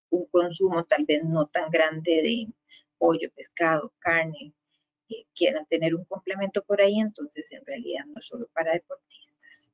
un 0.10 0.26
consumo 0.28 0.86
tal 0.86 1.06
vez 1.06 1.24
no 1.24 1.48
tan 1.48 1.70
grande 1.70 2.22
de 2.22 2.48
pollo, 2.98 3.30
pescado, 3.36 3.94
carne, 4.00 4.54
quieran 5.36 5.66
tener 5.68 5.96
un 5.96 6.06
complemento 6.06 6.64
por 6.64 6.82
ahí, 6.82 7.00
entonces 7.00 7.52
en 7.52 7.66
realidad 7.66 8.06
no 8.06 8.22
solo 8.22 8.48
para 8.54 8.74
deportistas. 8.74 9.72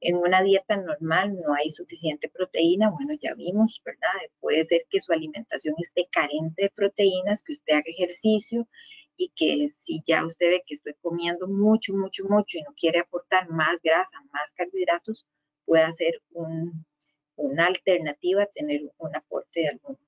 En 0.00 0.16
una 0.16 0.42
dieta 0.42 0.76
normal 0.76 1.36
no 1.40 1.54
hay 1.54 1.70
suficiente 1.70 2.28
proteína, 2.28 2.90
bueno, 2.90 3.14
ya 3.20 3.34
vimos, 3.34 3.82
¿verdad? 3.84 4.08
Puede 4.40 4.64
ser 4.64 4.86
que 4.88 5.00
su 5.00 5.12
alimentación 5.12 5.74
esté 5.78 6.08
carente 6.10 6.64
de 6.64 6.70
proteínas, 6.70 7.42
que 7.42 7.52
usted 7.52 7.74
haga 7.74 7.84
ejercicio 7.86 8.68
y 9.16 9.32
que 9.34 9.68
si 9.68 10.00
ya 10.06 10.24
usted 10.24 10.50
ve 10.50 10.62
que 10.64 10.74
estoy 10.74 10.94
comiendo 11.00 11.48
mucho, 11.48 11.92
mucho, 11.94 12.24
mucho 12.28 12.58
y 12.58 12.62
no 12.62 12.72
quiere 12.78 13.00
aportar 13.00 13.50
más 13.50 13.76
grasa, 13.82 14.16
más 14.32 14.52
carbohidratos, 14.54 15.26
puede 15.64 15.82
hacer 15.82 16.22
una 16.30 17.66
alternativa, 17.66 18.46
tener 18.46 18.82
un 18.98 19.16
aporte 19.16 19.60
de 19.60 19.68
algún 19.68 19.98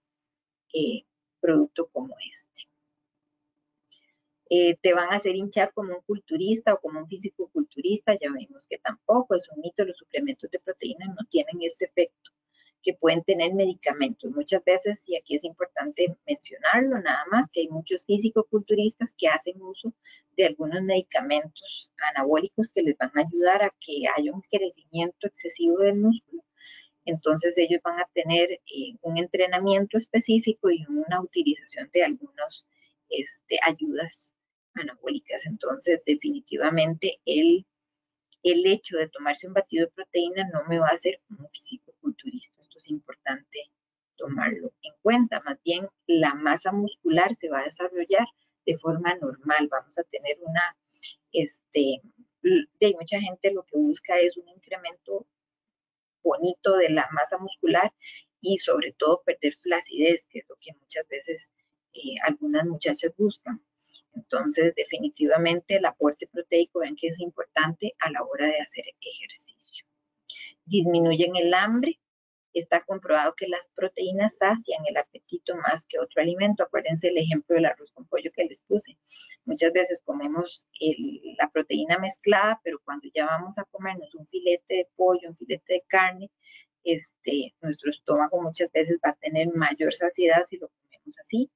eh, 0.73 1.05
producto 1.41 1.89
como 1.89 2.15
este. 2.29 2.70
Eh, 4.53 4.77
te 4.83 4.93
van 4.95 5.13
a 5.13 5.17
hacer 5.17 5.37
hinchar 5.37 5.73
como 5.73 5.95
un 5.95 6.03
culturista 6.03 6.75
o 6.75 6.81
como 6.81 6.99
un 6.99 7.07
físico-culturista, 7.07 8.19
ya 8.21 8.33
vemos 8.33 8.67
que 8.67 8.79
tampoco 8.79 9.37
es 9.37 9.49
un 9.51 9.61
mito, 9.61 9.85
los 9.85 9.97
suplementos 9.97 10.51
de 10.51 10.59
proteína 10.59 11.07
no 11.07 11.25
tienen 11.31 11.59
este 11.63 11.85
efecto 11.85 12.33
que 12.83 12.95
pueden 12.95 13.23
tener 13.23 13.55
medicamentos. 13.55 14.33
Muchas 14.33 14.65
veces, 14.65 15.09
y 15.09 15.17
aquí 15.17 15.37
es 15.37 15.45
importante 15.45 16.17
mencionarlo 16.27 16.99
nada 17.01 17.25
más, 17.31 17.49
que 17.53 17.61
hay 17.61 17.69
muchos 17.69 18.05
físico-culturistas 18.07 19.15
que 19.17 19.29
hacen 19.29 19.63
uso 19.63 19.93
de 20.37 20.47
algunos 20.47 20.83
medicamentos 20.83 21.93
anabólicos 22.13 22.73
que 22.73 22.83
les 22.83 22.97
van 22.99 23.13
a 23.15 23.21
ayudar 23.21 23.63
a 23.63 23.75
que 23.79 24.03
haya 24.17 24.33
un 24.33 24.43
crecimiento 24.51 25.29
excesivo 25.29 25.79
del 25.79 25.97
músculo. 25.97 26.43
Entonces 27.05 27.57
ellos 27.57 27.81
van 27.85 28.01
a 28.01 28.11
tener 28.15 28.51
eh, 28.51 28.97
un 29.03 29.17
entrenamiento 29.17 29.97
específico 29.97 30.71
y 30.71 30.85
una 30.89 31.21
utilización 31.21 31.89
de 31.93 32.03
algunas 32.03 32.67
este, 33.09 33.59
ayudas 33.63 34.35
anabólicas. 34.75 35.47
Entonces, 35.47 36.03
definitivamente 36.05 37.21
el, 37.25 37.67
el 38.43 38.67
hecho 38.67 38.97
de 38.97 39.09
tomarse 39.09 39.47
un 39.47 39.55
batido 39.55 39.87
de 39.87 39.93
proteína 39.93 40.49
no 40.53 40.65
me 40.69 40.79
va 40.79 40.89
a 40.89 40.95
hacer 40.95 41.21
como 41.29 41.49
físico-culturista. 41.49 42.61
Esto 42.61 42.79
es 42.79 42.89
importante 42.89 43.71
tomarlo 44.17 44.73
en 44.83 44.93
cuenta. 45.03 45.41
Más 45.41 45.59
bien, 45.65 45.87
la 46.07 46.35
masa 46.35 46.73
muscular 46.73 47.35
se 47.35 47.49
va 47.49 47.61
a 47.61 47.65
desarrollar 47.65 48.27
de 48.67 48.77
forma 48.77 49.15
normal. 49.17 49.69
Vamos 49.71 49.99
a 49.99 50.05
tener 50.05 50.39
una, 50.43 50.77
este, 51.33 52.01
de 52.43 52.95
mucha 52.99 53.21
gente 53.21 53.53
lo 53.53 53.65
que 53.65 53.79
busca 53.79 54.19
es 54.21 54.37
un 54.37 54.49
incremento 54.49 55.27
bonito 56.23 56.77
de 56.77 56.91
la 56.91 57.09
masa 57.13 57.39
muscular 57.39 57.93
y 58.41 58.59
sobre 58.59 58.93
todo 58.93 59.23
perder 59.25 59.55
flacidez, 59.55 60.27
que 60.27 60.41
es 60.41 60.49
lo 60.49 60.57
que 60.61 60.73
muchas 60.75 61.07
veces 61.09 61.51
eh, 61.93 62.15
algunas 62.25 62.67
muchachas 62.67 63.13
buscan. 63.17 63.63
Entonces, 64.15 64.75
definitivamente 64.75 65.77
el 65.77 65.85
aporte 65.85 66.27
proteico, 66.27 66.81
ven 66.81 66.97
que 66.97 67.09
es 67.09 67.21
importante 67.21 67.95
a 67.99 68.11
la 68.11 68.23
hora 68.23 68.47
de 68.47 68.61
hacer 68.61 68.85
ejercicio. 69.01 69.85
Disminuyen 70.65 71.37
el 71.37 71.55
hambre. 71.55 72.01
Está 72.53 72.83
comprobado 72.83 73.35
que 73.37 73.47
las 73.47 73.69
proteínas 73.77 74.37
sacian 74.39 74.85
el 74.89 74.97
apetito 74.97 75.55
más 75.55 75.85
que 75.85 76.01
otro 76.01 76.21
alimento. 76.21 76.65
Acuérdense 76.65 77.09
el 77.09 77.19
ejemplo 77.19 77.55
del 77.55 77.67
arroz 77.67 77.93
con 77.93 78.07
pollo 78.07 78.33
que 78.35 78.45
les 78.45 78.61
puse. 78.63 78.99
Muchas 79.45 79.73
veces 79.73 80.03
comemos 80.05 80.67
la 81.39 81.49
proteína 81.51 81.99
mezclada, 81.99 82.61
pero 82.65 82.81
cuando 82.85 83.09
ya 83.15 83.27
vamos 83.27 83.57
a 83.57 83.65
comernos 83.65 84.17
un 84.17 84.27
filete 84.27 84.75
de 84.75 84.89
pollo, 84.97 85.29
un 85.29 85.37
filete 85.37 85.75
de 85.75 85.85
carne, 85.87 86.31
este, 86.85 87.55
nuestro 87.61 87.91
estómago 87.91 88.43
muchas 88.43 88.71
veces 88.73 88.99
va 89.05 89.11
a 89.11 89.17
tener 89.17 89.49
mayor 89.55 89.93
saciedad 89.93 90.43
si 90.45 90.57
lo 90.57 90.69
comemos 90.69 91.19
así, 91.19 91.51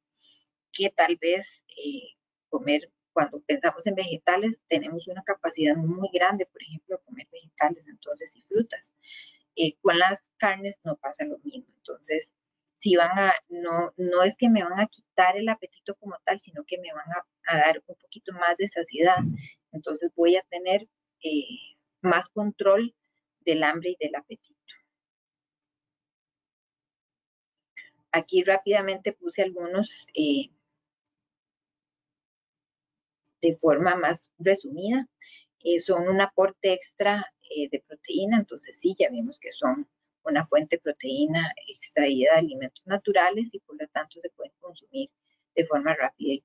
que 0.73 0.91
tal 0.91 1.17
vez 1.17 1.65
eh, 1.77 2.15
comer, 2.55 2.89
cuando 3.13 3.41
pensamos 3.41 3.85
en 3.89 3.97
vegetales, 3.97 4.63
tenemos 4.69 5.09
una 5.09 5.25
capacidad 5.25 5.75
muy 5.75 6.09
grande, 6.13 6.47
por 6.47 6.63
ejemplo, 6.63 6.97
de 6.97 7.03
comer 7.03 7.27
vegetales, 7.33 7.89
entonces, 7.89 8.37
y 8.37 8.43
frutas. 8.43 8.95
Eh, 9.57 9.77
con 9.83 9.99
las 9.99 10.31
carnes 10.37 10.79
no 10.85 10.97
pasa 10.97 11.25
lo 11.25 11.39
mismo. 11.39 11.67
Entonces, 11.79 12.33
si 12.77 12.95
van 12.95 13.19
a, 13.19 13.35
no, 13.49 13.93
no 13.97 14.23
es 14.23 14.37
que 14.37 14.49
me 14.49 14.63
van 14.63 14.79
a 14.79 14.87
quitar 14.87 15.37
el 15.37 15.49
apetito 15.49 15.97
como 15.97 16.17
tal, 16.25 16.39
sino 16.39 16.63
que 16.65 16.79
me 16.79 16.93
van 16.93 17.11
a, 17.49 17.57
dar 17.57 17.83
un 17.89 17.97
poquito 17.97 18.33
más 18.35 18.57
de 18.57 18.69
saciedad. 18.69 19.19
Entonces 19.73 20.13
voy 20.15 20.37
a 20.37 20.43
tener 20.49 20.89
eh, 21.23 21.77
más 22.03 22.29
control 22.29 22.95
del 23.41 23.65
hambre 23.65 23.91
y 23.91 23.97
del 23.99 24.15
apetito. 24.15 24.75
Aquí 28.13 28.45
rápidamente 28.45 29.13
puse 29.13 29.43
algunos 29.43 30.07
eh, 30.15 30.51
de 33.45 33.55
forma 33.55 33.95
más 33.95 34.31
resumida, 34.39 35.07
eh, 35.63 35.81
son 35.81 36.09
un 36.09 36.21
aporte 36.21 36.73
extra 36.73 37.27
eh, 37.55 37.69
de 37.71 37.85
proteína, 37.87 38.39
entonces 38.39 38.79
sí, 38.79 38.95
ya 38.99 39.11
vimos 39.11 39.39
que 39.39 39.53
son 39.53 39.87
una 40.25 40.47
fuente 40.47 40.77
de 40.77 40.83
proteína 40.83 41.53
extraída 41.69 42.33
de 42.33 42.39
alimentos 42.39 42.87
naturales 42.87 43.55
y 43.55 43.61
por 43.61 43.79
lo 43.79 43.87
tanto 43.89 44.19
se 44.21 44.31
pueden 44.31 44.53
consumir 44.61 45.11
de 45.55 45.67
forma 45.67 45.95
rápida 45.95 46.33
y 46.33 46.45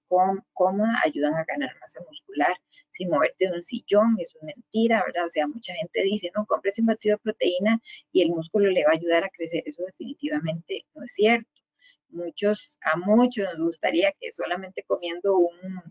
cómoda, 0.53 1.01
ayudan 1.03 1.33
a 1.35 1.45
ganar 1.45 1.75
masa 1.79 1.99
muscular 2.07 2.55
sin 2.91 3.09
moverte 3.09 3.47
de 3.47 3.53
un 3.53 3.63
sillón, 3.63 4.17
eso 4.19 4.37
es 4.39 4.55
mentira, 4.55 5.03
¿verdad? 5.05 5.25
O 5.25 5.29
sea, 5.29 5.47
mucha 5.47 5.73
gente 5.73 6.03
dice, 6.03 6.31
no, 6.35 6.45
compres 6.45 6.77
un 6.79 6.87
batido 6.87 7.15
de 7.15 7.23
proteína 7.23 7.81
y 8.11 8.21
el 8.23 8.29
músculo 8.29 8.69
le 8.69 8.83
va 8.83 8.91
a 8.91 8.95
ayudar 8.95 9.23
a 9.23 9.29
crecer, 9.29 9.63
eso 9.65 9.83
definitivamente 9.83 10.85
no 10.93 11.03
es 11.05 11.13
cierto. 11.13 11.49
Muchos, 12.09 12.77
a 12.81 12.97
muchos 12.97 13.45
nos 13.45 13.67
gustaría 13.67 14.11
que 14.19 14.31
solamente 14.31 14.83
comiendo 14.83 15.37
un 15.37 15.83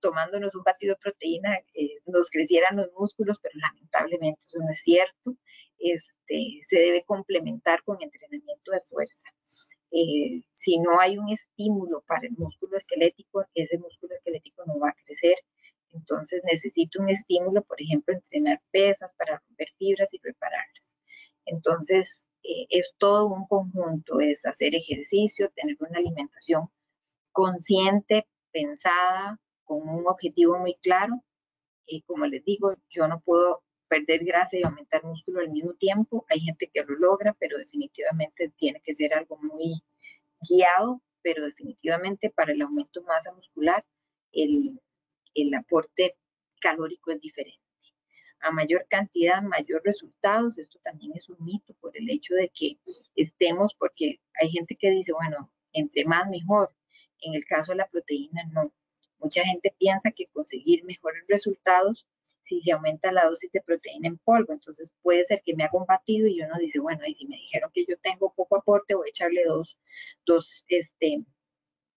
tomándonos 0.00 0.54
un 0.54 0.62
batido 0.62 0.94
de 0.94 1.00
proteína 1.00 1.58
eh, 1.74 1.98
nos 2.06 2.30
crecieran 2.30 2.76
los 2.76 2.92
músculos, 2.92 3.38
pero 3.40 3.54
lamentablemente 3.58 4.40
eso 4.46 4.58
no 4.58 4.70
es 4.70 4.80
cierto. 4.82 5.36
Este, 5.78 6.60
se 6.62 6.78
debe 6.78 7.04
complementar 7.04 7.82
con 7.82 8.00
entrenamiento 8.00 8.70
de 8.70 8.80
fuerza. 8.80 9.26
Eh, 9.90 10.42
si 10.54 10.78
no 10.78 11.00
hay 11.00 11.18
un 11.18 11.28
estímulo 11.28 12.02
para 12.06 12.26
el 12.26 12.32
músculo 12.32 12.76
esquelético, 12.76 13.44
ese 13.54 13.78
músculo 13.78 14.14
esquelético 14.14 14.64
no 14.66 14.78
va 14.78 14.90
a 14.90 14.96
crecer. 15.04 15.36
Entonces 15.92 16.42
necesito 16.44 17.00
un 17.02 17.10
estímulo, 17.10 17.62
por 17.62 17.80
ejemplo, 17.80 18.14
entrenar 18.14 18.60
pesas 18.70 19.12
para 19.18 19.38
romper 19.38 19.68
fibras 19.78 20.12
y 20.14 20.20
repararlas. 20.22 20.96
Entonces 21.44 22.28
eh, 22.42 22.66
es 22.70 22.94
todo 22.98 23.26
un 23.26 23.46
conjunto, 23.46 24.20
es 24.20 24.46
hacer 24.46 24.74
ejercicio, 24.74 25.50
tener 25.50 25.76
una 25.80 25.98
alimentación 25.98 26.70
consciente, 27.32 28.26
pensada, 28.52 29.38
con 29.64 29.88
un 29.88 30.06
objetivo 30.06 30.58
muy 30.58 30.74
claro. 30.74 31.22
Y 31.86 32.02
como 32.02 32.26
les 32.26 32.44
digo, 32.44 32.74
yo 32.88 33.08
no 33.08 33.20
puedo 33.20 33.62
perder 33.88 34.24
grasa 34.24 34.56
y 34.56 34.62
aumentar 34.62 35.04
músculo 35.04 35.40
al 35.40 35.50
mismo 35.50 35.74
tiempo. 35.74 36.24
Hay 36.30 36.40
gente 36.40 36.70
que 36.72 36.82
lo 36.82 36.96
logra, 36.96 37.34
pero 37.38 37.58
definitivamente 37.58 38.52
tiene 38.56 38.80
que 38.80 38.94
ser 38.94 39.14
algo 39.14 39.38
muy 39.38 39.82
guiado, 40.48 41.02
pero 41.22 41.44
definitivamente 41.44 42.30
para 42.30 42.52
el 42.52 42.62
aumento 42.62 43.00
de 43.00 43.06
masa 43.06 43.32
muscular 43.32 43.84
el, 44.32 44.80
el 45.34 45.54
aporte 45.54 46.16
calórico 46.60 47.10
es 47.10 47.20
diferente. 47.20 47.60
A 48.40 48.50
mayor 48.50 48.86
cantidad, 48.88 49.42
mayor 49.42 49.82
resultados. 49.84 50.58
Esto 50.58 50.78
también 50.82 51.12
es 51.14 51.28
un 51.28 51.36
mito 51.44 51.74
por 51.74 51.96
el 51.96 52.10
hecho 52.10 52.34
de 52.34 52.48
que 52.48 52.78
estemos, 53.14 53.74
porque 53.78 54.20
hay 54.40 54.50
gente 54.50 54.76
que 54.76 54.90
dice, 54.90 55.12
bueno, 55.12 55.52
entre 55.72 56.04
más 56.04 56.28
mejor. 56.28 56.74
En 57.20 57.34
el 57.34 57.44
caso 57.44 57.72
de 57.72 57.78
la 57.78 57.88
proteína, 57.88 58.42
no. 58.52 58.72
Mucha 59.22 59.44
gente 59.44 59.74
piensa 59.78 60.10
que 60.10 60.26
conseguir 60.26 60.84
mejores 60.84 61.22
resultados 61.28 62.06
si 62.42 62.60
se 62.60 62.72
aumenta 62.72 63.12
la 63.12 63.26
dosis 63.26 63.52
de 63.52 63.60
proteína 63.60 64.08
en 64.08 64.18
polvo. 64.18 64.52
Entonces 64.52 64.92
puede 65.00 65.24
ser 65.24 65.42
que 65.44 65.54
me 65.54 65.64
haga 65.64 65.78
un 65.78 65.86
batido 65.86 66.26
y 66.26 66.42
uno 66.42 66.56
dice, 66.58 66.80
bueno, 66.80 67.06
y 67.06 67.14
si 67.14 67.26
me 67.26 67.36
dijeron 67.36 67.70
que 67.72 67.84
yo 67.86 67.96
tengo 67.98 68.32
poco 68.34 68.56
aporte, 68.56 68.94
voy 68.94 69.08
a 69.08 69.10
echarle 69.10 69.44
dos, 69.44 69.78
dos, 70.26 70.64
este, 70.68 71.24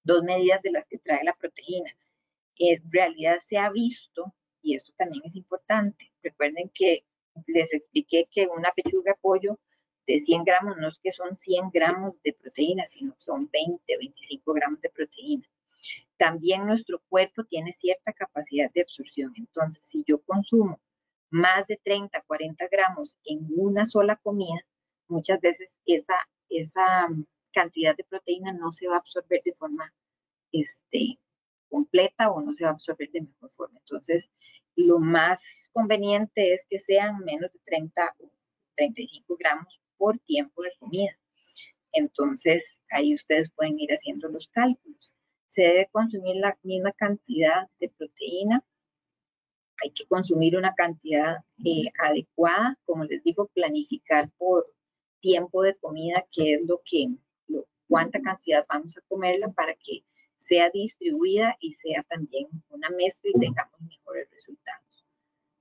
dos 0.04 0.24
medidas 0.24 0.62
de 0.62 0.72
las 0.72 0.86
que 0.88 1.00
trae 1.00 1.24
la 1.24 1.34
proteína. 1.34 1.92
En 2.58 2.92
realidad 2.92 3.38
se 3.46 3.58
ha 3.58 3.70
visto, 3.72 4.34
y 4.62 4.76
esto 4.76 4.94
también 4.96 5.24
es 5.26 5.36
importante, 5.36 6.12
recuerden 6.22 6.70
que 6.74 7.06
les 7.48 7.74
expliqué 7.74 8.28
que 8.32 8.48
una 8.48 8.72
pechuga 8.72 9.12
de 9.12 9.18
pollo 9.20 9.60
de 10.08 10.20
100 10.20 10.44
gramos 10.44 10.78
no 10.78 10.88
es 10.90 11.00
que 11.02 11.12
son 11.12 11.36
100 11.36 11.72
gramos 11.72 12.14
de 12.24 12.34
proteína, 12.34 12.86
sino 12.86 13.16
son 13.18 13.50
20, 13.52 13.98
25 13.98 14.54
gramos 14.54 14.80
de 14.82 14.90
proteína. 14.90 15.48
También 16.18 16.66
nuestro 16.66 17.02
cuerpo 17.10 17.44
tiene 17.44 17.72
cierta 17.72 18.14
capacidad 18.14 18.72
de 18.74 18.82
absorción. 18.82 19.34
Entonces, 19.36 19.86
si 19.86 20.04
yo 20.08 20.22
consumo 20.22 20.80
más 21.30 21.68
de 21.68 21.78
30, 21.84 22.22
40 22.26 22.68
gramos 22.72 23.18
en 23.26 23.48
una 23.56 23.86
sola 23.86 24.16
comida, 24.18 24.66
muchas 25.08 25.42
veces 25.42 25.80
esa, 25.86 26.16
esa 26.50 27.08
cantidad 27.52 27.96
de 27.96 28.04
proteína 28.04 28.54
no 28.54 28.72
se 28.72 28.88
va 28.88 28.96
a 28.96 29.00
absorber 29.00 29.42
de 29.44 29.54
forma 29.54 29.94
este, 30.52 31.20
completa 31.70 32.32
o 32.32 32.42
no 32.42 32.54
se 32.54 32.64
va 32.64 32.72
a 32.72 32.74
absorber 32.74 33.12
de 33.12 33.22
mejor 33.22 33.52
forma. 33.52 33.80
Entonces, 33.80 34.30
lo 34.76 35.00
más 35.00 35.70
conveniente 35.74 36.54
es 36.54 36.66
que 36.70 36.80
sean 36.80 37.20
menos 37.20 37.52
de 37.52 37.60
30 37.66 38.16
o 38.20 38.32
35 38.76 39.36
gramos 39.38 39.82
por 39.98 40.20
tiempo 40.20 40.62
de 40.64 40.72
comida. 40.80 41.18
Entonces, 41.92 42.82
ahí 42.90 43.14
ustedes 43.14 43.50
pueden 43.52 43.80
ir 43.80 43.92
haciendo 43.92 44.28
los 44.28 44.48
cálculos. 44.50 45.14
Se 45.56 45.62
debe 45.62 45.88
consumir 45.90 46.36
la 46.36 46.60
misma 46.64 46.92
cantidad 46.92 47.70
de 47.80 47.88
proteína. 47.88 48.62
Hay 49.82 49.92
que 49.92 50.06
consumir 50.06 50.58
una 50.58 50.76
cantidad 50.76 51.38
eh, 51.64 51.86
adecuada, 51.98 52.78
como 52.84 53.06
les 53.06 53.24
digo, 53.24 53.48
planificar 53.54 54.30
por 54.38 54.70
tiempo 55.22 55.64
de 55.64 55.76
comida, 55.76 56.28
que 56.30 56.56
es 56.56 56.66
lo 56.68 56.82
que, 56.84 57.08
cuánta 57.88 58.20
cantidad 58.22 58.66
vamos 58.68 58.98
a 58.98 59.02
comerla 59.08 59.48
para 59.54 59.74
que 59.76 60.04
sea 60.36 60.70
distribuida 60.72 61.56
y 61.62 61.72
sea 61.72 62.04
también 62.04 62.48
una 62.68 62.90
mezcla 62.90 63.32
y 63.34 63.40
tengamos 63.40 63.80
mejores 63.80 64.30
resultados. 64.32 65.06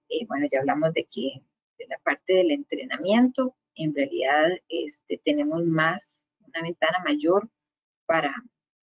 Eh, 0.09 0.27
bueno, 0.27 0.49
ya 0.51 0.59
hablamos 0.59 0.93
de 0.93 1.05
que 1.05 1.41
de 1.79 1.87
la 1.87 1.99
parte 1.99 2.35
del 2.35 2.51
entrenamiento, 2.51 3.55
en 3.77 3.95
realidad 3.95 4.51
este, 4.69 5.19
tenemos 5.19 5.65
más, 5.65 6.27
una 6.41 6.63
ventana 6.63 6.99
mayor 7.05 7.49
para, 8.07 8.35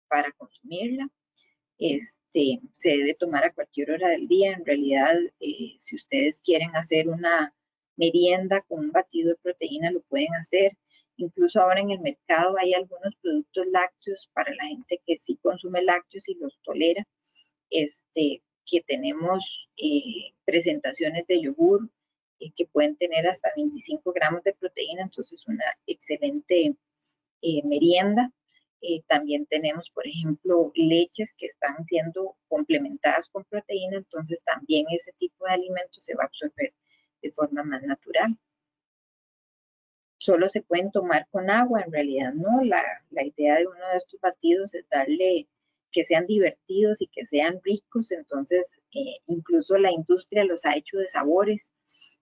para 0.07 0.31
consumirla. 0.33 1.09
Este, 1.77 2.61
se 2.73 2.89
debe 2.89 3.13
tomar 3.15 3.43
a 3.43 3.53
cualquier 3.53 3.91
hora 3.91 4.09
del 4.09 4.27
día. 4.27 4.53
En 4.53 4.65
realidad, 4.65 5.15
eh, 5.39 5.75
si 5.79 5.95
ustedes 5.95 6.41
quieren 6.41 6.75
hacer 6.75 7.07
una 7.09 7.53
merienda 7.97 8.61
con 8.67 8.79
un 8.79 8.91
batido 8.91 9.29
de 9.29 9.37
proteína, 9.37 9.91
lo 9.91 10.01
pueden 10.01 10.33
hacer. 10.35 10.77
Incluso 11.17 11.61
ahora 11.61 11.81
en 11.81 11.91
el 11.91 12.01
mercado 12.01 12.57
hay 12.57 12.73
algunos 12.73 13.15
productos 13.15 13.67
lácteos 13.67 14.29
para 14.33 14.53
la 14.55 14.65
gente 14.65 15.01
que 15.05 15.17
sí 15.17 15.37
consume 15.41 15.81
lácteos 15.81 16.27
y 16.29 16.35
los 16.35 16.59
tolera. 16.61 17.05
Este, 17.69 18.41
que 18.65 18.81
tenemos 18.81 19.69
eh, 19.77 20.33
presentaciones 20.43 21.27
de 21.27 21.41
yogur 21.41 21.89
eh, 22.39 22.51
que 22.55 22.65
pueden 22.65 22.95
tener 22.95 23.27
hasta 23.27 23.51
25 23.55 24.11
gramos 24.13 24.43
de 24.43 24.53
proteína, 24.53 25.03
entonces 25.03 25.45
una 25.47 25.65
excelente 25.85 26.75
merienda. 27.63 28.31
También 29.07 29.45
tenemos, 29.47 29.89
por 29.89 30.07
ejemplo, 30.07 30.71
leches 30.75 31.33
que 31.37 31.47
están 31.47 31.85
siendo 31.85 32.35
complementadas 32.47 33.29
con 33.29 33.43
proteína, 33.45 33.97
entonces 33.97 34.43
también 34.43 34.85
ese 34.91 35.11
tipo 35.13 35.45
de 35.45 35.53
alimento 35.53 35.99
se 35.99 36.15
va 36.15 36.23
a 36.23 36.27
absorber 36.27 36.73
de 37.21 37.31
forma 37.31 37.63
más 37.63 37.81
natural 37.83 38.37
solo 40.25 40.49
se 40.49 40.63
pueden 40.63 40.91
tomar 40.91 41.27
con 41.29 41.49
agua, 41.49 41.81
en 41.81 41.91
realidad 41.91 42.33
no. 42.33 42.63
La, 42.63 42.83
idea 43.23 43.57
de 43.57 43.67
uno 43.67 43.87
de 43.91 43.97
estos 43.97 44.19
batidos 44.19 44.73
es 44.73 44.85
darle 44.89 45.47
que 45.91 46.03
sean 46.03 46.25
divertidos 46.25 47.01
y 47.01 47.07
que 47.07 47.25
sean 47.25 47.61
ricos, 47.63 48.11
entonces 48.11 48.81
eh, 48.91 49.17
incluso 49.27 49.77
la 49.77 49.91
industria 49.91 50.43
los 50.43 50.65
ha 50.65 50.75
hecho 50.75 50.97
de 50.97 51.07
sabores. 51.07 51.73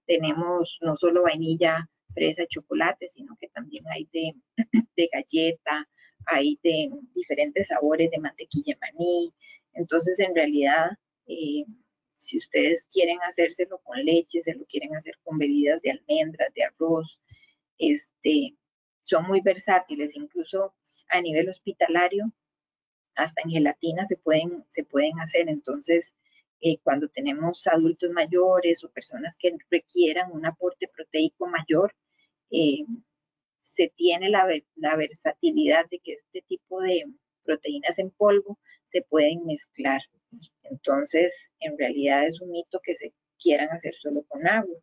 Tenemos 0.06 0.78
no 0.82 0.96
solo 0.96 1.24
vainilla, 1.24 1.90
fresa, 2.14 2.46
chocolate, 2.48 3.08
sino 3.08 3.36
que 3.40 3.48
también 3.48 3.86
hay 3.88 4.08
de, 4.12 4.34
de 4.98 5.10
galleta, 5.12 5.90
hay 6.26 6.60
de 6.64 6.90
diferentes 7.16 7.68
sabores 7.68 8.10
de 8.12 8.20
mantequilla 8.20 8.78
maní. 8.82 9.34
Entonces, 9.74 10.20
en 10.20 10.36
realidad, 10.36 10.92
eh, 11.28 11.66
si 12.14 12.38
ustedes 12.38 12.88
quieren 12.92 13.20
hacérselo 13.20 13.80
con 13.80 14.04
leche, 14.04 14.42
se 14.42 14.56
lo 14.56 14.66
quieren 14.66 14.96
hacer 14.96 15.16
con 15.24 15.38
bebidas 15.38 15.82
de 15.82 15.92
almendras, 15.92 16.54
de 16.54 16.64
arroz, 16.64 17.20
este, 17.78 18.56
son 19.02 19.28
muy 19.28 19.42
versátiles, 19.42 20.16
incluso 20.16 20.74
a 21.10 21.22
nivel 21.22 21.50
hospitalario, 21.50 22.32
hasta 23.16 23.42
en 23.44 23.52
gelatina 23.52 24.06
se 24.06 24.18
pueden, 24.18 24.66
se 24.70 24.84
pueden 24.84 25.20
hacer. 25.20 25.50
Entonces, 25.50 26.16
eh, 26.62 26.78
cuando 26.84 27.10
tenemos 27.10 27.68
adultos 27.68 28.10
mayores 28.12 28.84
o 28.84 28.90
personas 28.90 29.36
que 29.38 29.56
requieran 29.70 30.32
un 30.32 30.46
aporte 30.46 30.88
proteico 30.88 31.48
mayor, 31.48 31.94
eh, 32.52 32.86
se 33.64 33.92
tiene 33.96 34.30
la, 34.30 34.48
la, 34.76 34.96
versatilidad 34.98 35.86
de 35.90 36.00
que 36.00 36.12
este 36.12 36.42
tipo 36.48 36.82
de 36.82 37.06
proteínas 37.44 37.98
en 37.98 38.12
polvo 38.12 38.60
se 38.86 39.02
pueden 39.02 39.46
mezclar. 39.46 40.02
Entonces, 40.64 41.52
en 41.60 41.78
realidad 41.78 42.28
es 42.28 42.42
un 42.42 42.52
mito 42.52 42.80
que 42.84 42.94
se 42.94 43.14
quieran 43.40 43.70
hacer 43.70 43.94
solo 43.94 44.24
con 44.28 44.48
agua. 44.48 44.78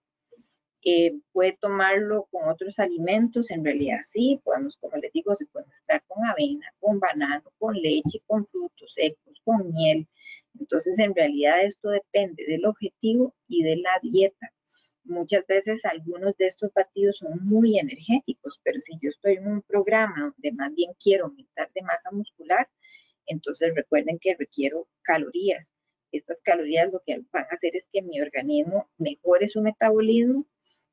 Eh, 0.83 1.13
puede 1.33 1.59
tomarlo 1.61 2.27
con 2.31 2.49
otros 2.49 2.79
alimentos, 2.79 3.51
en 3.51 3.63
realidad 3.63 3.99
sí, 4.03 4.41
podemos, 4.43 4.79
como 4.79 4.97
les 4.97 5.13
digo, 5.13 5.35
se 5.35 5.45
puede 5.47 5.67
mezclar 5.67 6.03
con 6.07 6.25
avena, 6.25 6.73
con 6.81 6.99
banano, 6.99 7.53
con 7.59 7.75
leche, 7.75 8.23
con 8.27 8.47
frutos 8.47 8.95
secos, 8.95 9.41
con 9.45 9.73
miel. 9.75 10.09
Entonces, 10.59 10.99
en 10.99 11.15
realidad 11.15 11.63
esto 11.63 11.91
depende 11.91 12.45
del 12.47 12.65
objetivo 12.65 13.35
y 13.47 13.63
de 13.63 13.77
la 13.77 13.91
dieta. 14.03 14.55
Muchas 15.05 15.47
veces 15.47 15.85
algunos 15.85 16.37
de 16.37 16.47
estos 16.47 16.73
batidos 16.75 17.19
son 17.19 17.45
muy 17.45 17.79
energéticos, 17.79 18.61
pero 18.63 18.81
si 18.81 18.93
yo 19.01 19.09
estoy 19.09 19.35
en 19.35 19.47
un 19.47 19.63
programa 19.63 20.21
donde 20.21 20.53
más 20.53 20.75
bien 20.75 20.93
quiero 21.03 21.27
aumentar 21.27 21.71
de 21.75 21.83
masa 21.83 22.11
muscular, 22.11 22.69
entonces 23.27 23.75
recuerden 23.75 24.19
que 24.21 24.37
requiero 24.37 24.89
calorías. 25.03 25.73
Estas 26.13 26.41
calorías 26.43 26.93
lo 26.93 27.01
que 27.07 27.23
van 27.33 27.45
a 27.45 27.55
hacer 27.55 27.77
es 27.77 27.89
que 27.93 28.03
mi 28.03 28.21
organismo 28.21 28.91
mejore 28.99 29.49
su 29.49 29.61
metabolismo 29.61 30.47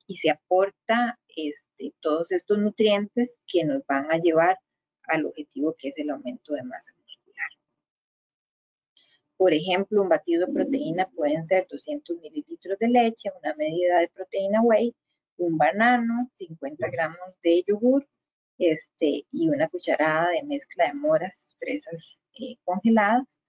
y 0.08 0.16
se 0.16 0.30
aporta 0.30 1.20
este, 1.36 1.94
todos 2.00 2.32
estos 2.32 2.58
nutrientes 2.60 3.40
que 3.48 3.66
nos 3.66 3.86
van 3.86 4.12
a 4.12 4.18
llevar 4.18 4.58
al 5.04 5.26
objetivo 5.26 5.76
que 5.78 5.90
es 5.90 5.98
el 5.98 6.10
aumento 6.10 6.54
de 6.54 6.64
masa 6.64 6.92
muscular. 6.94 7.07
Por 9.38 9.54
ejemplo, 9.54 10.02
un 10.02 10.10
batido 10.10 10.48
de 10.48 10.54
proteína 10.54 11.08
pueden 11.10 11.44
ser 11.44 11.68
200 11.70 12.20
mililitros 12.20 12.78
de 12.80 12.90
leche, 12.90 13.32
una 13.42 13.54
medida 13.56 14.00
de 14.00 14.10
proteína 14.10 14.62
whey, 14.62 14.96
un 15.38 15.58
banano, 15.58 16.32
50 16.34 16.90
gramos 16.90 17.36
de 17.44 17.64
yogur 17.68 18.08
este, 18.58 19.26
y 19.32 19.50
una 19.50 19.68
cucharada 19.70 20.32
de 20.32 20.44
mezcla 20.44 20.88
de 20.88 20.94
moras, 20.94 21.56
fresas 21.60 22.22
eh, 22.40 22.58
congeladas. 22.64 23.40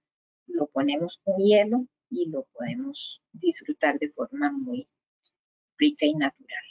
Lo 0.47 0.66
ponemos 0.66 1.20
con 1.24 1.39
hielo 1.39 1.86
y 2.10 2.28
lo 2.28 2.44
podemos 2.52 3.23
disfrutar 3.32 3.98
de 3.98 4.10
forma 4.10 4.51
muy 4.52 4.89
rica 5.78 6.06
y 6.06 6.15
natural. 6.15 6.65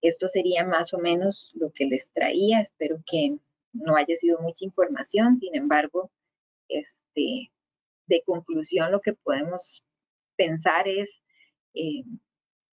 Esto 0.00 0.28
sería 0.28 0.64
más 0.64 0.92
o 0.94 0.98
menos 0.98 1.52
lo 1.54 1.72
que 1.72 1.86
les 1.86 2.10
traía. 2.12 2.60
Espero 2.60 3.02
que 3.06 3.38
no 3.72 3.96
haya 3.96 4.16
sido 4.16 4.40
mucha 4.40 4.64
información. 4.64 5.36
Sin 5.36 5.54
embargo, 5.54 6.10
este, 6.68 7.52
de 8.06 8.22
conclusión, 8.24 8.92
lo 8.92 9.00
que 9.00 9.14
podemos 9.14 9.84
pensar 10.36 10.88
es 10.88 11.22
eh, 11.74 12.02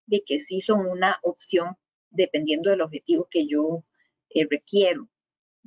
de 0.06 0.22
que 0.24 0.38
sí 0.38 0.60
son 0.60 0.86
una 0.86 1.18
opción 1.22 1.76
dependiendo 2.10 2.70
del 2.70 2.82
objetivo 2.82 3.28
que 3.30 3.46
yo 3.46 3.84
eh, 4.30 4.46
requiero. 4.48 5.08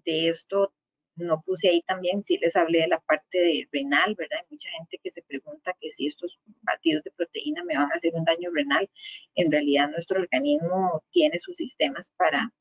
De 0.06 0.30
esto 0.30 0.74
no 1.16 1.42
puse 1.42 1.70
ahí 1.70 1.82
también, 1.82 2.24
sí 2.24 2.38
les 2.38 2.56
hablé 2.56 2.82
de 2.82 2.88
la 2.88 3.00
parte 3.00 3.68
renal, 3.72 4.16
¿verdad? 4.16 4.40
Hay 4.40 4.46
mucha 4.52 4.70
gente 4.78 5.00
que 5.04 5.10
se 5.10 5.24
pregunta 5.24 5.76
que 5.80 5.90
si 5.90 6.08
estos 6.08 6.40
batidos 6.62 7.04
de 7.04 7.12
proteína 7.12 7.64
me 7.64 7.76
van 7.76 7.92
a 7.92 7.96
hacer 7.96 8.14
un 8.14 8.24
daño 8.24 8.52
renal. 8.54 8.90
En 9.36 9.52
realidad 9.52 9.90
nuestro 9.90 10.22
organismo 10.22 11.04
tiene 11.12 11.40
sus 11.40 11.58
sistemas 11.58 12.12
para 12.18 12.54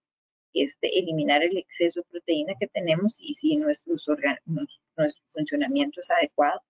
este, 0.62 0.98
eliminar 0.98 1.42
el 1.42 1.56
exceso 1.56 2.00
de 2.00 2.08
proteína 2.10 2.54
que 2.58 2.66
tenemos 2.68 3.20
y 3.20 3.34
si 3.34 3.56
nuestros 3.56 4.06
nuestro 4.96 5.24
funcionamiento 5.28 6.00
es 6.00 6.10
adecuado, 6.10 6.60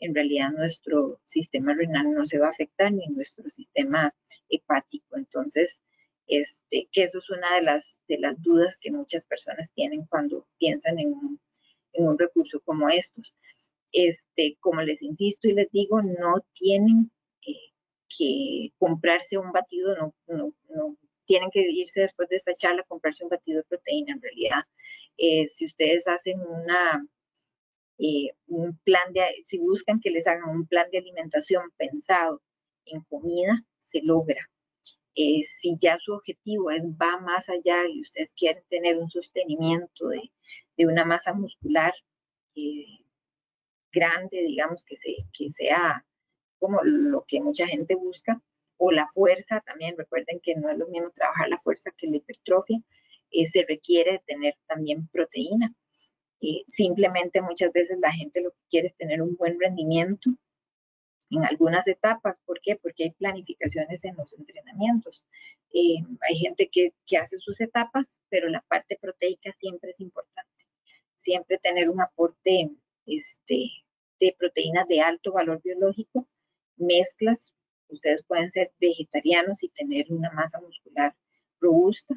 en 0.00 0.14
realidad 0.14 0.50
nuestro 0.50 1.20
sistema 1.24 1.74
renal 1.74 2.12
no 2.12 2.26
se 2.26 2.38
va 2.38 2.46
a 2.46 2.50
afectar 2.50 2.92
ni 2.92 3.06
nuestro 3.08 3.48
sistema 3.50 4.14
hepático. 4.48 5.16
Entonces, 5.16 5.82
este, 6.26 6.88
que 6.92 7.04
eso 7.04 7.18
es 7.18 7.30
una 7.30 7.54
de 7.56 7.62
las, 7.62 8.02
de 8.08 8.18
las 8.18 8.40
dudas 8.42 8.78
que 8.78 8.90
muchas 8.90 9.24
personas 9.24 9.72
tienen 9.72 10.06
cuando 10.06 10.46
piensan 10.58 10.98
en 10.98 11.12
un, 11.12 12.18
recurso 12.18 12.60
como 12.60 12.88
estos. 12.88 13.34
este, 13.92 14.56
como 14.60 14.82
les 14.82 15.02
insisto 15.02 15.48
y 15.48 15.52
les 15.52 15.70
digo, 15.70 16.02
no 16.02 16.40
tienen 16.52 17.10
que 18.16 18.72
comprarse 18.78 19.38
un 19.38 19.52
batido, 19.52 19.96
no, 19.96 20.96
tienen 21.26 21.50
que 21.50 21.60
irse 21.60 22.00
después 22.02 22.28
de 22.28 22.36
esta 22.36 22.54
charla 22.54 22.82
a 22.82 22.86
comprarse 22.86 23.24
un 23.24 23.30
batido 23.30 23.58
de 23.58 23.64
proteína. 23.64 24.14
En 24.14 24.22
realidad, 24.22 24.62
eh, 25.16 25.46
si 25.48 25.66
ustedes 25.66 26.06
hacen 26.08 26.40
una, 26.40 27.06
eh, 27.98 28.30
un 28.46 28.76
plan 28.78 29.12
de, 29.12 29.22
si 29.44 29.58
buscan 29.58 30.00
que 30.00 30.10
les 30.10 30.26
hagan 30.26 30.50
un 30.50 30.66
plan 30.66 30.90
de 30.90 30.98
alimentación 30.98 31.70
pensado 31.76 32.42
en 32.86 33.02
comida, 33.02 33.64
se 33.80 34.00
logra. 34.02 34.50
Eh, 35.16 35.42
si 35.44 35.76
ya 35.78 35.96
su 36.00 36.12
objetivo 36.12 36.70
es 36.70 36.82
va 36.84 37.20
más 37.20 37.48
allá 37.48 37.86
y 37.88 38.00
ustedes 38.00 38.32
quieren 38.34 38.64
tener 38.68 38.98
un 38.98 39.08
sostenimiento 39.08 40.08
de, 40.08 40.32
de 40.76 40.86
una 40.86 41.04
masa 41.04 41.32
muscular 41.32 41.94
grande, 43.92 44.42
digamos, 44.42 44.84
que, 44.84 44.96
se, 44.96 45.14
que 45.32 45.50
sea 45.50 46.04
como 46.58 46.82
lo 46.82 47.24
que 47.26 47.40
mucha 47.40 47.66
gente 47.66 47.94
busca, 47.94 48.40
o 48.84 48.90
la 48.92 49.06
fuerza, 49.08 49.62
también 49.62 49.96
recuerden 49.96 50.40
que 50.40 50.54
no 50.56 50.68
es 50.68 50.76
lo 50.76 50.86
mismo 50.88 51.10
trabajar 51.10 51.48
la 51.48 51.58
fuerza 51.58 51.90
que 51.96 52.06
la 52.06 52.16
hipertrofia, 52.16 52.82
eh, 53.30 53.46
se 53.46 53.64
requiere 53.66 54.22
tener 54.26 54.56
también 54.66 55.08
proteína. 55.08 55.74
Eh, 56.42 56.64
simplemente 56.68 57.40
muchas 57.40 57.72
veces 57.72 57.98
la 57.98 58.12
gente 58.12 58.42
lo 58.42 58.50
que 58.50 58.60
quiere 58.68 58.88
es 58.88 58.96
tener 58.96 59.22
un 59.22 59.36
buen 59.36 59.58
rendimiento 59.58 60.30
en 61.30 61.44
algunas 61.46 61.88
etapas. 61.88 62.38
¿Por 62.44 62.60
qué? 62.60 62.76
Porque 62.76 63.04
hay 63.04 63.10
planificaciones 63.12 64.04
en 64.04 64.16
los 64.16 64.34
entrenamientos. 64.34 65.24
Eh, 65.72 65.96
hay 66.28 66.36
gente 66.36 66.68
que, 66.70 66.92
que 67.06 67.16
hace 67.16 67.38
sus 67.38 67.62
etapas, 67.62 68.20
pero 68.28 68.50
la 68.50 68.60
parte 68.68 68.98
proteica 69.00 69.50
siempre 69.58 69.90
es 69.90 70.00
importante. 70.00 70.66
Siempre 71.16 71.56
tener 71.56 71.88
un 71.88 72.02
aporte 72.02 72.70
este, 73.06 73.70
de 74.20 74.36
proteínas 74.38 74.86
de 74.88 75.00
alto 75.00 75.32
valor 75.32 75.62
biológico, 75.62 76.28
mezclas 76.76 77.54
Ustedes 77.88 78.22
pueden 78.24 78.50
ser 78.50 78.72
vegetarianos 78.80 79.62
y 79.62 79.68
tener 79.68 80.06
una 80.10 80.30
masa 80.32 80.60
muscular 80.60 81.14
robusta, 81.60 82.14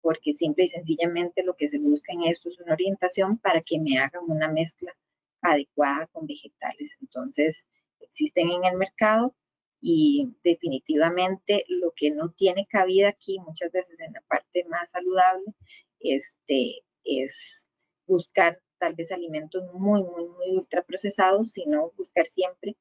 porque 0.00 0.32
simple 0.32 0.64
y 0.64 0.68
sencillamente 0.68 1.42
lo 1.42 1.56
que 1.56 1.68
se 1.68 1.78
busca 1.78 2.12
en 2.12 2.24
esto 2.24 2.48
es 2.48 2.60
una 2.60 2.74
orientación 2.74 3.38
para 3.38 3.60
que 3.62 3.78
me 3.78 3.98
hagan 3.98 4.24
una 4.28 4.50
mezcla 4.50 4.96
adecuada 5.40 6.06
con 6.08 6.26
vegetales. 6.26 6.96
Entonces, 7.00 7.66
existen 8.00 8.50
en 8.50 8.64
el 8.64 8.76
mercado 8.76 9.34
y 9.80 10.34
definitivamente 10.42 11.64
lo 11.68 11.92
que 11.94 12.10
no 12.10 12.30
tiene 12.30 12.66
cabida 12.66 13.08
aquí 13.08 13.38
muchas 13.40 13.70
veces 13.72 14.00
en 14.00 14.12
la 14.12 14.22
parte 14.22 14.64
más 14.64 14.90
saludable 14.90 15.54
este, 16.00 16.82
es 17.04 17.66
buscar 18.06 18.60
tal 18.78 18.94
vez 18.94 19.10
alimentos 19.12 19.64
muy, 19.72 20.02
muy, 20.02 20.26
muy 20.28 20.56
ultraprocesados, 20.56 21.52
sino 21.52 21.92
buscar 21.96 22.26
siempre 22.26 22.76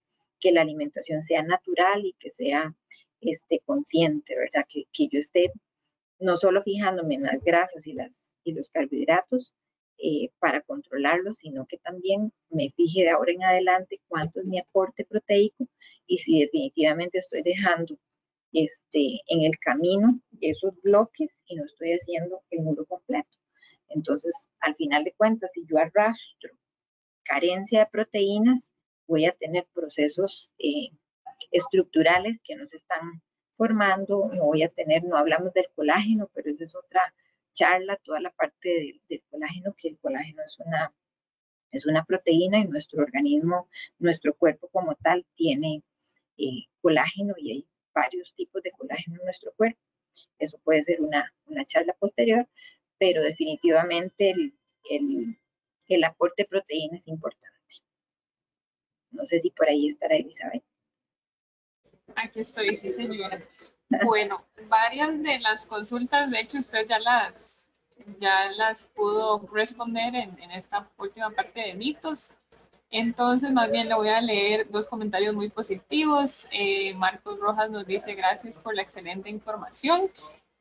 que 0.46 0.52
la 0.52 0.62
alimentación 0.62 1.24
sea 1.24 1.42
natural 1.42 2.06
y 2.06 2.14
que 2.20 2.30
sea 2.30 2.72
este, 3.20 3.62
consciente, 3.66 4.36
¿verdad? 4.36 4.64
Que, 4.70 4.84
que 4.94 5.08
yo 5.08 5.18
esté 5.18 5.52
no 6.20 6.38
solo 6.38 6.62
fijándome 6.62 7.16
en 7.16 7.24
las 7.24 7.44
grasas 7.44 7.88
y, 7.88 7.94
las, 7.94 8.36
y 8.44 8.54
los 8.54 8.70
carbohidratos 8.70 9.56
eh, 9.98 10.30
para 10.38 10.62
controlarlos, 10.62 11.40
sino 11.40 11.66
que 11.66 11.80
también 11.80 12.32
me 12.52 12.70
fije 12.76 13.02
de 13.02 13.10
ahora 13.10 13.32
en 13.32 13.44
adelante 13.44 14.02
cuánto 14.08 14.40
es 14.40 14.46
mi 14.46 14.60
aporte 14.60 15.04
proteico 15.04 15.68
y 16.06 16.20
si 16.20 16.42
definitivamente 16.42 17.18
estoy 17.18 17.42
dejando 17.42 17.98
este, 18.54 19.22
en 19.26 19.46
el 19.46 19.58
camino 19.58 20.20
esos 20.42 20.80
bloques 20.84 21.44
y 21.48 21.56
no 21.56 21.66
estoy 21.66 21.94
haciendo 21.94 22.44
el 22.52 22.62
muro 22.62 22.86
completo. 22.86 23.40
Entonces, 23.90 24.48
al 24.60 24.76
final 24.76 25.06
de 25.06 25.14
cuentas, 25.14 25.54
si 25.54 25.66
yo 25.66 25.80
arrastro 25.80 26.52
carencia 27.24 27.80
de 27.80 27.86
proteínas, 27.88 28.70
voy 29.08 29.26
a 29.26 29.32
tener 29.32 29.68
procesos 29.74 30.52
eh, 30.60 30.90
estructurales 31.52 32.42
que 32.44 32.56
nos 32.56 32.74
están 32.74 33.22
formando, 33.52 34.30
no 34.34 34.46
voy 34.46 34.64
a 34.64 34.70
tener, 34.70 35.04
no 35.04 35.18
hablamos 35.18 35.54
del 35.54 35.68
colágeno, 35.76 36.30
pero 36.34 36.50
esa 36.50 36.64
es 36.64 36.76
otra 36.76 37.14
charla, 37.54 37.98
toda 37.98 38.20
la 38.20 38.32
parte 38.32 39.00
del, 39.08 39.24
colágeno, 39.30 39.74
que 39.78 39.90
el 39.90 39.98
colágeno 39.98 40.44
es 40.46 40.60
una, 40.60 40.94
es 41.72 41.86
una 41.86 42.04
proteína 42.04 42.60
y 42.60 42.68
nuestro 42.68 43.02
organismo, 43.02 43.70
nuestro 43.98 44.34
cuerpo 44.36 44.68
como 44.70 44.96
tal 44.96 45.26
tiene 45.36 45.84
eh, 46.38 46.66
colágeno 46.82 47.34
y 47.38 47.52
hay 47.52 47.68
varios 47.94 48.34
tipos 48.36 48.62
de 48.62 48.72
colágeno 48.72 49.18
en 49.20 49.26
nuestro 49.26 49.54
cuerpo. 49.54 49.80
Eso 50.38 50.60
puede 50.60 50.84
ser 50.84 51.02
una, 51.02 51.34
una 51.46 51.66
charla 51.66 51.94
posterior, 51.94 52.48
pero 52.98 53.24
definitivamente 53.24 54.32
el, 54.32 54.54
el, 54.90 55.38
el 55.88 56.04
aporte 56.04 56.44
de 56.44 56.50
proteína 56.50 56.98
es 56.98 57.08
importante. 57.08 57.55
No 59.16 59.26
sé 59.26 59.40
si 59.40 59.50
por 59.50 59.70
ahí 59.70 59.88
estará 59.88 60.16
Elizabeth. 60.16 60.64
Aquí 62.16 62.42
estoy, 62.42 62.76
sí, 62.76 62.92
señora. 62.92 63.42
Bueno, 64.04 64.46
varias 64.68 65.22
de 65.22 65.40
las 65.40 65.66
consultas, 65.66 66.32
de 66.32 66.40
hecho, 66.40 66.60
usted 66.60 66.88
ya 66.88 67.00
las, 67.00 67.70
ya 68.20 68.52
las 68.52 68.86
pudo 68.86 69.48
responder 69.52 70.16
en, 70.16 70.52
esta 70.52 70.90
última 70.98 71.30
parte 71.30 71.62
de 71.62 71.74
mitos. 71.74 72.36
Entonces, 72.90 73.52
más 73.52 73.72
bien 73.72 73.90
le 73.90 73.96
voy 73.96 74.10
a 74.10 74.22
leer 74.22 74.70
dos 74.70 74.88
comentarios 74.88 75.34
muy 75.34 75.50
positivos. 75.50 76.48
Eh, 76.52 76.94
Marcos 76.94 77.40
Rojas 77.40 77.70
nos 77.70 77.86
dice 77.86 78.14
gracias 78.16 78.58
por 78.58 78.76
la 78.76 78.84
excelente 78.84 79.30
información. 79.30 80.10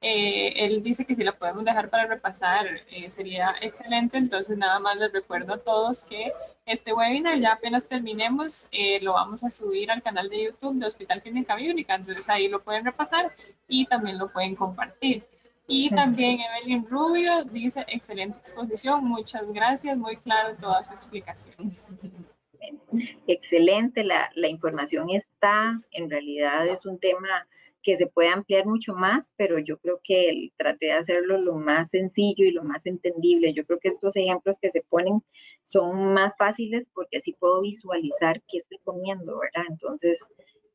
Eh, 0.06 0.66
él 0.66 0.82
dice 0.82 1.06
que 1.06 1.14
si 1.14 1.24
la 1.24 1.32
podemos 1.32 1.64
dejar 1.64 1.88
para 1.88 2.04
repasar 2.06 2.66
eh, 2.90 3.08
sería 3.08 3.54
excelente, 3.62 4.18
entonces 4.18 4.58
nada 4.58 4.78
más 4.78 4.98
les 4.98 5.10
recuerdo 5.10 5.54
a 5.54 5.58
todos 5.58 6.04
que 6.04 6.30
este 6.66 6.92
webinar 6.92 7.38
ya 7.40 7.54
apenas 7.54 7.88
terminemos 7.88 8.68
eh, 8.70 9.00
lo 9.00 9.14
vamos 9.14 9.44
a 9.44 9.50
subir 9.50 9.90
al 9.90 10.02
canal 10.02 10.28
de 10.28 10.44
YouTube 10.44 10.78
de 10.78 10.84
Hospital 10.84 11.22
Clínica 11.22 11.56
Bíblica, 11.56 11.94
entonces 11.94 12.28
ahí 12.28 12.48
lo 12.48 12.62
pueden 12.62 12.84
repasar 12.84 13.32
y 13.66 13.86
también 13.86 14.18
lo 14.18 14.30
pueden 14.30 14.54
compartir. 14.54 15.24
Y 15.66 15.88
también 15.88 16.38
Evelyn 16.38 16.86
Rubio 16.86 17.42
dice 17.44 17.86
excelente 17.88 18.36
exposición, 18.36 19.06
muchas 19.06 19.50
gracias, 19.54 19.96
muy 19.96 20.18
claro 20.18 20.54
toda 20.60 20.84
su 20.84 20.92
explicación. 20.92 21.56
Excelente, 23.26 24.04
la, 24.04 24.30
la 24.34 24.48
información 24.48 25.08
está, 25.08 25.80
en 25.92 26.10
realidad 26.10 26.66
es 26.66 26.84
un 26.84 26.98
tema 26.98 27.46
que 27.84 27.96
se 27.96 28.06
puede 28.06 28.28
ampliar 28.28 28.66
mucho 28.66 28.94
más, 28.94 29.32
pero 29.36 29.58
yo 29.58 29.78
creo 29.78 30.00
que 30.02 30.50
traté 30.56 30.86
de 30.86 30.92
hacerlo 30.92 31.38
lo 31.38 31.54
más 31.54 31.90
sencillo 31.90 32.44
y 32.46 32.50
lo 32.50 32.64
más 32.64 32.86
entendible. 32.86 33.52
Yo 33.52 33.64
creo 33.66 33.78
que 33.78 33.88
estos 33.88 34.16
ejemplos 34.16 34.58
que 34.58 34.70
se 34.70 34.80
ponen 34.80 35.22
son 35.62 36.14
más 36.14 36.34
fáciles 36.38 36.88
porque 36.94 37.18
así 37.18 37.34
puedo 37.34 37.60
visualizar 37.60 38.42
qué 38.48 38.56
estoy 38.56 38.78
comiendo, 38.78 39.38
¿verdad? 39.38 39.66
Entonces, 39.68 40.26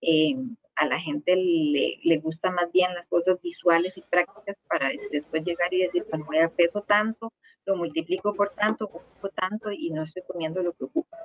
eh, 0.02 0.36
a 0.76 0.86
la 0.86 1.00
gente 1.00 1.36
le, 1.36 2.00
le, 2.04 2.18
gusta 2.20 2.52
más 2.52 2.72
bien 2.72 2.94
las 2.94 3.08
cosas 3.08 3.42
visuales 3.42 3.98
y 3.98 4.02
prácticas 4.02 4.62
para 4.70 4.92
después 5.12 5.44
llegar 5.44 5.74
y 5.74 5.82
decir, 5.82 6.06
bueno, 6.10 6.26
voy 6.26 6.38
a 6.38 6.50
peso 6.50 6.84
tanto, 6.84 7.34
lo 7.66 7.76
multiplico 7.76 8.34
por 8.34 8.52
tanto, 8.52 8.86
ocupo 8.86 9.30
tanto 9.30 9.72
y 9.72 9.90
no 9.90 10.04
estoy 10.04 10.24
comiendo 10.28 10.62
lo 10.62 10.74
que 10.74 10.86
ocupo. 10.86 11.18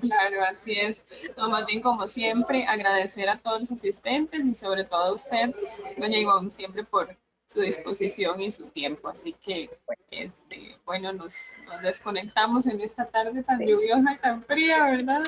Claro, 0.00 0.42
así 0.44 0.72
es. 0.78 1.04
No, 1.36 1.48
más 1.50 1.66
bien 1.66 1.82
como 1.82 2.06
siempre, 2.06 2.64
agradecer 2.66 3.28
a 3.28 3.38
todos 3.38 3.60
los 3.60 3.72
asistentes 3.72 4.44
y 4.44 4.54
sobre 4.54 4.84
todo 4.84 5.02
a 5.02 5.12
usted, 5.12 5.54
doña 5.96 6.18
Ivonne, 6.18 6.50
siempre 6.50 6.84
por 6.84 7.16
su 7.46 7.60
disposición 7.60 8.40
y 8.40 8.50
su 8.50 8.66
tiempo. 8.66 9.08
Así 9.08 9.32
que, 9.32 9.70
este, 10.10 10.78
bueno, 10.84 11.12
nos, 11.12 11.58
desconectamos 11.82 12.66
en 12.66 12.80
esta 12.80 13.06
tarde 13.06 13.42
tan 13.42 13.60
lluviosa 13.60 14.14
y 14.14 14.18
tan 14.18 14.44
fría, 14.44 14.84
¿verdad? 14.84 15.22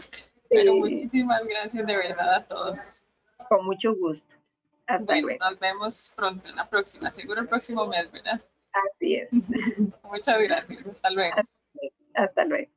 Pero 0.48 0.74
muchísimas 0.74 1.44
gracias 1.44 1.86
de 1.86 1.96
verdad 1.96 2.34
a 2.34 2.44
todos. 2.44 3.04
Con 3.48 3.64
mucho 3.64 3.94
gusto. 3.94 4.36
Hasta 4.86 5.20
luego. 5.20 5.44
Nos 5.44 5.58
vemos 5.58 6.12
pronto 6.16 6.48
en 6.48 6.56
la 6.56 6.68
próxima, 6.68 7.12
seguro 7.12 7.42
el 7.42 7.48
próximo 7.48 7.86
mes, 7.86 8.10
¿verdad? 8.10 8.40
Así 8.72 9.16
es. 9.16 9.28
Muchas 10.02 10.40
gracias. 10.40 10.86
Hasta 10.86 11.10
luego. 11.10 11.36
Hasta 12.14 12.44
luego. 12.44 12.70